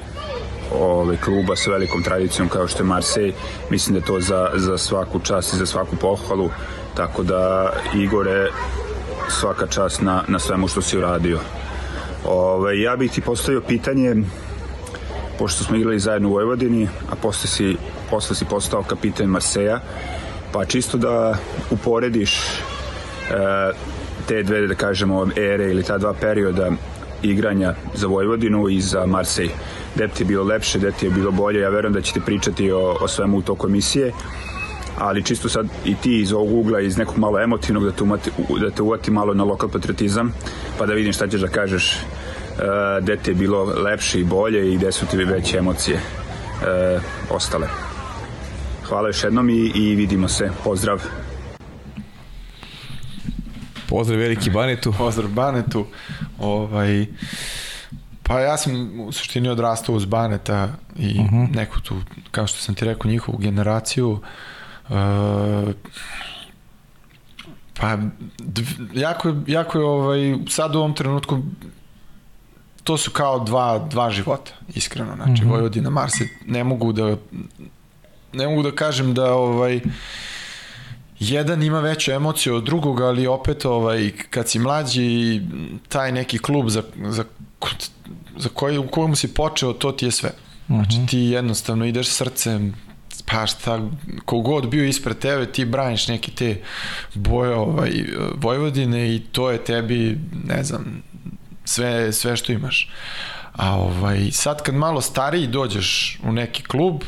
ovaj, 0.80 1.18
kluba 1.18 1.56
sa 1.56 1.72
velikom 1.72 2.04
tradicijom 2.04 2.50
kao 2.50 2.68
što 2.68 2.84
je 2.84 2.88
Marseille. 2.88 3.34
Mislim 3.70 3.94
da 3.94 4.00
je 4.00 4.06
to 4.06 4.20
za, 4.20 4.52
za 4.56 4.78
svaku 4.78 5.20
čast 5.20 5.54
i 5.54 5.58
za 5.58 5.66
svaku 5.66 5.96
pohvalu 5.96 6.50
Tako 7.00 7.24
da, 7.24 7.72
Igore, 7.96 8.50
svaka 9.30 9.68
čast 9.68 10.02
na, 10.02 10.24
na 10.28 10.40
svemu 10.40 10.68
što 10.68 10.82
si 10.82 10.98
uradio. 10.98 11.40
Ove, 12.26 12.82
ja 12.82 12.96
bih 12.96 13.12
ti 13.12 13.22
postavio 13.22 13.62
pitanje, 13.62 14.16
pošto 15.38 15.64
smo 15.64 15.78
igrali 15.78 16.00
zajedno 16.00 16.30
u 16.30 16.32
Vojvodini, 16.32 16.90
a 17.12 17.16
posle 17.16 17.50
si, 17.50 17.78
posle 18.10 18.36
si 18.36 18.46
postao 18.46 18.84
kapiten 18.84 19.30
Marseja, 19.30 19.80
pa 20.52 20.66
čisto 20.66 20.98
da 20.98 21.38
uporediš 21.72 22.40
e, 22.40 22.52
te 24.28 24.44
dve, 24.44 24.68
da 24.68 24.76
kažemo, 24.76 25.28
ere 25.36 25.72
ili 25.72 25.84
ta 25.84 25.98
dva 25.98 26.14
perioda 26.14 26.72
igranja 27.22 27.74
za 27.94 28.08
Vojvodinu 28.08 28.70
i 28.70 28.82
za 28.82 29.06
Marsej. 29.06 29.50
Gde 29.96 30.08
ti 30.08 30.24
je 30.24 30.28
bilo 30.28 30.44
lepše, 30.44 30.80
gde 30.80 30.92
ti 30.92 31.06
je 31.06 31.12
bilo 31.12 31.32
bolje, 31.32 31.60
ja 31.60 31.70
verujem 31.70 31.94
da 31.94 32.02
ćete 32.02 32.20
pričati 32.20 32.72
o, 32.72 32.98
o 33.02 33.08
svemu 33.08 33.38
u 33.38 33.42
toku 33.42 33.68
emisije 33.68 34.12
ali 35.00 35.24
čisto 35.24 35.50
sad 35.50 35.68
i 35.86 35.96
ti 35.96 36.22
iz 36.22 36.34
ovog 36.34 36.54
ugla, 36.54 36.82
iz 36.82 36.98
nekog 36.98 37.18
malo 37.18 37.40
emotivnog, 37.40 37.84
da 37.84 37.92
te, 37.92 38.04
umati, 38.04 38.32
da 38.62 38.72
te 38.72 38.82
uvati 38.82 39.12
malo 39.12 39.34
na 39.34 39.44
lokal 39.44 39.70
patriotizam, 39.70 40.34
pa 40.78 40.86
da 40.86 40.94
vidim 40.94 41.14
šta 41.14 41.28
ćeš 41.28 41.42
da 41.42 41.48
kažeš 41.48 41.94
uh, 41.94 43.04
gde 43.04 43.18
ti 43.18 43.32
je 43.32 43.36
bilo 43.36 43.64
lepše 43.64 44.20
i 44.20 44.24
bolje 44.24 44.74
i 44.74 44.78
gde 44.78 44.92
su 44.92 45.06
ti 45.06 45.18
veće 45.18 45.58
emocije 45.58 45.96
uh, 45.98 47.02
ostale. 47.36 47.68
Hvala 48.84 49.10
još 49.10 49.24
jednom 49.24 49.50
i, 49.50 49.72
i 49.76 49.96
vidimo 49.96 50.28
se. 50.28 50.52
Pozdrav. 50.64 51.04
Pozdrav 53.90 54.20
veliki 54.20 54.50
Banetu. 54.50 54.94
Pozdrav 54.98 55.30
Banetu. 55.30 55.86
Ovaj, 56.40 57.06
Pa 58.24 58.40
ja 58.40 58.58
sam 58.58 59.00
u 59.00 59.12
suštini 59.12 59.50
odrastao 59.50 59.96
uz 59.96 60.06
Baneta 60.06 60.70
i 60.98 61.20
uh 61.20 61.26
Mhm. 61.26 61.36
-huh. 61.36 61.56
neku 61.56 61.82
tu, 61.82 61.96
kao 62.32 62.48
što 62.48 62.58
sam 62.60 62.76
ti 62.76 62.86
rekao, 62.86 63.12
njihovu 63.12 63.38
generaciju. 63.38 64.12
Uh, 64.12 64.20
pa 67.74 67.98
dv- 68.40 68.88
jako 68.94 69.28
je, 69.30 69.36
jako 69.48 69.80
je 69.80 69.86
ovaj, 69.86 70.20
sad 70.48 70.76
u 70.76 70.80
ovom 70.80 70.94
trenutku 70.94 71.40
to 72.84 72.98
su 72.98 73.12
kao 73.12 73.40
dva, 73.40 73.80
dva 73.80 74.12
života, 74.12 74.52
iskreno. 74.70 75.16
Znači, 75.16 75.32
Mhm. 75.32 75.44
-huh. 75.44 75.50
Vojvodina, 75.50 75.90
Marse, 75.90 76.18
ne 76.46 76.64
mogu 76.64 76.92
da 76.94 77.16
ne 78.34 78.48
mogu 78.48 78.64
da 78.64 78.72
kažem 78.72 79.14
da 79.14 79.34
ovaj 79.34 79.80
jedan 81.20 81.64
ima 81.64 81.80
veću 81.80 82.12
emociju 82.12 82.56
od 82.56 82.64
drugog, 82.64 83.02
ali 83.02 83.28
opet 83.28 83.66
ovaj 83.66 84.12
kad 84.30 84.50
si 84.50 84.60
mlađi 84.60 85.42
taj 85.88 86.12
neki 86.12 86.38
klub 86.38 86.70
za, 86.70 86.84
za, 87.04 87.24
za 88.38 88.50
koji, 88.50 88.78
u 88.78 88.88
kojem 88.88 89.16
si 89.16 89.34
počeo, 89.34 89.74
to 89.74 89.92
ti 89.92 90.06
je 90.06 90.12
sve. 90.12 90.32
Znači 90.68 90.98
ti 91.08 91.20
jednostavno 91.20 91.86
ideš 91.86 92.08
srcem, 92.08 92.76
pa 93.26 93.46
šta, 93.46 93.80
kogod 94.26 94.70
bio 94.70 94.86
ispred 94.86 95.20
tebe, 95.20 95.46
ti 95.46 95.66
braniš 95.66 96.08
neki 96.08 96.32
te 96.32 96.62
boje 97.14 97.54
ovaj, 97.54 97.92
Vojvodine 98.36 99.16
i 99.16 99.20
to 99.20 99.52
je 99.52 99.64
tebi, 99.64 100.20
ne 100.46 100.64
znam, 100.64 101.04
sve, 101.66 102.14
sve 102.14 102.38
što 102.38 102.52
imaš. 102.52 102.92
A 103.54 103.76
ovaj, 103.76 104.32
sad 104.32 104.64
kad 104.64 104.76
malo 104.76 105.02
stariji 105.02 105.48
dođeš 105.48 106.20
u 106.24 106.32
neki 106.32 106.64
klub, 106.64 107.04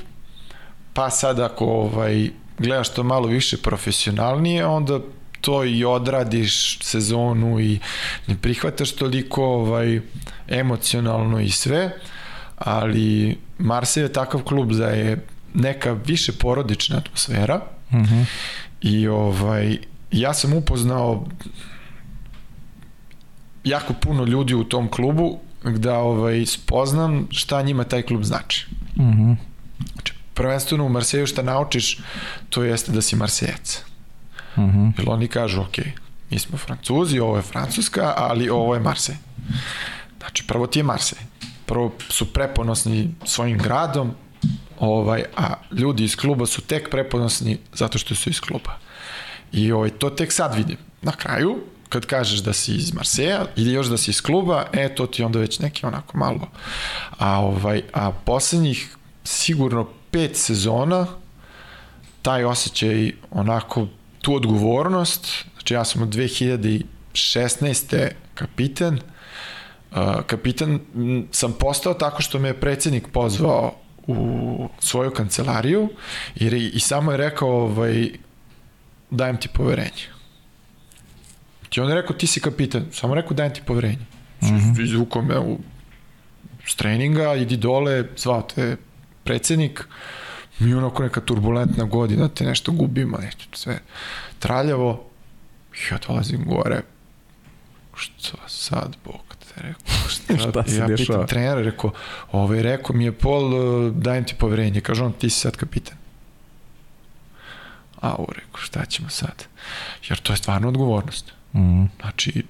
pa 0.93 1.09
sad 1.09 1.39
ako 1.39 1.65
ovaj, 1.65 2.29
gledaš 2.57 2.93
to 2.93 3.03
malo 3.03 3.27
više 3.27 3.57
profesionalnije, 3.57 4.65
onda 4.65 4.99
to 5.41 5.63
i 5.63 5.85
odradiš 5.85 6.79
sezonu 6.81 7.59
i 7.59 7.79
ne 8.27 8.35
prihvataš 8.41 8.91
toliko 8.91 9.43
ovaj, 9.43 10.01
emocionalno 10.47 11.39
i 11.39 11.49
sve, 11.49 11.91
ali 12.57 13.37
Marseille 13.57 14.09
je 14.09 14.13
takav 14.13 14.43
klub 14.43 14.71
da 14.71 14.87
je 14.87 15.25
neka 15.53 15.91
više 15.91 16.31
porodična 16.31 16.97
atmosfera 16.97 17.61
uh 17.91 17.95
-huh. 17.95 18.25
i 18.81 19.07
ovaj, 19.07 19.77
ja 20.11 20.33
sam 20.33 20.53
upoznao 20.53 21.25
jako 23.63 23.93
puno 23.93 24.25
ljudi 24.25 24.53
u 24.53 24.63
tom 24.63 24.91
klubu 24.91 25.39
da 25.63 25.97
ovaj, 25.97 26.45
spoznam 26.45 27.27
šta 27.31 27.61
njima 27.61 27.83
taj 27.83 28.01
klub 28.01 28.23
znači. 28.23 28.67
Uh 28.95 29.05
-huh. 29.05 29.35
Znači, 29.93 30.13
prvenstveno 30.33 30.85
u 30.85 30.89
Marseju 30.89 31.27
šta 31.27 31.41
naučiš, 31.41 31.99
to 32.49 32.63
jeste 32.63 32.91
da 32.91 33.01
si 33.01 33.15
Marsejac. 33.15 33.83
Uh 34.55 34.63
-huh. 34.63 34.91
Jer 34.97 35.09
oni 35.09 35.27
kažu, 35.27 35.61
ok, 35.61 35.77
mi 36.29 36.39
smo 36.39 36.57
Francuzi, 36.57 37.19
ovo 37.19 37.35
je 37.35 37.41
Francuska, 37.41 38.13
ali 38.17 38.49
ovo 38.49 38.73
je 38.73 38.79
Marsej. 38.79 39.15
Znači, 40.19 40.47
prvo 40.47 40.67
ti 40.67 40.79
je 40.79 40.83
Marsej. 40.83 41.19
Prvo 41.65 41.93
su 42.09 42.33
preponosni 42.33 43.15
svojim 43.25 43.57
gradom, 43.57 44.11
ovaj, 44.79 45.23
a 45.37 45.53
ljudi 45.71 46.03
iz 46.03 46.15
kluba 46.15 46.45
su 46.45 46.61
tek 46.61 46.89
preponosni 46.89 47.57
zato 47.73 47.97
što 47.97 48.15
su 48.15 48.29
iz 48.29 48.39
kluba. 48.39 48.77
I 49.51 49.71
ovaj, 49.71 49.89
to 49.89 50.09
tek 50.09 50.31
sad 50.31 50.55
vidim. 50.55 50.77
Na 51.01 51.11
kraju, 51.11 51.57
kad 51.89 52.05
kažeš 52.05 52.39
da 52.39 52.53
si 52.53 52.75
iz 52.75 52.93
Marseja 52.93 53.45
ili 53.55 53.73
još 53.73 53.87
da 53.87 53.97
si 53.97 54.11
iz 54.11 54.21
kluba, 54.21 54.65
e, 54.73 54.95
to 54.95 55.07
ti 55.07 55.23
onda 55.23 55.39
već 55.39 55.59
neki 55.59 55.85
onako 55.85 56.17
malo. 56.17 56.47
A, 57.17 57.39
ovaj, 57.39 57.81
a 57.93 58.11
poslednjih 58.11 58.95
sigurno 59.23 59.87
pet 60.11 60.37
sezona 60.37 61.07
taj 62.21 62.43
osjećaj 62.43 63.11
onako 63.31 63.87
tu 64.21 64.35
odgovornost, 64.35 65.45
znači 65.53 65.73
ja 65.73 65.85
sam 65.85 66.01
od 66.01 66.09
2016. 66.09 68.09
kapiten, 68.33 68.99
uh, 69.91 69.97
kapitan 70.27 70.79
sam 71.31 71.53
postao 71.53 71.93
tako 71.93 72.21
što 72.21 72.39
me 72.39 72.49
je 72.49 72.59
predsednik 72.59 73.07
pozvao 73.13 73.73
u 74.07 74.69
svoju 74.79 75.11
kancelariju 75.11 75.89
i, 76.35 76.71
i 76.73 76.79
samo 76.79 77.11
je 77.11 77.17
rekao 77.17 77.49
ovaj, 77.49 78.09
dajem 79.09 79.37
ti 79.37 79.47
poverenje. 79.47 80.07
Ti 81.69 81.81
on 81.81 81.89
je 81.89 81.95
rekao 81.95 82.15
ti 82.15 82.27
si 82.27 82.39
kapitan, 82.39 82.85
samo 82.91 83.15
rekao 83.15 83.33
dajem 83.33 83.53
ti 83.53 83.61
poverenje. 83.65 84.05
Mm 84.41 84.47
-hmm. 84.47 84.83
Izvukao 84.83 85.21
me 85.21 85.39
u 85.39 85.59
s 86.65 86.75
treninga, 86.75 87.35
idi 87.35 87.57
dole, 87.57 88.03
zvao 88.17 88.41
te 88.41 88.77
predsednik, 89.23 89.83
mi 90.59 90.73
onako 90.73 91.03
neka 91.03 91.21
turbulentna 91.21 91.83
godina, 91.83 92.27
te 92.27 92.43
nešto 92.43 92.71
gubimo, 92.71 93.17
nešto 93.17 93.57
sve 93.57 93.79
traljavo. 94.39 95.07
Ja 95.91 95.97
dolazim 96.07 96.45
gore, 96.45 96.81
što 97.95 98.37
sad, 98.47 98.95
Bog 99.05 99.30
rekao, 99.61 100.09
šta, 100.49 100.63
se 100.67 100.77
ja 100.77 100.87
dešava? 100.87 100.97
pitam 100.97 101.27
trenera, 101.27 101.61
rekao, 101.61 101.91
ovaj, 102.31 102.61
rekao 102.61 102.95
mi 102.95 103.05
je 103.05 103.11
Pol, 103.11 103.51
dajem 103.91 104.25
ti 104.25 104.35
poverenje, 104.39 104.81
kaže 104.81 105.03
on, 105.03 105.13
ti 105.13 105.29
si 105.29 105.39
sad 105.39 105.55
kapitan. 105.55 105.97
A 108.01 108.15
ovo 108.15 108.27
rekao, 108.33 108.61
šta 108.61 108.85
ćemo 108.85 109.09
sad? 109.09 109.45
Jer 110.09 110.19
to 110.19 110.33
je 110.33 110.37
stvarno 110.37 110.67
odgovornost. 110.67 111.31
Mm. 111.53 111.85
Znači, 111.99 112.43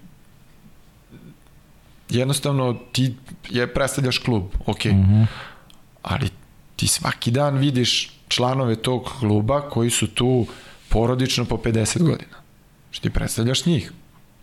jednostavno 2.10 2.74
ti 2.92 3.16
je 3.50 3.74
predstavljaš 3.74 4.18
klub, 4.18 4.44
ok, 4.66 4.86
mm 4.86 4.90
-hmm. 4.90 5.26
ali 6.02 6.30
ti 6.76 6.88
svaki 6.88 7.32
dan 7.32 7.58
vidiš 7.58 8.12
članove 8.28 8.76
tog 8.76 9.12
kluba 9.20 9.70
koji 9.70 9.90
su 9.90 10.08
tu 10.08 10.48
porodično 10.90 11.46
po 11.46 11.56
50 11.58 12.00
godina. 12.00 12.38
Znači 12.84 13.02
ti 13.02 13.10
predstavljaš 13.10 13.66
njih. 13.66 13.92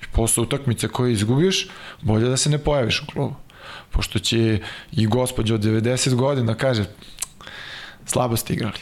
I 0.03 0.05
posle 0.13 0.43
utakmice 0.43 0.89
koje 0.89 1.13
izgubiš, 1.13 1.69
bolje 2.03 2.29
da 2.29 2.37
se 2.37 2.51
ne 2.51 2.59
pojaviš 2.59 3.03
u 3.03 3.07
klubu. 3.07 3.35
Pošto 3.91 4.19
će 4.19 4.61
i 4.93 5.07
gospođa 5.07 5.55
od 5.55 5.65
90 5.65 6.15
godina 6.15 6.55
kaže 6.55 6.85
slabo 8.07 8.37
ste 8.37 8.55
igrali. 8.55 8.79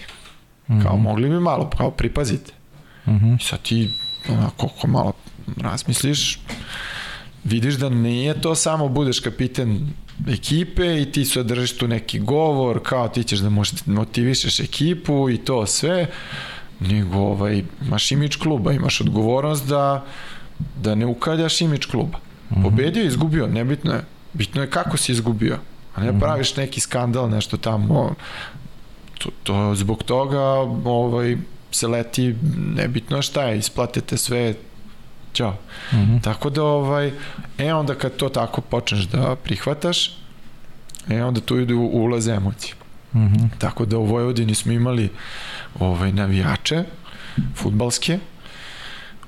Mm 0.69 0.75
-hmm. 0.75 0.83
Kao 0.83 0.97
mogli 0.97 1.29
bi 1.29 1.41
malo, 1.41 1.71
kao 1.71 1.91
pripazite. 1.91 2.53
Mm 3.07 3.11
-hmm. 3.11 3.41
I 3.41 3.45
sad 3.45 3.63
ti 3.63 3.91
onako, 4.29 4.71
ako 4.77 4.87
malo 4.87 5.13
razmisliš, 5.57 6.41
vidiš 7.45 7.75
da 7.75 7.89
nije 7.89 8.41
to 8.41 8.55
samo 8.55 8.89
budeš 8.89 9.21
kapiten 9.21 9.93
ekipe 10.29 11.01
i 11.03 11.13
ti 11.13 11.25
se 11.25 11.43
držiš 11.43 11.79
tu 11.79 11.89
neki 11.89 12.19
govor, 12.19 12.81
kao 12.83 13.09
ti 13.09 13.25
ćeš 13.25 13.39
da 13.39 13.51
motivišeš 13.87 14.61
ekipu 14.61 15.31
i 15.31 15.39
to 15.39 15.67
sve, 15.67 16.07
nego 16.81 17.19
ovaj, 17.19 17.63
imaš 17.87 18.13
imič 18.13 18.37
kluba, 18.37 18.73
imaš 18.73 19.01
odgovornost 19.01 19.67
da, 19.67 20.05
da 20.83 20.95
ne 20.95 21.07
ukaljaš 21.07 21.61
imič 21.61 21.87
kluba. 21.87 22.19
Pobedio 22.63 23.03
i 23.03 23.07
izgubio, 23.07 23.47
nebitno 23.47 23.93
je. 23.93 24.05
Bitno 24.33 24.63
je 24.63 24.71
kako 24.71 24.97
si 24.97 25.13
izgubio, 25.13 25.59
a 25.95 26.05
ne 26.05 26.21
praviš 26.21 26.57
neki 26.57 26.81
skandal, 26.81 27.31
nešto 27.31 27.57
tamo. 27.57 28.15
To, 29.19 29.31
to 29.43 29.75
zbog 29.75 30.03
toga 30.03 30.41
ovaj, 30.85 31.37
se 31.71 31.89
leti, 31.89 32.35
nebitno 32.77 33.23
šta 33.23 33.43
je, 33.43 33.59
isplatite 33.59 34.17
sve, 34.17 34.55
Ćao. 35.37 35.57
Mm 35.93 35.97
-hmm. 35.97 36.23
Tako 36.23 36.51
da, 36.51 36.63
ovaj, 36.63 37.13
e 37.59 37.75
onda 37.75 37.95
kad 37.95 38.17
to 38.17 38.29
tako 38.29 38.61
počneš 38.61 39.05
da 39.05 39.37
prihvataš, 39.37 40.17
e 41.09 41.25
onda 41.25 41.41
tu 41.41 41.59
idu 41.59 41.79
ulaze 41.79 42.33
emocije. 42.33 42.75
Mm 43.15 43.19
-hmm. 43.19 43.49
Tako 43.59 43.85
da 43.85 43.99
u 43.99 44.05
Vojvodini 44.05 44.55
smo 44.55 44.73
imali 44.73 45.11
ovaj, 45.79 46.13
navijače, 46.13 46.85
futbalske, 47.55 48.19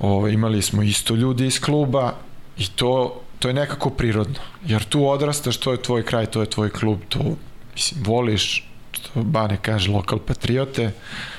ovaj, 0.01 0.33
imali 0.33 0.63
smo 0.63 0.83
isto 0.83 1.15
ljudi 1.15 1.47
iz 1.47 1.61
kluba 1.61 2.15
i 2.59 2.67
to, 2.67 3.21
to 3.39 3.49
je 3.49 3.55
nekako 3.55 3.91
prirodno. 3.91 4.41
Jer 4.67 4.85
tu 4.85 5.09
odrastaš, 5.09 5.57
to 5.57 5.73
je 5.73 5.83
tvoj 5.83 6.03
kraj, 6.03 6.27
to 6.27 6.41
je 6.41 6.51
tvoj 6.51 6.71
klub, 6.71 6.99
to 7.09 7.37
mislim, 7.75 8.05
voliš, 8.05 8.65
što 8.93 9.23
Bane 9.23 9.59
kaže, 9.63 9.91
lokal 9.91 10.19
patriote, 10.19 10.93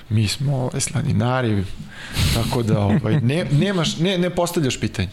mi 0.10 0.28
smo 0.28 0.58
ovaj, 0.58 0.82
sladinari, 0.82 1.64
tako 2.34 2.64
da 2.64 2.80
ovaj, 2.80 3.22
ne, 3.22 3.46
nemaš, 3.52 3.98
ne, 3.98 4.18
ne 4.18 4.30
postavljaš 4.30 4.80
pitanje. 4.80 5.10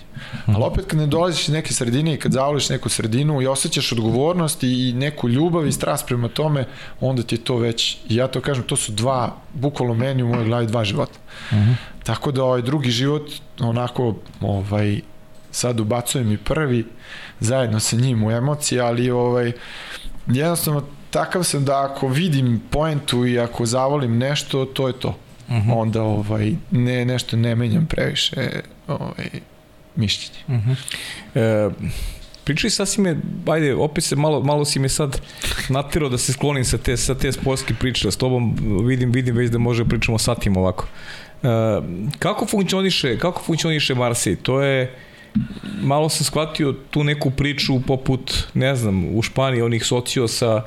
Ali 0.47 0.65
opet 0.65 0.85
kad 0.87 0.99
ne 0.99 1.07
dolaziš 1.07 1.49
iz 1.49 1.55
neke 1.55 1.75
sredine 1.75 2.15
i 2.15 2.17
kad 2.17 2.33
zavoliš 2.33 2.69
neku 2.69 2.89
sredinu 2.89 3.43
i 3.43 3.47
osjećaš 3.47 3.93
odgovornost 3.93 4.63
i 4.63 4.93
neku 4.93 5.29
ljubav 5.29 5.67
i 5.67 5.73
strast 5.73 6.07
prema 6.07 6.29
tome, 6.29 6.65
onda 7.01 7.23
ti 7.23 7.35
je 7.35 7.45
to 7.45 7.57
već, 7.57 7.97
i 8.09 8.17
ja 8.17 8.29
to 8.29 8.41
kažem, 8.41 8.65
to 8.65 8.77
su 8.77 8.93
dva, 8.93 9.37
bukvalno 9.55 9.95
meni 9.95 10.23
u 10.23 10.29
mojoj 10.29 10.45
glavi 10.45 10.67
dva 10.67 10.85
života. 10.85 11.19
Uh 11.51 11.59
-huh. 11.59 11.75
Tako 12.05 12.33
da 12.33 12.45
ovaj 12.45 12.63
drugi 12.63 12.91
život, 12.91 13.31
onako, 13.61 14.15
ovaj, 14.41 15.01
sad 15.51 15.81
ubacujem 15.81 16.33
i 16.33 16.39
prvi, 16.39 16.87
zajedno 17.41 17.81
sa 17.81 17.97
njim 17.97 18.25
u 18.25 18.31
emocije, 18.31 18.81
ali 18.81 19.11
ovaj, 19.11 19.53
jednostavno 20.27 20.83
takav 21.11 21.43
sam 21.45 21.65
da 21.65 21.85
ako 21.85 22.09
vidim 22.09 22.63
poentu 22.71 23.27
i 23.27 23.39
ako 23.39 23.67
zavolim 23.67 24.19
nešto, 24.19 24.65
to 24.65 24.87
je 24.87 24.93
to. 24.93 25.09
Uh 25.49 25.55
-huh. 25.55 25.73
Onda 25.77 26.03
ovaj, 26.03 26.53
ne, 26.71 27.05
nešto 27.05 27.37
ne 27.37 27.55
menjam 27.55 27.87
previše 27.87 28.51
ovaj, 28.89 29.29
mišljenje. 29.97 30.39
Uh 30.49 30.55
-huh. 30.55 30.77
e, 31.35 31.71
pričaj 32.45 32.71
sad 32.71 32.89
si 32.89 33.01
me, 33.01 33.17
ajde, 33.47 33.75
opet 33.75 34.05
se 34.05 34.17
malo, 34.17 34.43
malo 34.43 34.65
si 34.65 34.79
me 34.79 34.89
sad 34.89 35.21
natirao 35.69 36.09
da 36.09 36.19
se 36.19 36.33
sklonim 36.33 36.65
sa 36.65 36.79
te, 36.79 36.97
sa 36.97 37.15
te 37.15 37.33
sportske 37.33 37.75
priče, 37.75 38.11
s 38.11 38.17
tobom 38.17 38.57
vidim, 38.87 39.13
vidim 39.13 39.37
već 39.37 39.51
da 39.51 39.59
može 39.59 39.85
da 39.85 39.89
pričamo 39.89 40.19
satima 40.19 40.61
ovako. 40.61 40.87
E, 41.43 41.49
kako 42.19 42.47
funkcioniše, 42.47 43.19
kako 43.19 43.43
funkcioniše 43.43 43.95
Marseille? 43.95 44.43
To 44.43 44.63
je 44.63 44.95
malo 45.83 46.09
sam 46.09 46.25
shvatio 46.25 46.75
tu 46.91 47.05
neku 47.05 47.31
priču 47.31 47.81
poput, 47.81 48.49
ne 48.55 48.77
znam, 48.77 49.17
u 49.17 49.23
Španiji 49.23 49.63
onih 49.63 49.85
sociosa 49.85 50.63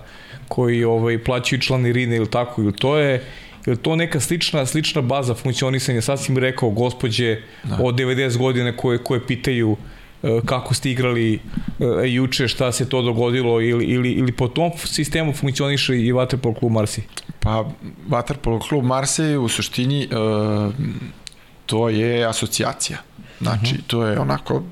koji 0.49 0.83
ovaj, 0.83 1.23
plaćaju 1.23 1.61
članirine 1.61 2.15
ili 2.15 2.29
tako, 2.29 2.61
ili 2.61 2.73
to 2.73 2.97
je 2.97 3.23
je 3.65 3.75
to 3.75 3.95
neka 3.95 4.19
slična 4.19 4.65
slična 4.65 5.01
baza 5.01 5.33
funkcionisanja, 5.33 6.01
sad 6.01 6.23
si 6.23 6.31
mi 6.31 6.39
rekao 6.39 6.69
gospođe 6.69 7.41
da. 7.63 7.77
od 7.83 7.95
90 7.95 8.37
godina 8.37 8.77
koje, 8.77 8.97
koje 8.97 9.27
pitaju 9.27 9.77
e, 10.23 10.39
kako 10.45 10.73
ste 10.73 10.91
igrali 10.91 11.33
e, 11.33 11.39
juče, 12.09 12.47
šta 12.47 12.71
se 12.71 12.89
to 12.89 13.01
dogodilo 13.01 13.61
ili, 13.61 13.85
ili, 13.85 14.11
ili 14.11 14.31
po 14.31 14.47
tom 14.47 14.71
sistemu 14.85 15.33
funkcioniše 15.33 15.95
i 15.95 16.13
Waterpolo 16.13 16.59
klub 16.59 16.71
Marsi? 16.71 17.03
Pa 17.39 17.65
Waterpolo 18.09 18.69
klub 18.69 18.83
Marsi 18.83 19.35
u 19.37 19.47
suštini 19.47 20.07
uh, 20.11 20.73
to 21.65 21.89
je 21.89 22.25
asocijacija. 22.25 22.97
Znači, 23.41 23.65
uh 23.65 23.71
mhm. 23.71 23.81
-huh. 23.81 23.87
to 23.87 24.05
je 24.05 24.19
onako, 24.19 24.63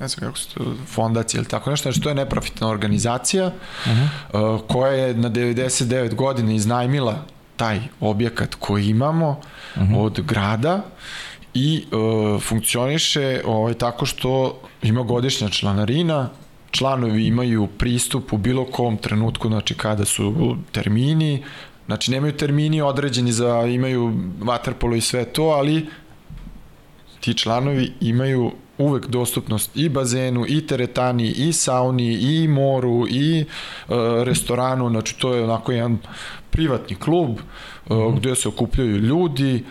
ne 0.00 0.08
znam 0.08 0.26
kako 0.26 0.38
se 0.38 0.48
to, 0.54 0.74
fondacija 0.86 1.38
ili 1.38 1.48
tako 1.48 1.70
nešto, 1.70 1.82
znači 1.82 2.00
to 2.00 2.08
je 2.08 2.14
neprofitna 2.14 2.68
organizacija 2.68 3.46
uh 3.46 3.52
-huh. 3.86 4.54
uh, 4.54 4.60
koja 4.68 4.92
je 4.92 5.14
na 5.14 5.30
99 5.30 6.14
godina 6.14 6.52
iznajmila 6.52 7.24
taj 7.56 7.80
objekat 8.00 8.54
koji 8.54 8.88
imamo 8.88 9.28
uh. 9.30 9.82
-huh. 9.82 9.98
od 9.98 10.20
grada 10.20 10.82
i 11.54 11.84
uh, 11.84 12.42
funkcioniše 12.42 13.40
ovaj, 13.44 13.74
tako 13.74 14.06
što 14.06 14.60
ima 14.82 15.02
godišnja 15.02 15.48
članarina, 15.48 16.30
članovi 16.70 17.26
imaju 17.26 17.66
pristup 17.78 18.32
u 18.32 18.36
bilo 18.36 18.64
kom 18.64 18.96
trenutku, 18.96 19.48
znači 19.48 19.74
kada 19.74 20.04
su 20.04 20.56
termini, 20.72 21.44
znači 21.86 22.10
nemaju 22.10 22.32
termini 22.32 22.80
određeni 22.80 23.32
za, 23.32 23.62
imaju 23.62 24.12
vaterpolo 24.40 24.96
i 24.96 25.00
sve 25.00 25.24
to, 25.24 25.42
ali 25.42 25.86
ti 27.26 27.34
članovi 27.34 27.92
imaju 28.00 28.52
uvek 28.78 29.06
dostupnost 29.06 29.70
i 29.74 29.88
bazenu, 29.88 30.44
i 30.48 30.66
teretani, 30.66 31.30
i 31.30 31.52
sauni, 31.52 32.12
i 32.12 32.48
moru, 32.48 33.06
i 33.08 33.40
e, 33.40 33.44
restoranu, 34.24 34.90
znači 34.90 35.18
to 35.18 35.34
je 35.34 35.44
onako 35.44 35.72
jedan 35.72 35.98
privatni 36.50 36.96
klub 36.96 37.30
e, 37.30 37.42
-hmm. 37.88 38.16
gde 38.16 38.34
se 38.34 38.48
okupljaju 38.48 38.96
ljudi, 38.96 39.54
e, 39.56 39.62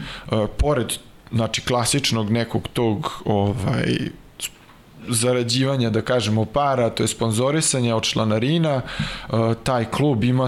pored 0.58 0.94
znači 1.32 1.62
klasičnog 1.62 2.30
nekog 2.30 2.68
tog 2.74 3.22
ovaj 3.26 3.96
zarađivanja, 5.08 5.90
da 5.90 6.02
kažemo, 6.02 6.46
para, 6.46 6.90
to 6.90 7.04
je 7.04 7.08
sponzorisanje 7.08 7.94
od 7.94 8.04
članarina, 8.04 8.82
taj 9.64 9.86
klub 9.86 10.24
ima 10.24 10.48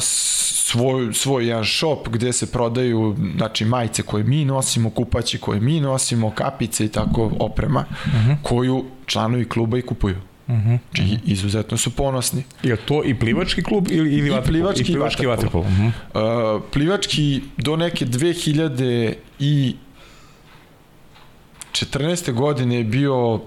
svoj, 0.67 1.13
svoj 1.13 1.47
jedan 1.47 1.65
shop 1.65 2.07
gde 2.09 2.33
se 2.33 2.51
prodaju 2.51 3.15
znači, 3.37 3.65
majice 3.65 4.03
koje 4.03 4.23
mi 4.23 4.45
nosimo, 4.45 4.89
kupaće 4.89 5.37
koje 5.37 5.59
mi 5.59 5.79
nosimo, 5.79 6.31
kapice 6.31 6.85
i 6.85 6.89
tako 6.89 7.31
oprema, 7.39 7.85
uh 7.89 8.13
mhm. 8.13 8.31
-huh. 8.31 8.35
koju 8.43 8.85
članovi 9.05 9.49
kluba 9.49 9.77
i 9.77 9.81
kupuju. 9.81 10.15
Uh 10.47 10.55
mhm. 10.55 10.69
-huh. 10.69 10.79
Znači, 10.95 11.19
izuzetno 11.25 11.77
su 11.77 11.95
ponosni. 11.95 12.43
Je 12.63 12.75
to 12.75 13.03
i 13.03 13.19
plivački 13.19 13.63
klub 13.63 13.87
ili, 13.89 14.13
ili 14.13 14.29
I 14.29 14.41
plivački, 14.45 14.81
i 14.81 14.85
plivački 14.85 15.23
i 15.23 15.25
vaterpolo. 15.25 15.63
Uh 15.63 15.69
-huh. 15.69 16.55
uh, 16.55 16.61
plivački 16.71 17.41
do 17.57 17.75
neke 17.75 18.05
2000 18.05 19.13
i 19.39 19.75
14. 21.71 22.33
godine 22.33 22.75
je 22.75 22.83
bio 22.83 23.41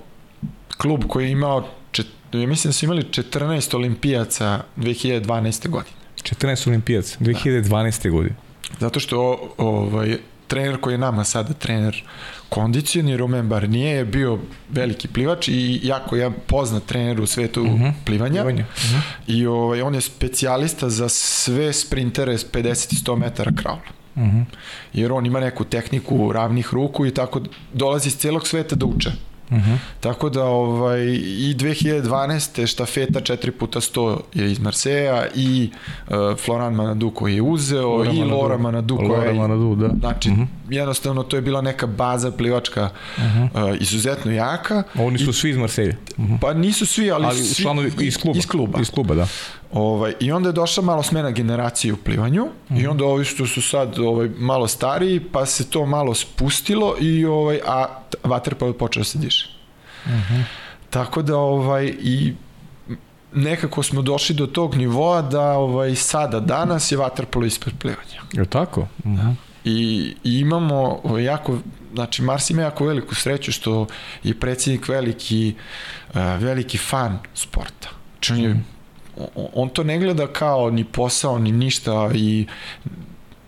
klub 0.80 1.04
koji 1.08 1.24
je 1.24 1.30
imao, 1.30 1.68
čet, 1.92 2.06
ja 2.32 2.46
mislim 2.46 2.68
da 2.68 2.72
su 2.72 2.84
imali 2.84 3.02
14 3.02 3.76
olimpijaca 3.76 4.60
2012. 4.76 5.68
godine. 5.68 5.96
14 6.22 6.68
olimpijaca, 6.68 7.18
2012. 7.20 8.02
Da. 8.02 8.10
godine. 8.10 8.36
Zato 8.78 9.00
što 9.00 9.48
ovaj, 9.58 10.18
trener 10.46 10.80
koji 10.80 10.94
je 10.94 10.98
nama 10.98 11.24
sada 11.24 11.52
trener 11.52 12.04
kondicioni, 12.48 13.16
Roman 13.16 13.48
Barnier 13.48 13.96
je 13.96 14.04
bio 14.04 14.38
veliki 14.68 15.08
plivač 15.08 15.48
i 15.48 15.80
jako 15.82 16.16
je 16.16 16.30
poznat 16.46 16.82
trener 16.86 17.20
u 17.20 17.26
svetu 17.26 17.60
uh 17.60 17.66
mhm. 17.66 17.84
-huh. 17.84 17.92
plivanja. 18.04 18.42
plivanja. 18.42 18.64
Uh 18.76 18.84
mhm. 18.84 18.96
-huh. 18.96 19.02
I 19.26 19.46
ovaj, 19.46 19.82
on 19.82 19.94
je 19.94 20.00
specijalista 20.00 20.90
za 20.90 21.08
sve 21.08 21.72
sprintere 21.72 22.38
s 22.38 22.46
50 22.52 22.92
i 22.92 22.96
100 22.96 23.16
metara 23.16 23.52
kraula. 23.56 23.80
Uh 24.14 24.22
mhm. 24.22 24.38
-huh. 24.38 24.44
Jer 24.92 25.12
on 25.12 25.26
ima 25.26 25.40
neku 25.40 25.64
tehniku 25.64 26.32
ravnih 26.32 26.74
ruku 26.74 27.06
i 27.06 27.14
tako 27.14 27.40
dolazi 27.72 28.08
iz 28.08 28.16
celog 28.16 28.48
sveta 28.48 28.76
da 28.76 28.86
uče. 28.86 29.10
Uh 29.50 29.56
Uh 29.60 29.66
-huh. 29.66 29.76
Tako 30.00 30.28
da 30.28 30.44
ovaj, 30.44 31.00
i 31.14 31.54
2012. 31.58 32.66
štafeta 32.66 33.20
4 33.20 33.50
puta 33.50 33.80
100 33.80 34.18
je 34.34 34.52
iz 34.52 34.58
Marseja 34.58 35.26
i 35.34 35.70
uh, 36.08 36.14
Floran 36.38 36.74
Manadu 36.74 37.10
koji 37.10 37.34
je 37.34 37.42
uzeo 37.42 37.88
Lora 37.88 38.10
i 38.10 38.18
Manadu. 38.18 38.36
Lora 38.36 38.58
Manadu 38.58 38.96
koja 38.96 39.08
Lora 39.08 39.24
je... 39.24 39.34
Manadu, 39.34 39.74
da. 39.74 39.88
Znači, 40.00 40.30
uh 40.30 40.36
-huh. 40.36 40.46
jednostavno 40.68 41.22
to 41.22 41.36
je 41.36 41.42
bila 41.42 41.60
neka 41.60 41.86
baza 41.86 42.30
plivačka 42.30 42.90
uh 43.16 43.22
-huh. 43.22 43.70
uh, 43.70 43.80
izuzetno 43.80 44.32
jaka. 44.32 44.82
Oni 44.94 45.18
su 45.18 45.30
I, 45.30 45.32
svi 45.32 45.50
iz 45.50 45.56
Marseja? 45.56 45.94
Uh 46.16 46.24
-huh. 46.24 46.38
Pa 46.40 46.54
nisu 46.54 46.86
svi, 46.86 47.10
ali, 47.10 47.26
ali 47.26 47.38
svi, 47.38 47.62
članovi 47.62 47.92
iz 48.00 48.18
kluba. 48.18 48.38
Iz 48.38 48.46
kluba. 48.46 48.80
Iz 48.80 48.90
kluba, 48.90 49.14
da. 49.14 49.26
Ovaj, 49.72 50.14
I 50.20 50.32
onda 50.32 50.48
je 50.48 50.52
došla 50.52 50.82
malo 50.82 51.02
smena 51.02 51.30
generacije 51.30 51.92
u 51.92 51.96
plivanju 51.96 52.44
mm 52.44 52.74
-hmm. 52.74 52.82
i 52.82 52.86
onda 52.86 53.04
ovi 53.04 53.24
što 53.24 53.46
su 53.46 53.62
sad 53.62 53.98
ovaj, 53.98 54.30
malo 54.38 54.68
stariji, 54.68 55.20
pa 55.20 55.46
se 55.46 55.70
to 55.70 55.86
malo 55.86 56.14
spustilo 56.14 56.96
i 57.00 57.24
ovaj, 57.24 57.60
a 57.66 57.86
vaterpolo 58.24 58.72
počeo 58.72 59.00
da 59.00 59.04
se 59.04 59.18
diše. 59.18 59.48
Mm 60.06 60.10
-hmm. 60.10 60.42
Tako 60.90 61.22
da 61.22 61.36
ovaj, 61.36 61.94
i 62.00 62.34
nekako 63.34 63.82
smo 63.82 64.02
došli 64.02 64.34
do 64.34 64.46
tog 64.46 64.74
nivoa 64.74 65.22
da 65.22 65.52
ovaj 65.52 65.94
sada 65.94 66.40
danas 66.40 66.92
je 66.92 66.98
vaterpolo 66.98 67.46
ispred 67.46 67.74
plivanja. 67.78 68.22
Je 68.32 68.44
tako? 68.44 68.80
Mm 68.80 69.16
-hmm. 69.16 69.34
I, 69.64 70.14
I 70.24 70.38
imamo 70.38 71.00
ovaj, 71.04 71.24
jako 71.24 71.58
znači 71.94 72.22
Mars 72.22 72.50
ima 72.50 72.62
jako 72.62 72.84
veliku 72.84 73.14
sreću 73.14 73.52
što 73.52 73.86
je 74.22 74.40
predsjednik 74.40 74.88
veliki 74.88 75.54
uh, 76.08 76.14
veliki 76.38 76.78
fan 76.78 77.18
sporta. 77.34 77.88
Znači 78.12 78.32
on 78.32 78.40
je 78.40 78.48
mm 78.48 78.79
on 79.54 79.68
to 79.68 79.84
ne 79.84 79.98
gleda 79.98 80.26
kao 80.26 80.70
ni 80.70 80.84
posao, 80.84 81.38
ni 81.38 81.52
ništa 81.52 82.10
i 82.14 82.46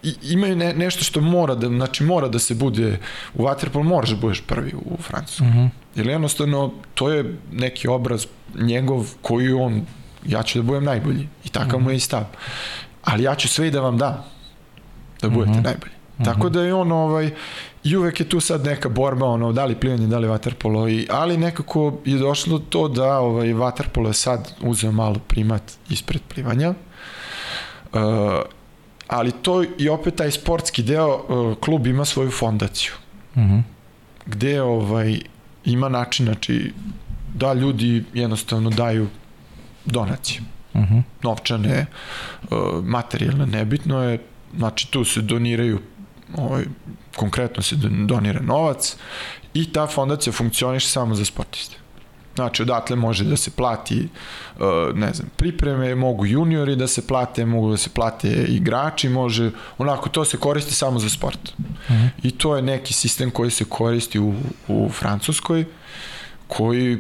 i 0.03 0.15
imaju 0.23 0.57
ne, 0.57 0.75
nešto 0.75 1.05
što 1.05 1.21
mora 1.21 1.55
da, 1.55 1.69
znači 1.69 2.05
mora 2.05 2.29
da 2.29 2.39
se 2.39 2.55
bude 2.55 2.99
u 3.35 3.43
Waterpolu 3.43 3.83
moraš 3.83 4.11
da 4.11 4.17
budeš 4.17 4.41
prvi 4.41 4.75
u 4.75 4.97
Francusku. 5.03 5.45
Mm 5.45 5.53
-hmm. 5.53 5.69
Jer 5.95 6.07
jednostavno 6.07 6.73
to 6.95 7.09
je 7.09 7.37
neki 7.53 7.89
obraz 7.89 8.27
njegov 8.55 9.11
koji 9.23 9.53
on 9.53 9.87
ja 10.27 10.43
ću 10.43 10.59
da 10.59 10.63
budem 10.63 10.85
najbolji 10.85 11.29
i 11.45 11.49
takav 11.49 11.79
mm 11.79 11.83
-hmm. 11.83 11.85
mu 11.85 11.91
je 11.91 11.97
i 11.97 12.01
stav. 12.01 12.25
Ali 13.05 13.23
ja 13.23 13.35
ću 13.35 13.49
sve 13.49 13.69
i 13.69 13.71
da 13.71 13.81
vam 13.81 13.99
dam 13.99 14.25
da 15.23 15.29
budete 15.29 15.51
mm 15.51 15.55
-hmm. 15.55 15.65
najbolji. 15.65 15.93
Mm 15.93 16.23
-hmm. 16.23 16.25
Tako 16.25 16.49
da 16.49 16.63
je 16.63 16.75
on 16.75 16.93
ovaj 16.93 17.31
i 17.85 17.97
uvek 17.97 18.21
je 18.21 18.29
tu 18.29 18.41
sad 18.41 18.65
neka 18.65 18.89
borba 18.89 19.27
ono 19.27 19.53
da 19.53 19.65
li 19.65 19.75
plivanje 19.75 20.07
da 20.07 20.19
li 20.19 20.29
vaterpolo 20.29 20.89
i 20.89 21.07
ali 21.11 21.37
nekako 21.37 21.99
je 22.05 22.19
došlo 22.19 22.59
to 22.59 22.89
da 22.89 23.19
ovaj 23.19 23.53
vaterpolo 23.53 24.09
je 24.09 24.15
sad 24.15 24.55
uzeo 24.61 24.93
malo 24.93 25.17
primat 25.29 25.63
ispred 25.89 26.23
plivanja. 26.35 26.75
Uh, 27.93 28.01
ali 29.09 29.33
to 29.33 29.65
i 29.79 29.89
opet 29.89 30.15
taj 30.15 30.31
sportski 30.31 30.83
deo 30.83 31.17
uh, 31.17 31.57
klub 31.59 31.87
ima 31.87 32.05
svoju 32.05 32.31
fondaciju. 32.31 32.93
Mhm. 33.37 33.55
Mm 33.55 33.65
gde 34.27 34.63
ovaj 34.63 35.19
ima 35.65 35.89
način 35.89 36.27
znači 36.27 36.73
da 37.35 37.53
ljudi 37.53 38.05
jednostavno 38.15 38.71
daju 38.71 39.09
donacije. 39.85 40.41
Mhm. 40.75 40.95
Mm 40.95 41.05
novčane, 41.23 41.87
uh, 42.43 42.59
materijalne, 42.85 43.47
nebitno 43.47 44.03
je, 44.03 44.19
znači 44.57 44.91
tu 44.91 45.05
se 45.05 45.21
doniraju 45.21 45.79
ovaj, 46.37 46.65
konkretno 47.17 47.63
se 47.63 47.77
donira 48.07 48.41
novac 48.41 48.97
i 49.55 49.73
ta 49.73 49.87
fondacija 49.87 50.33
funkcioniše 50.33 50.89
samo 50.89 51.15
za 51.15 51.25
sportiste. 51.25 51.77
Znači, 52.35 52.63
odatle 52.63 52.97
može 52.97 53.25
da 53.25 53.37
se 53.37 53.51
plati, 53.51 54.09
uh, 54.57 54.63
ne 54.95 55.13
znam, 55.13 55.29
pripreme, 55.37 55.95
mogu 55.95 56.27
juniori 56.27 56.77
da 56.77 56.87
se 56.87 57.07
plate, 57.07 57.47
mogu 57.47 57.71
da 57.71 57.77
se 57.77 57.91
plate 57.91 58.29
igrači, 58.49 59.09
može, 59.09 59.51
onako, 59.79 60.09
to 60.09 60.25
se 60.25 60.37
koristi 60.37 60.75
samo 60.75 60.99
za 60.99 61.09
sport. 61.09 61.53
Mhm. 61.59 61.95
-huh. 61.95 62.09
I 62.23 62.31
to 62.31 62.57
je 62.57 62.63
neki 62.63 62.93
sistem 62.93 63.31
koji 63.31 63.51
se 63.51 63.65
koristi 63.65 64.19
u, 64.19 64.35
u 64.69 64.89
Francuskoj, 64.89 65.65
koji 66.49 66.99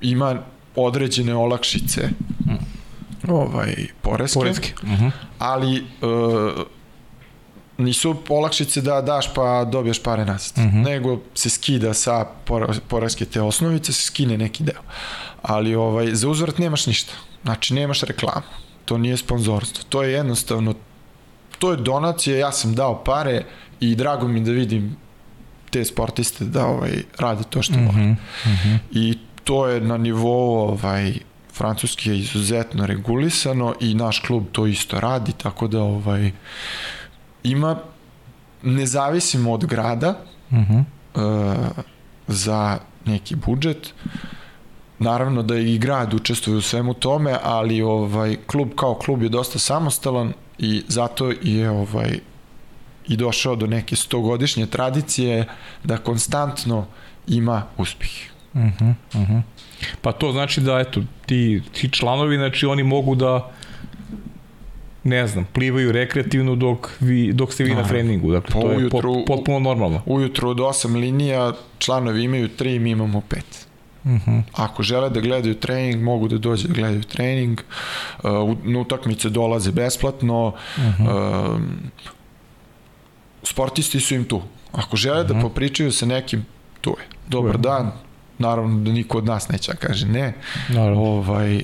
ima 0.00 0.36
određene 0.76 1.34
olakšice. 1.34 2.08
-huh. 2.46 2.58
ovaj, 3.28 3.74
poreske, 4.02 4.38
poreske. 4.38 4.72
Mhm. 4.82 4.94
-huh. 4.94 5.10
ali 5.38 5.80
uh, 5.80 6.62
nisu 7.80 8.16
olakšice 8.28 8.80
da 8.80 9.00
daš 9.00 9.34
pa 9.34 9.64
dobiješ 9.64 10.02
pare 10.02 10.24
nazad, 10.24 10.64
mm 10.64 10.68
-hmm. 10.68 10.84
nego 10.84 11.20
se 11.34 11.50
skida 11.50 11.94
sa 11.94 12.26
poreske 12.88 13.24
te 13.24 13.42
osnovice, 13.42 13.92
se 13.92 14.02
skine 14.02 14.38
neki 14.38 14.64
deo. 14.64 14.82
Ali 15.42 15.74
ovaj, 15.74 16.14
za 16.14 16.28
uzvrat 16.28 16.58
nemaš 16.58 16.86
ništa. 16.86 17.12
Znači, 17.42 17.74
nemaš 17.74 18.00
reklamu. 18.00 18.46
To 18.84 18.98
nije 18.98 19.16
sponzorstvo. 19.16 19.84
To 19.88 20.02
je 20.02 20.12
jednostavno, 20.12 20.74
to 21.58 21.70
je 21.70 21.76
donacija, 21.76 22.38
ja 22.38 22.52
sam 22.52 22.74
dao 22.74 23.04
pare 23.04 23.44
i 23.80 23.94
drago 23.94 24.28
mi 24.28 24.40
da 24.40 24.50
vidim 24.50 24.96
te 25.70 25.84
sportiste 25.84 26.44
da 26.44 26.66
ovaj, 26.66 27.02
rade 27.18 27.44
to 27.50 27.62
što 27.62 27.74
mm 27.74 27.88
-hmm. 27.88 28.16
Mm 28.46 28.50
-hmm. 28.50 28.78
I 28.90 29.18
to 29.44 29.68
je 29.68 29.80
na 29.80 29.96
nivou 29.96 30.68
ovaj, 30.68 31.12
francuski 31.54 32.10
je 32.10 32.18
izuzetno 32.18 32.86
regulisano 32.86 33.74
i 33.80 33.94
naš 33.94 34.20
klub 34.20 34.44
to 34.52 34.66
isto 34.66 35.00
radi, 35.00 35.32
tako 35.32 35.68
da 35.68 35.82
ovaj, 35.82 36.32
ima 37.42 37.76
nezavisimo 38.62 39.52
od 39.52 39.66
grada 39.66 40.14
uh 40.50 40.58
-huh. 40.58 40.84
uh, 41.14 41.84
za 42.26 42.78
neki 43.04 43.34
budžet 43.34 43.94
naravno 44.98 45.42
da 45.42 45.56
i 45.56 45.78
grad 45.78 46.14
učestvuje 46.14 46.58
u 46.58 46.60
svemu 46.60 46.94
tome, 46.94 47.36
ali 47.42 47.82
ovaj 47.82 48.36
klub 48.46 48.70
kao 48.76 48.94
klub 48.94 49.22
je 49.22 49.28
dosta 49.28 49.58
samostalan 49.58 50.32
i 50.58 50.82
zato 50.88 51.32
je 51.42 51.70
ovaj 51.70 52.18
i 53.08 53.16
došao 53.16 53.56
do 53.56 53.66
neke 53.66 53.96
stogodišnje 53.96 54.66
tradicije 54.66 55.46
da 55.84 55.96
konstantno 55.96 56.86
ima 57.26 57.62
uspeh. 57.76 58.10
Uh 58.54 58.60
-huh, 58.60 58.94
uh 59.14 59.20
-huh. 59.20 59.42
Pa 60.02 60.12
to 60.12 60.32
znači 60.32 60.60
da 60.60 60.78
eto 60.78 61.00
ti 61.26 61.62
ti 61.72 61.90
članovi 61.92 62.36
znači 62.36 62.66
oni 62.66 62.82
mogu 62.82 63.14
da 63.14 63.50
ne 65.04 65.26
znam, 65.26 65.46
plivaju 65.52 65.92
rekreativno 65.92 66.56
dok, 66.56 66.90
vi, 67.00 67.32
dok 67.32 67.52
ste 67.52 67.64
vi 67.64 67.74
na 67.74 67.88
treningu. 67.88 68.32
Dakle, 68.32 68.54
pa 68.54 68.60
to 68.60 68.70
je 68.70 68.76
ujutru, 68.76 69.24
potpuno 69.26 69.58
normalno. 69.58 70.02
Ujutru 70.06 70.48
od 70.50 70.56
8 70.56 70.96
linija 70.96 71.52
članovi 71.78 72.22
imaju 72.22 72.48
3, 72.58 72.78
mi 72.78 72.90
imamo 72.90 73.22
5. 73.30 73.36
Uh 74.04 74.10
-huh. 74.10 74.42
Ako 74.52 74.82
žele 74.82 75.10
da 75.10 75.20
gledaju 75.20 75.54
trening, 75.54 76.02
mogu 76.02 76.28
da 76.28 76.38
dođe 76.38 76.68
da 76.68 76.74
gledaju 76.74 77.02
trening. 77.02 77.60
Uh, 78.22 78.30
na 78.64 78.78
utakmice 78.78 79.28
dolaze 79.28 79.72
besplatno. 79.72 80.48
Uh 80.48 80.54
-huh. 80.76 81.54
uh, 81.54 81.60
sportisti 83.42 84.00
su 84.00 84.14
im 84.14 84.24
tu. 84.24 84.42
Ako 84.72 84.96
žele 84.96 85.20
uh 85.20 85.26
-huh. 85.26 85.34
da 85.34 85.40
popričaju 85.40 85.92
sa 85.92 86.06
nekim, 86.06 86.46
tu 86.80 86.90
je. 86.90 87.06
Dobar 87.28 87.58
dan. 87.58 87.92
Naravno 88.38 88.80
da 88.80 88.92
niko 88.92 89.18
od 89.18 89.24
nas 89.24 89.48
neće 89.48 89.72
da 89.72 89.78
kaže 89.78 90.06
ne. 90.06 90.34
Naravno. 90.68 91.02
Ovaj, 91.02 91.62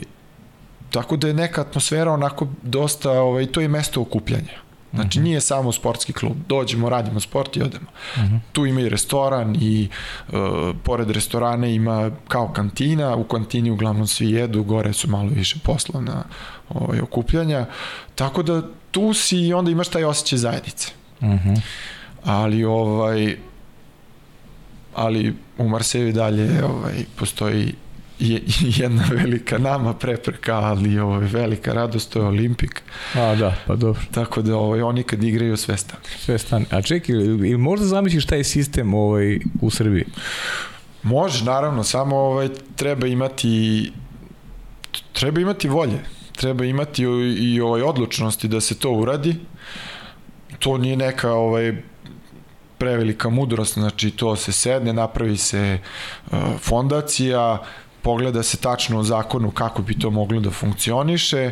tako 0.97 1.17
da 1.17 1.29
je 1.29 1.35
neka 1.35 1.61
atmosfera 1.61 2.13
onako 2.13 2.47
dosta, 2.63 3.11
ovaj, 3.11 3.47
to 3.47 3.61
je 3.61 3.69
mesto 3.69 4.01
okupljanja. 4.01 4.65
Znači, 4.95 5.21
nije 5.21 5.41
samo 5.41 5.73
sportski 5.73 6.13
klub. 6.13 6.37
Dođemo, 6.49 6.89
radimo 6.89 7.21
sport 7.21 7.57
i 7.57 7.63
odemo. 7.63 7.87
Mhm. 8.17 8.25
-huh. 8.25 8.39
Tu 8.53 8.67
ima 8.67 8.81
i 8.81 8.89
restoran 8.89 9.57
i 9.61 9.89
uh, 10.29 10.35
pored 10.83 11.11
restorana 11.11 11.67
ima 11.67 12.11
kao 12.29 12.49
kantina. 12.49 13.17
U 13.17 13.25
kantini 13.25 13.71
uglavnom 13.71 14.07
svi 14.07 14.31
jedu, 14.31 14.63
gore 14.65 14.93
su 14.93 15.11
malo 15.11 15.29
više 15.29 15.59
poslovna 15.63 16.25
ovaj, 16.69 17.01
okupljanja. 17.01 17.67
Tako 18.15 18.43
da 18.43 18.63
tu 18.91 19.15
si 19.15 19.39
i 19.39 19.53
onda 19.53 19.71
imaš 19.71 19.89
taj 19.89 20.05
osjećaj 20.05 20.39
zajednice. 20.39 20.93
Mhm. 21.23 21.49
-huh. 21.49 21.61
Ali 22.25 22.65
ovaj 22.65 23.37
ali 24.95 25.35
u 25.59 25.69
Marseju 25.69 26.13
dalje 26.13 26.65
ovaj, 26.65 27.05
postoji 27.19 27.75
je 28.19 28.43
jedna 28.83 29.05
velika 29.11 29.59
nama 29.59 29.95
prepreka, 29.95 30.55
ali 30.55 30.99
ovo 30.99 31.21
je 31.21 31.29
velika 31.29 31.73
radost, 31.73 32.13
to 32.13 32.19
je 32.19 32.27
Olimpik. 32.27 32.83
A, 33.15 33.35
da, 33.35 33.57
pa 33.67 33.77
dobro. 33.77 34.03
Tako 34.11 34.43
da 34.43 34.57
ovaj, 34.57 34.83
oni 34.83 35.03
kad 35.03 35.25
igraju 35.25 35.57
sve 35.57 35.77
stane. 35.77 36.03
Sve 36.19 36.39
stane. 36.39 36.65
A 36.71 36.83
čekaj, 36.83 37.15
ili 37.15 37.57
možda 37.57 37.87
zamisliš 37.87 38.25
šta 38.25 38.37
je 38.37 38.45
sistem 38.45 38.95
ovaj, 38.95 39.39
u 39.61 39.71
Srbiji? 39.71 40.05
Može, 41.03 41.45
naravno, 41.45 41.85
samo 41.85 42.17
ovaj, 42.17 42.49
treba 42.77 43.07
imati 43.07 43.93
treba 45.13 45.41
imati 45.41 45.69
volje, 45.69 45.99
treba 46.37 46.65
imati 46.65 47.03
i 47.39 47.61
ovaj 47.61 47.83
odlučnosti 47.83 48.49
da 48.49 48.61
se 48.61 48.79
to 48.79 48.91
uradi. 48.91 49.35
To 50.59 50.79
nije 50.79 50.97
neka 50.97 51.33
ovaj 51.33 51.83
prevelika 52.79 53.29
mudrost, 53.29 53.75
znači 53.75 54.11
to 54.11 54.37
se 54.37 54.53
sedne, 54.53 54.93
napravi 54.93 55.37
se 55.37 55.79
uh, 55.79 56.39
fondacija, 56.59 57.63
pogleda 58.07 58.43
se 58.43 58.57
tačno 58.57 59.01
u 59.01 59.03
zakonu 59.03 59.51
kako 59.51 59.83
bi 59.83 59.99
to 59.99 60.11
moglo 60.11 60.41
da 60.41 60.51
funkcioniše 60.51 61.51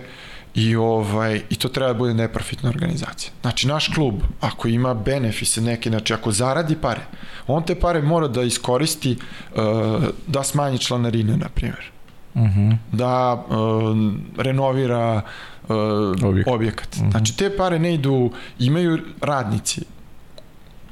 i 0.54 0.76
ovaj 0.76 1.40
i 1.50 1.56
to 1.56 1.68
treba 1.68 1.92
da 1.92 1.98
bude 1.98 2.14
neprofitna 2.14 2.70
organizacija. 2.70 3.32
Znači 3.42 3.68
naš 3.68 3.88
klub 3.94 4.22
ako 4.40 4.68
ima 4.68 4.94
benefise 4.94 5.60
neke, 5.60 5.90
znači 5.90 6.14
ako 6.14 6.32
zaradi 6.32 6.76
pare, 6.76 7.00
on 7.46 7.62
te 7.62 7.74
pare 7.74 8.02
mora 8.02 8.28
da 8.28 8.42
iskoristi 8.42 9.16
uh, 9.16 10.04
da 10.26 10.44
smanji 10.44 10.78
članarine 10.78 11.36
na 11.36 11.48
primjer. 11.48 11.90
Uh 12.34 12.42
mhm. 12.42 12.60
-huh. 12.60 12.76
da 12.92 13.34
uh, 13.34 13.96
renovira 14.38 15.22
uh, 15.68 15.76
objekat. 16.24 16.54
objekat. 16.54 16.88
Uh 16.94 16.98
mhm. 16.98 17.06
-huh. 17.06 17.10
Znači 17.10 17.36
te 17.36 17.56
pare 17.56 17.78
ne 17.78 17.94
idu, 17.94 18.30
imaju 18.58 18.98
radnici 19.20 19.82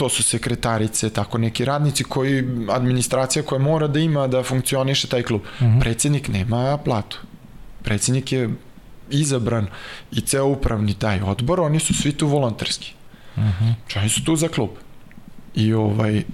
to 0.02 0.08
su 0.08 0.22
sekretarice, 0.22 1.10
tako 1.10 1.38
neki 1.38 1.64
radnici 1.64 2.04
koji, 2.04 2.44
administracija 2.70 3.42
koja 3.42 3.58
mora 3.58 3.86
da 3.86 4.00
ima 4.00 4.26
da 4.26 4.42
funkcioniše 4.42 5.06
taj 5.08 5.22
klub. 5.22 5.40
Mhm. 5.60 5.64
-huh. 5.64 5.80
Predsednik 5.80 6.28
nema 6.28 6.78
platu. 6.84 7.18
Predsednik 7.82 8.32
je 8.32 8.50
izabran 9.10 9.66
i 10.12 10.20
ceo 10.20 10.46
upravni 10.46 10.94
taj 10.94 11.20
odbor, 11.20 11.60
oni 11.60 11.80
su 11.80 11.94
svi 11.94 12.12
tu 12.12 12.26
volonterski. 12.26 12.94
Uh 13.36 13.42
-huh. 13.42 13.74
Oni 13.96 14.08
su 14.08 14.24
tu 14.24 14.36
za 14.36 14.48
klub. 14.48 14.70
I 15.54 15.72
ovaj, 15.72 16.24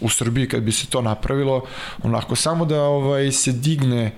u 0.00 0.08
Srbiji 0.08 0.48
kad 0.48 0.62
bi 0.62 0.72
se 0.72 0.86
to 0.86 1.02
napravilo, 1.02 1.64
onako 2.02 2.36
samo 2.36 2.64
da 2.64 2.82
ovaj 2.82 3.32
se 3.32 3.52
digne 3.52 4.12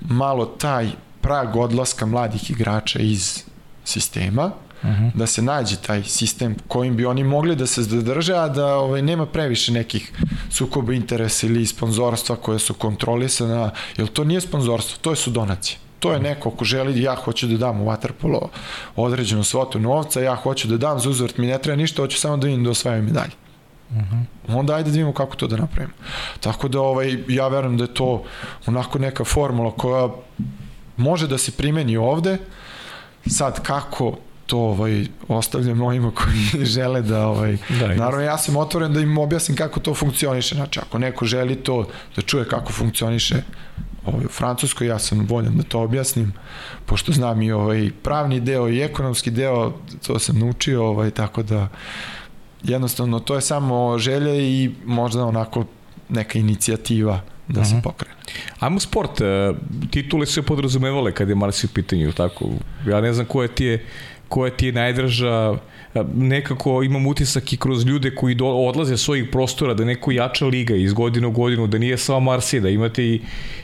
malo 0.00 0.46
taj 0.46 0.90
prag 1.20 1.56
odlaska 1.56 2.06
mladih 2.06 2.50
igrača 2.50 2.98
iz 2.98 3.42
sistema, 3.84 4.52
-huh. 4.88 5.10
da 5.14 5.26
se 5.26 5.42
nađe 5.42 5.76
taj 5.76 6.02
sistem 6.02 6.56
kojim 6.68 6.96
bi 6.96 7.06
oni 7.06 7.24
mogli 7.24 7.56
da 7.56 7.66
se 7.66 7.82
zadrže, 7.82 8.34
a 8.34 8.48
da 8.48 8.66
ovaj, 8.76 9.02
nema 9.02 9.26
previše 9.26 9.72
nekih 9.72 10.12
sukoba 10.50 10.92
interesa 10.92 11.46
ili 11.46 11.66
sponzorstva 11.66 12.36
koje 12.36 12.58
su 12.58 12.74
kontrolisana, 12.74 13.70
jer 13.96 14.08
to 14.08 14.24
nije 14.24 14.40
sponzorstvo, 14.40 14.98
to 15.00 15.10
je 15.10 15.16
su 15.16 15.30
donacije. 15.30 15.78
To 16.00 16.12
je 16.12 16.20
neko 16.20 16.50
ko 16.50 16.64
želi, 16.64 17.02
ja 17.02 17.14
hoću 17.14 17.46
da 17.46 17.56
dam 17.56 17.80
u 17.80 17.86
Waterpolo 17.86 18.48
određenu 18.96 19.44
svotu 19.44 19.80
novca, 19.80 20.20
ja 20.20 20.34
hoću 20.34 20.68
da 20.68 20.76
dam 20.76 21.00
za 21.00 21.10
uzvrt, 21.10 21.38
mi 21.38 21.46
ne 21.46 21.58
treba 21.58 21.76
ništa, 21.76 22.02
hoću 22.02 22.18
samo 22.18 22.36
da 22.36 22.46
vidim 22.46 22.64
da 22.64 22.70
osvajam 22.70 23.04
medalje. 23.04 23.32
Uh 23.90 23.96
-huh. 23.96 24.24
Onda 24.48 24.74
ajde 24.74 24.90
da 24.90 24.92
vidimo 24.92 25.12
kako 25.12 25.36
to 25.36 25.46
da 25.46 25.56
napravimo. 25.56 25.94
Tako 26.40 26.68
da 26.68 26.80
ovaj, 26.80 27.18
ja 27.28 27.48
verujem 27.48 27.76
da 27.76 27.84
je 27.84 27.94
to 27.94 28.24
onako 28.66 28.98
neka 28.98 29.24
formula 29.24 29.70
koja 29.70 30.08
može 30.96 31.28
da 31.28 31.38
se 31.38 31.52
primeni 31.52 31.96
ovde. 31.96 32.38
Sad 33.26 33.62
kako 33.62 34.16
to 34.46 34.58
ovaj, 34.58 35.06
ostavljam 35.28 35.82
onima 35.82 36.10
koji 36.10 36.64
žele 36.74 37.02
da, 37.02 37.26
ovaj, 37.26 37.56
da 37.80 37.94
naravno 37.94 38.20
ja 38.20 38.38
sam 38.38 38.56
otvoren 38.56 38.92
da 38.92 39.00
im 39.00 39.18
objasnim 39.18 39.56
kako 39.56 39.80
to 39.80 39.94
funkcioniše, 39.94 40.54
znači 40.54 40.80
ako 40.80 40.98
neko 40.98 41.24
želi 41.24 41.56
to 41.56 41.88
da 42.16 42.22
čuje 42.22 42.48
kako 42.48 42.72
funkcioniše 42.72 43.42
ovaj, 44.06 44.24
u 44.24 44.28
Francuskoj, 44.28 44.86
ja 44.86 44.98
sam 44.98 45.26
voljan 45.26 45.56
da 45.56 45.62
to 45.62 45.80
objasnim, 45.80 46.32
pošto 46.86 47.12
znam 47.12 47.42
i 47.42 47.52
ovaj 47.52 47.90
pravni 48.02 48.40
deo 48.40 48.68
i 48.68 48.80
ekonomski 48.80 49.30
deo, 49.30 49.72
to 50.06 50.18
sam 50.18 50.38
naučio, 50.38 50.84
ovaj, 50.84 51.10
tako 51.10 51.42
da 51.42 51.68
jednostavno 52.62 53.20
to 53.20 53.34
je 53.34 53.40
samo 53.40 53.98
želje 53.98 54.42
i 54.42 54.74
možda 54.84 55.24
onako 55.24 55.64
neka 56.08 56.38
inicijativa 56.38 57.20
da 57.48 57.60
uh 57.60 57.66
-huh. 57.66 57.68
se 57.68 57.74
mhm. 57.74 57.82
pokrene. 57.82 58.14
Ajmo 58.60 58.80
sport, 58.80 59.20
e, 59.20 59.52
titule 59.90 60.26
su 60.26 60.32
se 60.32 60.42
podrazumevale 60.42 61.12
kad 61.12 61.28
je 61.28 61.34
Marsi 61.34 61.66
u 61.66 61.70
pitanju, 61.74 62.12
tako, 62.12 62.50
ja 62.86 63.00
ne 63.00 63.12
znam 63.12 63.26
koje 63.26 63.48
ti 63.48 63.64
je 63.64 63.86
koja 64.28 64.50
ti 64.50 64.66
je 64.66 64.72
najdraža 64.72 65.58
nekako 66.14 66.82
imam 66.82 67.06
utisak 67.06 67.52
i 67.52 67.56
kroz 67.56 67.84
ljude 67.86 68.14
koji 68.14 68.34
do, 68.34 68.46
odlaze 68.46 68.96
svojih 68.96 69.28
prostora 69.32 69.74
da 69.74 69.84
neko 69.84 70.10
jača 70.12 70.46
liga 70.46 70.74
iz 70.74 70.92
godine 70.92 71.26
u 71.26 71.30
godinu, 71.30 71.66
da 71.66 71.78
nije 71.78 71.98
samo 71.98 72.20
Marsija, 72.20 72.62
da 72.62 72.68
imate 72.68 73.04
i, 73.04 73.20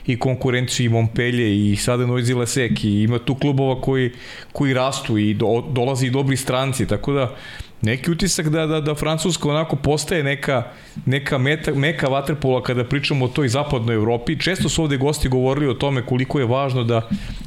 i 0.07 0.19
konkurenciju 0.19 0.85
i 0.85 0.89
Montpellier 0.89 1.51
i 1.51 1.75
sada 1.75 2.03
Noisy 2.03 2.37
Lesek 2.37 2.83
i 2.83 3.03
ima 3.03 3.19
tu 3.19 3.35
klubova 3.35 3.81
koji, 3.81 4.11
koji 4.51 4.73
rastu 4.73 5.17
i 5.17 5.33
do, 5.33 5.63
dolazi 5.71 6.07
i 6.07 6.09
dobri 6.09 6.37
stranci, 6.37 6.87
tako 6.87 7.13
da 7.13 7.35
neki 7.81 8.11
utisak 8.11 8.49
da, 8.49 8.65
da, 8.65 8.81
da 8.81 8.95
Francuska 8.95 9.49
onako 9.49 9.75
postaje 9.75 10.23
neka, 10.23 10.63
neka 11.05 11.37
meta, 11.37 11.73
meka 11.73 12.07
vaterpola 12.07 12.63
kada 12.63 12.83
pričamo 12.83 13.25
o 13.25 13.27
toj 13.27 13.47
zapadnoj 13.47 13.95
Evropi. 13.95 14.39
Često 14.39 14.69
su 14.69 14.83
ovde 14.83 14.97
gosti 14.97 15.29
govorili 15.29 15.67
o 15.67 15.73
tome 15.73 16.05
koliko 16.05 16.39
je 16.39 16.45
važno 16.45 16.83
da, 16.83 17.01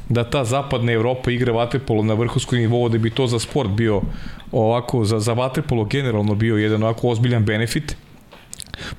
da 0.09 0.23
ta 0.23 0.43
zapadna 0.43 0.91
Evropa 0.91 1.31
igra 1.31 1.53
vaterpolo 1.53 2.03
na 2.03 2.13
vrhovskom 2.13 2.59
nivou, 2.59 2.89
da 2.89 2.97
bi 2.97 3.09
to 3.09 3.27
za 3.27 3.39
sport 3.39 3.69
bio 3.69 4.01
ovako, 4.51 5.05
za, 5.05 5.19
za 5.19 5.33
vaterpolo 5.33 5.85
generalno 5.85 6.35
bio 6.35 6.57
jedan 6.57 6.83
ovako 6.83 7.09
ozbiljan 7.09 7.45
benefit. 7.45 7.97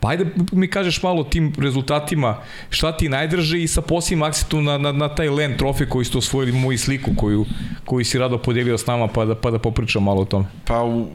Pa 0.00 0.08
ajde 0.08 0.26
mi 0.52 0.70
kažeš 0.70 1.02
malo 1.02 1.24
tim 1.24 1.52
rezultatima, 1.58 2.36
šta 2.70 2.96
ti 2.96 3.08
najdrže 3.08 3.62
i 3.62 3.68
sa 3.68 3.80
posljednim 3.80 4.22
akcitom 4.22 4.64
na, 4.64 4.78
na, 4.78 4.92
na 4.92 5.08
taj 5.08 5.28
Len 5.28 5.56
trofej 5.58 5.88
koji 5.88 6.04
ste 6.04 6.18
osvojili, 6.18 6.52
moju 6.52 6.78
sliku 6.78 7.10
koju, 7.16 7.46
koju 7.84 8.04
si 8.04 8.18
rado 8.18 8.38
podelio 8.38 8.78
s 8.78 8.86
nama 8.86 9.08
pa 9.08 9.24
da, 9.24 9.34
pa 9.34 9.50
da 9.50 9.58
popričam 9.58 10.02
malo 10.02 10.22
o 10.22 10.24
tome. 10.24 10.46
Pa 10.64 10.82
u, 10.84 11.08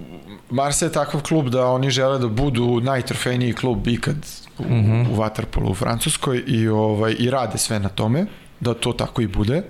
Marse 0.50 0.86
je 0.86 0.92
takav 0.92 1.22
klub 1.22 1.50
da 1.50 1.66
oni 1.66 1.90
žele 1.90 2.20
da 2.20 2.28
budu 2.28 2.80
najtrofejniji 2.82 3.54
klub 3.54 3.88
ikad 3.88 4.16
u, 4.60 4.64
mm 4.64 4.68
-hmm. 4.68 5.12
u 5.12 5.16
Waterpolu 5.16 5.72
u 5.72 5.74
Francuskoj 5.74 6.44
i, 6.48 6.68
ovaj, 6.68 7.16
i 7.20 7.30
rade 7.30 7.58
sve 7.58 7.80
na 7.80 7.90
tome, 7.90 8.26
da 8.60 8.74
to 8.74 8.94
tako 8.94 9.22
i 9.22 9.28
bude. 9.28 9.64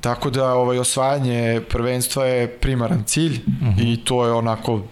Tako 0.00 0.30
da 0.30 0.54
ovaj 0.54 0.78
osvajanje 0.78 1.60
prvenstva 1.68 2.24
je 2.26 2.48
primaran 2.48 3.02
cilj 3.06 3.40
mm 3.46 3.66
-hmm. 3.66 3.92
i 3.92 4.04
to 4.04 4.26
je 4.26 4.32
onako 4.32 4.74
uh, 4.74 4.82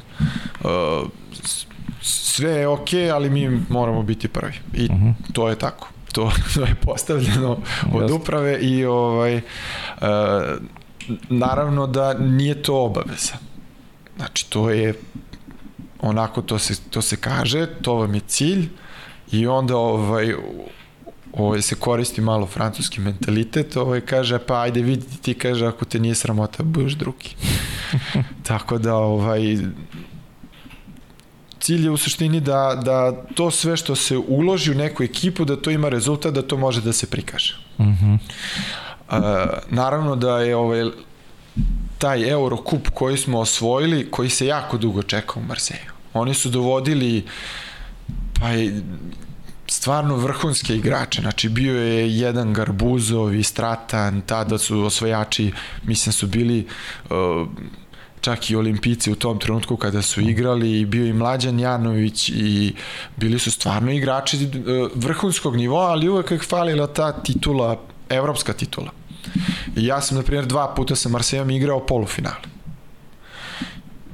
sve 2.01 2.51
je 2.51 2.69
okej, 2.69 3.01
okay, 3.01 3.15
ali 3.15 3.31
mi 3.31 3.61
moramo 3.69 4.03
biti 4.03 4.29
prvi. 4.29 4.53
I 4.75 4.85
uh 4.85 4.91
mhm. 4.91 5.07
-huh. 5.07 5.33
to 5.33 5.49
je 5.49 5.59
tako. 5.59 5.89
To, 6.13 6.33
to 6.55 6.61
je 6.61 6.75
postavljeno 6.75 7.59
od 7.93 8.11
uprave 8.11 8.59
i 8.61 8.85
ovaj 8.85 9.37
uh, 9.37 9.43
naravno 11.29 11.87
da 11.87 12.15
nije 12.15 12.63
to 12.63 12.85
obaveza. 12.85 13.35
Znači, 14.17 14.51
to 14.51 14.71
je 14.71 14.95
onako 16.01 16.43
to 16.43 16.59
se, 16.59 16.75
to 16.91 17.03
se 17.03 17.17
kaže, 17.17 17.67
to 17.83 17.95
vam 17.95 18.15
je 18.15 18.21
cilj 18.21 18.69
i 19.33 19.47
onda 19.47 19.77
ovaj, 19.77 20.35
ovaj, 21.33 21.63
se 21.63 21.75
koristi 21.75 22.21
malo 22.21 22.47
francuski 22.47 23.01
mentalitet, 23.01 23.77
ovaj, 23.77 24.01
kaže, 24.01 24.39
pa 24.39 24.61
ajde 24.61 24.83
vidi 24.83 25.07
ti, 25.23 25.35
kaže, 25.35 25.67
ako 25.67 25.85
te 25.85 25.99
nije 25.99 26.15
sramota, 26.15 26.63
budeš 26.63 26.93
drugi. 26.93 27.35
Tako 28.49 28.79
da, 28.79 28.95
ovaj, 28.95 29.59
cilj 31.61 31.85
je 31.85 31.91
u 31.91 31.97
suštini 31.97 32.41
da, 32.41 32.81
da 32.85 33.13
to 33.35 33.51
sve 33.51 33.77
što 33.77 33.97
se 33.97 34.19
uloži 34.19 34.71
u 34.71 34.75
neku 34.75 35.03
ekipu, 35.03 35.45
da 35.45 35.57
to 35.57 35.71
ima 35.71 35.89
rezultat, 35.89 36.35
da 36.35 36.43
to 36.43 36.57
može 36.57 36.81
da 36.81 36.93
se 36.93 37.07
prikaže. 37.07 37.57
Uh 37.79 37.87
-huh. 37.87 38.19
uh, 39.09 39.19
naravno 39.71 40.17
da 40.17 40.41
je 40.41 40.57
ovaj, 40.57 40.91
taj 41.99 42.31
Eurocup 42.31 42.89
koji 42.95 43.17
smo 43.17 43.39
osvojili, 43.39 44.11
koji 44.11 44.31
se 44.31 44.47
jako 44.47 44.79
dugo 44.79 45.03
čeka 45.03 45.41
u 45.41 45.43
Marseju. 45.43 45.93
Oni 46.13 46.35
su 46.35 46.49
dovodili 46.49 47.25
pa 48.41 48.49
je, 48.49 48.83
stvarno 49.67 50.17
vrhunske 50.17 50.77
igrače, 50.77 51.23
znači 51.23 51.49
bio 51.49 51.83
je 51.83 52.19
jedan 52.19 52.53
Garbuzov 52.53 53.35
i 53.35 53.43
Stratan, 53.43 54.21
tada 54.21 54.59
su 54.59 54.81
osvojači, 54.81 55.53
mislim 55.83 56.13
su 56.13 56.27
bili 56.27 56.67
uh, 57.11 57.49
čak 58.21 58.51
i 58.51 58.57
olimpici 58.57 59.13
u 59.13 59.17
tom 59.17 59.39
trenutku 59.39 59.77
kada 59.77 60.03
su 60.03 60.21
igrali 60.21 60.81
i 60.81 60.87
bio 60.87 61.07
i 61.07 61.13
Mlađan 61.13 61.61
Janović 61.61 62.29
i 62.29 62.75
bili 63.17 63.39
su 63.39 63.51
stvarno 63.51 63.93
igrači 63.93 64.37
uh, 64.37 64.91
vrhunskog 64.95 65.57
nivoa, 65.57 65.91
ali 65.91 66.09
uvek 66.09 66.31
je 66.31 66.39
falila 66.39 66.87
ta 66.87 67.13
titula, 67.13 67.81
evropska 68.09 68.53
titula. 68.53 68.91
I 69.77 69.87
ja 69.87 70.01
sam, 70.01 70.17
na 70.17 70.23
primjer, 70.23 70.47
dva 70.47 70.75
puta 70.75 70.97
sa 70.97 71.09
Marsejom 71.09 71.51
igrao 71.51 71.87
polufinale. 71.87 72.43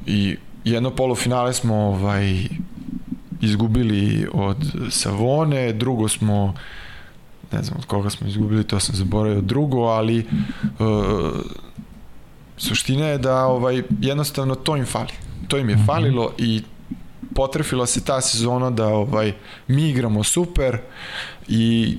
I 0.07 0.37
jedno 0.65 0.91
polufinale 0.91 1.53
smo 1.53 1.75
ovaj, 1.75 2.49
izgubili 3.41 4.29
od 4.33 4.57
Savone, 4.91 5.73
drugo 5.73 6.09
smo 6.09 6.55
ne 7.53 7.63
znam 7.63 7.79
od 7.79 7.87
koga 7.87 8.11
smo 8.11 8.27
izgubili, 8.27 8.65
to 8.65 8.81
sam 8.81 8.95
zaboravio 8.95 9.41
drugo, 9.41 9.83
ali 9.83 10.27
uh, 10.79 10.87
suština 12.57 13.07
je 13.07 13.19
da 13.19 13.45
ovaj 13.47 13.83
jednostavno 14.01 14.55
to 14.55 14.77
im 14.77 14.87
fali. 14.87 15.13
To 15.49 15.59
im 15.59 15.69
je 15.69 15.77
mhm. 15.77 15.85
falilo 15.87 16.33
i 16.39 16.63
potrefila 17.35 17.87
se 17.87 18.05
ta 18.05 18.21
sezona 18.21 18.71
da 18.71 18.87
ovaj 18.87 19.33
mi 19.69 19.89
igramo 19.91 20.25
super 20.25 20.79
i 21.49 21.99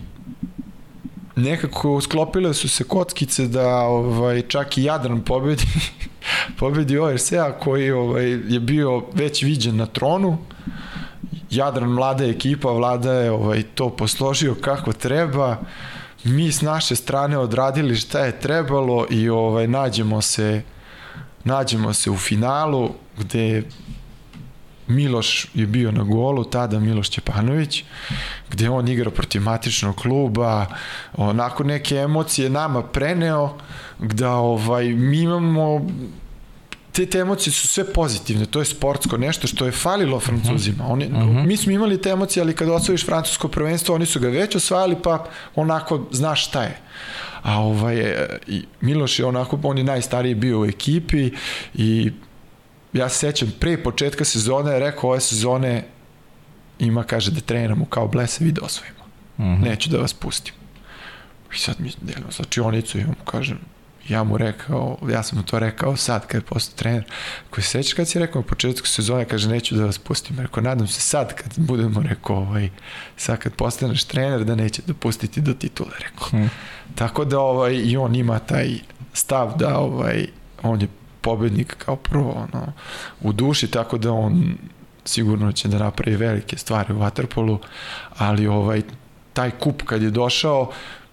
nekako 1.35 2.01
sklopile 2.01 2.53
su 2.53 2.69
se 2.69 2.83
kockice 2.83 3.47
da 3.47 3.77
ovaj 3.77 4.41
čak 4.41 4.77
i 4.77 4.83
Jadran 4.83 5.21
pobedi 5.21 5.65
pobedi 6.59 6.97
ORC-a 6.97 7.51
koji 7.51 7.91
ovaj 7.91 8.29
je 8.29 8.59
bio 8.59 9.03
već 9.13 9.43
viđen 9.43 9.75
na 9.75 9.85
tronu 9.85 10.37
Jadran 11.49 11.89
mlada 11.89 12.25
ekipa, 12.25 12.71
vlada 12.71 13.13
je 13.13 13.31
ovaj, 13.31 13.63
to 13.63 13.89
posložio 13.89 14.55
kako 14.61 14.93
treba, 14.93 15.57
mi 16.27 16.51
s 16.51 16.61
naše 16.61 16.95
strane 16.95 17.37
odradili 17.37 17.95
šta 17.95 18.19
je 18.19 18.39
trebalo 18.39 19.07
i 19.09 19.29
ovaj 19.29 19.67
nađemo 19.67 20.21
se 20.21 20.61
nađemo 21.43 21.93
se 21.93 22.11
u 22.11 22.17
finalu 22.17 22.89
gde 23.17 23.63
Miloš 24.87 25.47
je 25.53 25.65
bio 25.65 25.91
na 25.91 26.03
golu, 26.03 26.43
tada 26.43 26.79
Miloš 26.79 27.09
Ćepanović, 27.09 27.83
gde 28.49 28.69
on 28.69 28.87
igra 28.87 29.11
protiv 29.11 29.41
matičnog 29.41 29.95
kluba, 29.95 30.65
onako 31.13 31.63
neke 31.63 31.95
emocije 31.95 32.49
nama 32.49 32.83
preneo, 32.83 33.57
da 33.99 34.31
ovaj, 34.31 34.85
mi 34.89 35.19
imamo 35.19 35.87
te, 36.97 37.05
te 37.05 37.19
emocije 37.19 37.53
su 37.53 37.67
sve 37.67 37.93
pozitivne, 37.93 38.45
to 38.45 38.59
je 38.59 38.65
sportsko 38.65 39.17
nešto 39.17 39.47
što 39.47 39.65
je 39.65 39.71
falilo 39.71 40.19
Francuzima. 40.19 40.87
Oni, 40.87 41.05
uh 41.05 41.11
mhm. 41.11 41.21
-huh. 41.21 41.45
Mi 41.45 41.57
smo 41.57 41.71
imali 41.71 42.01
te 42.01 42.09
emocije, 42.09 42.41
ali 42.43 42.55
kada 42.55 42.73
osvojiš 42.73 43.05
francusko 43.05 43.47
prvenstvo, 43.47 43.95
oni 43.95 44.05
su 44.05 44.19
ga 44.19 44.27
već 44.27 44.55
osvajali, 44.55 44.95
pa 45.03 45.25
onako 45.55 46.07
znaš 46.11 46.47
šta 46.47 46.63
je. 46.63 46.77
A 47.43 47.59
ovaj, 47.59 48.15
i 48.47 48.63
Miloš 48.81 49.19
je 49.19 49.25
onako, 49.25 49.59
on 49.63 49.77
je 49.77 49.83
najstariji 49.83 50.35
bio 50.35 50.61
u 50.61 50.65
ekipi 50.65 51.31
i 51.73 52.11
ja 52.93 53.09
se 53.09 53.17
sećam, 53.17 53.53
pre 53.59 53.83
početka 53.83 54.25
sezone 54.25 54.71
je 54.71 54.79
rekao 54.79 55.09
ove 55.09 55.19
sezone 55.19 55.85
ima, 56.79 57.03
kaže, 57.03 57.31
da 57.31 57.41
treniramo 57.41 57.85
kao 57.85 58.07
blesavi 58.07 58.51
da 58.51 58.61
osvojimo. 58.61 59.03
Uh 59.37 59.45
mhm. 59.45 59.63
-huh. 59.63 59.69
Neću 59.69 59.89
da 59.89 59.97
vas 59.97 60.13
pustim. 60.13 60.53
I 61.55 61.57
sad 61.57 61.75
mi 61.79 61.91
delimo 62.01 62.31
slačionicu 62.31 62.99
i 62.99 63.05
mu 63.05 63.13
kažem, 63.25 63.59
ja 64.09 64.23
mu 64.23 64.37
rekao, 64.37 64.97
ja 65.09 65.23
sam 65.23 65.37
mu 65.37 65.45
to 65.45 65.59
rekao 65.59 65.95
sad 65.95 66.27
kad 66.27 66.41
je 66.41 66.45
postao 66.45 66.77
trener, 66.77 67.03
koji 67.49 67.63
se 67.63 67.69
sećaš 67.69 67.93
kad 67.93 68.07
si 68.07 68.19
rekao 68.19 68.39
u 68.39 68.43
početku 68.43 68.87
sezone, 68.87 69.25
kaže 69.25 69.49
neću 69.49 69.75
da 69.75 69.85
vas 69.85 69.97
pustim, 69.97 70.39
rekao 70.39 70.63
nadam 70.63 70.87
se 70.87 71.01
sad 71.01 71.33
kad 71.33 71.53
budemo, 71.57 72.01
rekao, 72.01 72.35
ovaj, 72.35 72.69
sad 73.17 73.39
kad 73.39 73.53
postaneš 73.53 74.03
trener 74.03 74.43
da 74.43 74.55
neće 74.55 74.81
dopustiti 74.87 75.41
do 75.41 75.53
titule, 75.53 75.91
rekao. 75.99 76.27
Hmm. 76.29 76.49
Tako 76.95 77.25
da 77.25 77.39
ovaj, 77.39 77.73
i 77.73 77.97
on 77.97 78.15
ima 78.15 78.39
taj 78.39 78.69
stav 79.13 79.57
da 79.57 79.77
ovaj, 79.77 80.27
on 80.63 80.81
je 80.81 80.87
pobednik 81.21 81.75
kao 81.77 81.95
prvo 81.95 82.31
ono, 82.31 82.73
u 83.21 83.33
duši, 83.33 83.67
tako 83.67 83.97
da 83.97 84.11
on 84.11 84.57
sigurno 85.05 85.51
će 85.51 85.67
da 85.67 85.77
napravi 85.77 86.17
velike 86.17 86.57
stvari 86.57 86.93
u 86.93 86.97
Waterpolu, 86.97 87.57
ali 88.17 88.47
ovaj 88.47 88.81
taj 89.33 89.51
kup 89.51 89.83
kad 89.83 90.01
je 90.01 90.09
došao, 90.09 90.71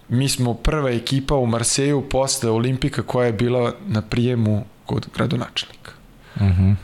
mi 0.09 0.29
smo 0.29 0.53
prva 0.53 0.91
ekipa 0.91 1.35
u 1.35 1.45
Marseju 1.45 2.09
posle 2.09 2.49
Olimpika 2.49 3.01
koja 3.01 3.25
je 3.25 3.33
bila 3.33 3.73
na 3.87 4.01
prijemu 4.01 4.65
kod 4.85 5.07
gradonačelnika. 5.15 5.91
Uh 6.35 6.41
mhm. 6.41 6.63
-huh. 6.63 6.75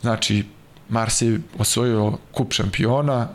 Znači, 0.00 0.44
Marsej 0.88 1.38
osvojio 1.58 2.18
kup 2.32 2.52
šampiona, 2.52 3.28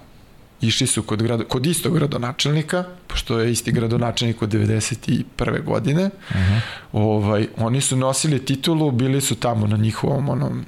išli 0.61 0.88
su 0.88 1.03
kod, 1.03 1.23
grado, 1.23 1.45
kod 1.45 1.65
istog 1.65 1.93
gradonačelnika, 1.93 2.84
pošto 3.07 3.39
je 3.39 3.51
isti 3.51 3.72
gradonačelnik 3.72 4.41
od 4.41 4.49
91. 4.49 5.63
godine. 5.63 6.05
Uh 6.05 6.35
mhm. 6.35 6.53
-huh. 6.53 6.61
ovaj, 6.93 7.47
oni 7.57 7.81
su 7.81 7.95
nosili 7.95 8.45
titulu, 8.45 8.91
bili 8.91 9.22
su 9.22 9.35
tamo 9.35 9.68
na 9.68 9.77
njihovom 9.77 10.30
onom 10.30 10.65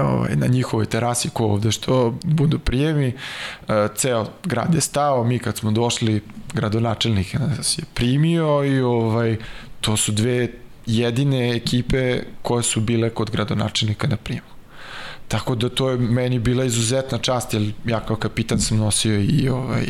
ovaj, 0.00 0.36
na 0.36 0.46
njihovoj 0.46 0.86
terasi 0.86 1.30
ko 1.30 1.44
ovde 1.44 1.72
što 1.72 2.14
budu 2.24 2.58
prijemi. 2.58 3.06
E, 3.68 3.88
ceo 3.96 4.26
grad 4.44 4.74
je 4.74 4.80
stao, 4.80 5.24
mi 5.24 5.38
kad 5.38 5.56
smo 5.56 5.70
došli, 5.70 6.22
gradonačelnik 6.54 7.34
nas 7.34 7.78
je 7.78 7.84
primio 7.94 8.64
i 8.64 8.80
ovaj, 8.80 9.36
to 9.80 9.96
su 9.96 10.12
dve 10.12 10.48
jedine 10.86 11.56
ekipe 11.56 12.22
koje 12.42 12.62
su 12.62 12.80
bile 12.80 13.10
kod 13.10 13.30
gradonačelnika 13.30 14.06
na 14.06 14.16
prijemu. 14.16 14.54
Tako 15.28 15.54
da 15.54 15.68
to 15.68 15.90
je 15.90 15.98
meni 15.98 16.38
bila 16.38 16.64
izuzetna 16.64 17.18
čast, 17.18 17.54
jer 17.54 17.72
ja 17.84 18.00
kao 18.00 18.16
kapitan 18.16 18.60
sam 18.60 18.78
nosio 18.78 19.20
i 19.20 19.48
ovaj, 19.48 19.86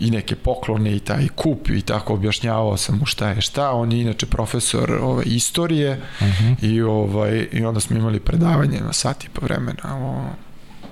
i 0.00 0.10
neke 0.10 0.36
poklone 0.36 0.96
i 0.96 1.00
taj 1.00 1.28
kup 1.28 1.68
i 1.70 1.82
tako 1.82 2.14
objašnjavao 2.14 2.76
sam 2.76 2.98
mu 2.98 3.06
šta 3.06 3.28
je 3.28 3.40
šta. 3.40 3.70
On 3.72 3.92
je 3.92 4.00
inače 4.00 4.26
profesor 4.26 4.92
ove, 5.02 5.24
istorije 5.24 6.00
uh 6.20 6.26
mhm. 6.26 6.44
-huh. 6.44 6.64
i, 6.64 6.82
ovaj, 6.82 7.48
i 7.52 7.64
onda 7.64 7.80
smo 7.80 7.96
imali 7.96 8.20
predavanje 8.20 8.80
na 8.80 8.92
sat 8.92 9.24
i 9.24 9.28
po 9.28 9.40
vremena 9.44 9.82
o, 9.84 10.24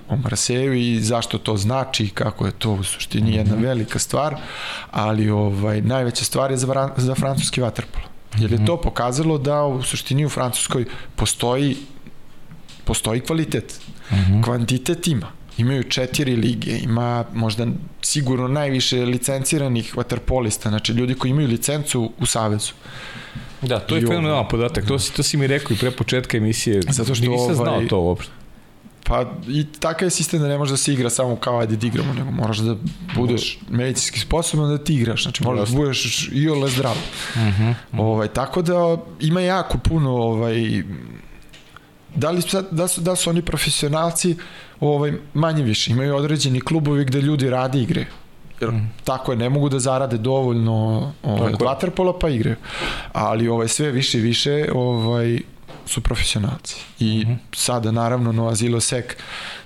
o 0.09 0.16
Marseju 0.16 0.74
i 0.74 1.01
zašto 1.01 1.39
to 1.39 1.56
znači 1.56 2.05
i 2.05 2.10
kako 2.10 2.47
je 2.47 2.52
to 2.52 2.72
u 2.72 2.82
suštini 2.82 3.22
uh 3.22 3.28
mhm. 3.28 3.35
-huh. 3.35 3.39
jedna 3.39 3.68
velika 3.68 3.98
stvar, 3.98 4.36
ali 4.90 5.31
ovaj, 5.31 5.82
najveća 5.82 6.24
stvar 6.24 6.51
je 6.51 6.56
za, 6.56 6.90
za 6.97 7.14
francuski 7.14 7.60
vaterpolo. 7.60 8.05
Jer 8.39 8.52
je 8.52 8.56
mhm. 8.56 8.66
to 8.66 8.81
pokazalo 8.81 9.39
da 9.39 9.64
u 9.64 9.82
suštini 9.82 10.24
u 10.24 10.28
Francuskoj 10.28 10.85
postoji 11.16 11.76
postoji 12.85 13.20
kvalitet. 13.20 13.81
Uh 14.10 14.16
-huh. 14.16 14.44
Kvantitet 14.44 15.06
ima 15.06 15.43
imaju 15.59 15.82
četiri 15.82 16.36
lige, 16.36 16.78
ima 16.78 17.24
možda 17.35 17.66
sigurno 18.02 18.48
najviše 18.48 19.05
licenciranih 19.05 19.97
vaterpolista, 19.97 20.68
znači 20.68 20.93
ljudi 20.93 21.14
koji 21.14 21.31
imaju 21.31 21.48
licencu 21.48 22.12
u 22.18 22.26
Savezu. 22.26 22.72
Da, 23.62 23.78
to 23.78 23.97
je 23.97 24.06
fenomenalan 24.06 24.48
podatak, 24.48 24.86
to, 24.86 24.98
si, 24.98 25.14
to 25.14 25.22
si 25.22 25.36
mi 25.36 25.47
rekao 25.47 25.74
i 25.74 25.78
pre 25.78 25.90
početka 25.90 26.36
emisije, 26.36 26.82
Zato 26.89 27.14
što 27.14 27.26
nisam 27.26 27.44
ovaj, 27.44 27.55
znao 27.55 27.82
to 27.89 28.01
uopšte. 28.01 28.32
Pa 29.06 29.24
i 29.48 29.66
takav 29.81 30.06
je 30.06 30.10
sistem 30.10 30.40
da 30.40 30.48
ne 30.48 30.59
može 30.59 30.72
da 30.72 30.76
se 30.76 30.93
igra 30.93 31.10
samo 31.10 31.36
kao 31.36 31.59
ajde 31.59 31.76
da 31.76 31.86
igramo, 31.86 32.14
nego 32.14 32.31
moraš 32.31 32.59
da 32.59 32.76
budeš 33.14 33.59
medicinski 33.70 34.20
sposoban 34.20 34.70
da 34.70 34.85
ti 34.85 34.94
igraš, 34.94 35.22
znači 35.22 35.44
moraš 35.44 35.68
da 35.68 35.76
budeš 35.76 36.28
i 36.32 36.48
ole 36.48 36.68
zdrav. 36.70 36.93
Uh 36.93 37.36
uh 37.36 37.43
-huh. 37.43 37.74
Ovaj, 37.98 38.28
tako 38.28 38.62
da 38.62 38.97
ima 39.20 39.40
jako 39.40 39.78
puno 39.78 40.10
ovaj, 40.10 40.82
da 42.14 42.31
li, 42.31 42.43
da, 42.70 42.89
su, 42.89 43.01
da 43.01 43.16
su 43.16 43.31
oni 43.31 43.43
profesionalci 43.43 44.36
ovaj, 44.89 45.12
manje 45.35 45.62
više, 45.62 45.93
imaju 45.93 46.16
određeni 46.16 46.61
klubovi 46.61 47.05
gde 47.05 47.20
ljudi 47.20 47.51
rade 47.51 47.81
igre 47.81 48.06
jer 48.61 48.70
mm. 48.70 48.93
tako 49.05 49.32
je, 49.32 49.39
ne 49.39 49.48
mogu 49.48 49.69
da 49.69 49.78
zarade 49.78 50.19
dovoljno 50.19 51.12
ovaj, 51.23 51.52
od 51.52 51.61
waterpola 51.61 52.19
pa 52.20 52.28
igraju. 52.28 52.56
Ali 53.12 53.48
ovaj, 53.48 53.69
sve 53.69 53.90
više 53.90 54.19
i 54.19 54.20
više 54.20 54.66
ovaj, 54.74 55.40
su 55.86 56.01
profesionalci. 56.01 56.77
I 56.98 57.24
mm 57.27 57.28
-hmm. 57.28 57.36
sada 57.52 57.90
naravno 57.90 58.32
Nova 58.32 58.55
Zilo 58.55 58.81
Sek 58.81 59.16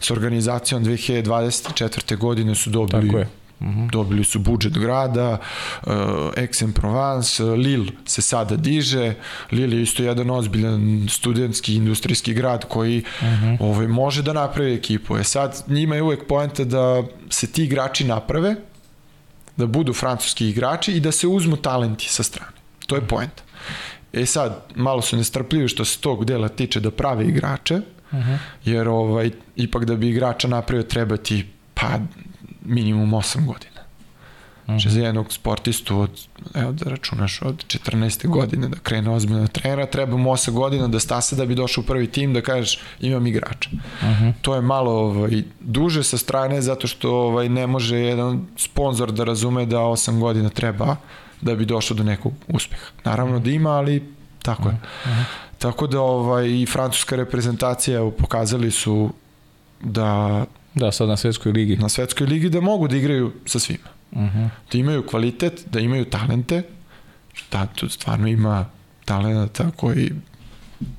s 0.01 0.11
organizacijom 0.11 0.85
2024. 0.85 2.17
godine 2.17 2.55
su 2.55 2.71
dobili 2.71 3.07
Tako 3.07 3.19
je. 3.19 3.29
-hmm. 3.61 3.91
Dobili 3.91 4.25
su 4.25 4.39
budžet 4.39 4.79
grada, 4.79 5.39
uh, 5.87 5.93
Aix-en-Provence, 6.37 7.43
Lille 7.43 7.93
se 8.05 8.23
sada 8.23 8.57
diže. 8.57 9.15
Lille 9.51 9.77
je 9.77 9.83
isto 9.83 10.03
jedan 10.03 10.31
ozbiljan 10.31 11.07
studentski, 11.11 11.75
industrijski 11.75 12.35
grad 12.35 12.65
koji 12.69 12.99
mm 12.99 13.25
-hmm. 13.25 13.57
ovaj, 13.61 13.87
može 13.87 14.23
da 14.23 14.33
napravi 14.33 14.75
ekipu. 14.75 15.17
E 15.17 15.25
sad, 15.25 15.65
njima 15.67 15.95
je 15.95 16.03
uvek 16.03 16.27
poenta 16.29 16.65
da 16.65 17.03
se 17.31 17.47
ti 17.47 17.65
igrači 17.65 18.05
naprave 18.05 18.57
da 19.57 19.67
budu 19.67 19.93
francuski 19.93 20.49
igrači 20.49 20.93
i 20.93 21.01
da 21.01 21.13
se 21.13 21.27
uzmu 21.27 21.57
talenti 21.57 22.09
sa 22.09 22.23
strane. 22.23 22.53
To 22.87 22.95
je 22.95 23.01
poenta. 23.01 23.43
E 24.13 24.27
sad, 24.27 24.65
malo 24.75 25.03
su 25.03 25.17
nestrpljivi 25.17 25.69
što 25.69 25.85
se 25.85 25.99
tog 25.99 26.25
dela 26.25 26.49
tiče 26.49 26.81
da 26.81 26.91
prave 26.91 27.27
igrače, 27.27 27.75
uh 27.75 28.19
-huh. 28.19 28.39
jer 28.65 28.89
ovaj, 28.89 29.31
ipak 29.57 29.85
da 29.85 29.97
bi 29.97 30.09
igrača 30.09 30.49
napravio 30.49 30.83
treba 30.83 31.17
ti 31.17 31.47
pa 31.75 31.99
minimum 32.69 33.11
8 33.11 33.47
godina. 33.47 33.79
Znači 34.69 34.91
za 34.91 35.01
jednog 35.01 35.33
sportistu 35.33 36.01
od, 36.01 36.11
evo 36.55 36.73
da 36.73 36.91
računaš 36.91 37.43
od 37.43 37.65
14. 37.67 38.29
godine 38.29 38.69
da 38.69 38.77
krene 38.77 39.11
ozbiljno 39.11 39.41
da 39.41 39.47
trenera, 39.47 39.87
treba 39.87 40.17
mu 40.17 40.31
8 40.31 40.51
godina 40.51 40.89
da 40.89 41.01
stasa 41.01 41.37
da 41.37 41.47
bi 41.47 41.55
došao 41.55 41.83
u 41.83 41.87
prvi 41.87 42.07
tim 42.07 42.35
da 42.35 42.41
kažeš 42.41 42.81
imam 43.01 43.27
igrača. 43.27 43.71
Uh 43.73 44.09
-huh. 44.09 44.33
To 44.43 44.55
je 44.55 44.61
malo 44.61 44.93
ovaj, 44.93 45.43
duže 45.61 46.03
sa 46.03 46.19
strane 46.19 46.63
zato 46.63 46.87
što 46.87 47.15
ovaj, 47.15 47.49
ne 47.49 47.67
može 47.67 47.97
jedan 47.97 48.47
sponsor 48.57 49.13
da 49.13 49.25
razume 49.25 49.67
da 49.67 49.79
8 49.79 50.21
godina 50.21 50.49
treba 50.49 50.97
da 51.41 51.55
bi 51.55 51.65
došao 51.65 51.97
do 51.97 52.03
nekog 52.03 52.33
uspeha. 52.49 52.87
Naravno 53.05 53.39
da 53.39 53.51
ima, 53.51 53.71
ali 53.71 54.13
tako 54.43 54.69
je. 54.69 54.75
Uh 54.75 55.11
-huh. 55.11 55.25
Tako 55.59 55.87
da 55.87 56.01
ovaj, 56.01 56.47
i 56.47 56.67
francuska 56.67 57.17
reprezentacija 57.17 57.97
evo, 57.99 58.11
pokazali 58.11 58.71
su 58.71 59.11
da 59.81 60.45
Da, 60.79 60.93
sad 60.93 61.09
na 61.09 61.17
svetskoj 61.17 61.53
ligi. 61.53 61.77
Na 61.77 61.89
svetskoj 61.89 62.27
ligi 62.27 62.51
da 62.51 62.61
mogu 62.61 62.89
da 62.89 62.97
igraju 62.97 63.33
sa 63.47 63.59
svima. 63.59 63.89
Uh 64.11 64.19
-huh. 64.19 64.49
Da 64.73 64.79
imaju 64.79 65.07
kvalitet, 65.07 65.65
da 65.71 65.81
imaju 65.81 66.05
talente, 66.05 66.63
da 67.53 67.67
tu 67.67 67.89
stvarno 67.89 68.29
ima 68.29 68.67
talenata 69.05 69.71
koji 69.77 70.13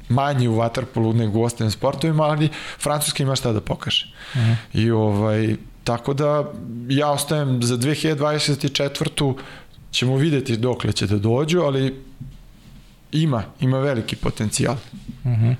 manji 0.09 0.47
u 0.47 0.55
waterpolu 0.55 1.15
nego 1.15 1.39
u 1.39 1.43
ostalim 1.43 1.71
sportovima, 1.71 2.23
ali 2.23 2.49
Francuska 2.79 3.23
ima 3.23 3.35
šta 3.35 3.53
da 3.53 3.61
pokaže. 3.61 4.05
Uh 4.33 4.41
-huh. 4.41 4.55
I 4.73 4.91
ovaj, 4.91 5.55
tako 5.83 6.13
da 6.13 6.51
ja 6.89 7.11
ostajem 7.11 7.63
za 7.63 7.77
2024. 7.77 9.33
ćemo 9.91 10.17
videti 10.17 10.57
dokle 10.57 10.93
će 10.93 11.07
da 11.07 11.17
dođu, 11.17 11.59
ali 11.59 11.95
ima, 13.11 13.43
ima 13.59 13.79
veliki 13.79 14.15
potencijal. 14.15 14.75
Uh 15.23 15.31
-huh. 15.31 15.55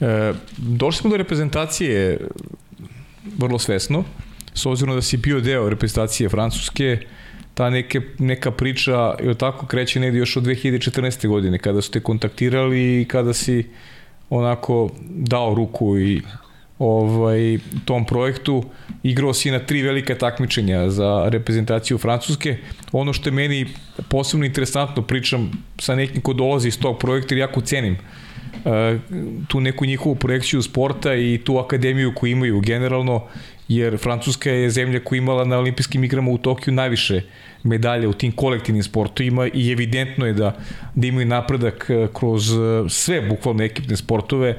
e, 0.00 0.34
došli 0.56 1.00
smo 1.00 1.10
do 1.10 1.16
reprezentacije 1.16 2.18
vrlo 3.38 3.58
svesno, 3.58 4.04
s 4.54 4.66
obzirom 4.66 4.94
da 4.94 5.02
si 5.02 5.16
bio 5.16 5.40
deo 5.40 5.68
reprezentacije 5.68 6.28
Francuske, 6.28 6.98
ta 7.54 7.70
neke, 7.70 8.00
neka 8.18 8.50
priča 8.50 9.14
je 9.22 9.34
tako 9.34 9.66
kreće 9.66 10.00
negde 10.00 10.18
još 10.18 10.36
od 10.36 10.44
2014. 10.44 11.28
godine, 11.28 11.58
kada 11.58 11.82
su 11.82 11.90
te 11.90 12.00
kontaktirali 12.00 13.00
i 13.00 13.04
kada 13.04 13.32
si 13.32 13.64
onako 14.30 14.90
dao 15.08 15.54
ruku 15.54 15.98
i 15.98 16.22
ovaj, 16.78 17.58
tom 17.84 18.06
projektu. 18.06 18.64
Igrao 19.02 19.34
si 19.34 19.50
na 19.50 19.58
tri 19.58 19.82
velike 19.82 20.14
takmičenja 20.14 20.90
za 20.90 21.28
reprezentaciju 21.28 21.98
Francuske. 21.98 22.56
Ono 22.92 23.12
što 23.12 23.28
je 23.28 23.32
meni 23.32 23.66
posebno 24.08 24.46
interesantno, 24.46 25.02
pričam 25.02 25.50
sa 25.78 25.94
nekim 25.94 26.22
ko 26.22 26.32
dolazi 26.32 26.68
iz 26.68 26.78
tog 26.78 26.98
projekta, 26.98 27.34
jer 27.34 27.38
jako 27.38 27.60
cenim 27.60 27.92
uh, 27.92 28.29
tu 29.48 29.60
neku 29.60 29.84
njihovu 29.84 30.14
projekciju 30.14 30.62
sporta 30.62 31.14
i 31.14 31.40
tu 31.44 31.58
akademiju 31.58 32.12
koju 32.14 32.30
imaju 32.32 32.60
generalno 32.60 33.22
jer 33.68 33.98
Francuska 33.98 34.50
je 34.50 34.70
zemlja 34.70 35.00
koja 35.04 35.18
imala 35.18 35.44
na 35.44 35.58
olimpijskim 35.58 36.04
igrama 36.04 36.30
u 36.30 36.38
Tokiju 36.38 36.74
najviše 36.74 37.22
medalje 37.62 38.08
u 38.08 38.12
tim 38.12 38.32
kolektivnim 38.32 38.82
sportovima 38.82 39.48
i 39.54 39.72
evidentno 39.72 40.26
je 40.26 40.32
da, 40.32 40.56
da 40.94 41.06
imaju 41.06 41.26
napredak 41.26 41.86
e, 41.90 42.08
kroz 42.14 42.52
e, 42.52 42.56
sve 42.88 43.20
bukvalno 43.20 43.64
ekipne 43.64 43.96
sportove. 43.96 44.56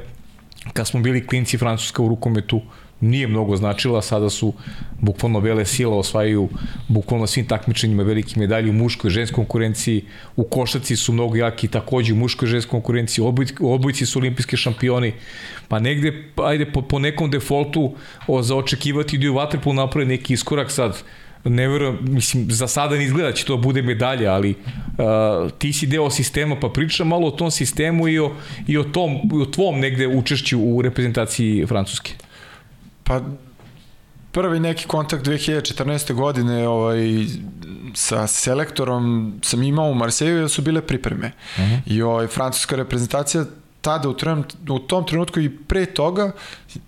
Kad 0.74 0.88
smo 0.88 1.00
bili 1.00 1.28
klinci 1.28 1.58
Francuska 1.58 2.04
u 2.04 2.08
rukometu, 2.10 2.62
nije 3.02 3.28
mnogo 3.28 3.56
značila, 3.56 4.02
sada 4.02 4.30
su 4.30 4.54
bukvalno 5.00 5.40
vele 5.40 5.66
sila 5.66 5.98
osvajaju 5.98 6.50
bukvalno 6.88 7.28
svim 7.28 7.48
takmičenjima 7.48 8.04
velike 8.04 8.40
medalje 8.40 8.70
u 8.70 8.74
muškoj 8.74 9.08
i 9.08 9.12
ženskoj 9.12 9.36
konkurenciji, 9.36 10.06
u 10.36 10.44
košaci 10.44 10.96
su 10.96 11.14
mnogo 11.14 11.36
jaki 11.36 11.68
takođe 11.68 12.14
u 12.14 12.16
muškoj 12.16 12.48
i 12.48 12.50
ženskoj 12.50 12.72
konkurenciji, 12.72 13.24
u 13.60 13.74
odbojci 13.74 14.06
su 14.06 14.20
olimpijski 14.20 14.58
šampioni, 14.58 15.14
pa 15.68 15.80
negde, 15.80 16.24
ajde, 16.44 16.72
po, 16.72 16.82
po 16.82 17.00
nekom 17.00 17.32
defaultu 17.32 17.94
o, 18.28 18.42
za 18.42 18.56
očekivati 18.56 19.18
da 19.18 19.32
u 19.32 19.36
Vatrepolu 19.36 19.74
napravi 19.74 20.08
neki 20.08 20.34
iskorak 20.34 20.72
sad, 20.72 21.04
ne 21.44 21.68
verujem, 21.68 21.98
mislim, 22.02 22.52
za 22.52 22.68
sada 22.68 22.96
ne 22.96 23.06
izgleda 23.06 23.30
da 23.30 23.34
će 23.34 23.46
to 23.46 23.58
bude 23.58 23.82
medalja, 23.82 24.34
ali 24.34 24.50
uh, 24.52 25.52
ti 25.58 25.74
si 25.74 25.88
deo 25.88 26.10
sistema, 26.10 26.56
pa 26.60 26.70
priča 26.70 27.04
malo 27.04 27.28
o 27.28 27.32
tom 27.32 27.52
sistemu 27.52 28.08
i 28.08 28.20
o, 28.20 28.32
i 28.68 28.78
o, 28.78 28.84
tom, 28.84 29.16
i 29.34 29.42
o 29.42 29.46
tvom 29.46 29.80
negde 29.80 30.08
učešću 30.08 30.60
u 30.60 30.82
reprezentaciji 30.82 31.66
Francuske. 31.66 32.14
Pa 33.04 33.22
prvi 34.32 34.60
neki 34.60 34.88
kontakt 34.88 35.26
2014. 35.26 36.14
godine 36.14 36.68
ovaj, 36.68 37.26
sa 37.94 38.28
selektorom 38.28 39.34
sam 39.44 39.64
imao 39.64 39.90
u 39.90 39.96
Marseju 39.96 40.38
jer 40.38 40.50
su 40.50 40.62
bile 40.62 40.82
pripreme. 40.82 41.32
Uh 41.56 41.64
mhm. 41.64 41.72
-huh. 41.72 41.82
I 41.86 42.02
ovaj, 42.02 42.28
francuska 42.28 42.76
reprezentacija 42.76 43.46
tada 43.82 44.10
u, 44.10 44.14
trem, 44.14 44.44
u 44.70 44.80
tom 44.80 45.06
trenutku 45.06 45.40
i 45.40 45.58
pre 45.58 45.86
toga 45.86 46.32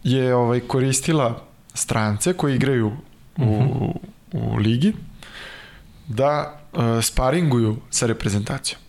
je 0.03 0.35
ovaj 0.35 0.59
koristila 0.59 1.43
strance 1.73 2.33
koji 2.33 2.55
igraju 2.55 2.87
u, 2.87 3.43
uh. 3.43 3.47
-huh. 3.47 3.93
u 4.31 4.57
ligi 4.57 4.93
da 6.07 6.59
uh, 6.73 6.79
sparinguju 7.01 7.77
sa 7.89 8.05
reprezentacijom. 8.05 8.81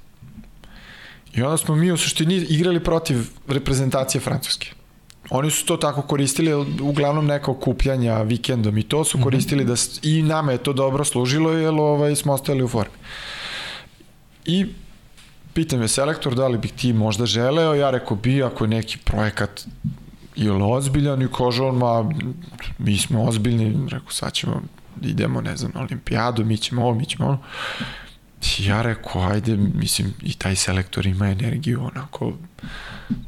I 1.35 1.43
onda 1.43 1.57
smo 1.57 1.77
mi 1.77 1.93
u 1.93 1.97
suštini 1.97 2.37
igrali 2.37 2.85
protiv 2.85 3.29
reprezentacije 3.49 4.21
Francuske. 4.21 4.73
Oni 5.31 5.51
su 5.51 5.67
to 5.67 5.77
tako 5.77 6.03
koristili, 6.03 6.55
uglavnom 6.81 7.27
neka 7.27 7.51
okupljanja 7.51 8.23
vikendom 8.23 8.79
i 8.79 8.83
to 8.83 9.05
su 9.05 9.19
mhm. 9.19 9.25
koristili 9.25 9.65
da 9.65 9.75
i 10.03 10.23
nama 10.23 10.53
je 10.53 10.59
to 10.59 10.73
dobro 10.73 11.05
služilo 11.05 11.53
jer 11.53 11.75
ovaj, 11.75 12.17
smo 12.17 12.33
ostali 12.33 12.63
u 12.63 12.69
formi. 12.69 12.95
I 14.45 14.67
pitam 15.55 15.83
je 15.83 15.89
selektor 15.89 16.35
da 16.35 16.49
li 16.49 16.59
bih 16.59 16.73
ti 16.73 16.93
možda 16.93 17.27
želeo, 17.27 17.75
ja 17.75 17.91
rekao 17.91 18.17
bi 18.17 18.43
ako 18.43 18.65
je 18.65 18.69
neki 18.69 18.99
projekat 18.99 19.67
ili 20.37 20.63
ozbiljan 20.63 21.23
i 21.23 21.29
kaže 21.39 21.63
on, 21.63 21.77
ma 21.77 22.11
mi 22.79 22.99
smo 22.99 23.25
ozbiljni, 23.25 23.89
rekao 23.91 24.11
sad 24.11 24.33
ćemo 24.33 24.63
idemo, 25.03 25.41
ne 25.41 25.57
znam, 25.57 25.73
na 25.75 25.81
olimpijadu, 25.81 26.45
mi 26.45 26.57
ćemo 26.57 26.83
ovo, 26.83 26.95
mi 26.95 27.07
ćemo 27.07 27.29
ono. 27.29 27.39
Ja 28.59 28.83
rekao, 28.83 29.23
ajde, 29.23 29.57
mislim, 29.57 30.15
i 30.23 30.35
taj 30.35 30.57
selektor 30.57 31.07
ima 31.07 31.29
energiju, 31.29 31.85
onako, 31.85 32.33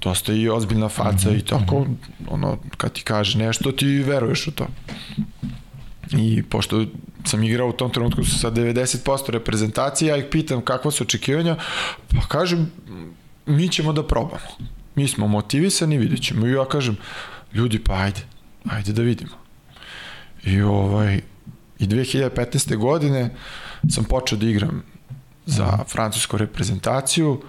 dosta 0.01 0.33
i 0.33 0.49
ozbiljna 0.49 0.89
faca 0.89 1.31
mm 1.31 1.35
-hmm. 1.35 1.39
i 1.39 1.45
tako, 1.45 1.81
mhm. 1.81 1.93
ono, 2.29 2.59
kad 2.77 2.93
ti 2.93 3.03
kaže 3.03 3.39
nešto, 3.39 3.73
ti 3.73 3.87
veruješ 3.87 4.47
u 4.47 4.51
to. 4.51 4.67
I 6.13 6.43
pošto 6.43 6.87
sam 7.25 7.43
igrao 7.43 7.69
u 7.69 7.73
tom 7.73 7.93
trenutku 7.93 8.25
sa 8.25 8.51
90% 8.51 9.31
reprezentacije, 9.31 10.09
ja 10.09 10.17
ih 10.17 10.25
pitam 10.31 10.61
kakva 10.61 10.91
su 10.91 11.05
očekivanja, 11.05 11.57
pa 12.09 12.27
kažem, 12.29 12.73
mi 13.47 13.69
ćemo 13.69 13.93
da 13.93 14.07
probamo. 14.07 14.49
Mi 14.95 15.09
smo 15.09 15.29
motivisani, 15.29 15.99
vidjet 15.99 16.23
ćemo. 16.23 16.47
I 16.47 16.53
ja 16.53 16.65
kažem, 16.69 16.97
ljudi, 17.55 17.79
pa 17.79 17.95
ajde, 17.95 18.21
ajde 18.71 18.93
da 18.93 19.03
vidimo. 19.03 19.37
I 20.45 20.61
ovaj, 20.63 21.21
i 21.79 21.87
2015. 21.87 22.77
godine 22.77 23.35
sam 23.89 24.05
počeo 24.05 24.39
da 24.39 24.47
igram 24.47 24.83
za 25.47 25.79
francusku 25.89 26.37
reprezentaciju, 26.37 27.43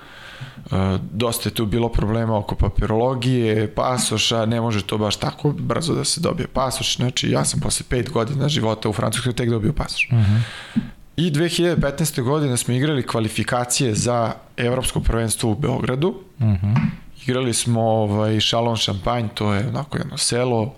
Uh, 0.72 0.74
dosta 1.12 1.50
je 1.50 1.54
tu 1.54 1.66
bilo 1.66 1.90
problema 1.90 2.38
oko 2.38 2.56
papirologije, 2.56 3.74
pasoša, 3.76 4.46
ne 4.46 4.62
može 4.62 4.84
to 4.84 4.98
baš 4.98 5.16
tako 5.16 5.52
brzo 5.52 5.94
da 5.94 6.04
se 6.04 6.22
dobije 6.22 6.48
pasoš, 6.48 6.96
znači 6.96 7.30
ja 7.30 7.46
sam 7.46 7.60
posle 7.60 7.86
pet 7.90 8.12
godina 8.12 8.50
života 8.50 8.90
u 8.90 8.94
Francuskoj 8.94 9.34
tek 9.34 9.50
dobio 9.50 9.74
pasoš. 9.74 10.08
Uh 10.12 10.18
mhm. 10.18 10.36
-huh. 10.36 10.82
I 11.18 11.32
2015. 11.32 12.22
godine 12.22 12.58
smo 12.58 12.74
igrali 12.74 13.08
kvalifikacije 13.08 13.94
za 13.94 14.34
evropsko 14.58 15.00
prvenstvo 15.00 15.52
u 15.52 15.56
Beogradu. 15.56 16.08
Uh 16.40 16.46
mhm. 16.46 16.68
-huh. 16.68 16.78
Igrali 17.24 17.54
smo 17.54 17.82
ovaj, 17.82 18.40
Šalon 18.40 18.76
Šampanj, 18.76 19.28
to 19.34 19.54
je 19.54 19.68
onako 19.68 19.98
jedno 19.98 20.18
selo, 20.18 20.74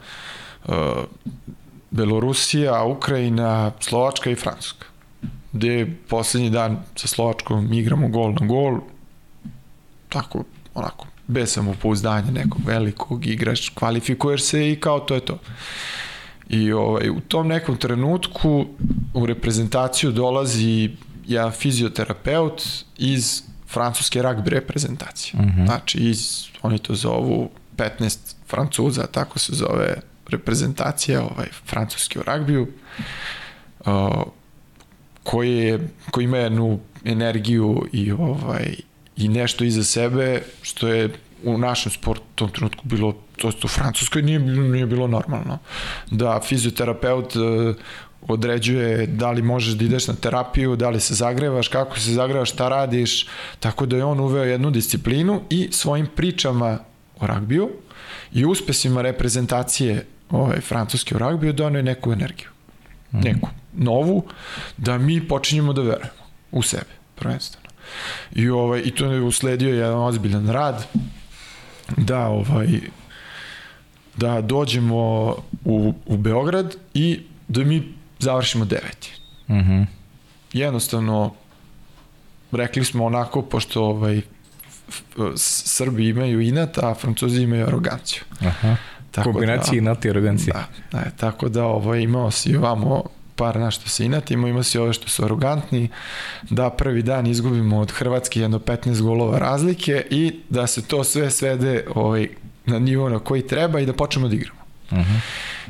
uh, 0.67 0.75
Belorusija, 1.91 2.83
Ukrajina, 2.83 3.71
Slovačka 3.79 4.29
i 4.29 4.35
Francuska. 4.35 4.85
Gde 5.51 5.87
poslednji 6.09 6.49
dan 6.49 6.83
sa 6.95 7.07
Slovačkom 7.07 7.73
igramo 7.73 8.07
gol 8.07 8.33
na 8.39 8.47
gol, 8.47 8.79
tako, 10.09 10.43
onako, 10.73 11.07
bez 11.27 11.53
samopouzdanja 11.53 12.31
nekog 12.31 12.61
velikog, 12.65 13.25
igraš, 13.25 13.69
kvalifikuješ 13.69 14.43
se 14.43 14.71
i 14.71 14.79
kao 14.79 14.99
to 14.99 15.15
je 15.15 15.21
to. 15.21 15.39
I 16.49 16.71
ovaj, 16.71 17.09
u 17.09 17.19
tom 17.19 17.47
nekom 17.47 17.77
trenutku 17.77 18.65
u 19.13 19.25
reprezentaciju 19.25 20.11
dolazi 20.11 20.89
ja 21.27 21.51
fizioterapeut 21.51 22.63
iz 22.97 23.43
francuske 23.67 24.21
rugby 24.21 24.47
reprezentacije. 24.47 25.41
Mhm. 25.41 25.49
-huh. 25.49 25.65
Znači, 25.65 25.97
iz, 25.97 26.47
oni 26.61 26.79
to 26.79 26.95
zovu 26.95 27.49
15 27.77 28.35
francuza, 28.47 29.07
tako 29.07 29.39
se 29.39 29.53
zove 29.55 30.01
reprezentacija 30.27 31.21
ovaj, 31.21 31.47
francuski 31.65 32.19
u 32.19 32.21
ragbiju, 32.23 32.67
uh, 33.79 34.23
koji, 35.29 35.57
je, 35.57 35.89
koji 36.11 36.23
ima 36.23 36.37
jednu 36.37 36.79
energiju 37.05 37.85
i 37.91 38.11
ovaj 38.11 38.75
i 39.17 39.27
nešto 39.27 39.63
iza 39.63 39.83
sebe 39.83 40.41
što 40.61 40.87
je 40.87 41.09
u 41.43 41.57
našem 41.57 41.91
sportu 41.91 42.23
u 42.23 42.35
tom 42.35 42.49
trenutku 42.49 42.81
bilo 42.83 43.13
to 43.37 43.51
u 43.63 43.67
Francuskoj 43.67 44.21
nije, 44.21 44.39
nije 44.39 44.85
bilo 44.85 45.07
normalno 45.07 45.57
da 46.11 46.39
fizioterapeut 46.43 47.35
uh, 47.35 47.75
određuje 48.21 49.05
da 49.07 49.31
li 49.31 49.41
možeš 49.41 49.73
da 49.73 49.85
ideš 49.85 50.07
na 50.07 50.13
terapiju, 50.13 50.75
da 50.75 50.89
li 50.89 50.99
se 50.99 51.13
zagrevaš, 51.13 51.67
kako 51.67 51.99
se 51.99 52.11
zagrevaš, 52.11 52.51
šta 52.51 52.69
radiš, 52.69 53.27
tako 53.59 53.85
da 53.85 53.97
je 53.97 54.03
on 54.03 54.19
uveo 54.19 54.43
jednu 54.43 54.71
disciplinu 54.71 55.41
i 55.49 55.67
svojim 55.71 56.07
pričama 56.15 56.79
o 57.19 57.27
ragbiju 57.27 57.69
i 58.33 58.45
uspesima 58.45 59.01
reprezentacije 59.01 60.05
ovaj, 60.29 60.61
francuske 60.61 61.15
u 61.15 61.17
ragbiju 61.17 61.53
donio 61.53 61.81
neku 61.81 62.11
energiju. 62.11 62.49
Mm. 63.11 63.19
Neku 63.19 63.49
novu, 63.73 64.23
da 64.77 64.97
mi 64.97 65.27
počinjemo 65.27 65.73
da 65.73 65.81
verujemo 65.81 66.23
u 66.51 66.61
sebe, 66.61 66.91
prvenstveno. 67.15 67.69
I, 68.35 68.49
ovaj, 68.49 68.81
i 68.85 68.91
to 68.91 69.05
je 69.05 69.21
usledio 69.21 69.75
jedan 69.75 69.97
ozbiljan 69.97 70.49
rad, 70.49 70.85
da 71.97 72.27
ovaj 72.27 72.67
da 74.15 74.41
dođemo 74.41 75.35
u, 75.65 75.93
u 76.05 76.17
Beograd 76.17 76.75
i 76.93 77.19
da 77.47 77.63
mi 77.63 77.93
završimo 78.19 78.65
deveti. 78.65 79.13
Mm 79.49 79.83
Jednostavno, 80.53 81.33
rekli 82.51 82.85
smo 82.85 83.05
onako, 83.05 83.41
pošto 83.41 83.83
ovaj, 83.83 84.21
Srbi 85.35 86.07
imaju 86.07 86.41
inat, 86.41 86.77
a 86.77 86.93
Francuzi 86.93 87.41
imaju 87.41 87.65
aroganciju. 87.65 88.23
Aha. 88.41 88.75
Tako 89.11 89.31
Kombinacija 89.31 89.71
da, 89.71 89.77
inat 89.77 90.05
i 90.05 90.09
arogancije. 90.09 90.53
Da, 90.53 90.67
da, 90.91 91.09
tako 91.09 91.49
da 91.49 91.65
ovaj, 91.65 92.01
imao 92.01 92.31
si 92.31 92.55
ovamo 92.55 93.03
par 93.39 93.59
na 93.59 93.71
što 93.71 93.89
se 93.89 94.05
inatimo, 94.05 94.47
ima 94.47 94.63
si 94.63 94.77
ove 94.77 94.93
što 94.93 95.09
su 95.09 95.25
arogantni, 95.25 95.89
da 96.49 96.69
prvi 96.69 97.01
dan 97.01 97.27
izgubimo 97.27 97.79
od 97.79 97.91
Hrvatske 97.91 98.41
jedno 98.41 98.59
15 98.59 99.01
golova 99.01 99.39
razlike 99.39 100.05
i 100.09 100.39
da 100.49 100.67
se 100.67 100.81
to 100.87 101.03
sve 101.03 101.31
svede 101.31 101.85
ovaj, 101.95 102.27
na 102.65 102.79
nivo 102.79 103.09
na 103.09 103.19
koji 103.19 103.47
treba 103.47 103.79
i 103.79 103.85
da 103.85 103.93
počnemo 103.93 104.27
da 104.27 104.35
igramo. 104.35 104.59
Uh 104.91 104.97
mhm. 104.97 105.09
-huh. 105.09 105.19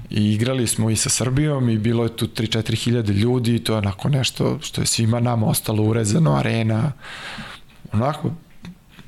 I 0.10 0.34
igrali 0.34 0.68
smo 0.68 0.90
i 0.90 0.96
sa 0.96 1.10
Srbijom 1.10 1.70
i 1.70 1.78
bilo 1.78 2.04
je 2.04 2.16
tu 2.16 2.28
3-4 2.28 2.76
hiljade 2.76 3.14
ljudi 3.14 3.56
i 3.56 3.60
to 3.60 3.74
je 3.74 3.78
onako 3.78 4.10
nešto 4.10 4.60
što 4.62 4.82
je 4.82 4.86
svima 4.86 5.20
nama 5.20 5.48
ostalo 5.48 5.84
urezano, 5.84 6.36
arena, 6.36 6.92
onako 7.94 8.32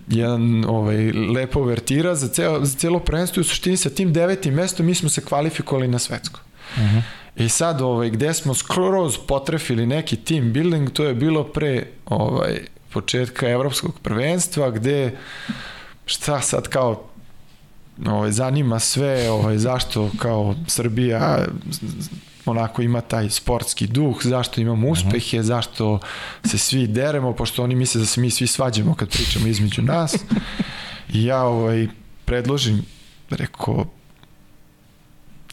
jedan 0.08 0.66
ovaj, 0.66 1.12
lepo 1.12 1.64
vertira 1.64 2.16
za, 2.16 2.28
ceo, 2.28 2.66
za 2.66 2.78
cijelo 2.78 3.00
prvenstvo 3.00 3.40
i 3.40 3.42
u 3.42 3.44
suštini 3.44 3.78
sa 3.78 3.90
tim 3.90 4.14
devetim 4.14 4.54
mestom 4.54 4.86
mi 4.86 4.96
smo 4.96 5.10
se 5.10 5.26
kvalifikovali 5.26 5.88
na 5.88 6.00
svetsko. 6.00 6.40
Uh 6.76 6.84
mhm. 6.84 6.98
-huh. 6.98 7.02
I 7.36 7.50
sad, 7.50 7.82
ovaj, 7.82 8.10
gde 8.10 8.34
smo 8.34 8.54
skroz 8.54 9.18
potrefili 9.28 9.86
neki 9.86 10.16
team 10.16 10.54
building, 10.54 10.90
to 10.90 11.04
je 11.04 11.14
bilo 11.14 11.44
pre 11.44 11.88
ovaj, 12.06 12.62
početka 12.94 13.50
evropskog 13.50 14.00
prvenstva, 14.00 14.72
gde 14.72 15.18
šta 16.06 16.42
sad 16.42 16.68
kao 16.68 17.04
ovaj, 18.08 18.32
zanima 18.32 18.80
sve 18.80 19.32
ovaj, 19.32 19.58
zašto 19.58 20.10
kao 20.20 20.56
Srbija 20.68 21.46
onako 22.46 22.82
ima 22.82 23.02
taj 23.02 23.30
sportski 23.30 23.88
duh, 23.88 24.16
zašto 24.24 24.62
imamo 24.62 24.82
mhm. 24.82 24.92
uspehe, 24.92 25.44
zašto 25.44 26.00
se 26.46 26.58
svi 26.58 26.88
deremo, 26.88 27.34
pošto 27.34 27.64
oni 27.64 27.76
misle 27.76 28.00
da 28.00 28.06
se 28.06 28.22
mi 28.22 28.30
svi 28.30 28.48
svađamo 28.48 28.96
kad 28.96 29.10
pričamo 29.10 29.48
između 29.48 29.82
nas. 29.82 30.16
I 31.14 31.26
ja 31.26 31.44
ovaj, 31.44 31.88
predložim, 32.26 32.86
rekao, 33.30 33.86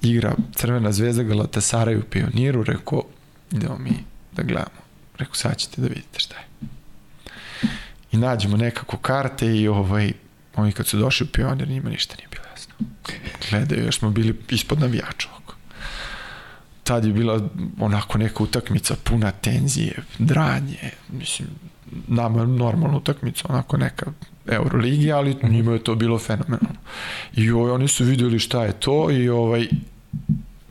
igra 0.03 0.35
Crvena 0.55 0.93
zvezda 0.93 1.23
Galatasaraj 1.23 1.97
u 1.97 2.03
Pioniru, 2.03 2.63
rekao, 2.63 3.03
idemo 3.53 3.79
mi 3.79 3.93
da 4.33 4.43
gledamo. 4.43 4.81
Rekao, 5.19 5.35
sad 5.35 5.57
ćete 5.57 5.81
da 5.81 5.89
vidite 5.89 6.21
šta 6.21 6.35
je. 6.37 6.45
I 8.13 8.17
nađemo 8.17 8.57
nekako 8.57 8.97
karte 8.97 9.47
i 9.47 9.69
ovaj, 9.69 10.13
oni 10.55 10.73
kad 10.73 10.87
su 10.87 10.99
došli 10.99 11.25
u 11.25 11.33
Pionir, 11.33 11.69
njima 11.69 11.91
ništa 11.91 12.17
nije 12.17 12.29
bilo 12.29 12.45
jasno. 12.51 12.75
Gledaju, 13.51 13.85
još 13.85 13.99
smo 13.99 14.11
bili 14.11 14.41
ispod 14.49 14.81
navijača 14.81 15.29
Tad 16.89 17.05
je 17.05 17.13
bila 17.13 17.41
onako 17.81 18.19
neka 18.19 18.43
utakmica 18.43 18.95
puna 19.05 19.31
tenzije, 19.31 20.03
dranje, 20.19 20.91
mislim, 21.13 21.49
nama 22.09 22.47
normalna 22.47 22.97
utakmica, 22.97 23.47
onako 23.49 23.77
neka 23.77 24.07
Euroligi, 24.47 25.13
ali 25.13 25.35
-hmm. 25.35 25.51
njima 25.51 25.73
je 25.73 25.85
to 25.85 25.95
bilo 25.95 26.19
fenomenalno. 26.19 26.81
I 27.37 27.51
ovaj, 27.51 27.71
oni 27.71 27.89
su 27.89 28.05
videli 28.05 28.39
šta 28.39 28.65
je 28.65 28.73
to 28.73 29.11
i 29.11 29.29
ovaj 29.29 29.69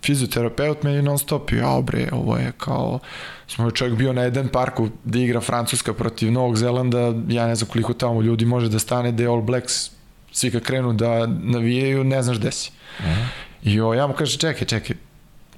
fizioterapeut 0.06 0.84
meni 0.84 1.02
non 1.02 1.20
stop 1.20 1.52
ja 1.52 1.82
bre, 1.82 2.10
ovo 2.12 2.38
je 2.38 2.52
kao 2.58 3.00
smo 3.48 3.72
čovjek 3.72 3.98
bio 3.98 4.14
na 4.14 4.22
jedan 4.22 4.48
parku 4.48 4.90
da 5.04 5.20
igra 5.20 5.42
Francuska 5.42 5.94
protiv 5.94 6.32
Novog 6.32 6.58
Zelanda, 6.58 7.14
ja 7.28 7.48
ne 7.48 7.56
znam 7.56 7.70
koliko 7.70 7.94
tamo 7.94 8.22
ljudi 8.22 8.46
može 8.46 8.70
da 8.70 8.80
stane, 8.80 9.12
da 9.12 9.32
All 9.32 9.42
Blacks 9.42 9.90
svi 10.32 10.52
kad 10.52 10.64
krenu 10.64 10.94
da 10.94 11.28
navijaju, 11.28 12.04
ne 12.04 12.24
znaš 12.24 12.38
gde 12.38 12.52
si. 12.52 12.72
Uh 13.00 13.06
-huh. 13.06 13.26
I 13.64 13.82
o, 13.82 13.94
ja 13.94 14.08
mu 14.08 14.14
kaže, 14.14 14.38
čekaj, 14.38 14.68
čekaj, 14.68 14.96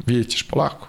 vidjet 0.05 0.29
ćeš 0.29 0.47
polako. 0.47 0.87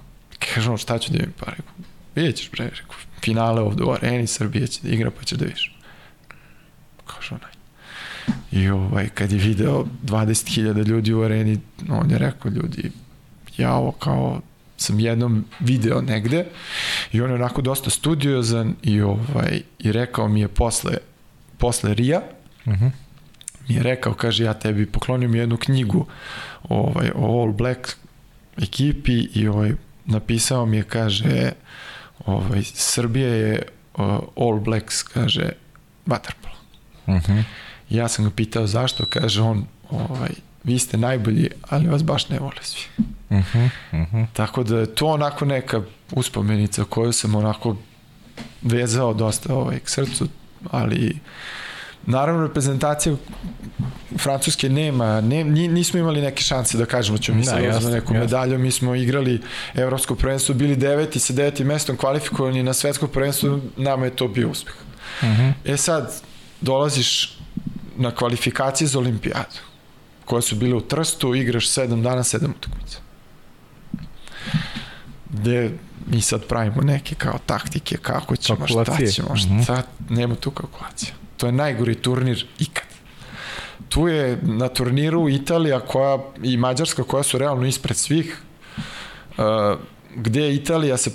Kaže 0.54 0.70
on, 0.70 0.78
šta 0.78 0.98
ću 0.98 1.12
da 1.12 1.18
imam 1.18 1.32
pa, 1.38 1.50
rekao, 1.50 1.74
vidjet 2.14 2.36
ćeš, 2.36 2.50
bre, 2.50 2.64
rekao, 2.64 2.96
finale 3.24 3.62
ovde 3.62 3.84
u 3.84 3.92
areni, 3.92 4.26
Srbija 4.26 4.66
će 4.66 4.80
da 4.82 4.88
igra, 4.88 5.10
pa 5.10 5.22
će 5.22 5.36
da 5.36 5.44
viš. 5.44 5.76
Kaže 7.06 7.34
onaj. 7.34 7.50
I 8.52 8.68
ovaj, 8.68 9.08
kad 9.08 9.32
je 9.32 9.38
video 9.38 9.86
20.000 10.04 10.86
ljudi 10.86 11.12
u 11.12 11.22
areni, 11.22 11.60
on 11.88 12.10
je 12.10 12.18
rekao, 12.18 12.50
ljudi, 12.50 12.90
ja 13.56 13.74
ovo 13.74 13.92
kao 13.92 14.40
sam 14.80 15.00
jednom 15.00 15.44
video 15.60 16.00
negde 16.00 16.46
i 17.12 17.20
on 17.20 17.30
je 17.30 17.34
onako 17.34 17.62
dosta 17.62 17.90
studiozan 17.90 18.74
i 18.82 19.00
ovaj 19.00 19.62
i 19.78 19.92
rekao 19.92 20.28
mi 20.28 20.40
je 20.40 20.48
posle 20.48 20.92
posle 21.58 21.94
Rija 21.94 22.22
uh 22.64 22.72
mhm. 22.72 22.84
-huh. 22.84 22.90
mi 23.68 23.74
je 23.74 23.82
rekao 23.82 24.14
kaže 24.14 24.44
ja 24.44 24.54
tebi 24.54 24.86
poklonio 24.86 25.28
mi 25.28 25.38
jednu 25.38 25.56
knjigu 25.56 26.06
ovaj 26.68 27.10
o 27.14 27.42
All 27.42 27.52
Black 27.52 27.96
ekipi 28.62 29.12
i 29.34 29.48
ovaj 29.48 29.72
napisao 30.06 30.66
mi 30.66 30.76
je 30.76 30.82
kaže 30.82 31.52
ovaj 32.26 32.62
Srbija 32.64 33.28
je 33.28 33.62
uh, 33.94 34.18
All 34.36 34.60
Blacks 34.60 35.02
kaže 35.02 35.48
waterpolo. 36.06 36.56
Mhm. 37.06 37.16
Uh 37.16 37.22
-huh. 37.22 37.42
Ja 37.90 38.08
sam 38.08 38.24
ga 38.24 38.30
pitao 38.30 38.66
zašto, 38.66 39.06
kaže 39.06 39.42
on 39.42 39.66
ovaj 39.90 40.30
vi 40.64 40.78
ste 40.78 40.96
najbolji, 40.96 41.48
ali 41.68 41.88
vas 41.88 42.04
baš 42.04 42.28
ne 42.28 42.38
vole 42.38 42.62
svi. 42.62 42.80
Uh 42.98 43.36
-huh, 43.36 43.70
uh 43.92 43.98
-huh. 44.12 44.26
Tako 44.32 44.62
da 44.62 44.78
je 44.78 44.94
to 44.94 45.06
onako 45.06 45.44
neka 45.44 45.82
uspomenica 46.12 46.84
koju 46.84 47.12
sam 47.12 47.34
onako 47.34 47.76
vezao 48.62 49.14
dosta 49.14 49.54
ovaj, 49.54 49.78
k 49.78 49.88
srcu, 49.88 50.28
ali 50.70 51.18
naravno 52.06 52.46
reprezentacija 52.46 53.16
Francuske 54.18 54.68
nema, 54.68 55.20
ne, 55.20 55.44
nismo 55.44 56.00
imali 56.00 56.20
neke 56.20 56.42
šanse 56.42 56.78
da 56.78 56.86
kažemo 56.86 57.18
da 57.18 57.22
ćemo 57.22 57.38
mi 57.38 57.44
da, 57.44 57.80
za 57.80 57.90
neku 57.90 58.14
medalju, 58.14 58.58
mi 58.58 58.70
smo 58.70 58.94
igrali 58.94 59.40
evropsko 59.74 60.14
prvenstvo, 60.14 60.54
bili 60.54 60.76
deveti 60.76 61.18
sa 61.18 61.32
devetim 61.32 61.66
mestom 61.66 61.96
kvalifikovani 61.96 62.62
na 62.62 62.72
svetsko 62.72 63.06
prvenstvo, 63.06 63.60
nama 63.76 64.04
je 64.04 64.16
to 64.16 64.28
bio 64.28 64.48
uspeh. 64.48 64.74
Uh 65.22 65.28
mhm. 65.28 65.42
-huh. 65.42 65.52
E 65.64 65.76
sad, 65.76 66.22
dolaziš 66.60 67.38
na 67.96 68.14
kvalifikacije 68.14 68.88
za 68.88 68.98
olimpijadu 68.98 69.70
koje 70.24 70.42
su 70.42 70.56
bile 70.56 70.74
u 70.74 70.80
Trstu, 70.80 71.34
igraš 71.34 71.68
7 71.68 72.02
dana, 72.02 72.22
7 72.22 72.50
utakmica. 72.50 72.98
Gde 75.30 75.70
mi 76.06 76.20
sad 76.20 76.44
pravimo 76.44 76.82
neke 76.82 77.14
kao 77.14 77.38
taktike, 77.46 77.96
kako 77.96 78.36
ćemo, 78.36 78.66
šta 78.66 78.96
ćemo, 79.12 79.36
šta, 79.36 79.52
mm 79.52 79.58
-hmm. 79.58 79.82
nema 80.08 80.34
tu 80.34 80.50
kalkulacija. 80.50 81.12
To 81.40 81.46
je 81.46 81.52
najgori 81.52 81.94
turnir 81.94 82.46
ikad. 82.58 82.84
Tu 83.88 84.08
je 84.08 84.38
na 84.42 84.68
turniru 84.68 85.28
Italija 85.28 85.80
koja 85.80 86.18
i 86.42 86.56
Mađarska 86.56 87.02
koja 87.02 87.22
su 87.22 87.38
realno 87.38 87.66
ispred 87.66 87.96
svih, 87.96 88.42
uh, 89.38 89.44
gde 90.16 90.54
Italija 90.54 90.96
se 90.96 91.10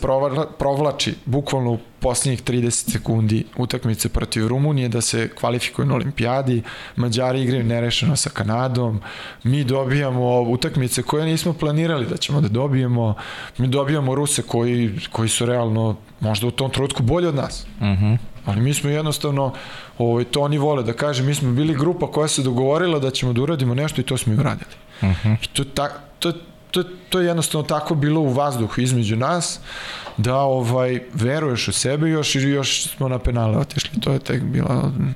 provlači 0.58 1.14
bukvalno 1.26 1.72
u 1.72 1.80
posljednjih 2.00 2.44
30 2.44 2.92
sekundi 2.92 3.46
utakmice 3.58 4.10
protiv 4.10 4.48
Rumunije 4.48 4.90
da 4.90 5.02
se 5.02 5.30
kvalifikuju 5.36 5.86
na 5.86 5.96
olimpijadi, 5.96 6.62
Mađari 6.96 7.42
igraju 7.42 7.64
nerešeno 7.64 8.16
sa 8.16 8.30
Kanadom, 8.30 9.02
mi 9.44 9.64
dobijamo 9.64 10.42
utakmice 10.42 11.04
koje 11.04 11.26
nismo 11.26 11.54
planirali 11.54 12.06
da 12.06 12.18
ćemo 12.18 12.42
da 12.42 12.48
dobijemo, 12.48 13.16
mi 13.58 13.68
dobijamo 13.68 14.16
Ruse 14.16 14.42
koji, 14.42 15.00
koji 15.12 15.30
su 15.30 15.46
realno 15.46 15.96
možda 16.20 16.48
u 16.48 16.52
tom 16.52 16.72
trutku 16.72 17.04
bolji 17.04 17.28
od 17.28 17.36
nas. 17.36 17.66
Mhm. 17.82 17.86
-huh. 17.86 18.35
Ali 18.46 18.62
mi 18.62 18.74
smo 18.74 18.90
jednostavno, 18.90 19.54
ovaj, 19.98 20.24
to 20.24 20.42
oni 20.42 20.58
vole 20.58 20.84
da 20.84 20.94
kaže, 20.94 21.24
mi 21.24 21.36
smo 21.36 21.52
bili 21.52 21.76
grupa 21.76 22.12
koja 22.12 22.28
se 22.28 22.44
dogovorila 22.44 23.00
da 23.00 23.12
ćemo 23.12 23.34
da 23.34 23.42
uradimo 23.42 23.76
nešto 23.76 24.02
i 24.02 24.04
to 24.04 24.18
smo 24.18 24.34
i 24.34 24.38
uradili. 24.38 24.72
Uh 25.02 25.10
mhm. 25.10 25.30
-huh. 25.30 25.38
I 25.44 25.48
to, 25.48 25.64
ta, 25.64 25.90
to, 26.20 26.32
to, 26.72 26.84
to 27.10 27.20
je 27.20 27.28
jednostavno 27.28 27.68
tako 27.68 27.96
bilo 27.96 28.22
u 28.22 28.30
vazduhu 28.30 28.82
između 28.82 29.16
nas, 29.16 29.60
da 30.18 30.38
ovaj 30.38 31.00
veruješ 31.14 31.68
u 31.68 31.72
sebe 31.72 32.10
još 32.10 32.36
i 32.36 32.40
još 32.40 32.88
smo 32.88 33.08
na 33.08 33.20
penale 33.20 33.58
otišli. 33.58 34.00
To 34.00 34.12
je 34.12 34.20
tek 34.20 34.44
bilo 34.44 34.70
mm 34.70 35.16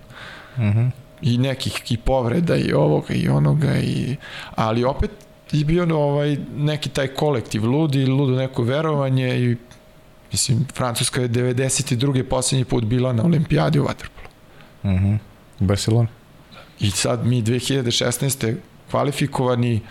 -hmm. 0.58 0.92
i 1.22 1.38
nekih 1.38 1.92
i 1.92 1.98
povreda 1.98 2.56
i 2.56 2.74
ovoga 2.74 3.14
i 3.14 3.30
onoga 3.30 3.78
i 3.78 4.16
ali 4.56 4.84
opet 4.84 5.12
je 5.52 5.66
bio 5.66 5.98
ovaj 5.98 6.38
neki 6.58 6.90
taj 6.90 7.08
kolektiv 7.08 7.66
ludi, 7.66 8.06
ludo 8.06 8.36
neko 8.36 8.64
verovanje 8.64 9.40
i 9.40 9.56
mislim 10.32 10.68
Francuska 10.76 11.22
je 11.22 11.30
92. 11.30 12.24
poslednji 12.24 12.66
put 12.66 12.84
bila 12.84 13.14
na 13.14 13.24
olimpijadi 13.24 13.80
u 13.80 13.84
vaterpolu. 13.84 14.28
Mhm. 14.84 15.14
Mm 15.14 15.20
Barcelona. 15.60 16.08
I 16.80 16.92
sad 16.92 17.26
mi 17.26 17.44
2016. 17.44 18.56
kvalifikovani 18.92 19.82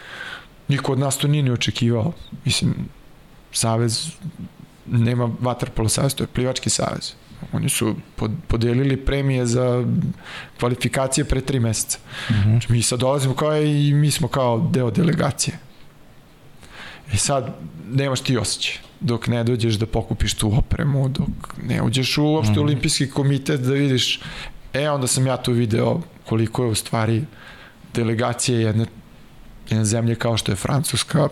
niko 0.69 0.93
od 0.93 0.99
nas 0.99 1.19
to 1.19 1.29
nije 1.29 1.43
ni 1.43 1.51
očekivao. 1.51 2.13
Mislim, 2.45 2.75
savez 3.53 4.11
nema 4.87 5.31
vaterpolo 5.41 5.89
savez, 5.89 6.15
to 6.15 6.25
je 6.25 6.29
plivački 6.29 6.71
savez. 6.71 7.13
Oni 7.53 7.69
su 7.69 7.97
podelili 8.49 8.97
premije 8.97 9.47
za 9.47 9.85
kvalifikacije 10.59 11.25
pre 11.25 11.41
tri 11.41 11.61
meseca. 11.61 11.99
Mm 11.99 12.33
-hmm. 12.35 12.51
Znači, 12.51 12.73
mi 12.73 12.83
sad 12.83 13.01
dolazimo 13.01 13.35
kao 13.35 13.63
i 13.63 13.95
mi 13.95 14.11
smo 14.11 14.29
kao 14.29 14.69
deo 14.73 14.91
delegacije. 14.91 15.59
I 17.13 17.17
sad 17.17 17.55
nemaš 17.91 18.21
ti 18.21 18.37
osjećaj 18.37 18.88
dok 19.01 19.27
ne 19.27 19.45
dođeš 19.45 19.75
da 19.75 19.87
pokupiš 19.87 20.35
tu 20.35 20.53
opremu, 20.59 21.09
dok 21.09 21.29
ne 21.63 21.83
uđeš 21.83 22.19
u 22.19 22.25
uopšte 22.25 22.53
mm 22.53 22.57
-hmm. 22.57 22.63
olimpijski 22.63 23.11
komitet 23.11 23.61
da 23.61 23.73
vidiš 23.73 24.21
e 24.73 24.91
onda 24.91 25.07
sam 25.07 25.27
ja 25.27 25.37
tu 25.37 25.53
video 25.53 26.01
koliko 26.27 26.65
je 26.65 26.71
u 26.71 26.75
stvari 26.75 27.25
delegacije 27.95 28.61
jedne, 28.61 28.87
jedne 29.71 29.85
zemlje 29.85 30.15
kao 30.15 30.37
što 30.37 30.53
je 30.53 30.57
Francuska 30.57 31.29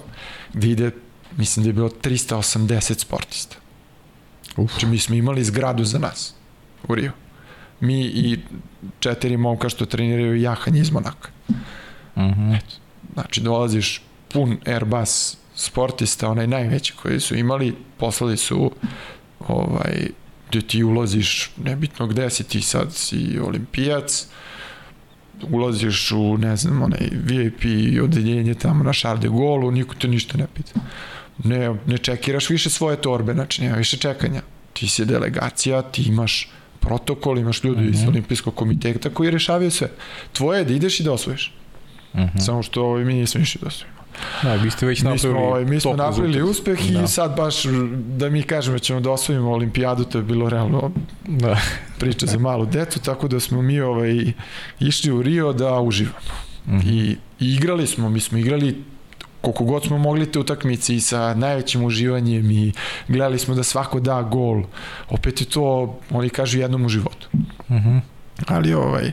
gde 0.52 0.68
ide 0.68 0.90
mislim 1.36 1.62
da 1.62 1.68
je 1.68 1.72
bilo 1.72 1.88
380 1.88 2.98
sportista. 2.98 3.56
Uf. 4.56 4.70
Znači 4.70 4.86
mi 4.86 4.98
smo 4.98 5.14
imali 5.14 5.44
zgradu 5.44 5.84
za 5.84 5.98
nas 5.98 6.34
u 6.88 6.94
Rio. 6.94 7.12
Mi 7.80 8.00
i 8.04 8.38
četiri 9.00 9.36
momka 9.36 9.68
što 9.68 9.86
treniraju 9.86 10.40
jahanje 10.40 10.80
iz 10.80 10.90
Monaka. 10.90 11.28
Mm 12.16 12.22
-hmm. 12.22 12.56
Eto. 12.56 12.74
Znači 13.12 13.40
dolaziš 13.40 14.02
pun 14.28 14.58
Airbus 14.66 15.36
sportista, 15.56 16.28
onaj 16.28 16.46
najveći 16.46 16.92
koji 17.02 17.20
su 17.20 17.36
imali, 17.36 17.74
poslali 17.98 18.36
su 18.36 18.70
ovaj, 19.48 20.08
gde 20.48 20.60
ti 20.60 20.84
ulaziš, 20.84 21.50
nebitno 21.64 22.06
gde 22.06 22.30
si 22.30 22.44
ti 22.44 22.60
sad, 22.60 22.94
si 22.94 23.38
olimpijac, 23.38 24.26
ulaziš 25.50 26.12
u, 26.12 26.38
ne 26.38 26.56
znam, 26.56 26.82
onaj 26.82 27.08
VIP 27.12 27.64
odeljenje 28.02 28.54
tamo 28.54 28.84
na 28.84 28.92
Charles 28.92 29.22
de 29.22 29.28
Gaulle, 29.28 29.72
niko 29.72 29.94
te 29.94 30.08
ništa 30.08 30.38
ne 30.38 30.46
pita. 30.54 30.80
Ne, 31.44 31.74
ne 31.86 31.98
čekiraš 31.98 32.50
više 32.50 32.70
svoje 32.70 32.96
torbe, 32.96 33.32
znači 33.32 33.62
nema 33.62 33.76
više 33.76 33.96
čekanja. 33.96 34.42
Ti 34.72 34.88
si 34.88 35.04
delegacija, 35.04 35.82
ti 35.82 36.02
imaš 36.02 36.50
protokol, 36.80 37.38
imaš 37.38 37.64
ljudi 37.64 37.80
mm 37.80 37.84
-hmm. 37.84 37.94
iz 37.94 38.00
mhm. 38.00 38.08
olimpijskog 38.08 38.54
komiteta 38.54 39.10
koji 39.10 39.30
rešavaju 39.30 39.70
sve. 39.70 39.90
Tvoje 40.32 40.58
je 40.60 40.64
da 40.64 40.72
ideš 40.72 41.00
i 41.00 41.02
da 41.02 41.12
osvojiš. 41.12 41.54
Mm 42.14 42.18
-hmm. 42.18 42.38
Samo 42.38 42.62
što 42.62 42.84
ovaj, 42.84 43.04
mi 43.04 43.14
nismo 43.14 43.40
išli 43.40 43.60
da 43.60 43.66
osvojimo. 43.66 43.95
Da, 44.42 44.54
vi 44.54 44.70
ste 44.70 44.86
već 44.86 45.02
napravili 45.02 45.34
mi 45.34 45.38
smo, 45.38 45.48
ovaj, 45.48 45.64
mi 45.64 45.80
smo 45.80 45.92
napravili 45.92 46.42
uspeh 46.42 46.78
da. 46.92 47.02
i 47.02 47.08
sad 47.08 47.36
baš 47.36 47.62
da 48.16 48.30
mi 48.30 48.42
kažemo 48.42 48.74
da 48.74 48.78
ćemo 48.78 49.00
da 49.00 49.10
osvojimo 49.10 49.50
olimpijadu, 49.50 50.04
to 50.04 50.18
je 50.18 50.24
bilo 50.24 50.48
realno 50.48 50.90
da. 51.26 51.58
priča 51.98 52.26
za 52.26 52.38
malu 52.38 52.66
decu, 52.66 53.00
tako 53.00 53.28
da 53.28 53.40
smo 53.40 53.62
mi 53.62 53.80
ovaj, 53.80 54.32
išli 54.80 55.12
u 55.12 55.22
Rio 55.22 55.52
da 55.52 55.80
uživamo. 55.80 56.16
Mm 56.66 56.78
-hmm. 56.78 56.90
I, 56.90 57.16
I 57.40 57.54
igrali 57.54 57.86
smo, 57.86 58.08
mi 58.08 58.20
smo 58.20 58.38
igrali 58.38 58.84
koliko 59.40 59.64
god 59.64 59.84
smo 59.84 59.98
mogli 59.98 60.32
te 60.32 60.38
utakmice 60.38 60.94
i 60.96 61.00
sa 61.00 61.34
najvećim 61.34 61.84
uživanjem 61.84 62.50
i 62.50 62.72
gledali 63.08 63.38
smo 63.38 63.54
da 63.54 63.62
svako 63.62 64.00
da 64.00 64.22
gol. 64.22 64.62
Opet 65.08 65.40
je 65.40 65.46
to, 65.46 65.98
oni 66.10 66.28
kažu, 66.28 66.58
jednom 66.58 66.84
u 66.84 66.88
životu. 66.88 67.28
Mm 67.68 67.74
-hmm. 67.74 68.00
Ali 68.46 68.74
ovaj, 68.74 69.12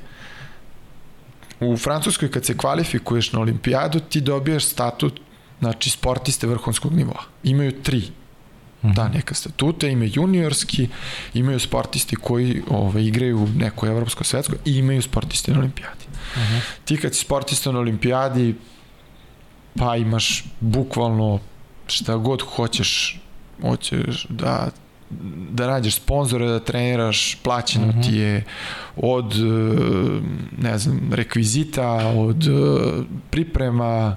u 1.71 1.77
Francuskoj 1.77 2.31
kad 2.31 2.45
se 2.45 2.57
kvalifikuješ 2.57 3.31
na 3.31 3.39
olimpijadu 3.39 3.99
ti 3.99 4.21
dobijaš 4.21 4.65
statut 4.65 5.19
znači 5.59 5.89
sportiste 5.89 6.47
vrhunskog 6.47 6.93
nivoa. 6.93 7.23
Imaju 7.43 7.71
tri 7.83 8.03
mm. 8.83 8.93
da 8.93 9.07
neka 9.07 9.35
statuta, 9.35 9.87
imaju 9.87 10.11
juniorski, 10.13 10.87
imaju 11.33 11.59
sportisti 11.59 12.15
koji 12.15 12.61
ove, 12.69 12.79
ovaj, 12.79 13.03
igraju 13.03 13.37
u 13.37 13.47
nekoj 13.47 13.89
evropsko 13.89 14.23
svetsko 14.23 14.55
i 14.65 14.77
imaju 14.77 15.01
sportiste 15.01 15.51
na 15.51 15.59
olimpijadi. 15.59 16.05
Mm 16.35 16.39
-hmm. 16.39 16.59
Ti 16.85 16.97
kad 16.97 17.15
si 17.15 17.21
sportista 17.21 17.71
na 17.71 17.79
olimpijadi 17.79 18.55
pa 19.75 19.95
imaš 19.95 20.43
bukvalno 20.59 21.39
šta 21.87 22.15
god 22.15 22.41
hoćeš 22.41 23.19
hoćeš 23.61 24.25
da 24.29 24.69
da 25.51 25.67
nađeš 25.67 25.95
sponzore, 25.95 26.47
da 26.47 26.59
treniraš, 26.59 27.37
plaćeno 27.43 27.87
mm 27.87 27.91
-hmm. 27.91 28.09
ti 28.09 28.15
je 28.15 28.43
od, 28.97 29.33
ne 30.57 30.77
znam, 30.77 30.99
rekvizita, 31.13 32.13
od 32.17 32.47
priprema 33.29 34.15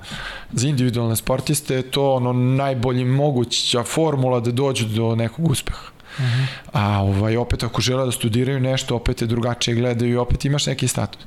za 0.52 0.68
individualne 0.68 1.16
sportiste, 1.16 1.82
to 1.82 2.12
ono 2.14 2.32
najbolji 2.32 3.04
moguća 3.04 3.82
formula 3.82 4.40
da 4.40 4.50
dođu 4.50 4.86
do 4.86 5.14
nekog 5.14 5.50
uspeha. 5.50 5.86
Mm 6.18 6.22
-hmm. 6.22 6.46
A 6.72 7.02
ovaj, 7.02 7.36
opet 7.36 7.62
ako 7.62 7.80
žele 7.80 8.04
da 8.04 8.12
studiraju 8.12 8.60
nešto, 8.60 8.96
opet 8.96 9.20
je 9.22 9.26
drugačije 9.26 9.74
gledaju 9.74 10.12
i 10.12 10.16
opet 10.16 10.44
imaš 10.44 10.66
neki 10.66 10.88
status. 10.88 11.22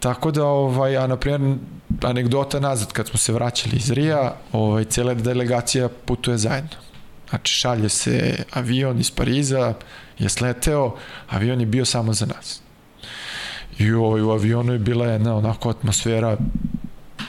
Tako 0.00 0.30
da, 0.30 0.44
ovaj, 0.44 0.96
a 0.96 1.06
na 1.06 1.16
primjer, 1.16 1.56
anegdota 2.02 2.60
nazad, 2.60 2.92
kad 2.92 3.08
smo 3.08 3.18
se 3.18 3.32
vraćali 3.32 3.76
iz 3.76 3.90
Rija, 3.90 4.36
ovaj, 4.52 4.84
cela 4.84 5.14
delegacija 5.14 5.88
putuje 6.04 6.38
zajedno. 6.38 6.89
Znači, 7.30 7.54
šalje 7.54 7.88
se 7.88 8.44
avion 8.52 9.00
iz 9.00 9.10
Pariza, 9.10 9.74
je 10.18 10.28
sleteo, 10.28 10.96
avion 11.28 11.60
je 11.60 11.66
bio 11.66 11.84
samo 11.84 12.12
za 12.12 12.26
nas. 12.26 12.60
I 13.78 13.92
ovaj, 13.92 14.22
u 14.22 14.30
avionu 14.30 14.72
je 14.72 14.78
bila 14.78 15.06
jedna 15.06 15.36
onako 15.36 15.70
atmosfera 15.70 16.36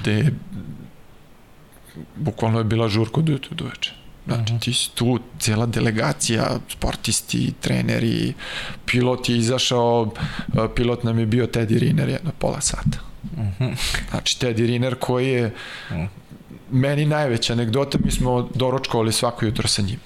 gde 0.02 0.32
bukvalno 2.16 2.58
je 2.58 2.64
bila 2.64 2.90
žurka 2.90 3.20
od 3.20 3.30
jutra 3.30 3.56
do 3.56 3.66
večera. 3.66 3.98
Znači, 4.26 4.54
ti 4.60 4.74
si 4.74 4.90
tu, 4.96 5.20
cijela 5.40 5.66
delegacija, 5.66 6.60
sportisti, 6.70 7.54
treneri, 7.62 8.34
pilot 8.86 9.30
je 9.30 9.38
izašao, 9.38 10.14
pilot 10.76 11.04
nam 11.04 11.20
je 11.20 11.26
bio 11.26 11.46
Teddy 11.46 11.80
Riner 11.80 12.10
jedno 12.10 12.32
pola 12.38 12.62
sata. 12.62 13.00
Znači, 14.10 14.38
Teddy 14.40 14.66
Riner 14.66 14.96
koji 15.00 15.28
je 15.28 15.54
meni 16.72 17.06
najveća 17.06 17.54
anegdota, 17.54 17.98
mi 18.04 18.12
smo 18.12 18.50
doručkovali 18.56 19.12
svako 19.12 19.46
jutro 19.46 19.68
sa 19.68 19.82
njim. 19.82 20.00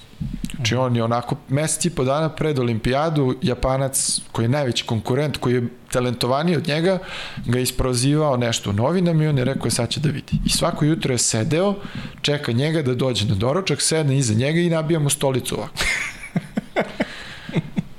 Znači 0.55 0.75
on 0.75 0.95
je 0.95 1.03
onako 1.03 1.35
mesec 1.49 1.85
i 1.85 1.89
po 1.89 2.03
dana 2.03 2.29
pred 2.29 2.59
olimpijadu, 2.59 3.35
Japanac 3.41 4.21
koji 4.31 4.45
je 4.45 4.49
najveći 4.49 4.83
konkurent, 4.83 5.37
koji 5.37 5.53
je 5.53 5.67
talentovaniji 5.91 6.57
od 6.57 6.67
njega, 6.67 6.99
ga 7.45 7.57
je 7.57 7.63
isprozivao 7.63 8.37
nešto 8.37 8.69
u 8.69 8.73
novinama 8.73 9.23
i 9.23 9.27
on 9.27 9.37
je 9.37 9.45
rekao 9.45 9.71
sad 9.71 9.89
će 9.89 9.99
da 9.99 10.09
vidi. 10.09 10.39
I 10.45 10.49
svako 10.49 10.85
jutro 10.85 11.13
je 11.13 11.17
sedeo, 11.17 11.75
čeka 12.21 12.51
njega 12.51 12.81
da 12.81 12.95
dođe 12.95 13.25
na 13.25 13.35
doručak, 13.35 13.81
sedne 13.81 14.17
iza 14.17 14.33
njega 14.33 14.59
i 14.59 14.69
nabija 14.69 14.99
mu 14.99 15.09
stolicu 15.09 15.55
ovako. 15.55 15.73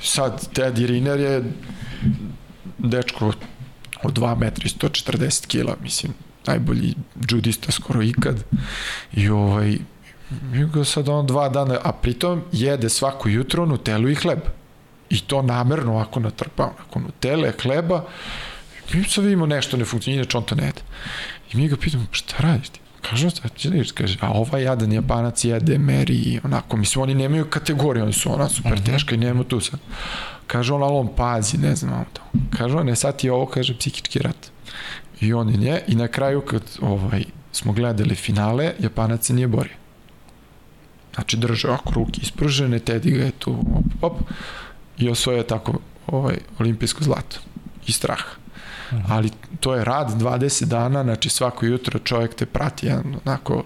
Sad, 0.00 0.48
Teddy 0.54 0.86
Riner 0.86 1.20
je 1.20 1.44
dečko 2.78 3.32
od 4.02 4.12
2 4.18 4.38
metra 4.38 4.64
i 4.66 4.68
140 4.68 5.46
kila, 5.46 5.76
mislim, 5.82 6.14
najbolji 6.46 6.94
judista 7.30 7.72
skoro 7.72 8.02
ikad. 8.02 8.44
I 9.12 9.28
ovaj, 9.28 9.78
mi 10.30 10.66
ga 10.66 10.84
sad 10.84 11.08
on 11.08 11.26
dva 11.26 11.48
dana, 11.48 11.78
a 11.84 11.92
pritom 11.92 12.42
jede 12.52 12.88
svako 12.88 13.28
jutro 13.28 13.66
nutelu 13.66 14.08
i 14.08 14.14
hleb. 14.14 14.40
I 15.10 15.20
to 15.20 15.42
namerno 15.42 15.92
ovako 15.92 16.20
natrpao, 16.20 16.66
onako 16.66 17.00
nutele, 17.00 17.52
hleba. 17.62 18.04
Mi 18.92 19.04
sad 19.04 19.24
vidimo 19.24 19.46
nešto 19.46 19.76
ne 19.76 19.84
funkcionira, 19.84 20.22
inače 20.22 20.38
on 20.38 20.44
to 20.44 20.54
ne 20.54 20.64
jede. 20.66 20.82
I 21.52 21.56
mi 21.56 21.68
ga 21.68 21.76
pitamo, 21.76 22.06
šta 22.10 22.36
radiš 22.38 22.68
ti? 22.68 22.80
Kaže, 23.10 23.30
šta 23.30 23.48
će 23.48 23.70
da 23.70 23.82
kaže, 23.94 24.18
a 24.20 24.30
ovaj 24.32 24.62
jadan 24.62 24.92
japanac 24.92 25.44
jede, 25.44 25.78
meri, 25.78 26.40
onako, 26.44 26.76
mislim, 26.76 27.02
oni 27.02 27.14
nemaju 27.14 27.44
kategorije, 27.50 28.02
oni 28.02 28.12
su 28.12 28.32
ona 28.32 28.48
super 28.48 28.72
mhm. 28.72 28.84
teška 28.84 29.14
i 29.14 29.18
nemamo 29.18 29.44
tu 29.44 29.60
sad. 29.60 29.80
Kaže 30.46 30.74
on, 30.74 30.82
ali 30.82 30.92
on 30.92 31.08
pazi, 31.16 31.58
ne 31.58 31.76
znam. 31.76 32.04
Kaže 32.58 32.76
on, 32.76 32.86
ne, 32.86 32.96
sad 32.96 33.16
ti 33.16 33.30
ovo, 33.30 33.46
kaže, 33.46 33.78
psihički 33.78 34.18
rat. 34.18 34.50
I 35.20 35.32
on 35.32 35.48
je 35.48 35.56
nje, 35.56 35.80
i 35.86 35.94
na 35.94 36.08
kraju 36.08 36.40
kad 36.40 36.62
ovaj, 36.80 37.24
smo 37.52 37.72
gledali 37.72 38.14
finale, 38.14 38.72
Japanac 38.78 39.26
se 39.26 39.34
nije 39.34 39.48
borio. 39.48 39.74
Znači 41.14 41.36
drže 41.36 41.68
ovako 41.68 41.92
ruke 41.94 42.20
ispružene, 42.22 42.78
Teddy 42.78 43.16
ga 43.16 43.24
je 43.24 43.30
tu 43.30 43.52
op, 43.52 43.84
op, 44.02 44.18
i 44.98 45.08
osvoje 45.08 45.46
tako 45.46 45.78
ovaj, 46.06 46.36
olimpijsko 46.58 47.04
zlato 47.04 47.38
i 47.86 47.92
strah. 47.92 48.24
-hmm. 48.92 49.02
ali 49.08 49.30
to 49.60 49.74
je 49.74 49.84
rad 49.84 50.10
20 50.20 50.64
dana, 50.64 51.02
znači 51.02 51.28
svako 51.30 51.66
jutro 51.66 51.98
čovjek 51.98 52.34
te 52.34 52.46
prati, 52.46 52.86
jedan 52.86 53.16
onako 53.26 53.64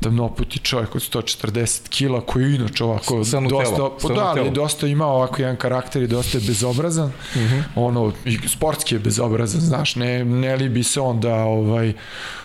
tamnoputi 0.00 0.58
čovjek 0.58 0.94
od 0.94 1.02
140 1.02 1.88
kila 1.88 2.20
koji 2.20 2.44
je 2.44 2.54
inače 2.54 2.84
ovako 2.84 3.24
Sanu 3.24 3.48
dosta, 3.48 3.76
telo. 3.76 3.96
pa 4.02 4.08
da, 4.08 4.34
ali 4.36 4.50
dosta 4.50 4.86
ima 4.86 5.06
ovako 5.06 5.42
jedan 5.42 5.56
karakter 5.56 6.02
i 6.02 6.06
dosta 6.06 6.38
je 6.38 6.44
bezobrazan, 6.46 7.08
mm 7.08 7.38
-hmm. 7.38 7.62
ono, 7.74 8.12
i 8.24 8.38
sportski 8.48 8.94
je 8.94 8.98
bezobrazan, 8.98 9.60
znaš, 9.60 9.96
ne, 9.96 10.24
ne 10.24 10.56
li 10.56 10.68
bi 10.68 10.82
se 10.82 11.00
on 11.00 11.20
da 11.20 11.34
ovaj, 11.34 11.92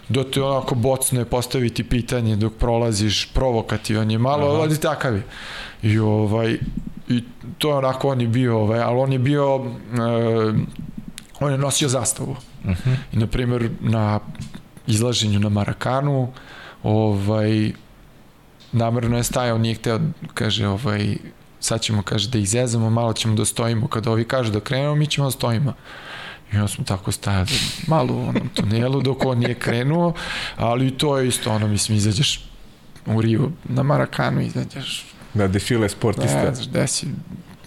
do 0.09 0.23
da 0.23 0.31
te 0.31 0.41
onako 0.41 0.75
bocne 0.75 1.25
postaviti 1.25 1.83
pitanje 1.83 2.35
dok 2.35 2.53
prolaziš, 2.53 3.29
provokativan 3.33 4.11
je 4.11 4.17
malo, 4.17 4.47
Aha. 4.47 4.61
ali 4.61 4.77
takav 4.77 5.15
je. 5.15 5.23
I 5.83 5.99
ovaj, 5.99 6.57
i 7.09 7.23
to 7.57 7.69
je 7.69 7.75
onako 7.75 8.09
on 8.09 8.21
je 8.21 8.27
bio, 8.27 8.57
ovaj, 8.57 8.79
ali 8.79 8.99
on 8.99 9.13
je 9.13 9.19
bio 9.19 9.55
e, 9.55 10.53
on 11.39 11.51
je 11.51 11.57
nosio 11.57 11.89
zastavu. 11.89 12.31
Uh. 12.31 12.69
-huh. 12.69 12.95
I, 13.11 13.17
na 13.17 13.27
primjer, 13.27 13.69
na 13.81 14.19
izlaženju 14.87 15.39
na 15.39 15.49
Marakanu, 15.49 16.33
ovaj, 16.83 17.71
namerno 18.71 19.17
je 19.17 19.23
stajao, 19.23 19.57
nije 19.57 19.75
hteo, 19.75 19.99
kaže, 20.33 20.67
ovaj, 20.67 21.17
sad 21.59 21.81
ćemo, 21.81 22.01
kaže, 22.01 22.29
da 22.29 22.37
izezamo, 22.37 22.89
malo 22.89 23.13
ćemo 23.13 23.35
da 23.35 23.45
stojimo, 23.45 23.87
kada 23.87 24.11
ovi 24.11 24.23
kažu 24.23 24.51
da 24.51 24.59
krenemo, 24.59 24.95
mi 24.95 25.07
ćemo 25.07 25.27
da 25.27 25.31
stojimo. 25.31 25.73
I 26.53 26.55
onda 26.55 26.67
smo 26.67 26.83
tako 26.83 27.11
stajali 27.11 27.51
malo 27.87 28.13
u 28.13 28.21
onom 28.21 28.49
tunelu 28.53 29.01
dok 29.01 29.25
on 29.25 29.39
nije 29.39 29.53
krenuo, 29.53 30.13
ali 30.57 30.97
to 30.97 31.17
je 31.17 31.27
isto 31.27 31.51
ono, 31.51 31.67
mislim, 31.67 31.97
izađeš 31.97 32.49
u 33.05 33.21
Rio, 33.21 33.49
na 33.63 33.83
Marakanu 33.83 34.41
izađeš. 34.41 35.05
Da, 35.33 35.47
defile 35.47 35.89
sportista. 35.89 36.43
Ne 36.43 36.55
znaš, 36.55 36.67
gde 36.67 36.87
si 36.87 37.07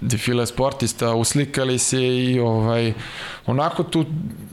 defile 0.01 0.47
sportista, 0.47 1.15
uslikali 1.15 1.79
se 1.79 2.07
i 2.07 2.41
ovaj, 2.41 2.93
onako 3.47 3.83
tu, 3.83 4.05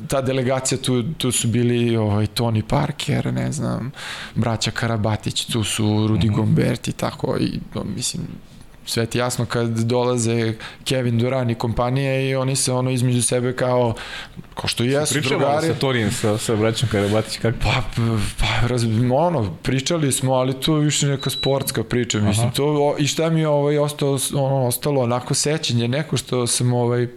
ta 0.08 0.22
delegacija, 0.22 0.78
tu, 0.78 1.04
tu 1.18 1.32
su 1.32 1.48
bili 1.48 1.98
ovaj, 1.98 2.28
Tony 2.28 2.62
Parker, 2.62 3.34
ne 3.34 3.52
znam, 3.52 3.92
braća 4.36 4.72
Karabatić, 4.72 5.46
tu 5.46 5.64
su 5.64 6.08
Rudi 6.08 6.30
mm 6.30 6.34
-hmm. 6.34 6.36
Gombert 6.36 6.88
i 6.88 6.92
tako, 6.92 7.38
i 7.40 7.60
mislim, 7.96 8.22
sve 8.86 9.06
ti 9.06 9.18
jasno 9.18 9.46
kad 9.46 9.70
dolaze 9.70 10.54
Kevin 10.84 11.18
Durant 11.18 11.52
i 11.52 11.56
kompanije 11.56 12.30
i 12.30 12.36
oni 12.36 12.56
se 12.56 12.72
ono 12.72 12.92
između 12.92 13.22
sebe 13.22 13.56
kao 13.56 13.94
ko 14.54 14.68
što 14.68 14.84
jesu 14.84 15.14
Pričamo 15.14 15.40
drugari. 15.40 15.68
sa 15.68 15.74
Torijem, 15.74 16.12
sa, 16.12 16.38
sa 16.38 16.56
braćom 16.56 16.90
Karabatić, 16.90 17.38
kako? 17.38 17.58
Pa, 17.64 17.84
pa 18.40 18.68
raz, 18.68 18.84
ono, 19.14 19.54
pričali 19.64 20.12
smo, 20.12 20.34
ali 20.34 20.54
to 20.54 20.78
je 20.78 20.86
više 20.86 21.08
neka 21.08 21.30
sportska 21.30 21.84
priča, 21.84 22.18
Aha. 22.18 22.28
mislim, 22.28 22.52
to, 22.52 22.96
i 23.00 23.08
šta 23.08 23.30
mi 23.30 23.40
je 23.40 23.48
ovaj, 23.48 23.78
ostalo, 23.78 24.20
ono, 24.34 24.68
ostalo 24.68 25.02
onako 25.02 25.34
sećanje, 25.34 25.88
neko 25.88 26.18
što 26.18 26.48
sam 26.48 26.74
ovaj, 26.74 27.08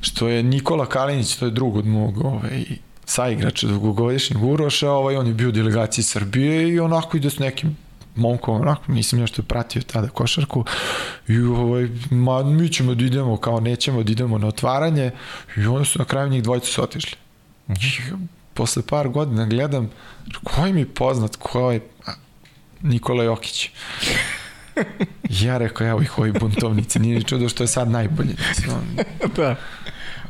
što 0.00 0.28
je 0.28 0.42
Nikola 0.42 0.86
Kalinić, 0.86 1.36
to 1.36 1.44
je 1.44 1.50
drug 1.50 1.76
od 1.76 1.86
mog 1.86 2.24
ovaj, 2.24 2.64
saigrača 3.04 3.66
dugogodišnjeg 3.66 4.44
Uroša, 4.44 4.90
ovaj, 4.90 5.16
on 5.16 5.26
je 5.26 5.34
bio 5.34 5.48
u 5.48 5.52
delegaciji 5.52 6.04
Srbije 6.04 6.68
i 6.68 6.80
onako 6.80 7.16
ide 7.16 7.30
s 7.30 7.38
nekim 7.38 7.76
momkom, 8.14 8.60
onako, 8.60 8.92
nisam 8.92 9.18
nešto 9.18 9.42
pratio 9.42 9.82
tada 9.82 10.08
košarku 10.08 10.64
i 11.28 11.38
ovaj, 11.38 11.88
ma, 12.10 12.42
mi 12.42 12.68
ćemo 12.68 12.94
da 12.94 13.04
idemo, 13.04 13.36
kao 13.36 13.60
nećemo 13.60 14.02
da 14.02 14.12
idemo 14.12 14.38
na 14.38 14.46
otvaranje 14.46 15.10
i 15.56 15.66
onda 15.66 15.84
su 15.84 15.98
na 15.98 16.04
kraju 16.04 16.28
njih 16.28 16.42
dvojica 16.42 16.66
su 16.66 16.82
otišli. 16.82 17.16
Mm 17.68 17.72
-hmm. 17.72 18.26
Posle 18.54 18.82
par 18.82 19.08
godina 19.08 19.46
gledam, 19.46 19.90
ko 20.44 20.66
je 20.66 20.72
mi 20.72 20.84
poznat, 20.84 21.36
ko 21.36 21.70
je 21.70 21.80
Nikola 22.82 23.24
Jokić. 23.24 23.70
ja 25.28 25.58
rekao, 25.58 25.86
evo 25.86 26.02
ih 26.02 26.18
ovi 26.18 26.32
buntovnici, 26.32 26.98
nije 26.98 27.18
ni 27.18 27.24
čudo 27.24 27.48
što 27.48 27.62
je 27.62 27.68
sad 27.68 27.90
najbolji. 27.90 28.36
Da. 29.36 29.56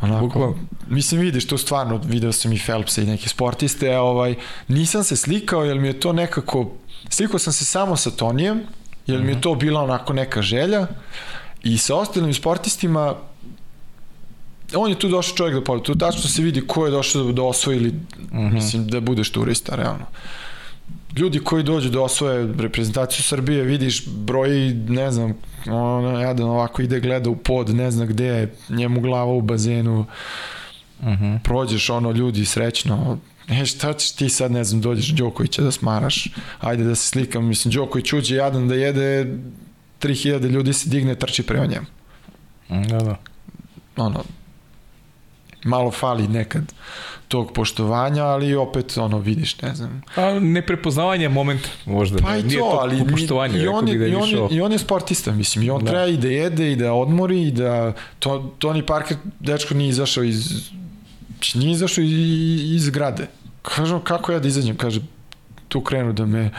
Onako, 0.01 0.27
Bukval. 0.27 0.55
mislim 0.87 1.21
vidiš 1.21 1.47
to 1.47 1.59
stvarno, 1.59 2.01
video 2.05 2.33
sam 2.33 2.53
i 2.53 2.59
Phelpsa 2.59 3.03
i 3.03 3.07
neke 3.07 3.29
sportiste, 3.29 3.99
ovaj, 3.99 4.35
nisam 4.69 5.05
se 5.05 5.17
slikao 5.17 5.65
jer 5.65 5.79
mi 5.79 5.89
je 5.89 6.01
to 6.01 6.13
nekako 6.13 6.73
Slikao 7.09 7.39
sam 7.39 7.53
se 7.53 7.65
samo 7.65 7.97
sa 7.97 8.11
Tonijem, 8.11 8.63
jer 9.07 9.23
mi 9.23 9.33
je 9.33 9.41
to 9.41 9.55
bila 9.55 9.83
onako 9.83 10.13
neka 10.13 10.43
želja 10.43 10.87
i 11.63 11.79
sa 11.79 11.97
ostalim 11.97 12.35
sportistima 12.35 13.15
on 14.77 14.91
je 14.91 14.99
tu 14.99 15.09
došao 15.09 15.37
čovjek 15.37 15.55
da 15.55 15.65
pobedi. 15.65 15.87
Tu 15.87 15.95
tačno 15.95 16.23
se 16.23 16.43
vidi 16.43 16.67
ko 16.67 16.85
je 16.85 16.91
došao 16.91 17.33
da 17.33 17.43
osvoji 17.43 17.77
ili, 17.77 17.91
mm 17.91 18.03
-hmm. 18.33 18.53
mislim, 18.53 18.87
da 18.87 19.01
budeš 19.01 19.31
turista, 19.31 19.77
realno. 19.77 20.07
Ljudi 21.17 21.39
koji 21.39 21.63
dođu 21.63 21.91
da 21.91 22.01
osvoje 22.01 22.53
reprezentaciju 22.59 23.23
Srbije, 23.23 23.63
vidiš 23.63 24.07
broj, 24.07 24.51
ne 24.89 25.11
znam, 25.11 25.35
ono, 25.67 26.21
jedan 26.21 26.47
ovako 26.47 26.83
ide 26.83 27.01
gleda 27.01 27.31
u 27.31 27.37
pod, 27.37 27.75
ne 27.75 27.91
znam 27.91 28.09
gde 28.09 28.25
je, 28.25 28.55
njemu 28.69 29.01
glava 29.01 29.33
u 29.33 29.41
bazenu, 29.41 30.07
mm 31.03 31.07
-hmm. 31.07 31.39
prođeš 31.39 31.91
ono, 31.91 32.11
ljudi 32.11 32.45
srećno, 32.45 33.19
E, 33.49 33.67
šta 33.67 33.93
ćeš 33.93 34.13
ti 34.13 34.29
sad, 34.29 34.53
ne 34.53 34.65
znam, 34.65 34.81
dođeš 34.81 35.09
Đokovića 35.09 35.63
da 35.63 35.71
smaraš, 35.71 36.29
ajde 36.61 36.85
da 36.85 36.95
se 36.95 37.09
slikam, 37.09 37.45
mislim, 37.45 37.73
Đoković 37.73 38.13
uđe 38.13 38.37
jadan 38.37 38.69
da 38.69 38.75
jede, 38.75 39.37
3000 40.01 40.51
ljudi 40.51 40.73
se 40.73 40.89
digne, 40.89 41.15
trči 41.15 41.43
prema 41.43 41.67
njemu. 41.67 41.87
Da, 42.69 42.99
da. 42.99 43.17
Ono, 43.97 44.25
malo 45.65 45.91
fali 45.91 46.29
nekad 46.29 46.73
tog 47.29 47.53
poštovanja, 47.53 48.25
ali 48.25 48.55
opet 48.55 48.99
ono 48.99 49.19
vidiš, 49.19 49.61
ne 49.63 49.75
znam. 49.75 50.03
A 50.17 50.41
neprepoznavanje 50.41 51.29
moment 51.29 51.69
možda. 51.87 52.19
Pa 52.19 52.37
i 52.37 52.43
to, 52.43 52.49
to 52.49 52.79
ali 52.81 53.07
poštovanje, 53.11 53.59
i 53.59 53.69
on, 53.69 53.89
je, 53.89 53.99
da 53.99 54.05
je 54.05 54.11
i, 54.11 54.15
on 54.15 54.29
je, 54.29 54.49
i 54.51 54.61
on 54.61 54.73
je 54.73 54.79
sportista, 54.79 55.33
mislim, 55.33 55.65
i 55.65 55.71
on 55.71 55.85
da. 55.85 55.91
treba 55.91 56.07
i 56.07 56.17
da 56.17 56.29
jede 56.29 56.73
i 56.73 56.77
da 56.77 56.93
odmori 56.93 57.43
i 57.43 57.51
da 57.51 57.93
to, 58.19 58.55
Tony 58.61 58.87
Parker, 58.87 59.17
dečko 59.41 59.75
nije 59.75 59.89
izašao 59.89 60.25
iz 60.25 60.71
Znači, 61.45 61.59
nije 61.59 61.73
izašao 61.73 62.05
iz 62.05 62.91
grade. 62.91 63.27
Kažem, 63.63 64.01
kako 64.01 64.33
ja 64.33 64.39
da 64.39 64.49
izađem? 64.49 64.77
Kaže, 64.77 65.01
tu 65.69 65.81
krenu 65.81 66.13
da 66.13 66.27
me 66.27 66.51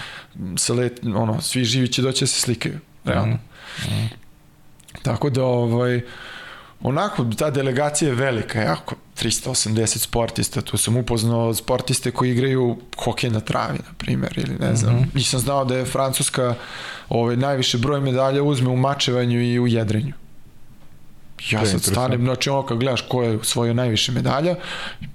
sa 0.57 0.73
let, 0.73 0.99
ono, 1.15 1.41
svi 1.41 1.65
živi 1.65 1.87
će 1.87 2.01
doći 2.01 2.23
da 2.23 2.27
se 2.27 2.41
slikaju. 2.41 2.79
Realno. 3.05 3.33
Mm. 3.35 3.93
Mm. 3.93 4.09
Tako 5.01 5.29
da, 5.29 5.43
ovaj, 5.43 6.01
onako, 6.81 7.25
ta 7.37 7.49
delegacija 7.49 8.09
je 8.09 8.15
velika, 8.15 8.61
jako, 8.61 8.95
380 9.21 9.97
sportista, 9.97 10.61
tu 10.61 10.77
sam 10.77 10.97
upoznao 10.97 11.53
sportiste 11.53 12.11
koji 12.11 12.31
igraju 12.31 12.77
hokej 12.97 13.29
na 13.29 13.39
travi, 13.39 13.77
na 13.77 13.93
primjer, 13.97 14.33
ili 14.37 14.55
ne 14.59 14.75
znam. 14.75 14.95
Mm 14.95 14.99
-hmm. 14.99 15.15
Nisam 15.15 15.39
znao 15.39 15.65
da 15.65 15.77
je 15.77 15.85
Francuska 15.85 16.55
ovaj, 17.09 17.35
najviše 17.35 17.77
broj 17.77 18.01
medalja 18.01 18.43
uzme 18.43 18.69
u 18.69 18.77
mačevanju 18.77 19.41
i 19.41 19.59
u 19.59 19.67
jedrenju. 19.67 20.13
Ja 21.49 21.65
sad 21.65 21.83
stanem, 21.83 22.21
znači 22.21 22.49
ono 22.49 22.65
kad 22.65 22.77
gledaš 22.77 23.01
ko 23.01 23.23
je 23.23 23.39
svoje 23.43 23.73
najviše 23.73 24.11
medalja, 24.11 24.55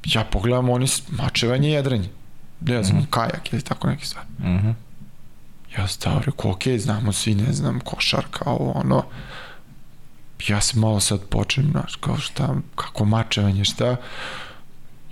ja 0.05 0.25
pogledam 0.25 0.69
oni 0.69 0.87
mačevanje 1.09 1.69
i 1.69 1.73
jedrenje. 1.73 2.09
Ne 2.61 2.83
znam, 2.83 2.99
mm 2.99 3.03
-hmm. 3.03 3.11
kajak 3.11 3.53
ili 3.53 3.63
tako 3.63 3.89
neki 3.89 4.07
stvar. 4.07 4.25
Mm 4.39 4.45
-hmm. 4.45 4.75
Ja 5.79 5.87
stao, 5.87 6.21
rekao, 6.27 6.51
ok, 6.51 6.63
znamo 6.79 7.13
svi, 7.13 7.35
ne 7.35 7.53
znam, 7.53 7.81
košarka, 7.81 8.51
ovo, 8.51 8.73
ono. 8.73 9.05
Ja 10.49 10.61
se 10.61 10.79
malo 10.79 11.01
sad 11.01 11.21
počnem, 11.21 11.71
znaš, 11.71 11.97
kao 11.97 12.17
šta, 12.17 12.55
kako 12.75 13.05
mačevanje, 13.05 13.65
šta. 13.65 13.97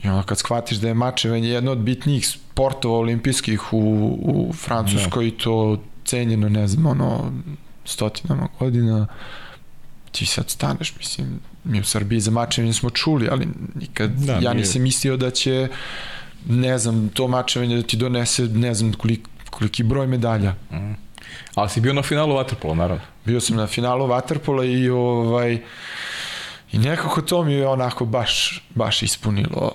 I 0.03 0.09
onda 0.09 0.23
kad 0.23 0.39
shvatiš 0.39 0.79
da 0.79 0.89
je 0.89 0.95
mačevanje 0.95 1.49
jedno 1.49 1.73
od 1.73 1.79
bitnijih 1.79 2.29
sportova 2.29 2.99
olimpijskih 2.99 3.73
u, 3.73 3.79
u 4.23 4.53
Francuskoj, 4.53 5.31
da. 5.31 5.37
to 5.45 5.83
cenjeno, 6.05 6.49
ne 6.49 6.69
znam, 6.69 6.87
ono, 6.87 7.33
stotinama 7.85 8.49
godina, 8.59 9.07
ti 10.19 10.27
sad 10.27 10.51
staneš, 10.51 10.97
mislim, 10.97 11.41
mi 11.65 11.81
u 11.81 11.85
Srbiji 11.85 12.21
za 12.21 12.31
mačevanje 12.31 12.73
smo 12.73 12.91
čuli, 12.91 13.29
ali 13.31 13.49
nikad, 13.75 14.11
da, 14.11 14.39
ja 14.43 14.53
nisam 14.53 14.83
mislio 14.83 15.17
da 15.17 15.31
će, 15.31 15.69
ne 16.47 16.79
znam, 16.79 17.09
to 17.09 17.29
mačevanje 17.29 17.77
da 17.77 17.83
ti 17.83 17.97
donese, 17.97 18.43
ne 18.43 18.75
znam, 18.75 18.93
kolik, 18.93 19.29
koliki 19.51 19.83
broj 19.83 20.07
medalja. 20.07 20.55
Mm. 20.71 20.93
Ali 21.55 21.69
si 21.69 21.81
bio 21.81 21.93
na 21.93 22.03
finalu 22.03 22.35
Waterpola, 22.35 22.75
naravno. 22.75 23.03
Bio 23.25 23.41
sam 23.41 23.57
na 23.57 23.67
finalu 23.67 24.07
Waterpola 24.07 24.65
i 24.65 24.91
ovaj, 24.91 25.63
i 26.73 26.79
nekako 26.79 27.23
to 27.23 27.45
mi 27.45 27.53
je 27.53 27.69
onako 27.69 28.05
baš, 28.05 28.63
baš 28.75 29.03
ispunilo 29.03 29.73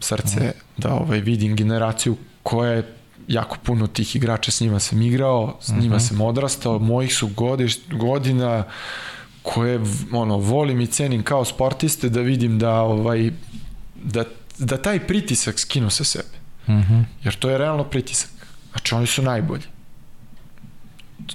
srce, 0.00 0.40
mm. 0.40 0.50
da 0.76 0.92
ovaj, 0.94 1.20
vidim 1.20 1.56
generaciju 1.56 2.16
koja 2.42 2.72
je 2.72 2.94
jako 3.28 3.56
puno 3.62 3.86
tih 3.86 4.16
igrača 4.16 4.50
s 4.50 4.60
njima 4.60 4.80
sam 4.80 5.02
igrao, 5.02 5.56
s 5.60 5.68
njima 5.68 5.96
mm 5.96 5.98
-hmm. 5.98 6.08
sam 6.08 6.20
odrastao, 6.20 6.78
mojih 6.78 7.14
su 7.14 7.28
godiš, 7.28 7.76
godina, 7.90 8.64
koje 9.42 9.80
ono 10.12 10.36
volim 10.36 10.80
i 10.80 10.86
cenim 10.86 11.22
kao 11.22 11.44
sportiste 11.44 12.08
da 12.08 12.20
vidim 12.20 12.58
da 12.58 12.80
ovaj 12.80 13.30
da 14.02 14.24
da 14.58 14.82
taj 14.82 15.06
pritisak 15.06 15.58
skinu 15.58 15.90
sa 15.90 16.04
sebe. 16.04 16.38
Mhm. 16.68 16.94
Mm 16.94 17.06
Jer 17.24 17.34
to 17.34 17.50
je 17.50 17.58
realno 17.58 17.84
pritisak. 17.84 18.30
Znači 18.70 18.94
oni 18.94 19.06
su 19.06 19.22
najbolji. 19.22 19.62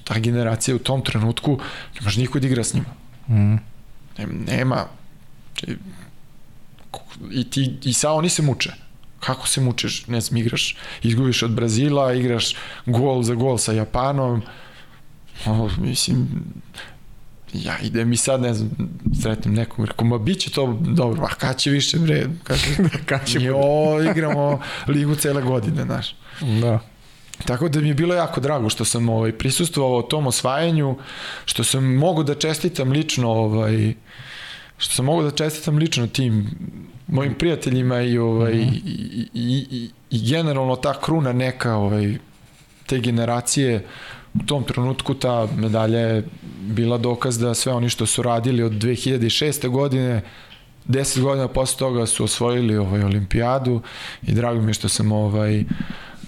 Ta 0.04 0.20
generacija 0.20 0.76
u 0.76 0.80
tom 0.80 1.02
trenutku 1.02 1.60
ne 1.96 2.02
može 2.02 2.22
niko 2.22 2.40
da 2.40 2.48
igra 2.48 2.64
s 2.64 2.74
njima. 2.74 2.94
Mhm. 3.28 3.54
Mm 3.54 3.60
nema 4.48 4.86
i 7.32 7.50
ti 7.50 7.78
i 7.84 7.94
sa 7.94 8.12
oni 8.12 8.30
se 8.30 8.42
muče. 8.42 8.74
Kako 9.20 9.48
se 9.48 9.62
mučeš? 9.62 10.08
Ne 10.08 10.22
znam, 10.22 10.38
igraš, 10.38 10.76
izgubiš 11.04 11.44
od 11.44 11.52
Brazila, 11.52 12.14
igraš 12.14 12.56
gol 12.86 13.24
za 13.24 13.36
gol 13.36 13.58
sa 13.58 13.72
Japanom. 13.72 14.42
O, 15.46 15.70
mislim, 15.78 16.28
ja 17.54 17.78
idem 17.84 18.14
i 18.14 18.18
sad, 18.18 18.42
ne 18.42 18.54
znam, 18.54 18.70
sretnem 19.22 19.54
nekog, 19.54 19.86
rekao, 19.86 20.08
ma 20.08 20.18
bit 20.18 20.40
će 20.40 20.52
to 20.52 20.80
dobro, 20.82 21.24
a 21.24 21.36
kad 21.36 21.58
će 21.58 21.70
više, 21.70 22.00
bre, 22.00 22.28
kaže, 22.44 22.66
kad 23.10 23.28
će... 23.28 23.54
o, 23.56 24.02
igramo 24.12 24.60
ligu 24.88 25.16
cele 25.16 25.42
godine, 25.42 25.84
znaš. 25.84 26.16
Da. 26.62 26.80
Tako 27.46 27.70
da 27.70 27.80
mi 27.80 27.88
je 27.88 27.94
bilo 27.94 28.16
jako 28.16 28.42
drago 28.42 28.70
što 28.70 28.86
sam 28.86 29.10
ovaj, 29.10 29.32
prisustvovao 29.32 30.02
tom 30.02 30.28
osvajanju, 30.28 30.98
što 31.46 31.64
sam 31.64 31.96
mogu 31.96 32.24
da 32.24 32.36
čestitam 32.36 32.92
lično 32.92 33.30
ovaj, 33.30 33.94
što 34.78 34.96
sam 34.96 35.06
mogu 35.06 35.24
da 35.24 35.32
čestitam 35.32 35.78
lično 35.78 36.08
tim 36.08 36.50
mojim 37.08 37.34
prijateljima 37.34 38.02
i 38.02 38.18
ovaj 38.18 38.54
mm 38.54 38.58
-hmm. 38.58 38.82
i, 38.86 39.30
i, 39.34 39.68
i, 39.72 39.90
i 40.10 40.30
generalno 40.30 40.76
ta 40.76 41.02
kruna 41.02 41.34
neka 41.34 41.76
ovaj 41.76 42.18
te 42.86 43.00
generacije 43.00 43.86
u 44.36 44.46
tom 44.46 44.64
trenutku 44.64 45.14
ta 45.14 45.48
medalja 45.58 46.00
je 46.00 46.24
bila 46.62 46.98
dokaz 46.98 47.40
da 47.40 47.54
sve 47.54 47.74
oni 47.74 47.90
što 47.90 48.06
su 48.06 48.22
radili 48.22 48.64
od 48.64 48.72
2006. 48.72 49.70
godine 49.70 50.22
10 50.88 51.22
godina 51.22 51.48
posle 51.48 51.80
toga 51.80 52.06
su 52.06 52.24
osvojili 52.24 52.78
ovaj 52.78 53.04
olimpijadu 53.04 53.82
i 54.22 54.32
drago 54.32 54.62
mi 54.62 54.70
je 54.70 54.74
što 54.74 54.90
sam 54.90 55.12
ovaj 55.12 55.64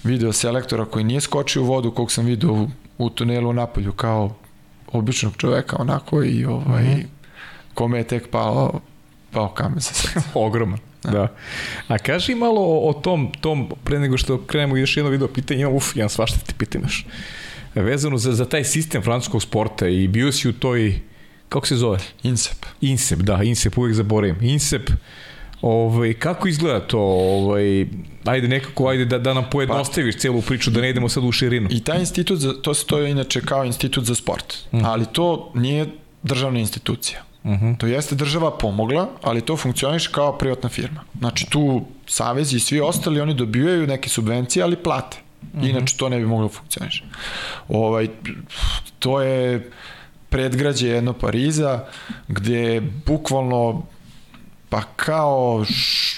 video 0.04 0.34
selektora 0.34 0.86
koji 0.86 1.06
nije 1.06 1.22
skočio 1.22 1.62
u 1.62 1.66
vodu 1.66 1.92
kog 1.92 2.12
sam 2.12 2.26
video 2.26 2.52
u, 2.52 2.68
u 2.98 3.10
tunelu 3.10 3.50
u 3.50 3.54
Napolju 3.54 3.92
kao 3.92 4.36
običnog 4.92 5.34
čoveka 5.38 5.76
onako 5.80 6.24
i 6.24 6.46
ovaj 6.46 6.84
mm 6.84 6.88
-hmm. 6.88 7.06
kome 7.74 7.98
je 7.98 8.08
tek 8.08 8.30
pao 8.30 8.80
pao 9.32 9.50
kamen 9.50 9.82
sa 9.82 9.94
srca. 9.94 10.22
Ogroman. 10.46 10.80
Da. 11.12 11.28
A 11.88 11.98
kaži 11.98 12.36
malo 12.36 12.62
o, 12.62 12.90
o 12.90 12.94
tom, 12.94 13.32
tom, 13.42 13.72
pre 13.84 14.00
nego 14.00 14.18
što 14.18 14.42
krenemo 14.42 14.78
još 14.78 14.98
jedno 14.98 15.12
video 15.12 15.28
pitanje, 15.28 15.62
imam, 15.62 15.76
uf, 15.76 15.96
imam 15.96 16.10
svašta 16.10 16.40
ti 16.40 16.54
pitam 16.58 16.82
još. 16.82 17.06
Vezano 17.76 18.18
za, 18.18 18.32
za 18.32 18.46
taj 18.46 18.64
sistem 18.64 19.02
francuskog 19.02 19.44
sporta 19.44 19.88
i 19.88 20.08
bio 20.08 20.32
si 20.32 20.50
u 20.50 20.54
toj, 20.54 21.00
kako 21.50 21.68
se 21.68 21.76
zove? 21.76 22.00
Insep. 22.24 22.66
Insep, 22.82 23.20
da, 23.20 23.44
Insep, 23.44 23.78
uvek 23.78 23.94
zaboravim. 23.94 24.38
Insep, 24.42 24.90
Ovaj, 25.66 26.14
kako 26.14 26.48
izgleda 26.48 26.80
to? 26.80 27.00
Ovaj, 27.00 27.88
ajde 28.26 28.48
nekako, 28.48 28.88
ajde 28.88 29.06
da, 29.06 29.18
da 29.18 29.34
nam 29.34 29.46
pojednostaviš 29.52 30.16
pa, 30.16 30.20
celu 30.20 30.42
priču, 30.42 30.72
da 30.72 30.82
ne 30.82 30.90
idemo 30.90 31.10
sad 31.10 31.24
u 31.24 31.32
širinu. 31.32 31.68
I 31.72 31.84
taj 31.84 32.00
institut, 32.00 32.40
za, 32.40 32.54
to 32.62 32.74
se 32.74 32.86
to 32.86 33.00
je 33.00 33.12
inače 33.12 33.42
kao 33.42 33.66
institut 33.66 34.04
za 34.04 34.16
sport, 34.16 34.54
mm. 34.72 34.86
ali 34.86 35.06
to 35.12 35.52
nije 35.56 35.88
državna 36.24 36.60
institucija. 36.60 37.25
Uh 37.46 37.52
mhm. 37.52 37.66
-huh. 37.66 37.78
To 37.78 37.88
jeste 37.88 38.16
država 38.16 38.58
pomogla, 38.58 39.10
ali 39.22 39.42
to 39.42 39.58
funkcioniše 39.58 40.12
kao 40.12 40.38
privatna 40.38 40.70
firma. 40.70 41.04
Znači 41.20 41.46
tu 41.50 41.86
savezi 42.08 42.56
i 42.56 42.60
svi 42.60 42.80
ostali, 42.80 43.22
oni 43.22 43.34
dobijaju 43.34 43.88
neke 43.88 44.10
subvencije, 44.10 44.64
ali 44.64 44.76
plate. 44.76 45.18
Mhm. 45.54 45.66
Inače 45.66 45.98
to 45.98 46.10
ne 46.10 46.20
bi 46.20 46.26
moglo 46.26 46.50
funkcioniše. 46.50 47.04
Ovaj, 47.68 48.08
to 49.00 49.22
je 49.22 49.72
predgrađe 50.30 50.88
jedno 50.88 51.14
Pariza, 51.14 51.86
gde 52.28 52.82
bukvalno 53.06 53.84
pa 54.70 54.82
kao, 54.96 55.66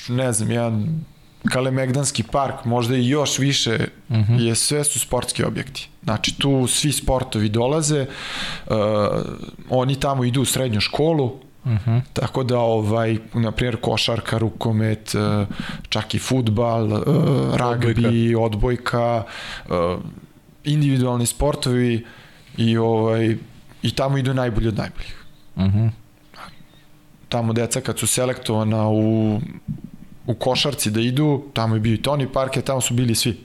ne 0.09 0.33
znam, 0.33 0.51
jedan 0.51 1.03
Kalemegdanski 1.51 2.23
park, 2.23 2.65
možda 2.65 2.95
i 2.95 3.07
još 3.07 3.39
više, 3.39 3.87
uh 4.09 4.17
mhm. 4.17 4.33
-huh. 4.33 4.39
je 4.39 4.55
sve 4.55 4.83
su 4.83 4.99
sportski 4.99 5.43
objekti. 5.43 5.89
Znači 6.03 6.39
tu 6.39 6.67
svi 6.67 6.91
sportovi 6.91 7.49
dolaze, 7.49 8.05
uh, 8.67 8.75
oni 9.69 9.99
tamo 9.99 10.23
idu 10.23 10.41
u 10.41 10.45
srednju 10.45 10.81
školu, 10.81 11.25
uh 11.25 11.71
mhm. 11.71 11.89
-huh. 11.89 12.01
tako 12.13 12.43
da 12.43 12.59
ovaj 12.59 13.17
na 13.33 13.51
primjer 13.51 13.81
košarka, 13.81 14.37
rukomet, 14.37 15.15
uh, 15.15 15.47
čak 15.89 16.13
i 16.13 16.19
fudbal, 16.19 16.83
uh, 16.83 17.03
ragbi, 17.55 18.35
odbojka, 18.35 19.23
odbojka 19.69 20.03
individualni 20.63 21.25
sportovi 21.25 22.05
i 22.57 22.77
ovaj 22.77 23.37
i 23.81 23.91
tamo 23.91 24.17
idu 24.17 24.33
najbolji 24.33 24.67
od 24.67 24.77
najboljih. 24.77 25.25
Uh 25.55 25.63
mhm. 25.63 25.77
-huh 25.77 25.89
tamo 27.29 27.53
deca 27.53 27.81
kad 27.81 27.99
su 27.99 28.07
selektovana 28.07 28.89
u 28.89 29.39
u 30.27 30.33
košarci 30.33 30.91
da 30.91 31.01
idu, 31.01 31.43
tamo 31.53 31.75
je 31.75 31.79
bio 31.79 31.93
i 31.93 32.01
Tony 32.01 32.27
Parker, 32.33 32.63
tamo 32.63 32.81
su 32.81 32.93
bili 32.93 33.15
svi. 33.15 33.37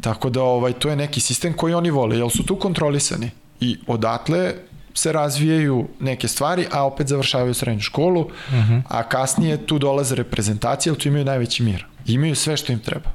Tako 0.00 0.30
da 0.30 0.42
ovaj 0.42 0.72
to 0.72 0.90
je 0.90 0.96
neki 0.96 1.20
sistem 1.20 1.52
koji 1.52 1.74
oni 1.74 1.90
vole, 1.90 2.18
jer 2.18 2.30
su 2.30 2.42
tu 2.42 2.56
kontrolisani. 2.56 3.30
I 3.60 3.76
odatle 3.86 4.54
se 4.94 5.12
razvijaju 5.12 5.88
neke 6.00 6.28
stvari, 6.28 6.66
a 6.70 6.86
opet 6.86 7.08
završavaju 7.08 7.54
srednju 7.54 7.80
školu, 7.80 8.20
uh 8.20 8.54
mhm. 8.54 8.72
-huh. 8.72 8.82
a 8.88 9.02
kasnije 9.02 9.66
tu 9.66 9.78
dolaze 9.78 10.14
reprezentacije, 10.14 10.90
ali 10.90 11.00
tu 11.00 11.08
imaju 11.08 11.24
najveći 11.24 11.62
mir. 11.62 11.86
Imaju 12.06 12.34
sve 12.34 12.56
što 12.56 12.72
im 12.72 12.78
treba. 12.78 13.10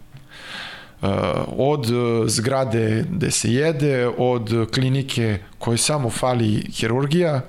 Uh, 1.02 1.10
od 1.58 1.88
zgrade 2.28 3.06
gde 3.10 3.32
se 3.32 3.54
jede, 3.54 4.08
od 4.08 4.72
klinike 4.74 5.40
koje 5.58 5.78
samo 5.78 6.10
fali 6.10 6.66
hirurgija, 6.74 7.42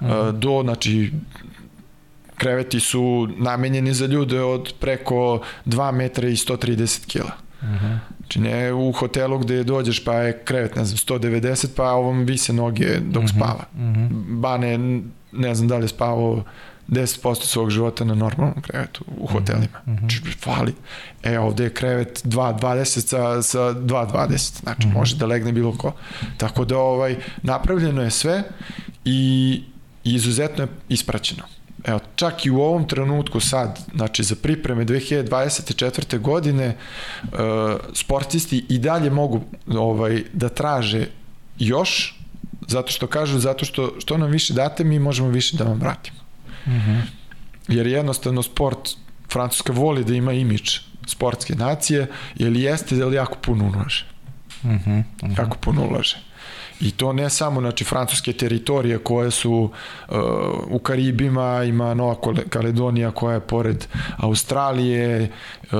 uh 0.00 0.06
mhm. 0.06 0.12
-huh. 0.12 0.32
do 0.32 0.60
znači 0.62 1.12
kreveti 2.40 2.80
su 2.80 3.28
namenjeni 3.36 3.94
za 3.94 4.06
ljude 4.06 4.40
od 4.42 4.72
preko 4.80 5.40
2 5.66 5.92
metra 5.92 6.28
i 6.28 6.32
130 6.32 7.06
kila. 7.06 7.32
Uh 7.62 7.68
-huh. 7.68 7.98
Znači 8.18 8.40
ne 8.40 8.72
u 8.72 8.92
hotelu 8.92 9.38
gde 9.38 9.64
dođeš 9.64 10.04
pa 10.04 10.14
je 10.14 10.38
krevet, 10.44 10.76
ne 10.76 10.84
znam, 10.84 11.18
190, 11.18 11.66
pa 11.76 11.90
ovom 11.92 12.24
vise 12.24 12.52
noge 12.52 12.98
dok 13.00 13.22
uh 13.22 13.28
-huh. 13.28 13.36
spava. 13.36 13.64
Uh 13.74 13.80
-huh. 13.80 14.08
Bane, 14.40 14.78
ne 15.32 15.54
znam 15.54 15.68
da 15.68 15.76
li 15.76 15.84
je 15.84 15.88
spavao 15.88 16.44
10% 16.88 17.34
svog 17.44 17.70
života 17.70 18.04
na 18.04 18.14
normalnom 18.14 18.62
krevetu 18.62 19.04
u 19.18 19.26
hotelima. 19.26 19.78
Uh 19.86 19.92
-huh. 19.92 19.98
Znači, 19.98 20.20
fali. 20.40 20.74
E, 21.22 21.38
ovde 21.38 21.64
je 21.64 21.74
krevet 21.74 22.22
2.20 22.24 22.84
sa, 22.84 23.42
sa 23.42 23.58
2.20. 23.58 24.60
Znači, 24.60 24.86
uh 24.86 24.92
-huh. 24.92 24.96
može 24.96 25.16
da 25.16 25.26
legne 25.26 25.52
bilo 25.52 25.76
ko. 25.76 25.92
Tako 26.36 26.64
da, 26.64 26.78
ovaj, 26.78 27.16
napravljeno 27.42 28.02
je 28.02 28.10
sve 28.10 28.42
i, 29.04 29.62
izuzetno 30.04 30.64
je 30.64 30.68
ispraćeno 30.88 31.59
evo, 31.84 32.00
čak 32.16 32.46
i 32.46 32.50
u 32.50 32.60
ovom 32.60 32.88
trenutku 32.88 33.40
sad, 33.40 33.78
znači 33.94 34.22
za 34.22 34.34
pripreme 34.42 34.84
2024. 34.84 36.18
godine, 36.18 36.76
uh, 37.22 37.38
sportisti 37.94 38.64
i 38.68 38.78
dalje 38.78 39.10
mogu 39.10 39.40
ovaj, 39.66 40.22
da 40.32 40.48
traže 40.48 41.06
još, 41.58 42.18
zato 42.68 42.92
što 42.92 43.06
kažu, 43.06 43.38
zato 43.38 43.64
što 43.64 43.94
što 43.98 44.18
nam 44.18 44.30
više 44.30 44.54
date, 44.54 44.84
mi 44.84 44.98
možemo 44.98 45.28
više 45.28 45.56
da 45.56 45.64
vam 45.64 45.80
vratimo. 45.80 46.18
Mm 46.66 46.70
-hmm. 46.70 47.00
Jer 47.68 47.86
jednostavno 47.86 48.42
sport, 48.42 48.88
Francuska 49.32 49.72
voli 49.72 50.04
da 50.04 50.14
ima 50.14 50.32
imidž 50.32 50.78
sportske 51.06 51.54
nacije, 51.54 52.06
jer 52.34 52.52
jeste 52.56 52.96
da 52.96 53.06
li 53.06 53.16
jako 53.16 53.38
puno 53.42 53.64
ulaže. 53.64 54.06
Mm 54.62 54.68
-hmm. 54.68 54.98
Mm 54.98 55.04
-hmm. 55.20 55.38
Jako 55.38 55.56
puno 55.56 55.86
ulaže. 55.86 56.16
I 56.80 56.90
to 56.90 57.12
ne 57.12 57.30
samo 57.30 57.60
znači 57.60 57.84
francuske 57.84 58.32
teritorije 58.32 58.98
koje 58.98 59.30
su 59.30 59.70
uh, 60.08 60.16
u 60.70 60.78
Karibima, 60.78 61.64
ima 61.64 61.94
Nova 61.94 62.16
Kaledonija 62.48 63.10
koja 63.10 63.34
je 63.34 63.40
pored 63.40 63.86
Australije, 64.16 65.30
uh, 65.72 65.78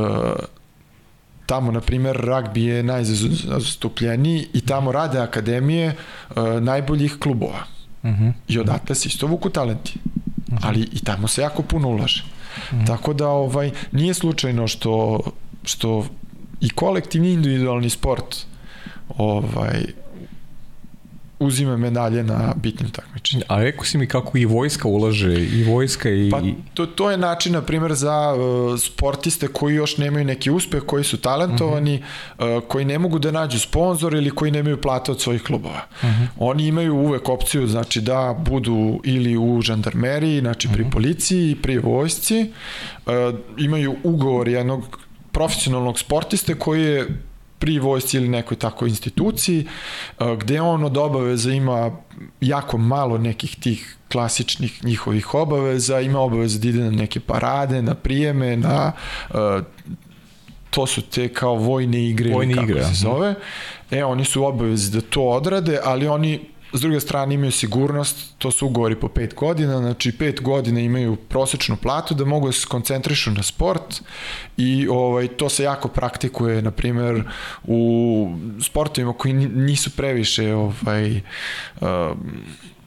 tamo 1.47 1.73
na 1.73 1.81
primjer 1.81 2.17
ragbi 2.17 2.65
je 2.65 2.83
najzastupljeniji 2.83 4.47
i 4.53 4.61
tamo 4.61 4.93
rade 4.93 5.19
akademije 5.19 5.97
uh, 6.31 6.37
najboljih 6.61 7.17
klubova. 7.21 7.65
Uh 8.03 8.11
mhm. 8.11 8.25
-huh. 8.25 8.33
I 8.49 8.59
odatle 8.59 8.95
se 8.95 9.09
isto 9.09 9.27
vuku 9.27 9.51
talenti. 9.51 9.95
Uh 9.97 10.53
mhm. 10.53 10.57
-huh. 10.57 10.69
Ali 10.69 10.81
i 10.93 11.05
tamo 11.05 11.29
se 11.29 11.43
jako 11.43 11.63
puno 11.63 11.89
ulaže. 11.89 12.23
Uh 12.23 12.75
mhm. 12.75 12.83
-huh. 12.83 12.87
Tako 12.87 13.13
da 13.13 13.29
ovaj 13.29 13.71
nije 13.93 14.15
slučajno 14.15 14.69
što 14.69 15.21
što 15.65 16.07
i 16.61 16.69
kolektivni 16.71 17.33
individualni 17.33 17.91
sport 17.91 18.37
ovaj 19.09 19.85
uzima 21.41 21.77
medalje 21.77 22.23
na 22.23 22.55
bitnim 22.57 22.91
takmičenjima. 22.91 23.47
A 23.49 23.63
rekao 23.63 23.85
si 23.85 23.99
mi 23.99 24.07
kako 24.07 24.39
i 24.39 24.45
vojska 24.45 24.89
ulaže, 24.89 25.35
i 25.35 25.65
vojska 25.65 26.11
i... 26.11 26.31
Pa 26.31 26.41
to, 26.75 26.87
to 26.87 27.11
je 27.11 27.17
način, 27.17 27.53
na 27.53 27.63
primjer, 27.63 27.95
za 27.95 28.35
uh, 28.35 28.81
sportiste 28.81 29.49
koji 29.49 29.75
još 29.75 29.99
nemaju 29.99 30.25
neki 30.25 30.51
uspeh, 30.51 30.83
koji 30.87 31.05
su 31.05 31.17
talentovani, 31.17 31.95
uh 31.95 32.01
-huh. 32.39 32.57
uh, 32.57 32.63
koji 32.69 32.85
ne 32.85 32.99
mogu 32.99 33.19
da 33.19 33.31
nađu 33.31 33.59
sponsor 33.59 34.15
ili 34.15 34.31
koji 34.31 34.51
nemaju 34.51 34.81
plate 34.81 35.13
od 35.13 35.21
svojih 35.21 35.43
klubova. 35.43 35.87
Uh 36.03 36.09
-huh. 36.09 36.27
Oni 36.39 36.67
imaju 36.67 36.95
uvek 36.95 37.29
opciju, 37.29 37.67
znači, 37.67 38.01
da 38.01 38.37
budu 38.39 39.01
ili 39.05 39.37
u 39.37 39.61
žandarmeriji, 39.63 40.41
znači 40.41 40.69
pri 40.73 40.83
uh 40.83 40.89
-huh. 40.89 40.93
policiji, 40.93 41.55
pri 41.55 41.79
vojsci, 41.79 42.53
uh, 43.07 43.13
imaju 43.59 43.97
ugovor 44.05 44.49
jednog 44.49 44.99
profesionalnog 45.33 45.99
sportiste 45.99 46.55
koji 46.55 46.83
je 46.83 47.07
pri 47.61 47.79
vojsci 47.79 48.17
ili 48.17 48.29
nekoj 48.29 48.57
takoj 48.57 48.89
instituciji, 48.89 49.67
gde 50.39 50.61
on 50.61 50.85
od 50.85 50.97
obaveza 50.97 51.53
ima 51.53 51.91
jako 52.41 52.79
malo 52.79 53.19
nekih 53.19 53.57
tih 53.57 53.97
klasičnih 54.13 54.85
njihovih 54.85 55.35
obaveza, 55.35 56.01
ima 56.01 56.21
obaveza 56.21 56.59
da 56.59 56.69
ide 56.69 56.79
na 56.79 56.91
neke 56.91 57.21
parade, 57.21 57.83
na 57.83 57.95
prijeme, 57.95 58.57
na 58.57 58.93
to 60.71 60.87
su 60.87 61.03
te 61.03 61.29
kao 61.29 61.55
vojne 61.55 62.09
igre 62.09 62.33
vojne 62.33 62.53
ili 62.53 62.61
kako 62.61 62.71
igre, 62.71 62.85
se 62.85 62.95
zove. 62.95 63.35
E, 63.91 64.05
oni 64.05 64.25
su 64.25 64.45
obavezi 64.45 64.91
da 64.93 65.01
to 65.01 65.23
odrade, 65.23 65.79
ali 65.85 66.09
oni 66.09 66.41
S 66.73 66.81
druge 66.81 67.01
strane 67.01 67.35
imaju 67.35 67.53
sigurnost, 67.53 68.35
to 68.39 68.51
su 68.51 68.67
ugovori 68.67 68.97
po 68.97 69.09
5 69.09 69.35
godina, 69.35 69.79
znači 69.79 70.13
5 70.13 70.41
godina 70.41 70.81
imaju 70.81 71.17
prosečnu 71.17 71.77
platu 71.77 72.15
da 72.15 72.25
mogu 72.25 72.47
da 72.47 72.53
se 72.53 72.67
koncentrišu 72.67 73.31
na 73.31 73.43
sport 73.43 74.03
i 74.57 74.89
ovaj 74.89 75.29
to 75.29 75.49
se 75.49 75.65
jako 75.65 75.89
praktikuje 75.89 76.63
na 76.63 76.71
primer 76.71 77.23
u 77.65 78.37
sportovima 78.63 79.13
koji 79.13 79.35
nisu 79.35 79.91
previše 79.91 80.55
ovaj 80.55 81.17
uh, 81.17 81.89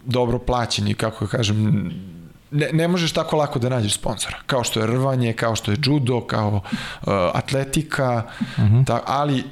dobro 0.06 0.40
plaćeni, 0.40 0.94
kako 0.94 1.28
kažem, 1.28 1.92
ne, 2.52 2.70
ne 2.74 2.88
možeš 2.88 3.12
tako 3.12 3.38
lako 3.38 3.60
da 3.60 3.70
nađeš 3.70 3.94
sponsora, 3.94 4.38
kao 4.46 4.64
što 4.64 4.80
je 4.80 4.88
rvanje, 4.88 5.34
kao 5.34 5.56
što 5.56 5.72
je 5.72 5.78
judo, 5.84 6.22
kao 6.22 6.50
uh, 6.52 7.14
atletika, 7.34 8.24
uh 8.40 8.64
mhm. 8.64 8.76
-huh. 8.76 8.86
ta, 8.86 9.04
ali 9.06 9.44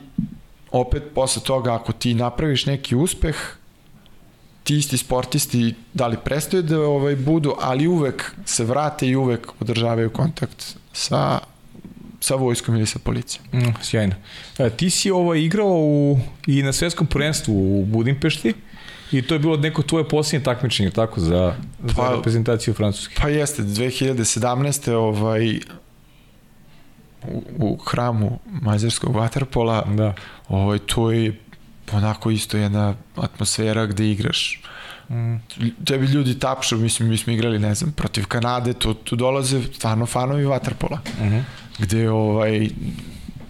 opet 0.72 1.04
posle 1.16 1.44
toga 1.44 1.76
ako 1.76 1.92
ti 1.92 2.14
napraviš 2.14 2.66
neki 2.66 2.96
uspeh, 2.96 3.36
ti 4.64 4.78
isti 4.78 4.98
sportisti 4.98 5.74
da 5.94 6.08
li 6.08 6.18
prestaju 6.24 6.64
da 6.64 6.80
ovaj, 6.80 7.16
budu, 7.16 7.56
ali 7.60 7.88
uvek 7.88 8.36
se 8.46 8.64
vrate 8.64 9.08
i 9.08 9.16
uvek 9.16 9.48
održavaju 9.60 10.10
kontakt 10.10 10.76
sa 10.94 11.40
sa 12.22 12.36
vojskom 12.36 12.76
ili 12.76 12.86
sa 12.86 13.00
policijom. 13.00 13.46
Mm, 13.54 13.74
sjajno. 13.82 14.16
E, 14.58 14.70
ti 14.70 14.90
si 14.90 15.12
ovaj 15.12 15.40
igrao 15.40 15.78
u, 15.78 16.20
i 16.48 16.64
na 16.64 16.74
svetskom 16.74 17.08
prvenstvu 17.08 17.82
u 17.82 17.86
Budimpešti 17.86 18.54
i 19.12 19.22
to 19.22 19.36
je 19.36 19.40
bilo 19.40 19.58
neko 19.58 19.82
tvoje 19.82 20.10
posljednje 20.10 20.44
takmičenje, 20.44 20.90
tako, 20.90 21.20
za, 21.20 21.56
za 21.84 21.94
pa, 21.96 22.14
reprezentaciju 22.16 22.74
Francuske. 22.74 23.16
Pa 23.22 23.30
jeste, 23.30 23.64
2017. 23.64 24.92
ovaj, 24.92 25.60
u, 27.28 27.44
u 27.58 27.78
hramu 27.78 28.40
Mađarskog 28.46 29.16
vaterpola, 29.16 29.86
da. 29.86 30.14
ovaj, 30.48 30.80
to 30.80 31.12
je 31.12 31.40
onako 31.94 32.32
isto 32.32 32.58
jedna 32.58 32.96
atmosfera 33.16 33.86
gde 33.86 34.12
igraš 34.12 34.62
Mm. 35.12 35.36
Tebi 35.86 36.06
ljudi 36.06 36.40
tapšu, 36.40 36.78
mislim, 36.78 37.10
mi 37.10 37.18
smo 37.18 37.34
igrali, 37.34 37.60
ne 37.60 37.76
znam, 37.76 37.92
protiv 37.92 38.26
Kanade, 38.26 38.74
tu, 38.74 38.94
tu 38.94 39.16
dolaze 39.16 39.62
stvarno 39.74 40.06
fanovi 40.06 40.46
Waterpola. 40.46 40.98
Mm 41.20 41.24
-hmm. 41.24 41.42
Gde 41.80 42.10
ovaj, 42.10 42.70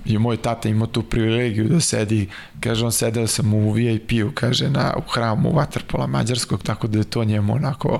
je 0.05 0.19
moj 0.19 0.37
tata 0.37 0.69
imao 0.69 0.87
tu 0.87 1.03
privilegiju 1.03 1.67
da 1.67 1.79
sedi, 1.79 2.29
kaže 2.59 2.85
on 2.85 2.91
sedeo 2.91 3.27
sam 3.27 3.53
u 3.53 3.71
VIP-u, 3.71 4.31
kaže 4.33 4.69
na, 4.69 4.93
u 4.97 5.09
hramu 5.11 5.51
Waterpola 5.51 6.07
Mađarskog, 6.07 6.63
tako 6.63 6.87
da 6.87 6.97
je 6.97 7.03
to 7.03 7.23
njemu 7.23 7.53
onako 7.53 7.99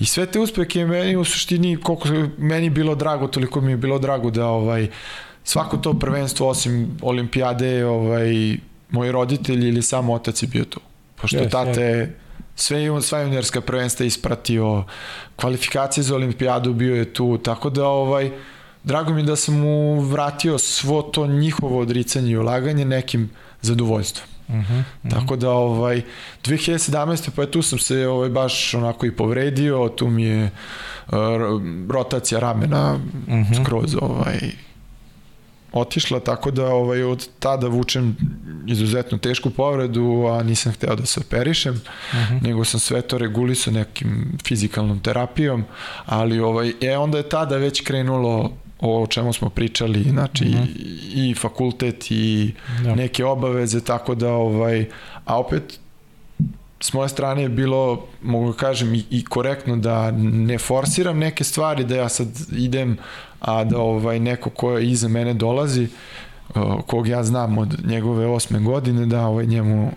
i 0.00 0.04
sve 0.04 0.26
te 0.26 0.40
uspehe 0.40 0.86
meni 0.86 1.16
u 1.16 1.24
suštini 1.24 1.76
koliko 1.76 2.08
meni 2.38 2.70
bilo 2.70 2.94
drago, 2.94 3.26
toliko 3.26 3.60
mi 3.60 3.72
je 3.72 3.76
bilo 3.76 3.98
drago 3.98 4.30
da 4.30 4.46
ovaj 4.46 4.88
svako 5.44 5.76
to 5.76 5.98
prvenstvo 5.98 6.48
osim 6.48 6.98
olimpijade 7.02 7.86
ovaj 7.86 8.58
moji 8.90 9.12
roditelji 9.12 9.68
ili 9.68 9.82
samo 9.82 10.12
otac 10.12 10.42
je 10.42 10.46
bio 10.46 10.64
tu. 10.64 10.80
Pošto 11.20 11.38
yes, 11.38 11.50
tate 11.50 11.80
yes. 11.80 12.08
sve 12.54 13.02
sva 13.02 13.20
juniorska 13.20 13.60
prvenstva 13.60 14.06
ispratio, 14.06 14.84
kvalifikacije 15.36 16.04
za 16.04 16.14
olimpijadu 16.14 16.72
bio 16.74 16.96
je 16.96 17.12
tu, 17.12 17.38
tako 17.38 17.70
da 17.70 17.86
ovaj 17.86 18.30
drago 18.84 19.12
mi 19.12 19.22
da 19.22 19.36
sam 19.36 19.54
mu 19.54 20.00
vratio 20.00 20.58
svo 20.58 21.02
to 21.02 21.26
njihovo 21.26 21.78
odricanje 21.78 22.30
i 22.30 22.36
ulaganje 22.36 22.84
nekim 22.84 23.30
zadovoljstvom. 23.60 24.28
Uh 24.48 24.54
-huh, 24.54 24.60
uh 24.60 24.84
-huh. 25.04 25.10
Tako 25.10 25.36
da 25.36 25.50
ovaj 25.50 26.02
2017. 26.44 27.30
pa 27.36 27.46
tu 27.46 27.62
sam 27.62 27.78
se 27.78 28.06
ovaj 28.06 28.28
baš 28.28 28.74
onako 28.74 29.06
i 29.06 29.16
povredio, 29.16 29.88
tu 29.88 30.06
mi 30.06 30.22
je 30.22 30.50
uh, 31.06 31.16
rotacija 31.90 32.40
ramena 32.40 32.94
uh 32.94 33.34
-huh. 33.34 33.62
skroz 33.62 33.96
ovaj 34.00 34.38
otišla, 35.78 36.20
tako 36.20 36.50
da 36.50 36.66
ovaj, 36.66 37.02
od 37.02 37.28
tada 37.38 37.66
vučem 37.66 38.16
izuzetno 38.66 39.18
tešku 39.18 39.50
povredu, 39.50 40.26
a 40.30 40.42
nisam 40.42 40.72
hteo 40.72 40.96
da 40.96 41.06
se 41.06 41.20
operišem, 41.20 41.74
uh 41.74 42.18
mhm. 42.18 42.34
-huh. 42.34 42.42
nego 42.42 42.64
sam 42.64 42.80
sve 42.80 43.02
to 43.02 43.18
regulisao 43.18 43.72
nekim 43.72 44.38
fizikalnom 44.44 45.00
terapijom, 45.00 45.64
ali 46.06 46.40
ovaj, 46.40 46.72
e, 46.80 46.96
onda 46.96 47.18
je 47.18 47.28
tada 47.28 47.56
već 47.56 47.80
krenulo 47.80 48.52
o 48.80 49.06
čemu 49.06 49.32
smo 49.32 49.50
pričali, 49.50 50.02
znači 50.02 50.44
uh 50.44 50.50
mhm. 50.50 50.62
-huh. 50.62 50.68
i, 51.14 51.30
i 51.30 51.34
fakultet 51.34 52.10
i 52.10 52.54
ja. 52.84 52.94
neke 52.94 53.24
obaveze, 53.24 53.80
tako 53.80 54.14
da 54.14 54.32
ovaj, 54.32 54.86
a 55.24 55.38
opet 55.38 55.78
s 56.80 56.92
moje 56.92 57.08
strane 57.08 57.42
je 57.42 57.48
bilo, 57.48 58.06
mogu 58.22 58.52
da 58.52 58.56
kažem, 58.56 58.94
i, 58.94 59.04
i 59.10 59.24
korektno 59.24 59.76
da 59.76 60.10
ne 60.20 60.58
forsiram 60.58 61.18
neke 61.18 61.44
stvari, 61.44 61.84
da 61.84 61.96
ja 61.96 62.08
sad 62.08 62.28
idem, 62.52 62.96
a 63.40 63.64
da 63.64 63.78
ovaj 63.78 64.20
neko 64.20 64.50
ko 64.50 64.78
je 64.78 64.90
iza 64.90 65.08
mene 65.08 65.34
dolazi, 65.34 65.88
kog 66.86 67.08
ja 67.08 67.24
znam 67.24 67.58
od 67.58 67.86
njegove 67.86 68.26
osme 68.26 68.60
godine, 68.60 69.06
da 69.06 69.26
ovaj 69.26 69.46
njemu 69.46 69.92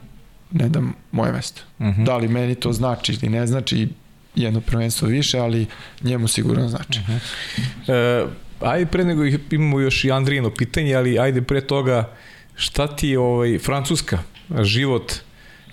ne 0.51 0.69
dam 0.69 0.93
moje 1.11 1.31
mesto. 1.31 1.61
Uh 1.79 1.85
mhm. 1.85 2.01
-huh. 2.01 2.05
Da 2.05 2.17
li 2.17 2.27
meni 2.27 2.55
to 2.55 2.73
znači 2.73 3.13
ili 3.13 3.29
ne 3.29 3.47
znači, 3.47 3.87
jedno 4.35 4.61
prvenstvo 4.61 5.07
više, 5.07 5.39
ali 5.39 5.65
njemu 6.03 6.27
sigurno 6.27 6.67
znači. 6.67 6.99
Uh 6.99 7.05
-huh. 7.07 7.19
e, 7.87 8.25
ajde 8.61 8.85
pre 8.85 9.05
nego 9.05 9.23
imamo 9.51 9.79
još 9.79 10.03
i 10.03 10.11
Andrijino 10.11 10.49
pitanje, 10.49 10.95
ali 10.95 11.19
ajde 11.19 11.41
pre 11.41 11.61
toga 11.61 12.09
šta 12.55 12.95
ti 12.95 13.09
je 13.09 13.19
ovaj, 13.19 13.59
Francuska, 13.59 14.19
život, 14.61 15.13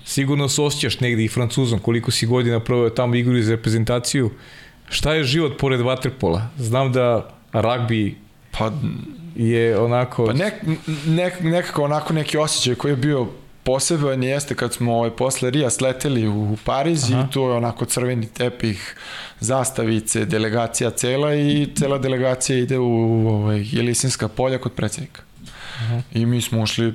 sigurno 0.05 0.49
se 0.49 0.62
osjećaš 0.62 1.01
negde 1.01 1.24
i 1.24 1.28
Francuzom, 1.28 1.78
koliko 1.78 2.11
si 2.11 2.27
godina 2.27 2.61
proveo 2.61 2.90
tamo 2.90 3.15
igru 3.15 3.36
iz 3.36 3.51
reprezentaciju, 3.51 4.31
šta 4.89 5.15
je 5.15 5.24
život 5.24 5.59
pored 5.59 5.81
Waterpola? 5.81 6.40
Znam 6.59 6.93
da 6.93 7.38
ragbi 7.53 8.16
pa 8.59 8.73
je 9.37 9.79
onako... 9.79 10.27
Pa 10.27 10.33
nek, 10.33 10.55
nek, 11.07 11.41
nekako 11.41 11.85
onako 11.85 12.12
neki 12.12 12.39
osjećaj 12.39 12.75
koji 12.75 12.93
je 12.93 12.97
bio 12.97 13.27
poseban 13.62 14.23
jeste 14.23 14.55
kad 14.55 14.75
smo 14.75 14.95
ovaj, 14.95 15.11
posle 15.11 15.51
Rija 15.51 15.70
sleteli 15.70 16.29
u 16.29 16.57
Pariz 16.65 17.12
Aha. 17.12 17.23
i 17.23 17.33
tu 17.33 17.41
je 17.41 17.53
onako 17.53 17.85
crveni 17.85 18.27
tepih, 18.27 18.97
zastavice, 19.41 20.25
delegacija 20.25 20.91
cela 20.91 21.35
i 21.35 21.69
cela 21.79 21.99
delegacija 21.99 22.59
ide 22.59 22.79
u 22.79 23.29
ovaj, 23.29 23.65
Jelisinska 23.73 24.29
polja 24.29 24.59
kod 24.59 24.73
predsednika. 24.73 25.23
Aha. 25.77 26.01
I 26.12 26.27
mi 26.27 26.41
smo 26.43 26.62
ušli 26.62 26.95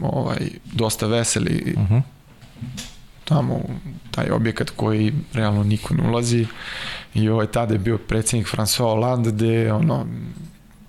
ovaj, 0.00 0.50
dosta 0.72 1.06
veseli 1.06 1.74
Aha. 1.76 2.02
Tamo 3.34 3.54
u 3.54 3.68
taj 4.10 4.30
objekat 4.30 4.70
koji 4.70 5.12
realno 5.32 5.64
niko 5.64 5.94
ne 5.94 6.08
ulazi 6.08 6.46
i 7.14 7.28
ovaj, 7.28 7.46
tada 7.46 7.74
je 7.74 7.78
bio 7.78 7.98
predsednik 7.98 8.46
François 8.46 8.78
Hollande 8.78 9.30
gde 9.30 9.72
ono, 9.72 10.06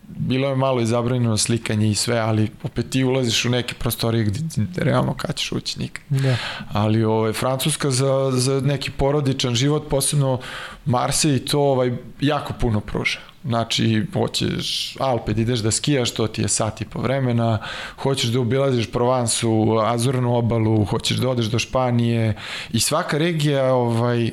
bilo 0.07 0.49
je 0.49 0.55
malo 0.55 0.81
izabranjeno 0.81 1.37
slikanje 1.37 1.89
i 1.89 1.95
sve, 1.95 2.19
ali 2.19 2.51
opet 2.63 2.89
ti 2.89 3.03
ulaziš 3.03 3.45
u 3.45 3.49
neke 3.49 3.73
prostorije 3.73 4.23
gde, 4.23 4.39
gde 4.55 4.83
realno 4.83 5.13
kad 5.13 5.35
ćeš 5.35 5.51
ući 5.51 5.79
nikad. 5.79 6.03
Da. 6.09 6.35
Ali 6.71 7.03
ovaj, 7.03 7.33
Francuska 7.33 7.91
za, 7.91 8.31
za 8.33 8.61
neki 8.61 8.91
porodičan 8.91 9.55
život, 9.55 9.89
posebno 9.89 10.39
Marse 10.85 11.35
i 11.35 11.39
to 11.39 11.59
ovaj, 11.61 11.97
jako 12.21 12.53
puno 12.53 12.79
pruža. 12.79 13.19
Znači, 13.45 14.05
hoćeš 14.13 14.95
Alpe 14.99 15.33
da 15.33 15.41
ideš 15.41 15.59
da 15.59 15.71
skijaš, 15.71 16.11
to 16.11 16.27
ti 16.27 16.41
je 16.41 16.47
sat 16.47 16.81
i 16.81 16.85
po 16.85 17.01
vremena, 17.01 17.59
hoćeš 17.97 18.29
da 18.29 18.39
obilaziš 18.39 18.91
Provansu, 18.91 19.79
Azurnu 19.83 20.35
obalu, 20.35 20.85
hoćeš 20.85 21.17
da 21.17 21.29
odeš 21.29 21.45
do 21.45 21.59
Španije 21.59 22.35
i 22.73 22.79
svaka 22.79 23.17
regija, 23.17 23.73
ovaj, 23.73 24.31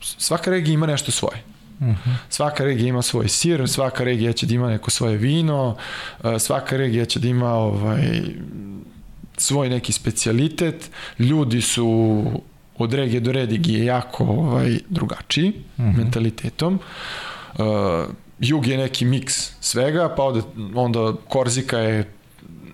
svaka 0.00 0.50
regija 0.50 0.74
ima 0.74 0.86
nešto 0.86 1.12
svoje. 1.12 1.42
Uh 1.80 1.86
mhm. 1.86 1.92
-huh. 1.92 2.14
Svaka 2.28 2.64
regija 2.64 2.88
ima 2.88 3.02
svoj 3.02 3.28
sir, 3.28 3.68
svaka 3.68 4.04
regija 4.04 4.32
će 4.32 4.46
da 4.46 4.54
ima 4.54 4.68
neko 4.68 4.90
svoje 4.90 5.16
vino, 5.16 5.76
e, 6.24 6.38
svaka 6.38 6.76
regija 6.76 7.04
će 7.04 7.20
da 7.20 7.28
ima 7.28 7.54
ovaj, 7.54 8.20
svoj 9.36 9.68
neki 9.68 9.92
specialitet, 9.92 10.90
ljudi 11.18 11.60
su 11.60 12.24
od 12.78 12.94
regije 12.94 13.20
do 13.20 13.32
regije 13.32 13.84
jako 13.84 14.24
ovaj, 14.24 14.78
drugačiji 14.88 15.48
uh 15.48 15.84
mhm. 15.84 15.90
-huh. 15.90 15.96
mentalitetom. 15.96 16.80
Uh, 17.58 17.64
jug 18.40 18.66
je 18.66 18.78
neki 18.78 19.04
miks 19.04 19.52
svega, 19.60 20.14
pa 20.16 20.24
onda, 20.24 20.40
onda 20.74 21.12
Korzika 21.28 21.78
je 21.78 22.12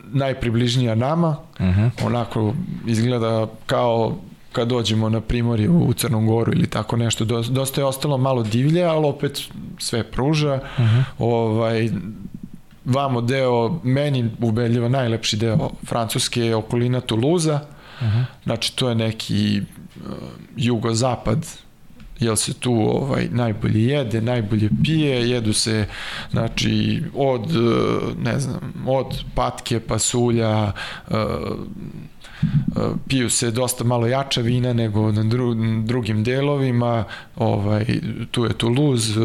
najpribližnija 0.04 0.94
nama, 0.94 1.36
uh 1.58 1.66
mhm. 1.66 1.80
-huh. 1.80 2.06
onako 2.06 2.54
izgleda 2.86 3.46
kao 3.66 4.16
kad 4.52 4.68
dođemo 4.68 5.08
na 5.08 5.20
primorje 5.20 5.68
u 5.68 5.92
Crnom 5.92 6.26
Goru 6.26 6.52
ili 6.52 6.66
tako 6.66 6.96
nešto, 6.96 7.24
dosta 7.24 7.80
je 7.80 7.84
ostalo 7.84 8.18
malo 8.18 8.42
divlje, 8.42 8.84
ali 8.84 9.06
opet 9.06 9.42
sve 9.78 10.10
pruža. 10.10 10.54
Uh 10.54 10.84
mhm. 10.84 10.96
-huh. 10.96 11.04
ovaj, 11.18 11.90
vamo 12.84 13.20
deo, 13.20 13.80
meni 13.82 14.30
ubedljivo 14.40 14.88
najlepši 14.88 15.36
deo 15.36 15.70
Francuske 15.86 16.40
je 16.40 16.56
okolina 16.56 17.00
Tuluza, 17.00 17.60
uh 18.00 18.06
mhm. 18.06 18.16
-huh. 18.16 18.24
znači 18.44 18.76
to 18.76 18.88
je 18.88 18.94
neki 18.94 19.60
uh, 19.60 20.12
jugozapad 20.56 21.46
jel 22.20 22.36
se 22.36 22.54
tu 22.54 22.72
ovaj 22.72 23.28
najbolje 23.30 23.84
jede, 23.84 24.20
najbolje 24.20 24.70
pije, 24.84 25.30
jedu 25.30 25.52
se 25.52 25.86
znači 26.30 27.02
od 27.14 27.56
uh, 27.56 28.22
ne 28.22 28.40
znam, 28.40 28.74
od 28.86 29.24
patke, 29.34 29.80
pasulja, 29.80 30.72
uh, 31.10 31.16
piju 33.08 33.30
se 33.30 33.50
dosta 33.50 33.84
malo 33.84 34.06
jača 34.06 34.40
vina 34.40 34.72
nego 34.72 35.12
na 35.12 35.22
dru, 35.22 35.54
drugim 35.84 36.24
delovima, 36.24 37.04
ovaj, 37.36 37.84
tu 38.30 38.44
je 38.44 38.52
Toulouse, 38.52 39.20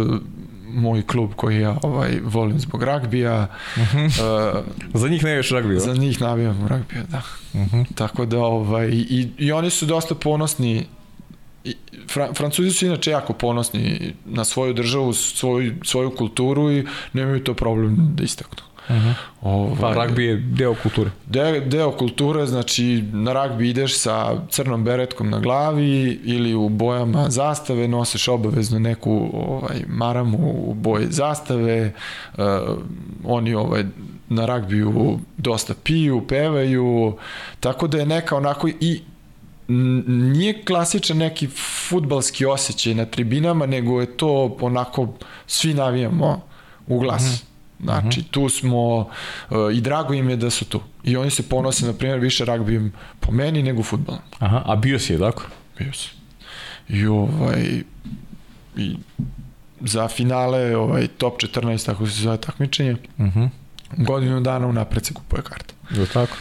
moj 0.73 1.01
klub 1.01 1.31
koji 1.35 1.59
ja 1.59 1.77
ovaj 1.81 2.19
volim 2.23 2.59
zbog 2.59 2.83
ragbija. 2.83 3.47
Uh 3.75 3.83
-huh. 3.83 4.05
uh, 4.05 4.99
za 5.01 5.07
njih 5.07 5.23
ne 5.23 5.41
ragbija? 5.51 5.79
Za 5.79 5.93
njih 5.93 6.21
navijam 6.21 6.67
ragbija, 6.67 7.03
da. 7.11 7.21
Uh 7.53 7.61
-huh. 7.61 7.85
Tako 7.95 8.25
da 8.25 8.39
ovaj 8.39 8.87
i, 8.89 9.27
i 9.37 9.51
oni 9.51 9.69
su 9.69 9.85
dosta 9.85 10.15
ponosni 10.15 10.85
I, 11.63 11.75
Fra, 12.07 12.33
Francuzi 12.33 12.71
su 12.71 12.85
inače 12.85 13.11
jako 13.11 13.33
ponosni 13.33 14.13
na 14.25 14.45
svoju 14.45 14.73
državu, 14.73 15.13
svoju, 15.13 15.73
svoju 15.83 16.15
kulturu 16.15 16.71
i 16.71 16.85
nemaju 17.13 17.43
to 17.43 17.53
problem 17.53 18.11
da 18.15 18.23
istaknu. 18.23 18.63
Uh 18.89 18.95
-huh. 18.95 19.13
ovaj, 19.41 19.75
pa 19.81 19.93
ragbi 19.93 20.25
je 20.25 20.35
deo 20.35 20.75
kulture. 20.83 21.11
De, 21.25 21.59
deo 21.59 21.91
kulture, 21.91 22.45
znači 22.45 23.03
na 23.13 23.33
ragbi 23.33 23.69
ideš 23.69 23.97
sa 23.97 24.41
crnom 24.49 24.83
beretkom 24.83 25.29
na 25.29 25.39
glavi 25.39 26.19
ili 26.23 26.53
u 26.53 26.69
bojama 26.69 27.29
zastave, 27.29 27.87
nosiš 27.87 28.27
obavezno 28.27 28.79
neku 28.79 29.29
ovaj, 29.33 29.83
maramu 29.87 30.53
u 30.67 30.73
boji 30.73 31.07
zastave, 31.09 31.93
uh, 32.37 32.43
oni 33.23 33.53
ovaj, 33.53 33.83
na 34.29 34.45
ragbiju 34.45 35.19
dosta 35.37 35.73
piju, 35.83 36.27
pevaju, 36.27 37.17
tako 37.59 37.87
da 37.87 37.97
je 37.97 38.05
neka 38.05 38.37
onako 38.37 38.67
i 38.67 39.01
nije 40.07 40.65
klasičan 40.65 41.17
neki 41.17 41.47
futbalski 41.89 42.45
osjećaj 42.45 42.93
na 42.93 43.05
tribinama, 43.05 43.65
nego 43.65 44.01
je 44.01 44.17
to 44.17 44.57
onako 44.61 45.13
svi 45.47 45.73
navijamo 45.73 46.41
u 46.87 46.99
glas. 46.99 47.21
Mm 47.21 47.25
-hmm. 47.25 47.51
Znači, 47.83 48.21
-huh. 48.21 48.31
tu 48.31 48.49
smo 48.49 48.97
uh, 48.97 49.07
i 49.73 49.81
drago 49.81 50.13
im 50.13 50.29
je 50.29 50.35
da 50.35 50.49
su 50.49 50.65
tu. 50.65 50.81
I 51.03 51.17
oni 51.17 51.29
se 51.29 51.49
ponose, 51.49 51.85
na 51.85 51.93
primjer, 51.93 52.19
više 52.19 52.45
ragbijem 52.45 52.93
po 53.19 53.31
meni 53.31 53.63
nego 53.63 53.83
futbolom. 53.83 54.21
Aha, 54.39 54.63
a 54.65 54.75
bio 54.75 54.99
si 54.99 55.13
je, 55.13 55.19
tako? 55.19 55.43
Bio 55.77 55.93
si. 55.93 56.09
I 56.89 57.05
ovaj, 57.05 57.83
i 58.77 58.95
za 59.81 60.07
finale 60.07 60.75
ovaj, 60.75 61.07
top 61.07 61.41
14, 61.41 61.85
tako 61.85 62.07
se 62.07 62.21
zove 62.21 62.37
takmičenje, 62.37 62.91
uh 62.91 63.25
-huh. 63.25 63.49
godinu 63.97 64.41
dana 64.41 64.67
unapred 64.67 65.05
se 65.05 65.13
kupuje 65.13 65.41
karta. 65.43 65.73
Je 65.91 66.05
tako? 66.05 66.37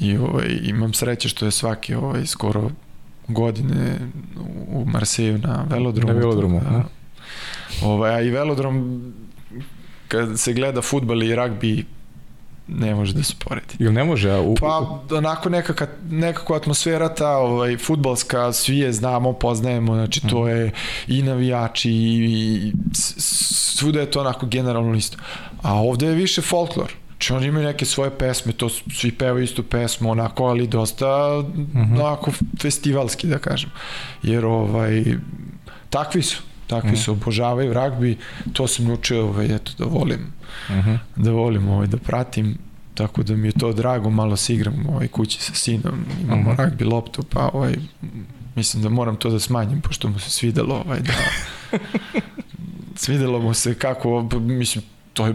I 0.00 0.16
ovaj, 0.16 0.58
imam 0.62 0.94
sreće 0.94 1.28
što 1.28 1.44
je 1.44 1.50
svaki 1.50 1.94
ovaj, 1.94 2.26
skoro 2.26 2.70
godine 3.28 3.98
u 4.68 4.84
Marseju 4.84 5.38
na 5.38 5.66
velodromu. 5.70 6.12
Na 6.12 6.18
velodromu, 6.18 6.60
da. 6.60 6.84
Ovaj, 7.82 8.14
a 8.14 8.20
i 8.20 8.30
velodrom, 8.30 9.02
kad 10.08 10.40
se 10.40 10.52
gleda 10.52 10.82
futbal 10.82 11.22
i 11.22 11.34
ragbi, 11.34 11.84
ne 12.68 12.94
može 12.94 13.12
da 13.12 13.22
se 13.22 13.34
poredi. 13.38 13.74
Ili 13.78 13.92
ne 13.92 14.04
može? 14.04 14.30
A 14.30 14.40
u... 14.40 14.54
Pa 14.54 15.00
onako 15.10 15.48
nekaka, 15.48 15.86
nekako 16.10 16.54
atmosfera 16.54 17.14
ta 17.14 17.36
ovaj, 17.36 17.76
futbalska, 17.76 18.52
svi 18.52 18.78
je 18.78 18.92
znamo, 18.92 19.32
poznajemo, 19.32 19.94
znači 19.94 20.20
to 20.20 20.40
Mhm. 20.40 20.48
je 20.48 20.70
i 21.06 21.22
navijači 21.22 21.90
i, 21.90 22.24
i 22.24 22.72
svuda 23.18 24.00
je 24.00 24.10
to 24.10 24.20
onako 24.20 24.46
generalno 24.46 24.94
isto. 24.94 25.18
A 25.62 25.74
ovde 25.74 26.06
je 26.06 26.14
više 26.14 26.42
folklor. 26.42 26.92
Znači 27.16 27.32
oni 27.32 27.46
imaju 27.46 27.66
neke 27.66 27.84
svoje 27.84 28.10
pesme, 28.12 28.52
to 28.52 28.68
svi 28.68 29.12
pevaju 29.12 29.44
istu 29.44 29.62
pesmu, 29.62 30.10
onako, 30.10 30.44
ali 30.44 30.66
dosta 30.66 31.06
Mhm. 31.74 31.92
onako 31.94 32.30
festivalski, 32.60 33.26
da 33.26 33.38
kažem. 33.38 33.70
Jer 34.22 34.44
ovaj, 34.44 35.04
takvi 35.90 36.22
su 36.22 36.38
takvi 36.66 36.88
Mhm. 36.88 36.96
su, 36.96 37.12
obožavaju 37.12 37.72
ragbi, 37.72 38.16
to 38.52 38.66
sam 38.66 38.84
naučio, 38.84 39.24
ovaj, 39.24 39.46
eto, 39.46 39.72
da 39.78 39.84
volim 39.86 40.20
Mhm. 40.70 40.94
da 41.16 41.30
volim 41.32 41.68
ovaj, 41.68 41.86
da 41.86 41.96
pratim 41.96 42.58
tako 42.94 43.22
da 43.22 43.36
mi 43.36 43.48
je 43.48 43.52
to 43.52 43.72
drago, 43.72 44.10
malo 44.10 44.36
se 44.36 44.54
igram 44.54 44.86
ovaj, 44.88 45.08
kući 45.08 45.42
sa 45.42 45.54
sinom, 45.54 45.94
imamo 46.22 46.40
Mhm. 46.42 46.50
-huh. 46.50 46.56
ragbi 46.58 46.84
loptu, 46.84 47.22
pa 47.24 47.48
ovaj, 47.48 47.74
mislim 48.56 48.82
da 48.82 48.88
moram 48.88 49.16
to 49.16 49.30
da 49.30 49.40
smanjim, 49.40 49.80
pošto 49.80 50.08
mu 50.08 50.18
se 50.18 50.30
svidelo 50.30 50.74
ovaj, 50.76 51.00
da 51.00 51.12
svidelo 52.96 53.38
mu 53.40 53.54
se 53.54 53.74
kako, 53.74 54.22
mislim, 54.34 54.84
to 55.12 55.26
je 55.26 55.34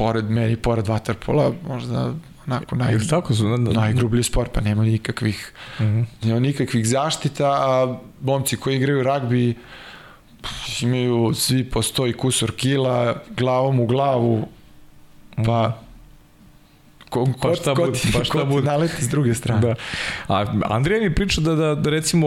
pored 0.00 0.30
meni, 0.30 0.56
pored 0.58 0.88
vaterpola, 0.88 1.52
možda 1.68 2.14
onako 2.46 2.76
naj, 2.76 2.98
tako 3.10 3.34
su? 3.34 3.44
Na, 3.44 3.56
na, 3.58 3.70
najgrublji 3.72 4.22
sport, 4.22 4.50
pa 4.52 4.60
nema 4.60 4.84
nikakvih 4.84 5.52
Mhm. 5.76 6.00
nema 6.22 6.40
nikakvih 6.40 6.86
zaštita, 6.86 7.46
a 7.46 7.98
momci 8.22 8.56
koji 8.56 8.76
igraju 8.76 9.02
ragbi 9.02 9.54
imaju 10.82 11.32
svi 11.34 11.64
po 11.64 11.82
100 11.82 12.06
i 12.06 12.14
kusor 12.14 12.52
kila, 12.52 12.96
glavom 13.30 13.80
u 13.80 13.86
glavu, 13.86 14.48
pa 15.36 15.78
ko, 17.10 17.24
ko, 17.26 17.32
Pa 17.40 17.54
šta 17.54 17.74
bude, 17.76 17.98
pa 18.12 18.24
šta 18.24 18.44
bude. 18.44 18.66
naleti 18.66 19.04
s 19.04 19.08
druge 19.08 19.34
strane. 19.34 19.60
Da. 19.60 19.74
A 20.28 20.44
Andrija 20.64 21.00
mi 21.00 21.14
priča 21.14 21.40
da, 21.40 21.54
da, 21.54 21.74
da 21.74 21.90
recimo 21.90 22.26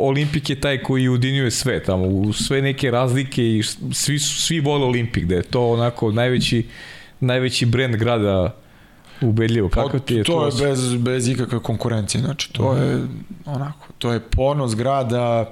Olimpik 0.00 0.50
je 0.50 0.60
taj 0.60 0.78
koji 0.78 1.08
udinjuje 1.08 1.50
sve 1.50 1.82
tamo, 1.82 2.04
u 2.04 2.32
sve 2.32 2.62
neke 2.62 2.90
razlike 2.90 3.48
i 3.48 3.62
svi, 3.92 4.18
svi 4.18 4.60
vole 4.60 4.84
Olimpik, 4.86 5.24
da 5.24 5.34
je 5.34 5.42
to 5.42 5.68
onako 5.68 6.12
najveći, 6.12 6.66
najveći 7.20 7.66
brend 7.66 7.96
grada 7.96 8.54
ubedljivo. 9.20 9.68
Kako 9.68 9.98
ti 9.98 10.14
je 10.14 10.24
Pa 10.24 10.26
to? 10.26 10.50
to? 10.50 10.58
Je 10.58 10.68
bez, 10.68 10.94
bez 10.94 11.28
ikakve 11.28 11.58
konkurencije, 11.60 12.20
znači 12.20 12.52
to 12.52 12.72
Mhm. 12.72 12.82
je 12.82 12.98
onako, 13.46 13.86
to 13.98 14.12
je 14.12 14.20
ponos 14.20 14.74
grada, 14.74 15.50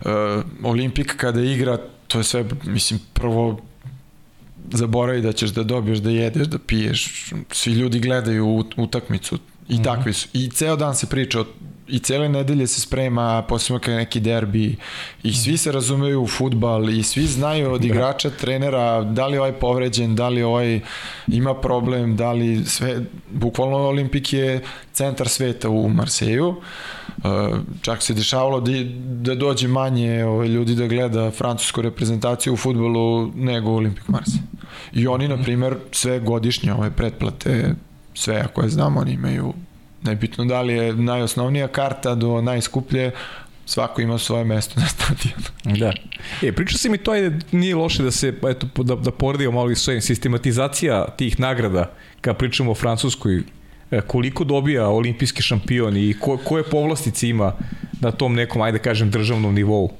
uh, 0.00 0.10
Olimpik 0.64 1.16
kada 1.16 1.40
igra, 1.42 1.78
to 2.08 2.18
je 2.18 2.24
sve, 2.24 2.44
mislim, 2.64 3.00
prvo 3.12 3.60
zaboravi 4.68 5.22
da 5.22 5.32
ćeš 5.32 5.50
da 5.50 5.62
dobiješ, 5.62 5.98
da 5.98 6.10
jedeš, 6.10 6.46
da 6.46 6.58
piješ, 6.58 7.12
svi 7.50 7.72
ljudi 7.72 8.00
gledaju 8.00 8.44
ut- 8.46 8.74
utakmicu 8.76 9.38
i 9.68 9.74
Mhm. 9.74 9.82
takvi 9.82 10.12
su. 10.12 10.28
I 10.32 10.50
ceo 10.50 10.76
dan 10.76 10.94
se 10.94 11.06
priča 11.06 11.44
i 11.88 11.98
cele 11.98 12.28
nedelje 12.28 12.66
se 12.66 12.80
sprema, 12.80 13.42
posebno 13.48 13.80
je 13.86 13.96
neki 13.96 14.20
derbi 14.20 14.76
i 15.22 15.32
svi 15.32 15.56
se 15.56 15.72
razumeju 15.72 16.22
u 16.22 16.26
futbal 16.26 16.90
i 16.90 17.02
svi 17.02 17.26
znaju 17.26 17.72
od 17.72 17.84
igrača, 17.84 18.30
trenera, 18.30 19.02
da 19.02 19.26
li 19.26 19.38
ovaj 19.38 19.52
povređen, 19.52 20.14
da 20.14 20.28
li 20.28 20.42
ovaj 20.42 20.80
ima 21.26 21.54
problem, 21.54 22.16
da 22.16 22.32
li 22.32 22.64
sve, 22.64 23.00
bukvalno 23.30 23.76
Olimpik 23.76 24.32
je 24.32 24.62
centar 24.92 25.28
sveta 25.28 25.68
u 25.68 25.88
Marseju, 25.88 26.54
Uh, 27.16 27.58
čak 27.80 28.02
se 28.02 28.14
dešavalo 28.14 28.60
da, 28.60 28.72
da 28.98 29.34
dođe 29.34 29.68
manje 29.68 30.24
ovaj, 30.24 30.48
ljudi 30.48 30.74
da 30.74 30.86
gleda 30.86 31.30
francusku 31.30 31.82
reprezentaciju 31.82 32.52
u 32.52 32.56
futbolu 32.56 33.32
nego 33.34 33.70
Olimpik 33.70 34.08
Marseille. 34.08 34.42
I 34.92 35.06
oni, 35.06 35.28
na 35.28 35.42
primer, 35.42 35.76
sve 35.92 36.20
godišnje 36.20 36.72
ove 36.74 36.90
pretplate, 36.90 37.74
sve 38.16 38.36
ako 38.36 38.62
je 38.62 38.68
znamo, 38.68 39.00
oni 39.00 39.12
imaju 39.12 39.54
nebitno 40.02 40.44
da 40.44 40.62
li 40.62 40.74
je 40.74 40.94
najosnovnija 40.94 41.68
karta 41.68 42.14
do 42.14 42.40
najskuplje, 42.40 43.10
svako 43.66 44.00
ima 44.00 44.18
svoje 44.18 44.44
mesto 44.44 44.80
na 44.80 44.86
stadionu. 44.86 45.78
Da. 45.78 45.92
E, 46.42 46.52
pričao 46.52 46.78
si 46.78 46.88
mi 46.88 46.98
to, 46.98 47.10
ajde, 47.10 47.38
nije 47.52 47.74
loše 47.74 48.02
da 48.02 48.10
se, 48.10 48.34
eto, 48.48 48.82
da, 48.82 48.94
da 48.94 49.10
poredimo 49.10 49.52
malo 49.52 49.70
i 49.70 49.76
sve, 49.76 50.00
sistematizacija 50.00 51.06
tih 51.16 51.40
nagrada, 51.40 51.92
kad 52.20 52.36
pričamo 52.36 52.70
o 52.70 52.74
Francuskoj, 52.74 53.42
e, 53.90 54.00
koliko 54.00 54.44
dobija 54.44 54.88
olimpijski 54.88 55.42
šampion 55.42 55.96
i 55.96 56.14
ko, 56.20 56.36
koje 56.36 56.62
povlastice 56.62 57.28
ima 57.28 57.52
na 58.00 58.12
tom 58.12 58.34
nekom, 58.34 58.62
ajde 58.62 58.78
da 58.78 58.82
kažem, 58.82 59.10
državnom 59.10 59.54
nivou? 59.54 59.92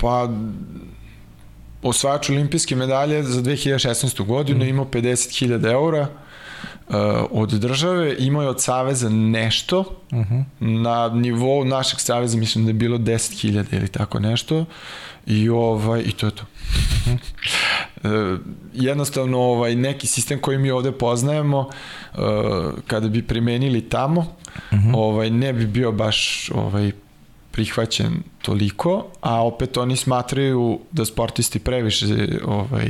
Pa, 0.00 0.28
osvajač 1.82 2.30
olimpijske 2.30 2.76
medalje 2.76 3.22
za 3.22 3.42
2016. 3.42 4.24
godinu 4.24 4.64
mm. 4.64 4.68
imao 4.68 4.84
50.000 4.84 5.72
eura 5.72 6.08
od 7.30 7.50
države, 7.50 8.16
imao 8.18 8.42
je 8.42 8.48
od 8.48 8.62
saveza 8.62 9.08
nešto, 9.08 9.80
uh 10.12 10.18
-huh. 10.18 10.44
na 10.60 11.08
nivou 11.08 11.64
našeg 11.64 12.00
saveza 12.00 12.38
mislim 12.38 12.64
da 12.64 12.70
je 12.70 12.74
bilo 12.74 12.98
10.000 12.98 13.76
ili 13.76 13.88
tako 13.88 14.20
nešto, 14.20 14.64
i 15.26 15.48
ovaj 15.48 16.02
i 16.06 16.12
to 16.12 16.26
je 16.26 16.30
to. 16.30 16.44
Uh, 17.06 18.10
jednostavno 18.74 19.38
ovaj 19.38 19.74
neki 19.74 20.06
sistem 20.06 20.40
koji 20.40 20.58
mi 20.58 20.70
ovde 20.70 20.92
poznajemo 20.92 21.58
uh, 21.58 22.20
kada 22.86 23.08
bi 23.08 23.22
primenili 23.22 23.88
tamo 23.88 24.20
uh 24.20 24.78
-huh. 24.78 24.92
ovaj 24.94 25.30
ne 25.30 25.52
bi 25.52 25.66
bio 25.66 25.92
baš 25.92 26.50
ovaj 26.54 26.92
prihvaćen 27.50 28.12
toliko, 28.42 29.06
a 29.20 29.46
opet 29.46 29.76
oni 29.76 29.96
smatraju 29.96 30.80
da 30.92 31.04
sportisti 31.04 31.58
previše 31.58 32.06
ovaj, 32.44 32.86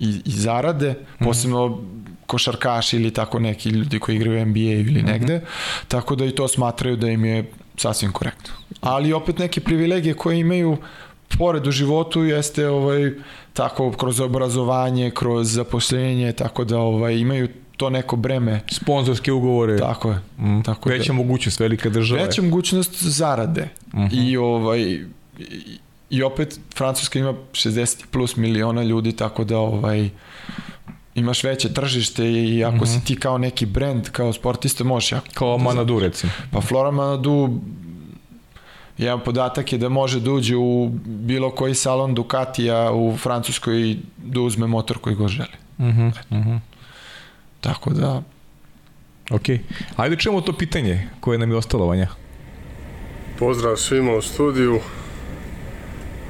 i, 0.00 0.20
i 0.24 0.30
zarade, 0.30 0.94
posebno 1.18 1.68
mm 1.68 1.72
-hmm. 1.72 2.04
Košarkaši 2.26 2.96
ili 2.96 3.10
tako 3.10 3.38
neki 3.38 3.68
ljudi 3.68 3.98
koji 3.98 4.16
igraju 4.16 4.46
NBA 4.46 4.58
ili 4.58 5.02
negde, 5.02 5.36
mm 5.36 5.40
-hmm. 5.40 5.88
tako 5.88 6.16
da 6.16 6.24
i 6.24 6.30
to 6.30 6.48
smatraju 6.48 6.96
da 6.96 7.08
im 7.10 7.24
je 7.24 7.50
sasvim 7.76 8.12
korektno. 8.12 8.54
Ali 8.80 9.12
opet 9.12 9.38
neke 9.38 9.60
privilegije 9.60 10.14
koje 10.14 10.40
imaju 10.40 10.76
pored 11.38 11.66
u 11.66 11.70
životu 11.70 12.24
jeste 12.24 12.68
ovaj 12.68 13.12
tako 13.52 13.92
kroz 13.92 14.20
obrazovanje, 14.20 15.10
kroz 15.10 15.52
zaposlenje, 15.52 16.32
tako 16.32 16.64
da 16.64 16.78
ovaj 16.78 17.16
imaju 17.16 17.48
to 17.76 17.90
neko 17.90 18.16
breme. 18.16 18.60
Sponzorske 18.70 19.32
ugovore. 19.32 19.78
Tako 19.78 20.10
je. 20.10 20.18
Mm. 20.38 20.62
Tako 20.62 20.88
Veća 20.88 21.12
da, 21.12 21.16
mogućnost, 21.16 21.60
velika 21.60 21.90
država. 21.90 22.22
Veća 22.22 22.42
mogućnost 22.42 23.02
zarade. 23.02 23.68
Mm 23.94 23.98
-hmm. 23.98 24.30
I 24.30 24.36
ovaj 24.36 24.80
i, 24.80 25.06
i 26.10 26.22
opet 26.22 26.60
Francuska 26.74 27.18
ima 27.18 27.34
60 27.52 28.04
plus 28.10 28.36
miliona 28.36 28.82
ljudi, 28.82 29.12
tako 29.12 29.44
da 29.44 29.58
ovaj 29.58 30.10
imaš 31.14 31.44
veće 31.44 31.74
tržište 31.74 32.32
i 32.32 32.64
ako 32.64 32.76
mm 32.76 32.80
-hmm. 32.80 32.98
si 32.98 33.04
ti 33.04 33.16
kao 33.16 33.38
neki 33.38 33.66
brend, 33.66 34.10
kao 34.10 34.32
sportista, 34.32 34.84
možeš 34.84 35.12
jako. 35.12 35.26
Kao 35.34 35.58
Manadu, 35.58 35.98
recimo. 35.98 36.32
Pa 36.50 36.60
Flora 36.60 36.90
Manadu 36.90 37.60
jedan 38.98 39.20
podatak 39.20 39.72
je 39.72 39.78
da 39.78 39.88
može 39.88 40.20
da 40.20 40.32
uđe 40.32 40.56
u 40.56 40.90
bilo 41.04 41.50
koji 41.50 41.74
salon 41.74 42.14
Ducatija 42.14 42.92
u 42.92 43.16
Francuskoj 43.16 43.80
i 43.80 43.98
da 44.16 44.40
uzme 44.40 44.66
motor 44.66 44.98
koji 44.98 45.16
go 45.16 45.28
želi. 45.28 45.56
Mhm, 45.78 46.06
mm 46.06 46.12
mhm. 46.30 46.50
Mm 46.50 46.62
Tako 47.60 47.90
da... 47.90 48.22
Ok. 49.30 49.42
Ajde 49.96 50.16
čujemo 50.16 50.40
to 50.40 50.52
pitanje 50.52 51.08
koje 51.20 51.38
nam 51.38 51.50
je 51.50 51.56
ostalo, 51.56 51.86
Vanja. 51.86 52.08
Pozdrav 53.38 53.76
svima 53.76 54.12
u 54.12 54.22
studiju. 54.22 54.80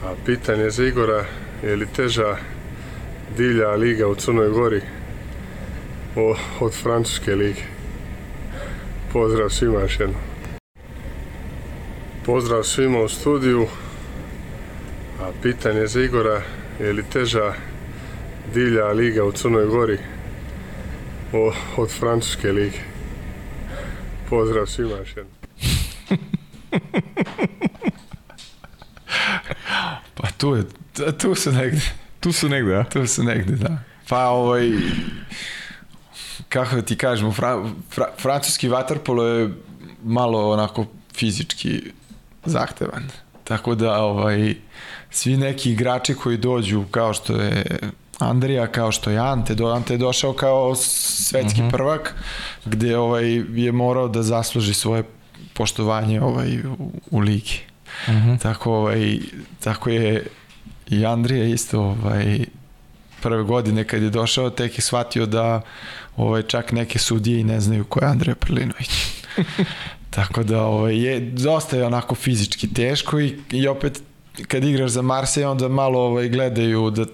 A 0.04 0.14
pitanje 0.26 0.70
za 0.70 0.84
Igora, 0.84 1.24
je 1.62 1.76
li 1.76 1.86
teža 1.86 2.36
divlja 3.36 3.74
liga 3.74 4.06
u 4.06 4.14
Crnoj 4.14 4.48
Gori 4.48 4.80
o, 6.16 6.36
od 6.60 6.74
Francuske 6.74 7.34
lige? 7.34 7.62
Pozdrav 9.12 9.48
svima 9.48 9.80
još 9.80 10.00
jednom. 10.00 10.20
Pozdrav 12.24 12.62
svima 12.62 13.00
u 13.00 13.08
studiju. 13.08 13.66
A 15.20 15.30
pitanje 15.42 15.86
za 15.86 16.00
Igora, 16.00 16.42
je 16.80 16.92
li 16.92 17.04
teža 17.12 17.54
divlja 18.54 18.86
liga 18.86 19.24
u 19.24 19.32
Crnoj 19.32 19.66
Gori 19.66 19.98
o, 21.32 21.52
od 21.76 21.90
Francuske 21.90 22.52
lige? 22.52 22.78
Pozdrav 24.30 24.66
svima 24.66 24.96
još 24.96 25.16
jednom. 25.16 25.34
pa 30.14 30.28
tu 30.38 30.56
je, 30.56 30.64
tu 31.18 31.34
su 31.34 31.52
negde. 31.52 32.03
Tu 32.24 32.32
su 32.32 32.48
negde, 32.48 32.76
a? 32.76 32.84
Tu 32.84 33.06
su 33.06 33.22
negde, 33.22 33.56
da. 33.56 33.78
Pa 34.08 34.28
ovaj, 34.28 34.70
kako 36.48 36.76
da 36.76 36.82
ti 36.82 36.96
kažemo, 36.96 37.32
fra, 37.32 37.64
fra, 37.90 38.06
francuski 38.18 38.68
vaterpolo 38.68 39.24
je 39.24 39.50
malo 40.04 40.52
onako 40.52 40.86
fizički 41.14 41.82
zahtevan. 42.44 43.10
Tako 43.44 43.74
da 43.74 44.02
ovaj, 44.02 44.54
svi 45.10 45.36
neki 45.36 45.72
igrači 45.72 46.14
koji 46.14 46.36
dođu 46.36 46.84
kao 46.90 47.14
što 47.14 47.36
je 47.36 47.64
Andrija, 48.18 48.66
kao 48.66 48.92
što 48.92 49.10
je 49.10 49.18
Ante, 49.18 49.54
do 49.54 49.66
Ante 49.66 49.94
je 49.94 49.98
došao 49.98 50.32
kao 50.32 50.74
svetski 50.74 51.60
uh 51.60 51.66
-huh. 51.66 51.70
prvak, 51.70 52.14
gde 52.64 52.98
ovaj, 52.98 53.42
je 53.54 53.72
morao 53.72 54.08
da 54.08 54.22
zasluži 54.22 54.74
svoje 54.74 55.02
poštovanje 55.54 56.20
ovaj, 56.20 56.58
u, 56.58 56.90
u 57.10 57.20
ligi. 57.20 57.60
Uh 58.08 58.14
-huh. 58.14 58.40
Tako, 58.40 58.72
ovaj, 58.72 59.18
tako 59.60 59.90
je 59.90 60.26
i 60.90 61.06
Andrija 61.06 61.44
isto 61.44 61.80
ovaj, 61.80 62.44
prve 63.22 63.42
godine 63.42 63.84
kad 63.84 64.02
je 64.02 64.10
došao 64.10 64.50
tek 64.50 64.78
je 64.78 64.82
shvatio 64.82 65.26
da 65.26 65.60
ovaj, 66.16 66.42
čak 66.42 66.72
neke 66.72 66.98
sudije 66.98 67.40
i 67.40 67.44
ne 67.44 67.60
znaju 67.60 67.84
ko 67.84 68.00
je 68.00 68.08
Andrija 68.08 68.34
Prlinović. 68.34 68.90
Tako 70.10 70.42
da 70.42 70.62
ovaj, 70.62 70.96
je, 70.96 71.20
dosta 71.20 71.76
je 71.76 71.86
onako 71.86 72.14
fizički 72.14 72.74
teško 72.74 73.20
i, 73.20 73.38
i 73.50 73.68
opet 73.68 74.02
kad 74.48 74.64
igraš 74.64 74.90
za 74.90 75.02
Marseille 75.02 75.50
onda 75.50 75.68
malo 75.68 76.00
ovaj, 76.00 76.28
gledaju 76.28 76.90
da 76.90 77.04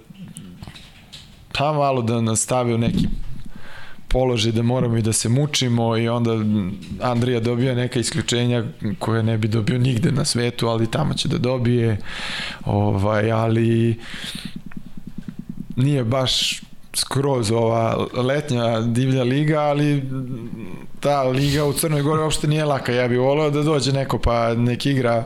pa 1.52 1.72
malo 1.72 2.02
da 2.02 2.20
nastave 2.20 2.78
neki 2.78 3.06
položaj 4.10 4.52
da 4.52 4.62
moramo 4.62 4.96
i 4.96 5.02
da 5.02 5.12
se 5.12 5.28
mučimo 5.28 5.96
i 5.96 6.08
onda 6.08 6.30
Andrija 7.00 7.40
dobija 7.40 7.74
neka 7.74 8.00
isključenja 8.00 8.64
koje 8.98 9.22
ne 9.22 9.38
bi 9.38 9.48
dobio 9.48 9.78
nigde 9.78 10.12
na 10.12 10.24
svetu, 10.24 10.68
ali 10.68 10.90
tamo 10.90 11.14
će 11.14 11.28
da 11.28 11.38
dobije 11.38 11.98
ovaj, 12.64 13.32
ali 13.32 13.98
nije 15.76 16.04
baš 16.04 16.60
skroz 16.94 17.50
ova 17.50 18.06
letnja 18.14 18.80
divlja 18.80 19.22
liga, 19.22 19.60
ali 19.60 20.02
ta 21.00 21.22
liga 21.22 21.64
u 21.64 21.72
Crnoj 21.72 22.02
Gori 22.02 22.22
uopšte 22.22 22.48
nije 22.48 22.64
laka. 22.64 22.92
Ja 22.92 23.08
bih 23.08 23.18
voleo 23.18 23.50
da 23.50 23.62
dođe 23.62 23.92
neko 23.92 24.18
pa 24.18 24.54
nek 24.54 24.86
igra 24.86 25.24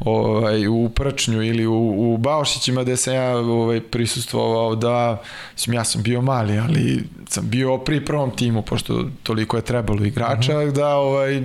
ovaj, 0.00 0.66
u 0.66 0.88
Prčnju 0.88 1.42
ili 1.42 1.66
u, 1.66 1.94
u 1.96 2.16
Baošićima 2.16 2.82
gde 2.82 2.96
sam 2.96 3.14
ja 3.14 3.36
ovaj, 3.36 3.80
prisustvovao 3.80 4.74
da 4.74 5.22
sam, 5.56 5.74
ja 5.74 5.84
sam 5.84 6.02
bio 6.02 6.20
mali, 6.22 6.58
ali 6.58 7.04
sam 7.28 7.48
bio 7.48 7.78
pri 7.78 8.04
prvom 8.04 8.30
timu, 8.30 8.62
pošto 8.62 9.04
toliko 9.22 9.56
je 9.56 9.62
trebalo 9.62 10.04
igrača, 10.04 10.56
uh 10.56 10.62
mhm. 10.62 10.70
-huh. 10.70 10.74
da 10.74 10.96
ovaj, 10.96 11.42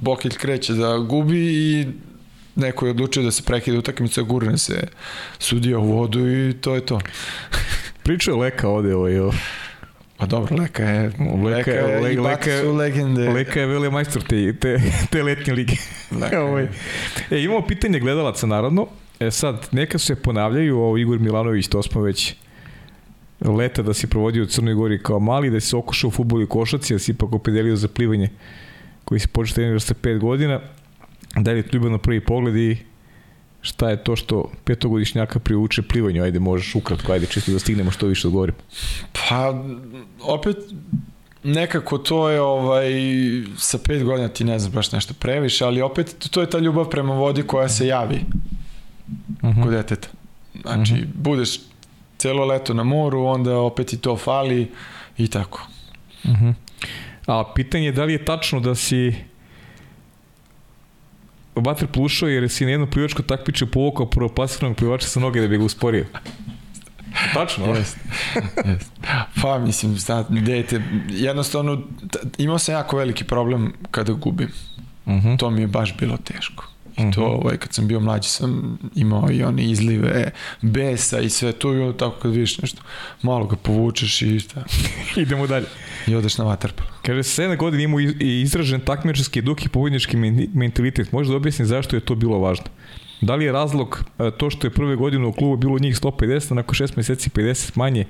Bokilj 0.00 0.34
kreće 0.36 0.72
da 0.72 0.98
gubi 0.98 1.38
i 1.38 1.86
neko 2.56 2.86
je 2.86 2.90
odlučio 2.90 3.22
da 3.22 3.30
se 3.30 3.42
prekida 3.42 3.78
utakmica, 3.78 4.22
gurne 4.22 4.58
se 4.58 4.88
sudija 5.38 5.78
u 5.78 5.92
vodu 5.92 6.28
i 6.28 6.54
to 6.60 6.74
je 6.74 6.86
to. 6.86 7.00
Pričao 8.06 8.34
je 8.34 8.40
Leka 8.40 8.68
ovde 8.68 8.94
ovaj, 8.94 9.18
o... 9.18 9.32
Pa 10.16 10.26
dobro, 10.26 10.56
Leka 10.56 10.82
je, 10.82 11.02
Leka, 11.02 11.70
Leka, 11.70 12.00
le, 12.02 12.14
i 12.14 12.16
Leka, 12.16 12.60
su 12.62 12.72
legende. 12.72 13.28
Leka 13.28 13.60
je 13.60 13.66
veli 13.66 13.90
majstor 13.90 14.22
te, 14.22 14.56
te, 14.56 14.80
te 15.10 15.22
letnje 15.22 15.52
lige. 15.52 15.76
Leka. 16.20 16.42
ovaj. 16.46 16.68
E, 17.30 17.42
imamo 17.42 17.66
pitanje 17.66 18.00
gledalaca, 18.00 18.46
narodno. 18.46 18.86
E 19.20 19.30
sad, 19.30 19.68
neka 19.72 19.98
se 19.98 20.14
ponavljaju, 20.14 20.78
ovo 20.78 20.98
Igor 20.98 21.18
Milanović, 21.18 21.68
to 21.68 21.82
smo 21.82 22.02
već 22.02 22.34
leta 23.40 23.82
da 23.82 23.94
si 23.94 24.06
provodio 24.06 24.42
u 24.42 24.46
Crnoj 24.46 24.74
Gori 24.74 25.02
kao 25.02 25.18
mali, 25.18 25.50
da 25.50 25.60
si 25.60 25.76
okušao 25.76 26.08
u 26.08 26.10
futbolu 26.10 26.42
i 26.42 26.46
košaci, 26.48 26.94
da 26.94 26.98
si 26.98 27.12
ipak 27.12 27.32
opedelio 27.32 27.76
za 27.76 27.88
plivanje 27.88 28.28
koji 29.04 29.20
si 29.20 29.28
počeo 29.28 29.54
trenirati 29.54 29.84
sa 29.84 29.94
5 30.02 30.18
godina. 30.18 30.60
Da 31.36 31.52
li 31.52 31.58
je 31.58 31.68
to 31.68 31.78
na 31.78 31.98
prvi 31.98 32.20
pogled 32.20 32.56
i 32.56 32.76
šta 33.66 33.90
je 33.90 34.04
to 34.04 34.16
što 34.16 34.50
petogodišnjaka 34.64 35.38
priuče 35.38 35.82
plivanju? 35.82 36.22
Ajde, 36.22 36.38
možeš 36.38 36.74
ukratko, 36.74 37.12
ajde, 37.12 37.26
čisto 37.26 37.52
da 37.52 37.58
stignemo 37.58 37.90
što 37.90 38.06
više 38.06 38.28
odgovorim. 38.28 38.54
Pa, 39.12 39.64
opet, 40.20 40.56
nekako 41.42 41.98
to 41.98 42.28
je 42.28 42.40
ovaj 42.40 42.90
sa 43.58 43.78
pet 43.78 44.04
godina 44.04 44.28
ti 44.28 44.44
ne 44.44 44.58
znam 44.58 44.72
baš 44.72 44.92
nešto 44.92 45.14
previše, 45.14 45.64
ali 45.64 45.82
opet 45.82 46.28
to 46.30 46.40
je 46.40 46.50
ta 46.50 46.58
ljubav 46.58 46.88
prema 46.90 47.14
vodi 47.14 47.42
koja 47.42 47.68
se 47.68 47.86
javi 47.86 48.20
uh 49.42 49.48
mhm. 49.48 49.60
-huh. 49.60 49.62
kod 49.62 49.72
deteta. 49.72 50.08
Znači, 50.62 50.92
uh 50.92 50.98
mhm. 50.98 51.08
-huh. 51.08 51.14
budeš 51.14 51.60
celo 52.18 52.44
leto 52.44 52.74
na 52.74 52.82
moru, 52.82 53.24
onda 53.24 53.58
opet 53.58 53.92
i 53.92 53.98
to 53.98 54.16
fali 54.16 54.70
i 55.18 55.28
tako. 55.28 55.68
Uh 56.24 56.30
mhm. 56.30 56.46
-huh. 56.46 56.54
A 57.26 57.52
pitanje 57.54 57.86
je 57.86 57.92
da 57.92 58.04
li 58.04 58.12
je 58.12 58.24
tačno 58.24 58.60
da 58.60 58.74
si 58.74 59.14
vater 61.56 61.88
plušao 61.88 62.28
jer 62.28 62.48
si 62.48 62.64
na 62.64 62.70
jedno 62.70 62.86
plivačko 62.86 63.22
takmiče 63.22 63.66
povukao 63.66 64.06
prvoplasiranog 64.06 64.76
plivača 64.76 65.08
sa 65.08 65.20
noge 65.20 65.40
da 65.40 65.48
bi 65.48 65.58
ga 65.58 65.64
usporio. 65.64 66.06
Tačno, 67.34 67.66
jest, 67.66 67.96
jest. 68.64 68.92
Pa, 69.42 69.58
mislim, 69.58 69.96
šta, 69.96 70.24
dete, 70.28 70.82
jednostavno, 71.08 71.82
imao 72.38 72.58
sam 72.58 72.74
jako 72.74 72.96
veliki 72.96 73.24
problem 73.24 73.72
kada 73.90 74.12
gubim. 74.12 74.48
Uh 75.06 75.12
mhm. 75.12 75.28
-huh. 75.28 75.38
To 75.38 75.50
mi 75.50 75.60
je 75.60 75.66
baš 75.66 75.96
bilo 75.96 76.16
teško. 76.16 76.64
I 76.92 76.96
to, 76.96 77.02
uh 77.02 77.06
mhm. 77.06 77.20
-huh. 77.20 77.40
ovaj, 77.42 77.56
kad 77.56 77.72
sam 77.72 77.88
bio 77.88 78.00
mlađi, 78.00 78.28
sam 78.28 78.78
imao 78.94 79.30
i 79.30 79.42
one 79.42 79.64
izlive 79.64 80.30
besa 80.62 81.20
i 81.20 81.30
sve 81.30 81.52
to, 81.52 81.74
i 81.74 81.80
onda 81.80 81.96
tako 81.96 82.16
kad 82.20 82.30
vidiš 82.30 82.58
nešto, 82.58 82.82
malo 83.22 83.46
ga 83.46 83.56
povučeš 83.56 84.22
i 84.22 84.40
šta. 84.40 84.64
Idemo 85.22 85.46
dalje. 85.46 85.66
I 86.06 86.14
odeš 86.14 86.38
na 86.38 86.44
vaterpolo. 86.44 86.88
Kaže, 87.02 87.22
sa 87.22 87.42
7 87.42 87.56
godina 87.56 87.82
imao 87.82 88.00
izražen 88.20 88.80
takmičarski 88.80 89.42
duk 89.42 89.66
i 89.66 89.68
pobjednički 89.68 90.16
mentalitet. 90.54 91.12
Može 91.12 91.30
da 91.30 91.36
objasni 91.36 91.66
zašto 91.66 91.96
je 91.96 92.00
to 92.00 92.14
bilo 92.14 92.38
važno? 92.38 92.66
Da 93.20 93.34
li 93.34 93.44
je 93.44 93.52
razlog 93.52 94.04
e, 94.18 94.30
to 94.30 94.50
što 94.50 94.66
je 94.66 94.70
prve 94.70 94.96
godine 94.96 95.26
u 95.26 95.32
klubu 95.32 95.56
bilo 95.56 95.78
njih 95.78 95.96
150, 95.96 96.52
a 96.52 96.54
nakon 96.54 96.74
6 96.74 96.96
meseci 96.96 97.30
50 97.30 97.76
manje? 97.76 98.04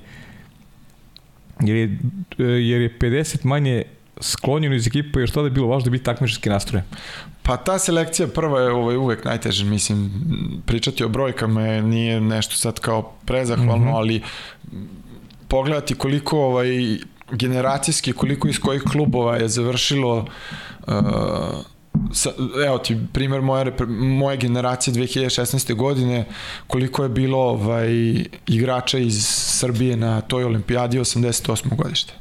Jer 1.60 1.76
je, 1.76 1.98
e, 2.38 2.44
jer 2.44 2.80
je 2.82 2.98
50 2.98 3.44
manje 3.44 3.82
sklonjeno 4.20 4.74
iz 4.74 4.86
ekipa, 4.86 5.20
još 5.20 5.30
tada 5.30 5.46
je 5.46 5.50
bilo 5.50 5.66
važno 5.66 5.84
da 5.84 5.90
biti 5.90 6.04
takmičarski 6.04 6.48
nastrojen. 6.48 6.84
Pa 7.42 7.56
ta 7.56 7.78
selekcija 7.78 8.28
prva 8.28 8.60
je 8.60 8.70
ovaj, 8.70 8.96
uvek 8.96 9.24
najteža, 9.24 9.64
mislim, 9.64 10.10
pričati 10.66 11.04
o 11.04 11.08
brojkama 11.08 11.80
nije 11.80 12.20
nešto 12.20 12.56
sad 12.56 12.80
kao 12.80 13.12
prezahvalno, 13.24 13.84
mm 13.84 13.88
-hmm. 13.88 13.96
ali 13.96 14.22
pogledati 15.48 15.94
koliko 15.94 16.38
ovaj, 16.38 16.98
generacijski, 17.30 18.12
koliko 18.12 18.48
iz 18.48 18.58
kojih 18.58 18.82
klubova 18.82 19.36
je 19.36 19.48
završilo 19.48 20.26
uh, 20.86 20.94
sa, 22.12 22.30
evo 22.66 22.78
ti 22.78 22.98
primer 23.12 23.42
moje, 23.42 23.72
moje 23.88 24.36
generacije 24.36 24.94
2016. 24.94 25.74
godine 25.74 26.24
koliko 26.66 27.02
je 27.02 27.08
bilo 27.08 27.38
ovaj, 27.38 27.90
igrača 28.46 28.98
iz 28.98 29.26
Srbije 29.28 29.96
na 29.96 30.20
toj 30.20 30.44
olimpijadi 30.44 30.98
88. 30.98 31.76
godište. 31.76 32.12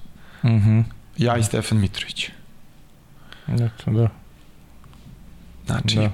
Mm 0.44 0.48
-hmm. 0.48 0.84
Ja 1.18 1.38
i 1.38 1.44
Stefan 1.44 1.80
Mitrović. 1.80 2.30
Eto, 3.48 3.91
da. 3.91 4.10
Znači, 5.65 5.95
da. 5.95 6.11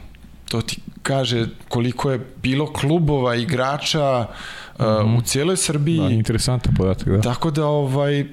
to 0.50 0.62
ti 0.62 0.78
kaže 1.04 1.48
koliko 1.70 2.12
je 2.12 2.26
bilo 2.44 2.74
klubova, 2.74 3.36
igrača 3.36 4.28
mm 4.80 4.84
-hmm. 4.84 5.00
uh, 5.00 5.06
u 5.06 5.10
mhm. 5.10 5.24
cijeloj 5.26 5.58
Srbiji. 5.58 6.00
Da, 6.00 6.10
interesantan 6.10 6.74
podatak, 6.76 7.08
da. 7.08 7.22
Tako 7.22 7.52
da, 7.52 7.66
ovaj, 7.66 8.26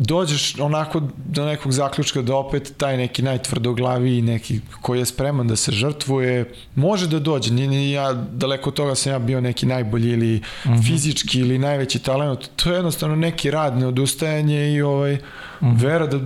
dođeš 0.00 0.58
onako 0.58 1.02
do 1.16 1.44
nekog 1.44 1.72
zaključka 1.72 2.22
da 2.22 2.36
opet 2.36 2.74
taj 2.76 2.96
neki 2.96 3.22
najtvrdoglaviji 3.22 4.22
neki 4.22 4.60
koji 4.80 4.98
je 4.98 5.06
spreman 5.06 5.48
da 5.48 5.56
se 5.56 5.72
žrtvuje 5.72 6.52
može 6.74 7.06
da 7.06 7.18
dođe 7.18 7.52
ni, 7.52 7.92
ja 7.92 8.12
daleko 8.12 8.70
od 8.70 8.76
toga 8.76 8.94
sam 8.94 9.12
ja 9.12 9.18
bio 9.18 9.40
neki 9.40 9.66
najbolji 9.66 10.10
ili 10.10 10.42
mhm. 10.64 10.74
-huh. 10.74 10.86
fizički 10.86 11.40
ili 11.40 11.58
najveći 11.58 11.98
talent 11.98 12.40
to 12.56 12.70
je 12.70 12.76
jednostavno 12.76 13.16
neki 13.16 13.50
rad 13.50 13.76
neodustajanje 13.78 14.72
i 14.72 14.82
ovaj 14.82 15.14
mhm. 15.14 15.66
-huh. 15.66 15.82
vera 15.82 16.06
da, 16.06 16.18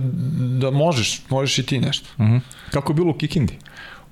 da 0.59 0.71
možeš 0.71 1.21
možeš 1.29 1.59
i 1.59 1.65
ti 1.65 1.79
nešto 1.79 2.07
mhm. 2.23 2.33
-huh. 2.33 2.39
kako 2.71 2.91
je 2.91 2.95
bilo 2.95 3.11
u 3.11 3.17
Kikindi 3.17 3.57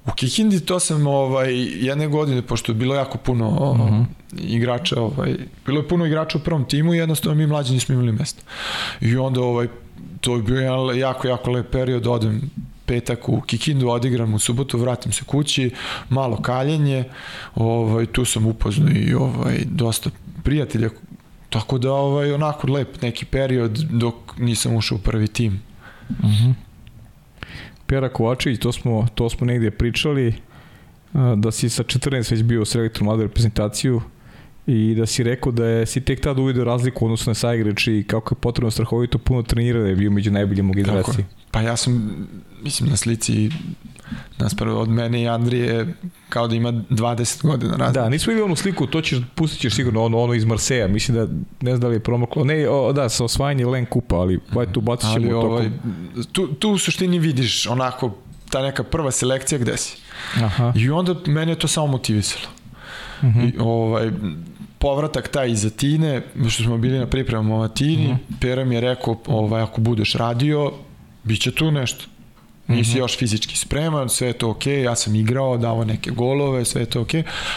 U 0.05 0.11
Kikindi 0.11 0.59
to 0.59 0.79
sam 0.79 1.07
ovaj, 1.07 1.53
jedne 1.85 2.07
godine, 2.07 2.41
pošto 2.41 2.71
je 2.71 2.75
bilo 2.75 2.95
jako 2.95 3.17
puno 3.17 3.49
uh 3.49 3.77
-huh. 3.77 4.05
igrača, 4.37 5.01
ovaj, 5.01 5.35
bilo 5.65 5.79
je 5.79 5.87
puno 5.87 6.05
igrača 6.05 6.37
u 6.37 6.41
prvom 6.41 6.65
timu 6.65 6.93
i 6.93 6.97
jednostavno 6.97 7.35
mi 7.35 7.47
mlađi 7.47 7.73
nismo 7.73 7.93
imali 7.93 8.11
mesta. 8.11 8.41
I 9.01 9.17
onda 9.17 9.41
ovaj, 9.41 9.67
to 10.21 10.35
je 10.35 10.41
bio 10.41 10.59
jedan 10.59 10.97
jako, 10.97 11.27
jako 11.27 11.51
lep 11.51 11.71
period, 11.71 12.07
odem 12.07 12.41
petak 12.85 13.29
u 13.29 13.41
Kikindu, 13.41 13.89
odigram 13.89 14.33
u 14.33 14.39
subotu, 14.39 14.77
vratim 14.77 15.11
se 15.11 15.23
kući, 15.23 15.71
malo 16.09 16.37
kaljenje, 16.37 17.03
ovaj, 17.55 18.05
tu 18.05 18.25
sam 18.25 18.45
upoznao 18.45 18.89
i 18.89 19.13
ovaj, 19.13 19.63
dosta 19.65 20.09
prijatelja, 20.43 20.89
tako 21.49 21.77
da 21.77 21.91
ovaj, 21.93 22.33
onako 22.33 22.67
lep 22.67 23.01
neki 23.01 23.25
period 23.25 23.71
dok 23.89 24.15
nisam 24.37 24.75
ušao 24.75 24.95
u 24.95 25.01
prvi 25.01 25.27
tim. 25.27 25.61
Mhm. 26.09 26.25
Uh 26.25 26.31
-huh. 26.31 26.53
Pera 27.93 28.09
Kovačević, 28.09 28.59
to 28.59 28.71
smo, 28.71 29.07
to 29.15 29.29
smo 29.29 29.45
negdje 29.45 29.71
pričali, 29.71 30.33
da 31.35 31.51
si 31.51 31.69
sa 31.69 31.83
14 31.83 32.31
već 32.31 32.43
bio 32.43 32.61
u 32.61 32.65
selektoru 32.65 33.05
mladu 33.05 33.23
reprezentaciju 33.23 34.01
i 34.67 34.95
da 34.95 35.05
si 35.05 35.23
rekao 35.23 35.51
da 35.51 35.65
je, 35.65 35.85
si 35.85 36.01
tek 36.01 36.21
tada 36.21 36.41
uvidio 36.41 36.63
razliku 36.63 37.05
odnosno 37.05 37.29
na 37.29 37.35
saigrači 37.35 37.93
i 37.93 38.03
kako 38.03 38.35
je 38.35 38.39
potrebno 38.41 38.71
strahovito 38.71 39.17
puno 39.17 39.43
trenirati 39.43 39.83
da 39.83 39.89
je 39.89 39.95
bio 39.95 40.11
među 40.11 40.31
najboljim 40.31 40.69
u 40.69 40.73
generaciji. 40.73 41.25
Pa 41.51 41.61
ja 41.61 41.75
sam, 41.77 42.27
mislim, 42.63 42.89
na 42.89 42.95
slici 42.95 43.49
naspravo 44.37 44.81
od 44.81 44.89
mene 44.89 45.21
i 45.21 45.27
Andrije 45.27 45.93
kao 46.29 46.47
da 46.47 46.55
ima 46.55 46.71
20 46.71 47.47
godina 47.47 47.75
razlika. 47.75 48.01
Da, 48.01 48.09
nismo 48.09 48.31
videli 48.31 48.45
onu 48.45 48.55
sliku, 48.55 48.87
to 48.87 49.01
ćeš, 49.01 49.19
pustit 49.35 49.61
ćeš 49.61 49.75
sigurno 49.75 50.03
ono, 50.03 50.19
ono 50.19 50.33
iz 50.33 50.45
Marseja, 50.45 50.87
mislim 50.87 51.17
da, 51.17 51.27
ne 51.61 51.71
znam 51.71 51.79
da 51.79 51.87
li 51.87 51.95
je 51.95 51.99
promaklo, 51.99 52.43
ne, 52.43 52.69
o, 52.69 52.93
da, 52.93 53.09
sa 53.09 53.23
osvajanje 53.23 53.65
Len 53.65 53.85
Kupa, 53.85 54.15
ali 54.15 54.39
baj 54.53 54.71
tu 54.73 54.81
bacit 54.81 55.13
ćemo 55.13 55.25
ali, 55.25 55.33
ovaj, 55.33 55.69
tu, 56.31 56.47
tu 56.47 56.69
u 56.69 56.77
suštini 56.77 57.19
vidiš 57.19 57.67
onako 57.67 58.15
ta 58.49 58.61
neka 58.61 58.83
prva 58.83 59.11
selekcija 59.11 59.59
gde 59.59 59.77
si. 59.77 59.97
Aha. 60.35 60.73
I 60.75 60.89
onda 60.89 61.15
mene 61.25 61.51
je 61.51 61.59
to 61.59 61.67
samo 61.67 61.87
motivisalo. 61.87 62.45
Uh 63.21 63.27
mhm. 63.27 63.39
-huh. 63.39 63.55
I, 63.55 63.59
ovaj, 63.59 64.11
povratak 64.79 65.27
taj 65.27 65.49
iz 65.49 65.65
Atine, 65.65 66.21
što 66.49 66.63
smo 66.63 66.77
bili 66.77 66.99
na 66.99 67.07
pripremama 67.07 67.55
u 67.55 67.61
Atini, 67.61 68.05
uh 68.05 68.11
mhm. 68.11 68.33
-huh. 68.33 68.41
Pera 68.41 68.65
mi 68.65 68.75
je 68.75 68.81
rekao, 68.81 69.17
ovaj, 69.27 69.61
ako 69.61 69.81
budeš 69.81 70.13
radio, 70.13 70.71
bit 71.23 71.41
će 71.41 71.51
tu 71.51 71.71
nešto. 71.71 72.05
Nisi 72.67 72.91
mm 72.91 72.93
-hmm. 72.93 72.99
još 72.99 73.17
fizički 73.17 73.57
spreman, 73.57 74.09
sve 74.09 74.27
je 74.27 74.33
to 74.33 74.49
ok, 74.49 74.67
ja 74.67 74.95
sam 74.95 75.15
igrao, 75.15 75.57
davo 75.57 75.85
neke 75.85 76.11
golove, 76.11 76.65
sve 76.65 76.81
je 76.81 76.85
to 76.85 77.01
ok, 77.01 77.11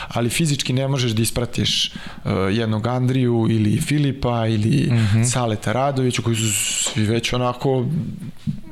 ali 0.08 0.30
fizički 0.30 0.72
ne 0.72 0.88
možeš 0.88 1.12
da 1.12 1.22
ispratiš 1.22 1.92
uh, 1.92 2.32
jednog 2.50 2.86
Andriju 2.86 3.46
ili 3.50 3.80
Filipa 3.80 4.46
ili 4.46 4.88
mm 4.90 5.08
-hmm. 5.14 5.24
Saleta 5.24 5.72
Radovića 5.72 6.22
koji 6.22 6.36
su 6.36 6.52
svi 6.92 7.02
već 7.02 7.32
onako 7.32 7.86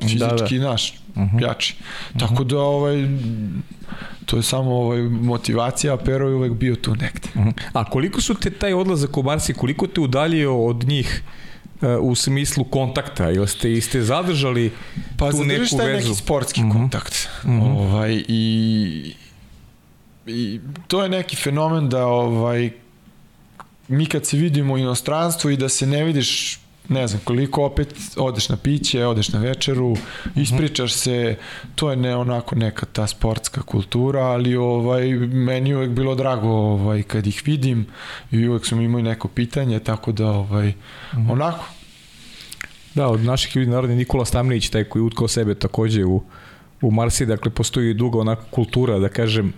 fizički 0.01 0.59
da, 0.59 0.63
da. 0.63 0.71
naš, 0.71 0.93
mm 1.15 1.21
-hmm. 1.21 1.41
jači. 1.41 1.73
Mm 1.73 2.17
-hmm. 2.17 2.19
Tako 2.19 2.43
da 2.43 2.59
ovaj 2.59 3.07
to 4.25 4.37
je 4.37 4.43
samo 4.43 4.75
ovaj 4.75 5.01
motivacija, 5.01 5.93
a 5.93 5.97
Pero 5.97 6.29
je 6.29 6.35
uvek 6.35 6.53
bio 6.53 6.75
tu 6.75 6.95
negde. 6.95 7.29
Mm 7.35 7.39
-hmm. 7.39 7.53
A 7.73 7.83
koliko 7.83 8.21
su 8.21 8.35
te 8.35 8.49
taj 8.49 8.73
odlazak 8.73 9.17
u 9.17 9.23
Barsi, 9.23 9.53
koliko 9.53 9.87
te 9.87 10.01
udaljio 10.01 10.65
od 10.65 10.83
njih 10.83 11.23
u 12.01 12.15
smislu 12.15 12.63
kontakta 12.63 13.31
ili 13.31 13.47
ste 13.47 13.81
ste 13.81 14.01
zadržali 14.01 14.71
pa, 15.17 15.31
tu 15.31 15.43
neku 15.43 15.61
vezu? 15.61 15.77
Pa 15.77 15.83
neki 15.83 16.15
sportski 16.15 16.63
mm 16.63 16.69
-hmm. 16.69 16.73
kontakt. 16.73 17.29
Mm 17.43 17.49
-hmm. 17.49 17.77
Ovaj, 17.77 18.23
i, 18.27 19.13
I 20.27 20.59
to 20.87 21.03
je 21.03 21.09
neki 21.09 21.35
fenomen 21.35 21.89
da 21.89 22.05
ovaj 22.05 22.71
mi 23.87 24.05
kad 24.05 24.25
se 24.25 24.37
vidimo 24.37 24.73
u 24.73 24.77
inostranstvu 24.77 25.51
i 25.51 25.57
da 25.57 25.69
se 25.69 25.87
ne 25.87 26.03
vidiš 26.03 26.59
ne 26.89 27.07
znam 27.07 27.21
koliko 27.23 27.65
opet 27.65 27.95
odeš 28.17 28.49
na 28.49 28.57
piće, 28.57 29.05
odeš 29.05 29.29
na 29.29 29.39
večeru, 29.39 29.91
mhm. 29.91 30.41
ispričaš 30.41 30.93
se, 30.93 31.37
to 31.75 31.89
je 31.89 31.97
ne 31.97 32.15
onako 32.15 32.55
neka 32.55 32.85
ta 32.85 33.07
sportska 33.07 33.61
kultura, 33.61 34.21
ali 34.21 34.55
ovaj 34.55 35.09
meni 35.13 35.75
uvek 35.75 35.89
bilo 35.89 36.15
drago 36.15 36.49
ovaj 36.49 37.03
kad 37.03 37.27
ih 37.27 37.41
vidim 37.45 37.85
i 38.31 38.47
uvek 38.47 38.65
sam 38.65 38.81
imao 38.81 39.01
neko 39.01 39.27
pitanje, 39.27 39.79
tako 39.79 40.11
da 40.11 40.27
ovaj 40.27 40.73
-hmm. 41.13 41.31
onako 41.31 41.65
Da, 42.95 43.07
od 43.07 43.23
naših 43.23 43.55
ljudi 43.55 43.71
narodni 43.71 43.95
Nikola 43.95 44.25
Stamnić, 44.25 44.69
taj 44.69 44.83
koji 44.83 45.03
utkao 45.03 45.27
sebe 45.27 45.55
takođe 45.55 46.05
u, 46.05 46.21
u 46.81 46.91
Marsi, 46.91 47.25
dakle 47.25 47.51
postoji 47.51 47.93
duga 47.93 48.19
onaka 48.19 48.43
kultura, 48.51 48.99
da 48.99 49.09
kažem, 49.09 49.53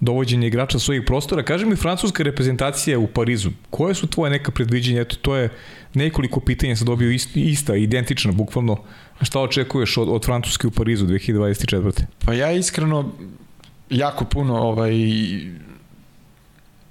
dovođenje 0.00 0.46
igrača 0.46 0.78
svojih 0.78 1.02
prostora. 1.06 1.42
Kaže 1.42 1.66
mi 1.66 1.76
francuska 1.76 2.22
reprezentacija 2.22 2.98
u 2.98 3.06
Parizu. 3.06 3.50
Koje 3.70 3.94
su 3.94 4.06
tvoje 4.06 4.30
neka 4.30 4.50
predviđenja? 4.50 5.00
Eto, 5.00 5.16
to 5.22 5.36
je 5.36 5.48
nekoliko 5.94 6.40
pitanja 6.40 6.76
sam 6.76 6.86
dobio 6.86 7.10
ist, 7.10 7.36
ista, 7.36 7.76
identična, 7.76 8.32
bukvalno. 8.32 8.76
Šta 9.22 9.40
očekuješ 9.40 9.96
od, 9.96 10.08
od 10.08 10.24
Francuske 10.24 10.66
u 10.66 10.70
Parizu 10.70 11.06
2024. 11.06 12.02
Pa 12.18 12.32
ja 12.32 12.52
iskreno 12.52 13.12
jako 13.90 14.24
puno 14.24 14.58
ovaj 14.58 14.94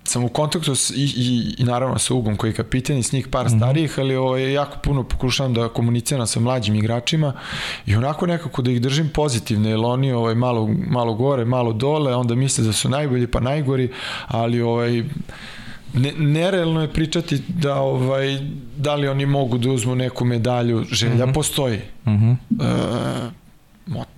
sam 0.04 0.24
u 0.24 0.30
kontaktu 0.30 0.76
s, 0.76 0.90
i, 0.90 1.14
i, 1.18 1.56
i 1.58 1.64
naravno 1.64 2.00
sa 2.00 2.14
Ugom 2.14 2.38
koji 2.38 2.50
je 2.50 2.56
kapitan 2.56 2.98
i 2.98 3.04
s 3.04 3.12
njih 3.12 3.28
par 3.28 3.46
mm 3.46 3.50
-hmm. 3.50 3.58
starijih, 3.58 4.00
ali 4.00 4.16
ovaj, 4.16 4.54
jako 4.54 4.78
puno 4.84 5.04
pokušavam 5.04 5.54
da 5.54 5.70
komuniciram 5.70 6.28
sa 6.28 6.40
mlađim 6.40 6.76
igračima 6.76 7.34
i 7.86 7.96
onako 7.96 8.26
nekako 8.26 8.62
da 8.62 8.72
ih 8.72 8.82
držim 8.82 9.10
pozitivne, 9.10 9.70
jer 9.70 9.80
oni 9.84 10.12
ovaj, 10.12 10.36
malo, 10.36 10.70
malo 10.88 11.14
gore, 11.14 11.46
malo 11.46 11.74
dole, 11.74 12.16
onda 12.16 12.36
misle 12.36 12.64
da 12.64 12.74
su 12.74 12.90
najbolji 12.90 13.28
pa 13.28 13.40
najgori, 13.40 13.90
ali 14.28 14.62
ovaj, 14.62 15.04
ne, 15.94 16.14
nerealno 16.18 16.82
je 16.82 16.94
pričati 16.94 17.42
da 17.48 17.76
ovaj 17.76 18.40
da 18.78 18.96
li 18.96 19.08
oni 19.08 19.26
mogu 19.26 19.58
da 19.58 19.70
uzmu 19.70 19.96
neku 19.96 20.26
medalju, 20.26 20.84
želja 20.92 21.26
mm 21.26 21.30
-hmm. 21.30 21.34
postoji. 21.34 21.80
Mm 22.06 22.12
-hmm. 22.12 22.36
e, 22.62 23.32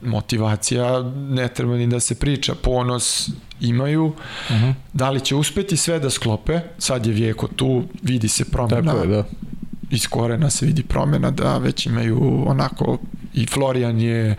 motivacija 0.01 1.11
ne 1.29 1.47
treba 1.47 1.77
ni 1.77 1.87
da 1.87 1.99
se 1.99 2.15
priča, 2.15 2.55
ponos 2.55 3.29
imaju, 3.61 4.05
uh 4.05 4.55
mhm. 4.55 4.65
-huh. 4.65 4.73
da 4.93 5.09
li 5.09 5.19
će 5.19 5.35
uspeti 5.35 5.77
sve 5.77 5.99
da 5.99 6.09
sklope, 6.09 6.59
sad 6.77 7.05
je 7.05 7.13
Vijeko 7.13 7.47
tu, 7.47 7.83
vidi 8.01 8.27
se 8.27 8.45
promena, 8.45 8.91
Tako 8.91 9.03
je, 9.03 9.07
da. 9.07 9.23
iz 9.89 10.07
korena 10.07 10.49
se 10.49 10.65
vidi 10.65 10.83
promena, 10.83 11.31
da 11.31 11.57
već 11.57 11.85
imaju 11.85 12.43
onako, 12.47 12.97
i 13.33 13.45
Florian 13.45 13.99
je 14.01 14.35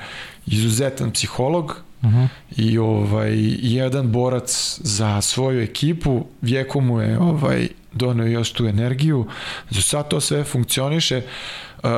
izuzetan 0.46 1.10
psiholog, 1.10 1.82
Uh 2.04 2.10
mhm. 2.10 2.16
-huh. 2.16 2.28
i 2.56 2.78
ovaj 2.78 3.34
jedan 3.62 4.12
borac 4.12 4.80
za 4.82 5.20
svoju 5.20 5.62
ekipu, 5.62 6.26
Vjeko 6.40 6.80
mu 6.80 7.00
je 7.00 7.18
ovaj 7.18 7.68
doneo 7.92 8.26
još 8.26 8.52
tu 8.52 8.66
energiju. 8.66 9.26
Znači 9.68 9.82
sad 9.82 10.08
to 10.08 10.20
sve 10.20 10.44
funkcioniše. 10.44 11.22
Uh, 11.82 11.90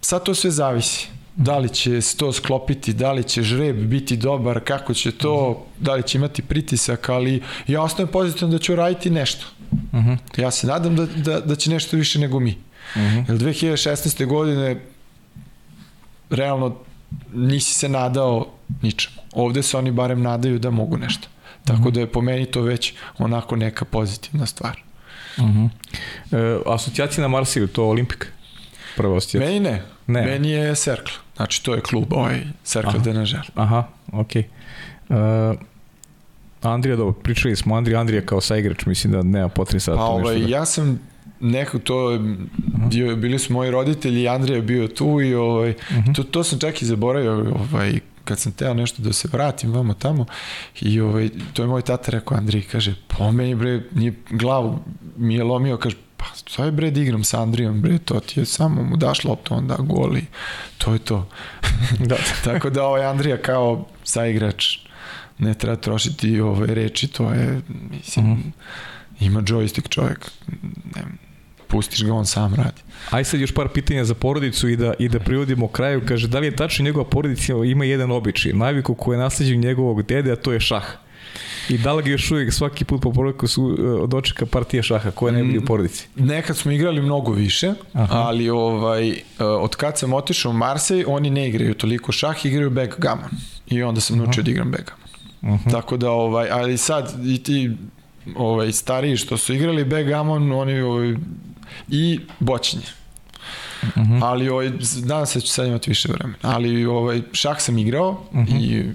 sad 0.00 0.24
to 0.24 0.34
sve 0.34 0.50
zavisi 0.50 1.08
da 1.36 1.58
li 1.58 1.68
će 1.68 2.00
se 2.00 2.16
to 2.16 2.32
sklopiti, 2.32 2.92
da 2.92 3.12
li 3.12 3.24
će 3.24 3.42
žreb 3.42 3.76
biti 3.76 4.16
dobar, 4.16 4.60
kako 4.64 4.94
će 4.94 5.12
to, 5.12 5.66
da 5.78 5.94
li 5.94 6.02
će 6.02 6.18
imati 6.18 6.42
pritisak, 6.42 7.08
ali 7.08 7.42
ja 7.66 7.82
ostajem 7.82 8.08
pozitivno 8.08 8.52
da 8.52 8.58
ću 8.58 8.76
raditi 8.76 9.10
nešto. 9.10 9.46
Uh 9.72 9.98
mhm. 9.98 10.10
-huh. 10.10 10.40
Ja 10.42 10.50
se 10.50 10.66
nadam 10.66 10.96
da, 10.96 11.06
da, 11.06 11.40
da 11.40 11.56
će 11.56 11.70
nešto 11.70 11.96
više 11.96 12.18
nego 12.18 12.40
mi. 12.40 12.50
Uh 12.94 13.02
mhm. 13.02 13.18
-huh. 13.18 13.28
Jer 13.28 13.38
2016. 13.38 14.26
godine 14.26 14.80
realno 16.30 16.76
nisi 17.32 17.74
se 17.74 17.88
nadao 17.88 18.46
ničemu. 18.82 19.16
Ovde 19.32 19.62
se 19.62 19.76
oni 19.76 19.90
barem 19.90 20.22
nadaju 20.22 20.58
da 20.58 20.70
mogu 20.70 20.96
nešto. 20.96 21.28
Tako 21.64 21.80
mhm. 21.80 21.90
da 21.90 22.00
je 22.00 22.12
po 22.12 22.20
meni 22.20 22.46
to 22.46 22.62
već 22.62 22.94
onako 23.18 23.56
neka 23.56 23.84
pozitivna 23.84 24.46
stvar. 24.46 24.80
Uh 25.38 25.44
-huh. 25.44 25.68
e, 26.32 26.60
asocijacija 26.66 27.22
na 27.22 27.28
Marsiju, 27.28 27.66
to 27.66 27.88
Olimpik? 27.88 28.32
Prva 28.96 29.16
asocijacija? 29.16 29.50
Meni 29.50 29.60
ne. 29.60 29.82
ne. 30.06 30.22
Meni 30.22 30.50
je 30.50 30.74
Cercle. 30.74 31.14
Znači, 31.36 31.64
to 31.64 31.74
je 31.74 31.80
klub, 31.80 32.12
ovaj 32.12 32.40
Cercle 32.64 33.00
de 33.00 33.14
Nažar. 33.14 33.50
Aha, 33.54 33.84
okej. 34.12 34.42
Okay. 35.08 35.52
Uh, 35.52 35.58
Andrija, 36.62 36.96
dobro, 36.96 37.12
pričali 37.12 37.56
smo 37.56 37.76
Andrija, 37.76 38.00
Andrija 38.00 38.26
kao 38.26 38.40
saigrač, 38.40 38.86
mislim 38.86 39.12
da 39.12 39.22
nema 39.22 39.48
potrebe 39.48 39.80
sad 39.80 39.96
pa, 39.96 40.04
ovaj, 40.04 40.38
da... 40.38 40.48
ja 40.48 40.64
sam 40.64 41.00
neko 41.42 41.78
to 41.78 42.18
bio, 42.90 43.16
bili 43.16 43.38
su 43.38 43.52
moji 43.52 43.70
roditelji 43.70 44.28
Andrija 44.28 44.56
je 44.56 44.62
bio 44.62 44.88
tu 44.88 45.20
i 45.20 45.34
ovaj 45.34 45.70
uh 45.70 45.92
mhm. 45.92 46.00
-huh. 46.00 46.16
to, 46.16 46.22
to 46.22 46.44
sam 46.44 46.58
čak 46.58 46.82
i 46.82 46.86
zaboravio 46.86 47.54
ovaj 47.54 48.00
kad 48.24 48.38
sam 48.38 48.52
teo 48.52 48.74
nešto 48.74 49.02
da 49.02 49.12
se 49.12 49.28
vratim 49.32 49.72
vamo 49.72 49.94
tamo 49.94 50.26
i 50.80 51.00
ovaj 51.00 51.28
to 51.52 51.62
je 51.62 51.68
moj 51.68 51.82
tata 51.82 52.10
rekao 52.10 52.36
Andrij 52.36 52.62
kaže 52.62 52.94
po 53.08 53.32
meni 53.32 53.54
bre 53.54 53.82
nije 53.94 54.14
glavu 54.30 54.78
mi 55.16 55.34
je 55.34 55.44
lomio 55.44 55.76
kaže 55.76 55.96
pa 56.22 56.54
to 56.56 56.64
je 56.64 56.72
bre 56.72 56.90
da 56.90 57.00
igram 57.00 57.24
sa 57.24 57.42
Andrijom, 57.42 57.80
bre, 57.82 57.98
to 57.98 58.20
ti 58.20 58.40
je 58.40 58.46
samo 58.46 58.82
mu 58.82 58.96
daš 58.96 59.24
loptu, 59.24 59.54
onda 59.54 59.76
goli, 59.78 60.24
to 60.78 60.92
je 60.92 60.98
to. 60.98 61.28
da. 62.10 62.16
Tako 62.44 62.70
da 62.70 62.86
ovaj 62.86 63.04
Andrija 63.04 63.42
kao 63.42 63.86
saigrač 64.04 64.78
ne 65.38 65.54
treba 65.54 65.76
trošiti 65.76 66.40
ove 66.40 66.74
reči, 66.74 67.08
to 67.08 67.32
je, 67.32 67.60
mislim, 67.90 68.26
mm 68.26 68.36
-hmm. 68.36 68.52
ima 69.20 69.42
joystick 69.42 69.88
čovjek, 69.88 70.30
ne, 70.96 71.02
pustiš 71.72 72.04
ga, 72.04 72.14
on 72.14 72.26
sam 72.26 72.54
radi. 72.54 72.82
Aj 73.10 73.24
sad 73.24 73.40
još 73.40 73.54
par 73.54 73.68
pitanja 73.68 74.04
za 74.04 74.14
porodicu 74.14 74.68
i 74.68 74.76
da, 74.76 74.94
i 74.98 75.08
da 75.08 75.20
privodimo 75.20 75.68
kraju. 75.68 76.02
Kaže, 76.08 76.28
da 76.28 76.38
li 76.38 76.46
je 76.46 76.56
tačno 76.56 76.84
njegova 76.84 77.04
porodica 77.08 77.52
ima 77.64 77.84
jedan 77.84 78.10
običaj, 78.10 78.52
naviku 78.52 78.94
koji 78.94 79.16
je 79.16 79.20
nasleđen 79.20 79.60
njegovog 79.60 80.02
dede, 80.02 80.32
a 80.32 80.36
to 80.36 80.52
je 80.52 80.60
šah. 80.60 80.84
I 81.68 81.78
da 81.78 81.92
li 81.92 82.02
ga 82.02 82.10
još 82.10 82.30
uvijek 82.30 82.52
svaki 82.52 82.84
put 82.84 83.02
po 83.02 83.12
porodku 83.12 83.48
su 83.48 83.76
e, 83.78 84.06
dočeka 84.06 84.46
partija 84.46 84.82
šaha, 84.82 85.10
koja 85.10 85.32
ne 85.32 85.44
bi 85.44 85.58
u 85.58 85.64
porodici? 85.64 86.08
Nekad 86.16 86.56
smo 86.56 86.72
igrali 86.72 87.02
mnogo 87.02 87.32
više, 87.32 87.72
Aha. 87.92 88.18
ali 88.18 88.50
ovaj, 88.50 89.08
e, 89.10 89.16
od 89.38 89.76
kad 89.76 89.98
sam 89.98 90.12
otišao 90.12 90.50
u 90.50 90.54
Marsej, 90.54 91.04
oni 91.06 91.30
ne 91.30 91.48
igraju 91.48 91.74
toliko 91.74 92.12
šah, 92.12 92.46
igraju 92.46 92.70
backgammon. 92.70 93.30
I 93.66 93.82
onda 93.82 94.00
sam 94.00 94.18
naučio 94.18 94.42
da 94.42 94.50
igram 94.50 94.70
backgammon. 94.70 95.08
-huh. 95.42 95.70
Tako 95.70 95.96
da, 95.96 96.10
ovaj, 96.10 96.48
ali 96.50 96.78
sad 96.78 97.26
i 97.26 97.42
ti 97.42 97.70
ovaj, 98.36 98.72
stariji 98.72 99.16
što 99.16 99.36
su 99.36 99.54
igrali 99.54 99.84
backgammon, 99.84 100.52
oni 100.52 100.80
ovaj, 100.80 101.14
i 101.88 102.20
boćenje. 102.40 102.86
Uh 103.82 103.88
-huh. 103.96 104.20
Ali 104.22 104.48
ovaj, 104.48 104.70
nadam 105.04 105.26
se 105.26 105.38
da 105.38 105.40
ću 105.40 105.52
sad 105.52 105.66
imati 105.66 105.90
više 105.90 106.08
vremena. 106.12 106.38
Ali 106.42 106.86
ovaj, 106.86 107.22
šah 107.32 107.60
sam 107.60 107.78
igrao 107.78 108.10
uh 108.10 108.38
-huh. 108.38 108.60
i 108.60 108.92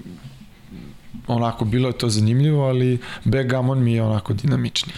onako 1.26 1.64
bilo 1.64 1.88
je 1.88 1.98
to 1.98 2.08
zanimljivo, 2.08 2.64
ali 2.64 2.98
backgammon 3.24 3.84
mi 3.84 3.92
je 3.92 4.02
onako 4.02 4.32
dinamični. 4.32 4.92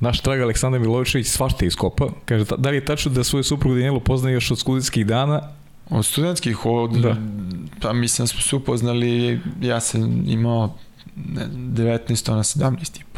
Naš 0.00 0.20
trag 0.20 0.40
Aleksandar 0.40 0.80
Milovičević 0.80 1.26
svašta 1.26 1.64
iskopa. 1.64 2.08
Kaže, 2.24 2.44
da 2.58 2.70
li 2.70 2.76
je 2.76 2.84
tačno 2.84 3.12
da 3.12 3.24
svoju 3.24 3.44
suprugu 3.44 3.74
Danijelu 3.74 4.00
poznaje 4.00 4.34
još 4.34 4.50
od 4.50 4.58
studentskih 4.58 5.06
dana? 5.06 5.40
Od 5.90 6.06
studentskih, 6.06 6.66
od, 6.66 6.90
da. 6.90 7.16
pa 7.80 7.92
mislim 7.92 8.22
da 8.22 8.26
smo 8.26 8.40
se 8.40 8.56
upoznali, 8.56 9.40
ja 9.60 9.80
sam 9.80 10.24
imao 10.28 10.74
ne, 11.16 11.46
19, 11.46 12.32
ona 12.32 12.42
17 12.42 13.13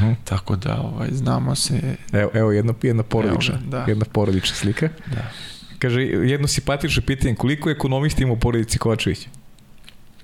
-huh. 0.00 0.14
Tako 0.24 0.56
da 0.56 0.80
ovaj, 0.80 1.08
znamo 1.12 1.54
se... 1.54 1.96
Evo, 2.12 2.30
evo 2.34 2.52
jedna, 2.52 2.74
jedna 2.82 3.02
porodična, 3.02 3.54
evo, 3.54 3.70
da. 3.70 3.84
jedna 3.88 4.04
porodična 4.12 4.56
slika. 4.56 4.88
Da. 5.06 5.30
Kaže, 5.78 6.02
jedno 6.02 6.48
simpatično 6.48 7.02
pitanje, 7.06 7.34
koliko 7.34 7.70
ekonomista 7.70 8.22
ima 8.22 8.32
u 8.32 8.36
porodici 8.36 8.78
Kovačevića? 8.78 9.28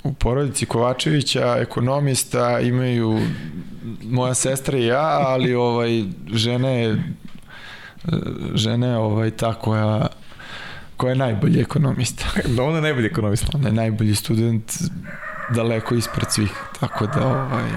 u 0.05 0.13
porodici 0.13 0.67
Kovačevića 0.67 1.57
ekonomista 1.61 2.61
imaju 2.61 3.21
moja 4.03 4.35
sestra 4.35 4.79
i 4.79 4.87
ja, 4.87 5.21
ali 5.27 5.55
ovaj 5.55 6.05
žena 6.33 6.69
je 6.69 7.03
žena 8.55 8.87
je 8.87 8.97
ovaj 8.97 9.31
ta 9.31 9.55
koja 9.55 10.07
koja 10.97 11.11
je 11.11 11.17
najbolji 11.17 11.61
ekonomista. 11.61 12.25
Da, 12.57 12.63
ona 12.69 12.77
je 12.77 12.83
najbolji 12.83 13.07
ekonomista. 13.07 13.47
Ona 13.55 13.69
je 13.69 13.73
najbolji 13.73 14.15
student 14.15 14.73
daleko 15.55 15.95
ispred 15.95 16.27
svih. 16.31 16.53
Tako 16.81 17.07
da 17.07 17.27
ovaj 17.27 17.71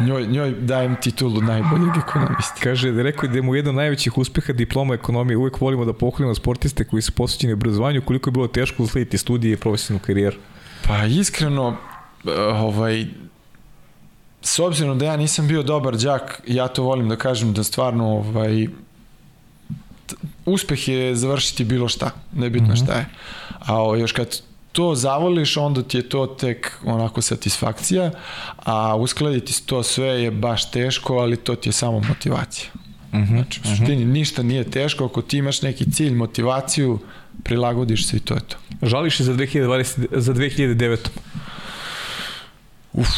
njoj, 0.00 0.26
njoj 0.26 0.50
dajem 0.50 0.96
titulu 1.00 1.40
najboljeg 1.40 1.96
ekonomista. 2.08 2.54
Kaže, 2.62 2.92
da 2.92 3.02
rekao 3.02 3.26
je 3.26 3.28
da 3.28 3.38
je 3.38 3.42
mu 3.42 3.54
jedan 3.54 3.68
od 3.68 3.76
najvećih 3.76 4.18
uspeha 4.18 4.52
diploma 4.52 4.94
ekonomije. 4.94 5.36
Uvek 5.36 5.60
volimo 5.60 5.84
da 5.84 5.92
pohvalimo 5.92 6.34
sportiste 6.34 6.84
koji 6.84 7.02
su 7.02 7.12
posvećeni 7.12 7.52
obrazovanju, 7.52 8.02
koliko 8.02 8.30
je 8.30 8.32
bilo 8.32 8.48
teško 8.48 8.82
uslediti 8.82 9.18
studije 9.18 9.52
i 9.52 9.56
profesionalnu 9.56 10.06
karijeru. 10.06 10.36
Pa 10.86 11.04
iskreno, 11.04 11.76
ovaj, 12.54 13.06
s 14.42 14.58
obzirom 14.58 14.98
da 14.98 15.04
ja 15.04 15.16
nisam 15.16 15.48
bio 15.48 15.62
dobar 15.62 15.96
đak, 15.96 16.42
ja 16.46 16.68
to 16.68 16.82
volim 16.82 17.08
da 17.08 17.16
kažem 17.16 17.52
da 17.52 17.64
stvarno 17.64 18.06
ovaj, 18.06 18.68
uspeh 20.46 20.88
je 20.88 21.14
završiti 21.16 21.64
bilo 21.64 21.88
šta, 21.88 22.10
nebitno 22.32 22.68
mm 22.68 22.72
-hmm. 22.72 22.84
šta 22.84 22.92
je. 22.92 23.06
A 23.58 23.82
o, 23.82 23.96
još 23.96 24.12
kad 24.12 24.40
to 24.76 24.94
zavoliš, 24.94 25.56
onda 25.56 25.82
ti 25.82 25.96
je 25.96 26.08
to 26.08 26.26
tek 26.26 26.72
onako 26.84 27.22
satisfakcija, 27.22 28.10
a 28.56 28.96
uskladiti 28.96 29.66
to 29.66 29.82
sve 29.82 30.06
je 30.06 30.30
baš 30.30 30.70
teško, 30.70 31.14
ali 31.14 31.36
to 31.36 31.54
ti 31.54 31.68
je 31.68 31.72
samo 31.72 32.00
motivacija. 32.08 32.70
Mm 33.12 33.18
-hmm. 33.18 33.28
Znači, 33.28 33.60
u 33.64 33.68
suštini 33.68 34.04
mm 34.04 34.08
-hmm. 34.08 34.12
ništa 34.12 34.42
nije 34.42 34.70
teško, 34.70 35.04
ako 35.04 35.22
ti 35.22 35.38
imaš 35.38 35.62
neki 35.62 35.90
cilj, 35.92 36.14
motivaciju, 36.14 36.98
prilagodiš 37.42 38.06
se 38.06 38.16
i 38.16 38.20
to 38.20 38.34
je 38.34 38.40
to. 38.40 38.56
Žališ 38.82 39.16
se 39.16 39.24
za 39.24 39.32
2020, 39.32 40.06
za 40.12 40.34
2009. 40.34 40.96
Uf, 42.92 43.08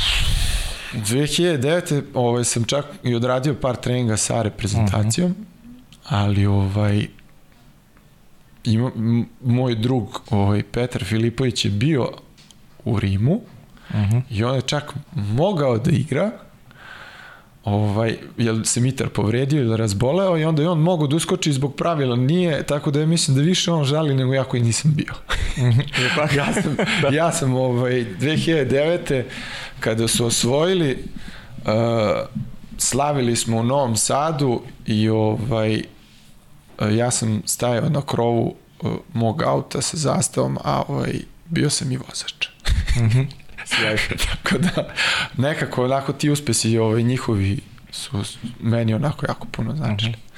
2009. 0.94 2.02
Ovaj, 2.14 2.44
sam 2.44 2.64
čak 2.64 2.84
i 3.04 3.14
odradio 3.14 3.54
par 3.54 3.76
treninga 3.76 4.16
sa 4.16 4.42
reprezentacijom, 4.42 5.30
mm 5.30 5.34
-hmm. 5.34 6.04
ali 6.04 6.46
ovaj, 6.46 7.06
ima, 8.72 8.90
moj 9.44 9.74
drug 9.74 10.20
ovaj, 10.30 10.62
Petar 10.62 11.04
Filipović 11.04 11.64
je 11.64 11.70
bio 11.70 12.08
u 12.84 13.00
Rimu 13.00 13.32
uh 13.34 13.94
mhm. 13.94 14.16
-huh. 14.16 14.22
i 14.30 14.44
on 14.44 14.54
je 14.54 14.62
čak 14.62 14.94
mogao 15.14 15.78
da 15.78 15.90
igra 15.90 16.30
ovaj, 17.64 18.16
jel 18.36 18.64
se 18.64 18.80
Mitar 18.80 19.08
povredio 19.08 19.62
ili 19.62 19.76
razboleo 19.76 20.38
i 20.38 20.44
onda 20.44 20.62
je 20.62 20.68
on 20.68 20.80
mogao 20.80 21.06
da 21.06 21.16
uskoči 21.16 21.52
zbog 21.52 21.74
pravila, 21.74 22.16
nije, 22.16 22.62
tako 22.62 22.90
da 22.90 23.00
ja 23.00 23.06
mislim 23.06 23.36
da 23.36 23.42
više 23.42 23.72
on 23.72 23.84
žali 23.84 24.14
nego 24.14 24.34
ja 24.34 24.44
koji 24.44 24.62
nisam 24.62 24.94
bio. 24.94 25.14
Mhm. 25.58 25.80
ja 26.38 26.52
sam, 26.62 26.76
da. 27.02 27.08
ja 27.08 27.32
sam 27.32 27.54
ovaj, 27.54 28.06
2009. 28.20 29.22
kada 29.80 30.08
su 30.08 30.26
osvojili 30.26 30.98
uh, 31.58 31.72
slavili 32.78 33.36
smo 33.36 33.56
u 33.56 33.62
Novom 33.62 33.96
Sadu 33.96 34.60
i 34.86 35.08
ovaj 35.08 35.82
ja 36.86 37.10
sam 37.10 37.42
stajao 37.46 37.88
na 37.88 38.02
krovu 38.02 38.54
uh, 38.82 38.92
mog 39.14 39.42
auta 39.42 39.82
sa 39.82 39.96
zastavom, 39.96 40.58
a 40.64 40.82
ovaj, 40.88 41.14
bio 41.46 41.70
sam 41.70 41.92
i 41.92 41.96
vozač. 41.96 42.48
Mhm. 42.96 43.20
Tako 44.30 44.58
da, 44.58 44.94
nekako 45.36 45.84
onako 45.84 46.12
ti 46.12 46.30
uspesi 46.30 46.78
ovaj, 46.78 47.02
njihovi 47.02 47.60
su 47.90 48.22
meni 48.60 48.94
onako 48.94 49.26
jako 49.28 49.46
puno 49.52 49.76
značili. 49.76 50.12
-hmm. 50.12 50.28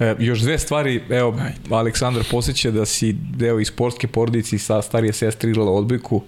E, 0.00 0.16
još 0.18 0.40
dve 0.40 0.58
stvari, 0.58 1.02
evo, 1.10 1.38
Ajde. 1.40 1.74
Aleksandar 1.74 2.24
posjeća 2.30 2.70
da 2.70 2.86
si 2.86 3.12
deo 3.12 3.60
i 3.60 3.64
sportske 3.64 4.06
porodici 4.06 4.58
sa 4.58 4.82
starije 4.82 5.12
sestre 5.12 5.50
igrala 5.50 5.72
odbojku. 5.72 6.22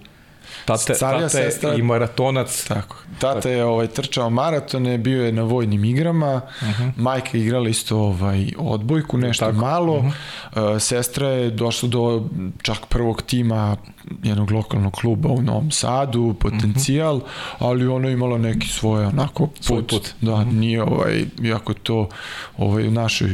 Tata, 0.64 0.94
tata 0.94 1.28
sestra, 1.28 1.74
i 1.74 1.82
maratonac. 1.82 2.64
Tako. 2.68 2.96
Tata 3.18 3.50
je 3.50 3.64
ovaj, 3.64 3.86
trčao 3.86 4.30
maratone, 4.30 4.98
bio 4.98 5.24
je 5.24 5.32
na 5.32 5.42
vojnim 5.42 5.84
igrama, 5.84 6.40
uh 6.62 6.68
mhm. 6.68 6.82
-huh. 6.82 6.92
majka 6.96 7.38
je 7.38 7.44
igrala 7.44 7.68
isto 7.68 7.98
ovaj, 7.98 8.52
odbojku, 8.58 9.18
nešto 9.18 9.44
tako. 9.44 9.58
malo. 9.58 9.96
Uh 9.96 10.04
-huh. 10.04 10.74
uh, 10.74 10.82
sestra 10.82 11.28
je 11.28 11.50
došla 11.50 11.88
do 11.88 12.24
čak 12.62 12.86
prvog 12.86 13.22
tima 13.22 13.76
jednog 14.22 14.50
lokalnog 14.50 14.92
kluba 14.92 15.28
u 15.28 15.42
Novom 15.42 15.70
Sadu, 15.70 16.34
potencijal, 16.40 17.16
mm 17.16 17.20
-hmm. 17.20 17.54
ali 17.58 17.86
ona 17.86 18.08
je 18.08 18.14
imala 18.14 18.38
neki 18.38 18.68
svoj 18.68 19.04
onako 19.04 19.46
put, 19.46 19.64
svoj 19.64 19.86
put. 19.86 20.14
da 20.20 20.36
mm 20.36 20.44
-hmm. 20.44 20.52
nije 20.52 20.82
ovaj 20.82 21.24
iako 21.42 21.74
to 21.74 22.08
ovaj 22.58 22.88
u 22.88 22.90
našoj 22.90 23.30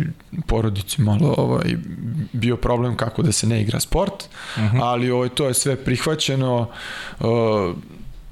porodici 0.47 1.03
malo 1.03 1.35
ovaj 1.39 1.77
bio 2.33 2.57
problem 2.57 2.97
kako 2.97 3.23
da 3.23 3.33
se 3.33 3.47
ne 3.47 3.63
igra 3.63 3.81
sport, 3.81 4.29
mm 4.57 4.61
-hmm. 4.61 4.81
ali 4.83 5.11
ovaj 5.11 5.29
to 5.29 5.49
je 5.49 5.55
sve 5.55 5.77
prihvaćeno. 5.77 6.61
Uh, 6.61 6.67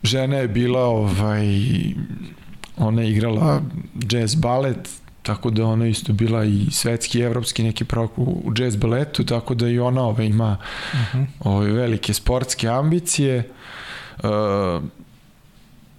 žena 0.03 0.37
je 0.37 0.49
bila 0.49 0.85
ovaj 0.85 1.47
ona 2.77 3.03
je 3.03 3.11
igrala 3.11 3.63
jazz 4.11 4.35
balet 4.35 4.89
tako 5.27 5.51
da 5.51 5.67
ona 5.67 5.87
isto 5.87 6.13
bila 6.13 6.45
i 6.45 6.67
svetski, 6.71 7.21
evropski 7.21 7.63
neki 7.63 7.85
prvak 7.85 8.11
u 8.17 8.53
jazz 8.59 8.77
baletu, 8.77 9.25
tako 9.25 9.55
da 9.55 9.69
i 9.69 9.79
ona 9.79 10.03
ove, 10.03 10.27
ima 10.27 10.59
uh 10.93 10.99
mhm. 10.99 11.23
-huh. 11.23 11.27
ove, 11.41 11.73
velike 11.73 12.15
sportske 12.15 12.69
ambicije. 12.69 13.51
Uh, 14.19 14.83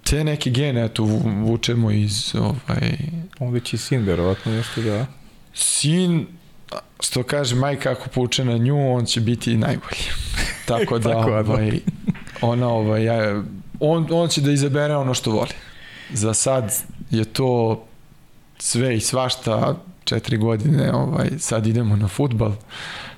te 0.03 0.23
neke 0.23 0.49
gene, 0.49 0.85
eto, 0.85 1.03
vučemo 1.43 1.91
iz 1.91 2.35
ovaj... 2.35 2.97
On 3.39 3.53
već 3.53 3.73
i 3.73 3.77
sin, 3.77 4.01
verovatno, 4.01 4.51
nešto 4.51 4.81
da... 4.81 5.05
Sin, 5.53 6.27
što 6.99 7.23
kaže 7.23 7.55
majka, 7.55 7.91
ako 7.91 8.09
pouče 8.09 8.45
na 8.45 8.57
nju, 8.57 8.93
on 8.93 9.05
će 9.05 9.21
biti 9.21 9.57
najbolji. 9.57 10.03
Tako 10.67 10.99
da, 10.99 11.13
Tako, 11.13 11.31
ovaj, 11.31 11.79
ona, 12.41 12.67
ovaj, 12.67 13.03
ja, 13.03 13.43
on, 13.79 14.07
on 14.11 14.29
će 14.29 14.41
da 14.41 14.51
izabere 14.51 14.95
ono 14.95 15.13
što 15.13 15.31
voli. 15.31 15.53
Za 16.13 16.33
sad 16.33 16.75
je 17.09 17.25
to 17.25 17.83
sve 18.59 18.95
i 18.95 18.99
svašta, 18.99 19.75
četiri 20.03 20.37
godine, 20.37 20.93
ovaj, 20.93 21.29
sad 21.39 21.67
idemo 21.67 21.95
na 21.95 22.07
futbal, 22.07 22.51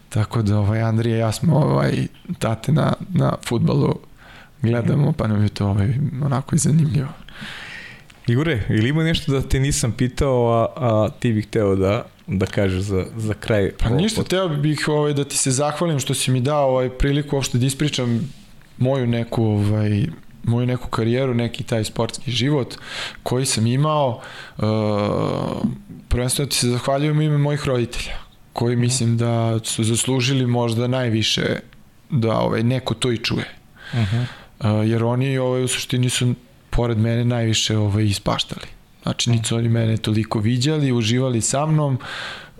tako 0.09 0.41
da 0.41 0.59
ovaj, 0.59 0.81
Andrija 0.81 1.15
i 1.15 1.19
ja 1.19 1.31
smo 1.31 1.57
ovaj, 1.57 2.07
tate 2.39 2.71
na, 2.71 2.93
na 3.13 3.33
futbalu 3.45 3.95
gledamo, 4.61 5.11
pa 5.11 5.27
nam 5.27 5.43
je 5.43 5.49
to 5.49 5.67
ovaj, 5.67 5.93
onako 6.25 6.55
i 6.55 6.59
zanimljivo. 6.59 7.09
Igore, 8.29 8.63
ili 8.69 8.89
ima 8.89 9.03
nešto 9.03 9.31
da 9.31 9.41
te 9.41 9.59
nisam 9.59 9.91
pitao, 9.91 10.47
a, 10.51 10.67
a 10.75 11.09
ti 11.19 11.33
bih 11.33 11.47
hteo 11.47 11.75
da, 11.75 12.05
da 12.27 12.45
kažeš 12.45 12.81
za, 12.81 13.05
za 13.17 13.33
kraj? 13.33 13.71
Pa 13.79 13.89
ništa, 13.89 14.23
teo 14.23 14.49
bih 14.49 14.87
ovaj, 14.87 15.13
da 15.13 15.23
ti 15.23 15.37
se 15.37 15.51
zahvalim 15.51 15.99
što 15.99 16.13
si 16.13 16.31
mi 16.31 16.41
dao 16.41 16.69
ovaj, 16.69 16.89
priliku 16.89 17.35
uopšte 17.35 17.57
da 17.57 17.65
ispričam 17.65 18.33
moju 18.77 19.07
neku 19.07 19.43
ovaj, 19.43 20.05
moju 20.43 20.65
neku 20.65 20.87
karijeru, 20.89 21.33
neki 21.33 21.63
taj 21.63 21.83
sportski 21.83 22.31
život 22.31 22.75
koji 23.23 23.45
sam 23.45 23.67
imao, 23.67 24.21
uh, 24.57 24.63
prvenstveno 26.09 26.49
ti 26.49 26.55
se 26.55 26.69
zahvaljujem 26.69 27.21
ime 27.21 27.37
mojih 27.37 27.65
roditelja, 27.65 28.17
koji 28.53 28.75
mhm. 28.75 28.81
mislim 28.81 29.17
da 29.17 29.59
su 29.63 29.83
zaslužili 29.83 30.45
možda 30.45 30.87
najviše 30.87 31.59
da 32.09 32.39
ovaj, 32.39 32.63
neko 32.63 32.93
to 32.93 33.11
i 33.11 33.17
čuje. 33.17 33.45
Uh 33.93 33.99
-huh. 33.99 34.25
uh, 34.81 34.89
jer 34.89 35.03
oni 35.03 35.37
ovaj, 35.37 35.63
u 35.63 35.67
suštini 35.67 36.09
su 36.09 36.33
pored 36.69 36.97
mene 36.97 37.25
najviše 37.25 37.77
ovaj, 37.77 38.05
ispaštali. 38.05 38.67
Znači, 39.03 39.29
nisu 39.29 39.55
oni 39.55 39.69
mene 39.69 39.97
toliko 39.97 40.39
viđali, 40.39 40.91
uživali 40.91 41.41
sa 41.41 41.65
mnom, 41.65 41.97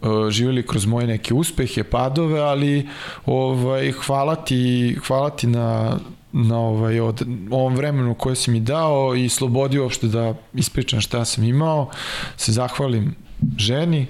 uh, 0.02 0.30
živjeli 0.30 0.68
kroz 0.68 0.86
moje 0.86 1.08
neke 1.08 1.34
uspehe, 1.34 1.84
padove, 1.84 2.40
ali 2.40 2.88
ovaj, 3.26 3.92
hvala, 3.92 4.36
ti, 4.36 4.98
hvala 5.08 5.30
ti 5.30 5.48
na 5.48 5.98
na 6.32 6.60
ovaj, 6.60 7.00
od, 7.00 7.28
ovom 7.52 7.76
vremenu 7.76 8.14
koje 8.14 8.36
si 8.36 8.52
mi 8.52 8.60
dao 8.60 9.16
i 9.16 9.30
slobodi 9.30 9.80
uopšte 9.80 10.08
da 10.08 10.34
ispričam 10.54 11.02
šta 11.02 11.26
sam 11.26 11.44
imao, 11.44 11.90
se 12.38 12.52
zahvalim 12.52 13.16
ženi 13.58 14.08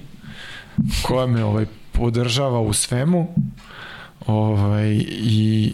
koja 1.01 1.27
me 1.27 1.43
ovaj, 1.43 1.65
podržava 1.91 2.59
u 2.59 2.73
svemu 2.73 3.27
ovaj, 4.27 5.05
i 5.09 5.73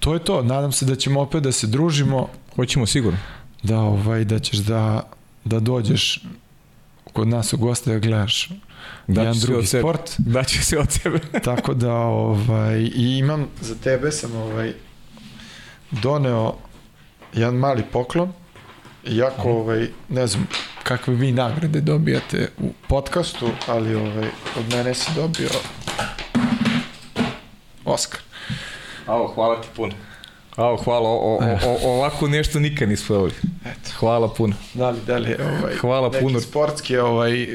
to 0.00 0.14
je 0.14 0.24
to, 0.24 0.42
nadam 0.42 0.72
se 0.72 0.86
da 0.86 0.96
ćemo 0.96 1.20
opet 1.20 1.42
da 1.42 1.52
se 1.52 1.66
družimo 1.66 2.28
hoćemo 2.56 2.86
sigurno 2.86 3.18
da, 3.62 3.78
ovaj, 3.78 4.24
da 4.24 4.38
ćeš 4.38 4.58
da, 4.58 5.10
da 5.44 5.60
dođeš 5.60 6.20
kod 7.12 7.28
nas 7.28 7.52
u 7.52 7.56
goste 7.56 7.92
da 7.92 7.98
gledaš 7.98 8.48
da 9.06 9.20
jedan 9.20 9.38
drugi 9.38 9.66
sport. 9.66 10.14
Da 10.18 10.44
će 10.44 10.64
se 10.64 10.78
od 10.78 10.90
sebe. 10.90 11.18
Tako 11.44 11.74
da, 11.74 11.94
ovaj, 11.94 12.80
i 12.80 13.18
imam 13.18 13.46
za 13.60 13.74
tebe 13.74 14.12
sam 14.12 14.36
ovaj, 14.36 14.72
doneo 15.90 16.54
jedan 17.32 17.54
mali 17.54 17.82
poklon, 17.92 18.32
iako, 19.06 19.50
ovaj, 19.50 19.88
ne 20.08 20.26
znam, 20.26 20.46
kakve 20.82 21.14
vi 21.14 21.32
nagrade 21.32 21.80
dobijate 21.80 22.48
u 22.58 22.72
podcastu, 22.88 23.50
ali 23.66 23.94
ovaj, 23.94 24.28
od 24.58 24.68
mene 24.70 24.94
si 24.94 25.10
dobio 25.14 25.48
Oskar. 27.84 28.20
Alo, 29.06 29.28
hvala 29.34 29.60
ti 29.60 29.68
puno. 29.76 29.92
Alo, 30.56 30.76
hvala, 30.76 31.08
o, 31.08 31.14
o, 31.14 31.58
o, 31.66 31.94
ovako 31.96 32.28
nešto 32.28 32.60
nikad 32.60 32.88
nismo 32.88 33.16
dobili. 33.16 33.34
Eto. 33.64 33.90
Hvala 33.98 34.28
puno. 34.28 34.54
Da 34.74 34.90
li, 34.90 34.98
da 35.06 35.18
li, 35.18 35.36
ovaj, 35.40 35.74
hvala 35.76 36.08
neki 36.08 36.24
puno. 36.24 36.40
sportski 36.40 36.96
ovaj, 36.96 37.48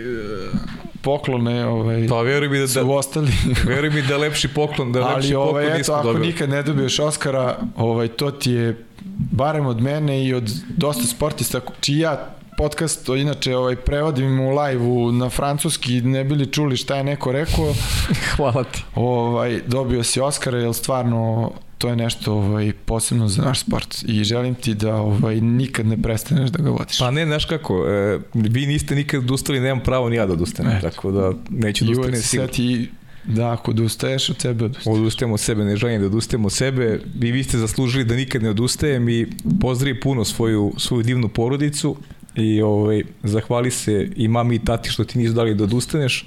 poklone 1.02 1.66
ovaj, 1.66 2.08
pa, 2.10 2.22
veruj 2.22 2.50
mi 2.50 2.60
da, 2.60 2.68
su 2.68 2.80
da, 2.80 2.86
ostali. 2.86 3.32
veruj 3.68 3.90
mi 3.90 4.02
da 4.02 4.18
lepši 4.18 4.48
poklon, 4.48 4.92
da 4.92 5.00
lepši 5.00 5.28
Ali, 5.28 5.36
ovaj, 5.36 5.64
poklon 5.64 5.82
eto, 5.82 5.94
ako 5.94 6.08
dobili. 6.08 6.28
nikad 6.28 6.50
ne 6.50 6.64
dobiješ 6.64 7.00
Oskara, 7.00 7.58
ovaj, 7.76 8.08
to 8.08 8.32
ti 8.32 8.52
je 8.52 8.86
barem 9.32 9.66
od 9.66 9.82
mene 9.82 10.26
i 10.26 10.34
od 10.34 10.52
dosta 10.70 11.04
sportista 11.04 11.62
čiji 11.80 11.98
ja 11.98 12.37
podcast, 12.58 13.06
to 13.06 13.16
inače 13.16 13.56
ovaj, 13.56 13.76
prevodim 13.76 14.40
u 14.40 14.50
live 14.50 15.12
na 15.12 15.30
francuski, 15.30 16.02
ne 16.02 16.24
bili 16.24 16.52
čuli 16.52 16.78
šta 16.78 16.96
je 16.96 17.04
neko 17.04 17.32
rekao. 17.32 17.74
Hvala 18.36 18.64
ti. 18.64 18.84
Ovaj, 18.96 19.62
dobio 19.68 20.04
si 20.04 20.20
Oscara, 20.20 20.58
jer 20.58 20.74
stvarno 20.74 21.52
to 21.78 21.90
je 21.90 21.96
nešto 21.96 22.34
ovaj, 22.34 22.74
posebno 22.86 23.28
za 23.28 23.42
naš 23.42 23.60
sport 23.60 24.04
i 24.08 24.24
želim 24.24 24.56
ti 24.56 24.74
da 24.74 24.96
ovaj, 24.96 25.42
nikad 25.42 25.86
ne 25.86 26.02
prestaneš 26.02 26.50
da 26.50 26.64
ga 26.64 26.70
vodiš. 26.70 27.00
Pa 27.00 27.12
ne, 27.12 27.26
znaš 27.26 27.46
kako, 27.46 27.86
e, 27.88 28.20
vi 28.34 28.66
niste 28.66 28.96
nikad 28.96 29.24
odustali, 29.24 29.60
nemam 29.60 29.84
pravo 29.84 30.10
ni 30.10 30.16
ja 30.16 30.26
da 30.26 30.34
odustanem, 30.34 30.78
Eto. 30.78 30.90
tako 30.90 31.12
da 31.12 31.34
neću 31.50 31.86
da 31.86 31.92
uvek 31.92 32.16
se 32.16 32.22
sigurno. 32.22 32.54
sjeti 32.54 32.90
da 33.26 33.52
ako 33.52 33.72
odustaješ 33.72 34.30
od 34.30 34.42
sebe, 34.42 34.66
odustaješ. 34.66 34.98
Odustajem 34.98 35.34
od 35.34 35.40
sebe, 35.40 35.64
ne 35.64 35.76
želim 35.76 36.02
da 36.02 36.08
odustajem 36.08 36.46
od 36.46 36.54
sebe. 36.54 37.00
I 37.22 37.32
vi 37.32 37.44
ste 37.44 37.58
zaslužili 37.58 38.04
da 38.04 38.16
nikad 38.16 38.44
ne 38.44 38.50
odustajem 38.50 39.10
i 39.10 39.28
pozdravi 39.62 40.00
puno 40.00 40.26
svoju, 40.26 40.74
svoju 40.78 41.04
divnu 41.04 41.30
porodicu 41.30 41.98
i 42.38 42.62
ovaj, 42.62 43.04
zahvali 43.24 43.72
se 43.72 44.10
i 44.16 44.28
mami 44.28 44.56
i 44.56 44.66
tati 44.66 44.90
što 44.90 45.04
ti 45.04 45.18
nisu 45.18 45.34
dali 45.34 45.56
da 45.56 45.64
odustaneš, 45.64 46.26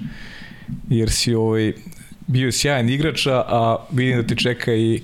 jer 0.89 1.11
si 1.11 1.33
ovaj, 1.35 1.73
bio 2.27 2.51
sjajan 2.51 2.89
igrača, 2.89 3.43
a 3.47 3.77
vidim 3.91 4.21
da 4.21 4.27
te 4.27 4.35
čeka 4.35 4.73
i 4.73 5.01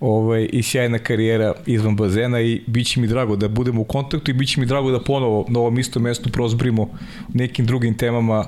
ovaj, 0.00 0.48
i 0.52 0.62
sjajna 0.62 0.98
karijera 0.98 1.54
izvan 1.66 1.96
bazena 1.96 2.40
i 2.40 2.60
bit 2.66 2.86
će 2.86 3.00
mi 3.00 3.06
drago 3.06 3.36
da 3.36 3.48
budemo 3.48 3.80
u 3.80 3.84
kontaktu 3.84 4.30
i 4.30 4.34
bit 4.34 4.48
će 4.48 4.60
mi 4.60 4.66
drago 4.66 4.90
da 4.90 5.00
ponovo 5.00 5.46
na 5.48 5.60
ovom 5.60 5.78
istom 5.78 6.02
mestu 6.02 6.30
prozbrimo 6.30 6.88
nekim 7.34 7.66
drugim 7.66 7.94
temama 7.94 8.46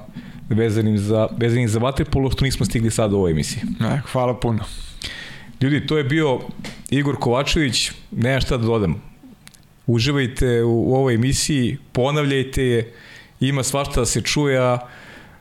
vezanim 0.48 0.98
za, 0.98 1.28
vezanim 1.36 1.68
za 1.68 1.78
vaterpolo 1.78 2.30
što 2.30 2.44
nismo 2.44 2.66
stigli 2.66 2.90
sad 2.90 3.12
u 3.12 3.16
ovoj 3.16 3.30
emisiji. 3.30 3.62
Ne, 3.80 4.02
hvala 4.12 4.40
puno. 4.40 4.64
Ljudi, 5.60 5.86
to 5.86 5.98
je 5.98 6.04
bio 6.04 6.40
Igor 6.90 7.16
Kovačević, 7.16 7.90
nema 8.10 8.40
šta 8.40 8.56
da 8.56 8.66
dodam. 8.66 9.13
Uživajte 9.86 10.62
u, 10.62 10.90
u 10.90 10.94
ovoj 10.94 11.14
emisiji, 11.14 11.78
ponavljajte 11.92 12.64
je, 12.64 12.92
ima 13.40 13.62
svašta 13.62 14.00
da 14.00 14.06
se 14.06 14.20
čuje, 14.20 14.58
a 14.58 14.78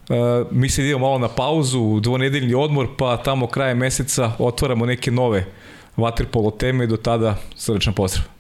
Uh, 0.10 0.52
mi 0.52 0.70
se 0.70 0.84
idemo 0.84 1.00
malo 1.00 1.20
na 1.20 1.28
pauzu, 1.28 2.00
dvonedeljni 2.00 2.54
odmor, 2.54 2.88
pa 2.98 3.18
tamo 3.18 3.48
krajem 3.48 3.78
meseca 3.78 4.32
otvaramo 4.40 4.86
neke 4.86 5.12
nove 5.12 5.46
vaterpolo 5.98 6.52
teme 6.52 6.88
do 6.88 6.98
tada 6.98 7.36
srečan 7.56 7.94
pozdrav. 7.94 8.33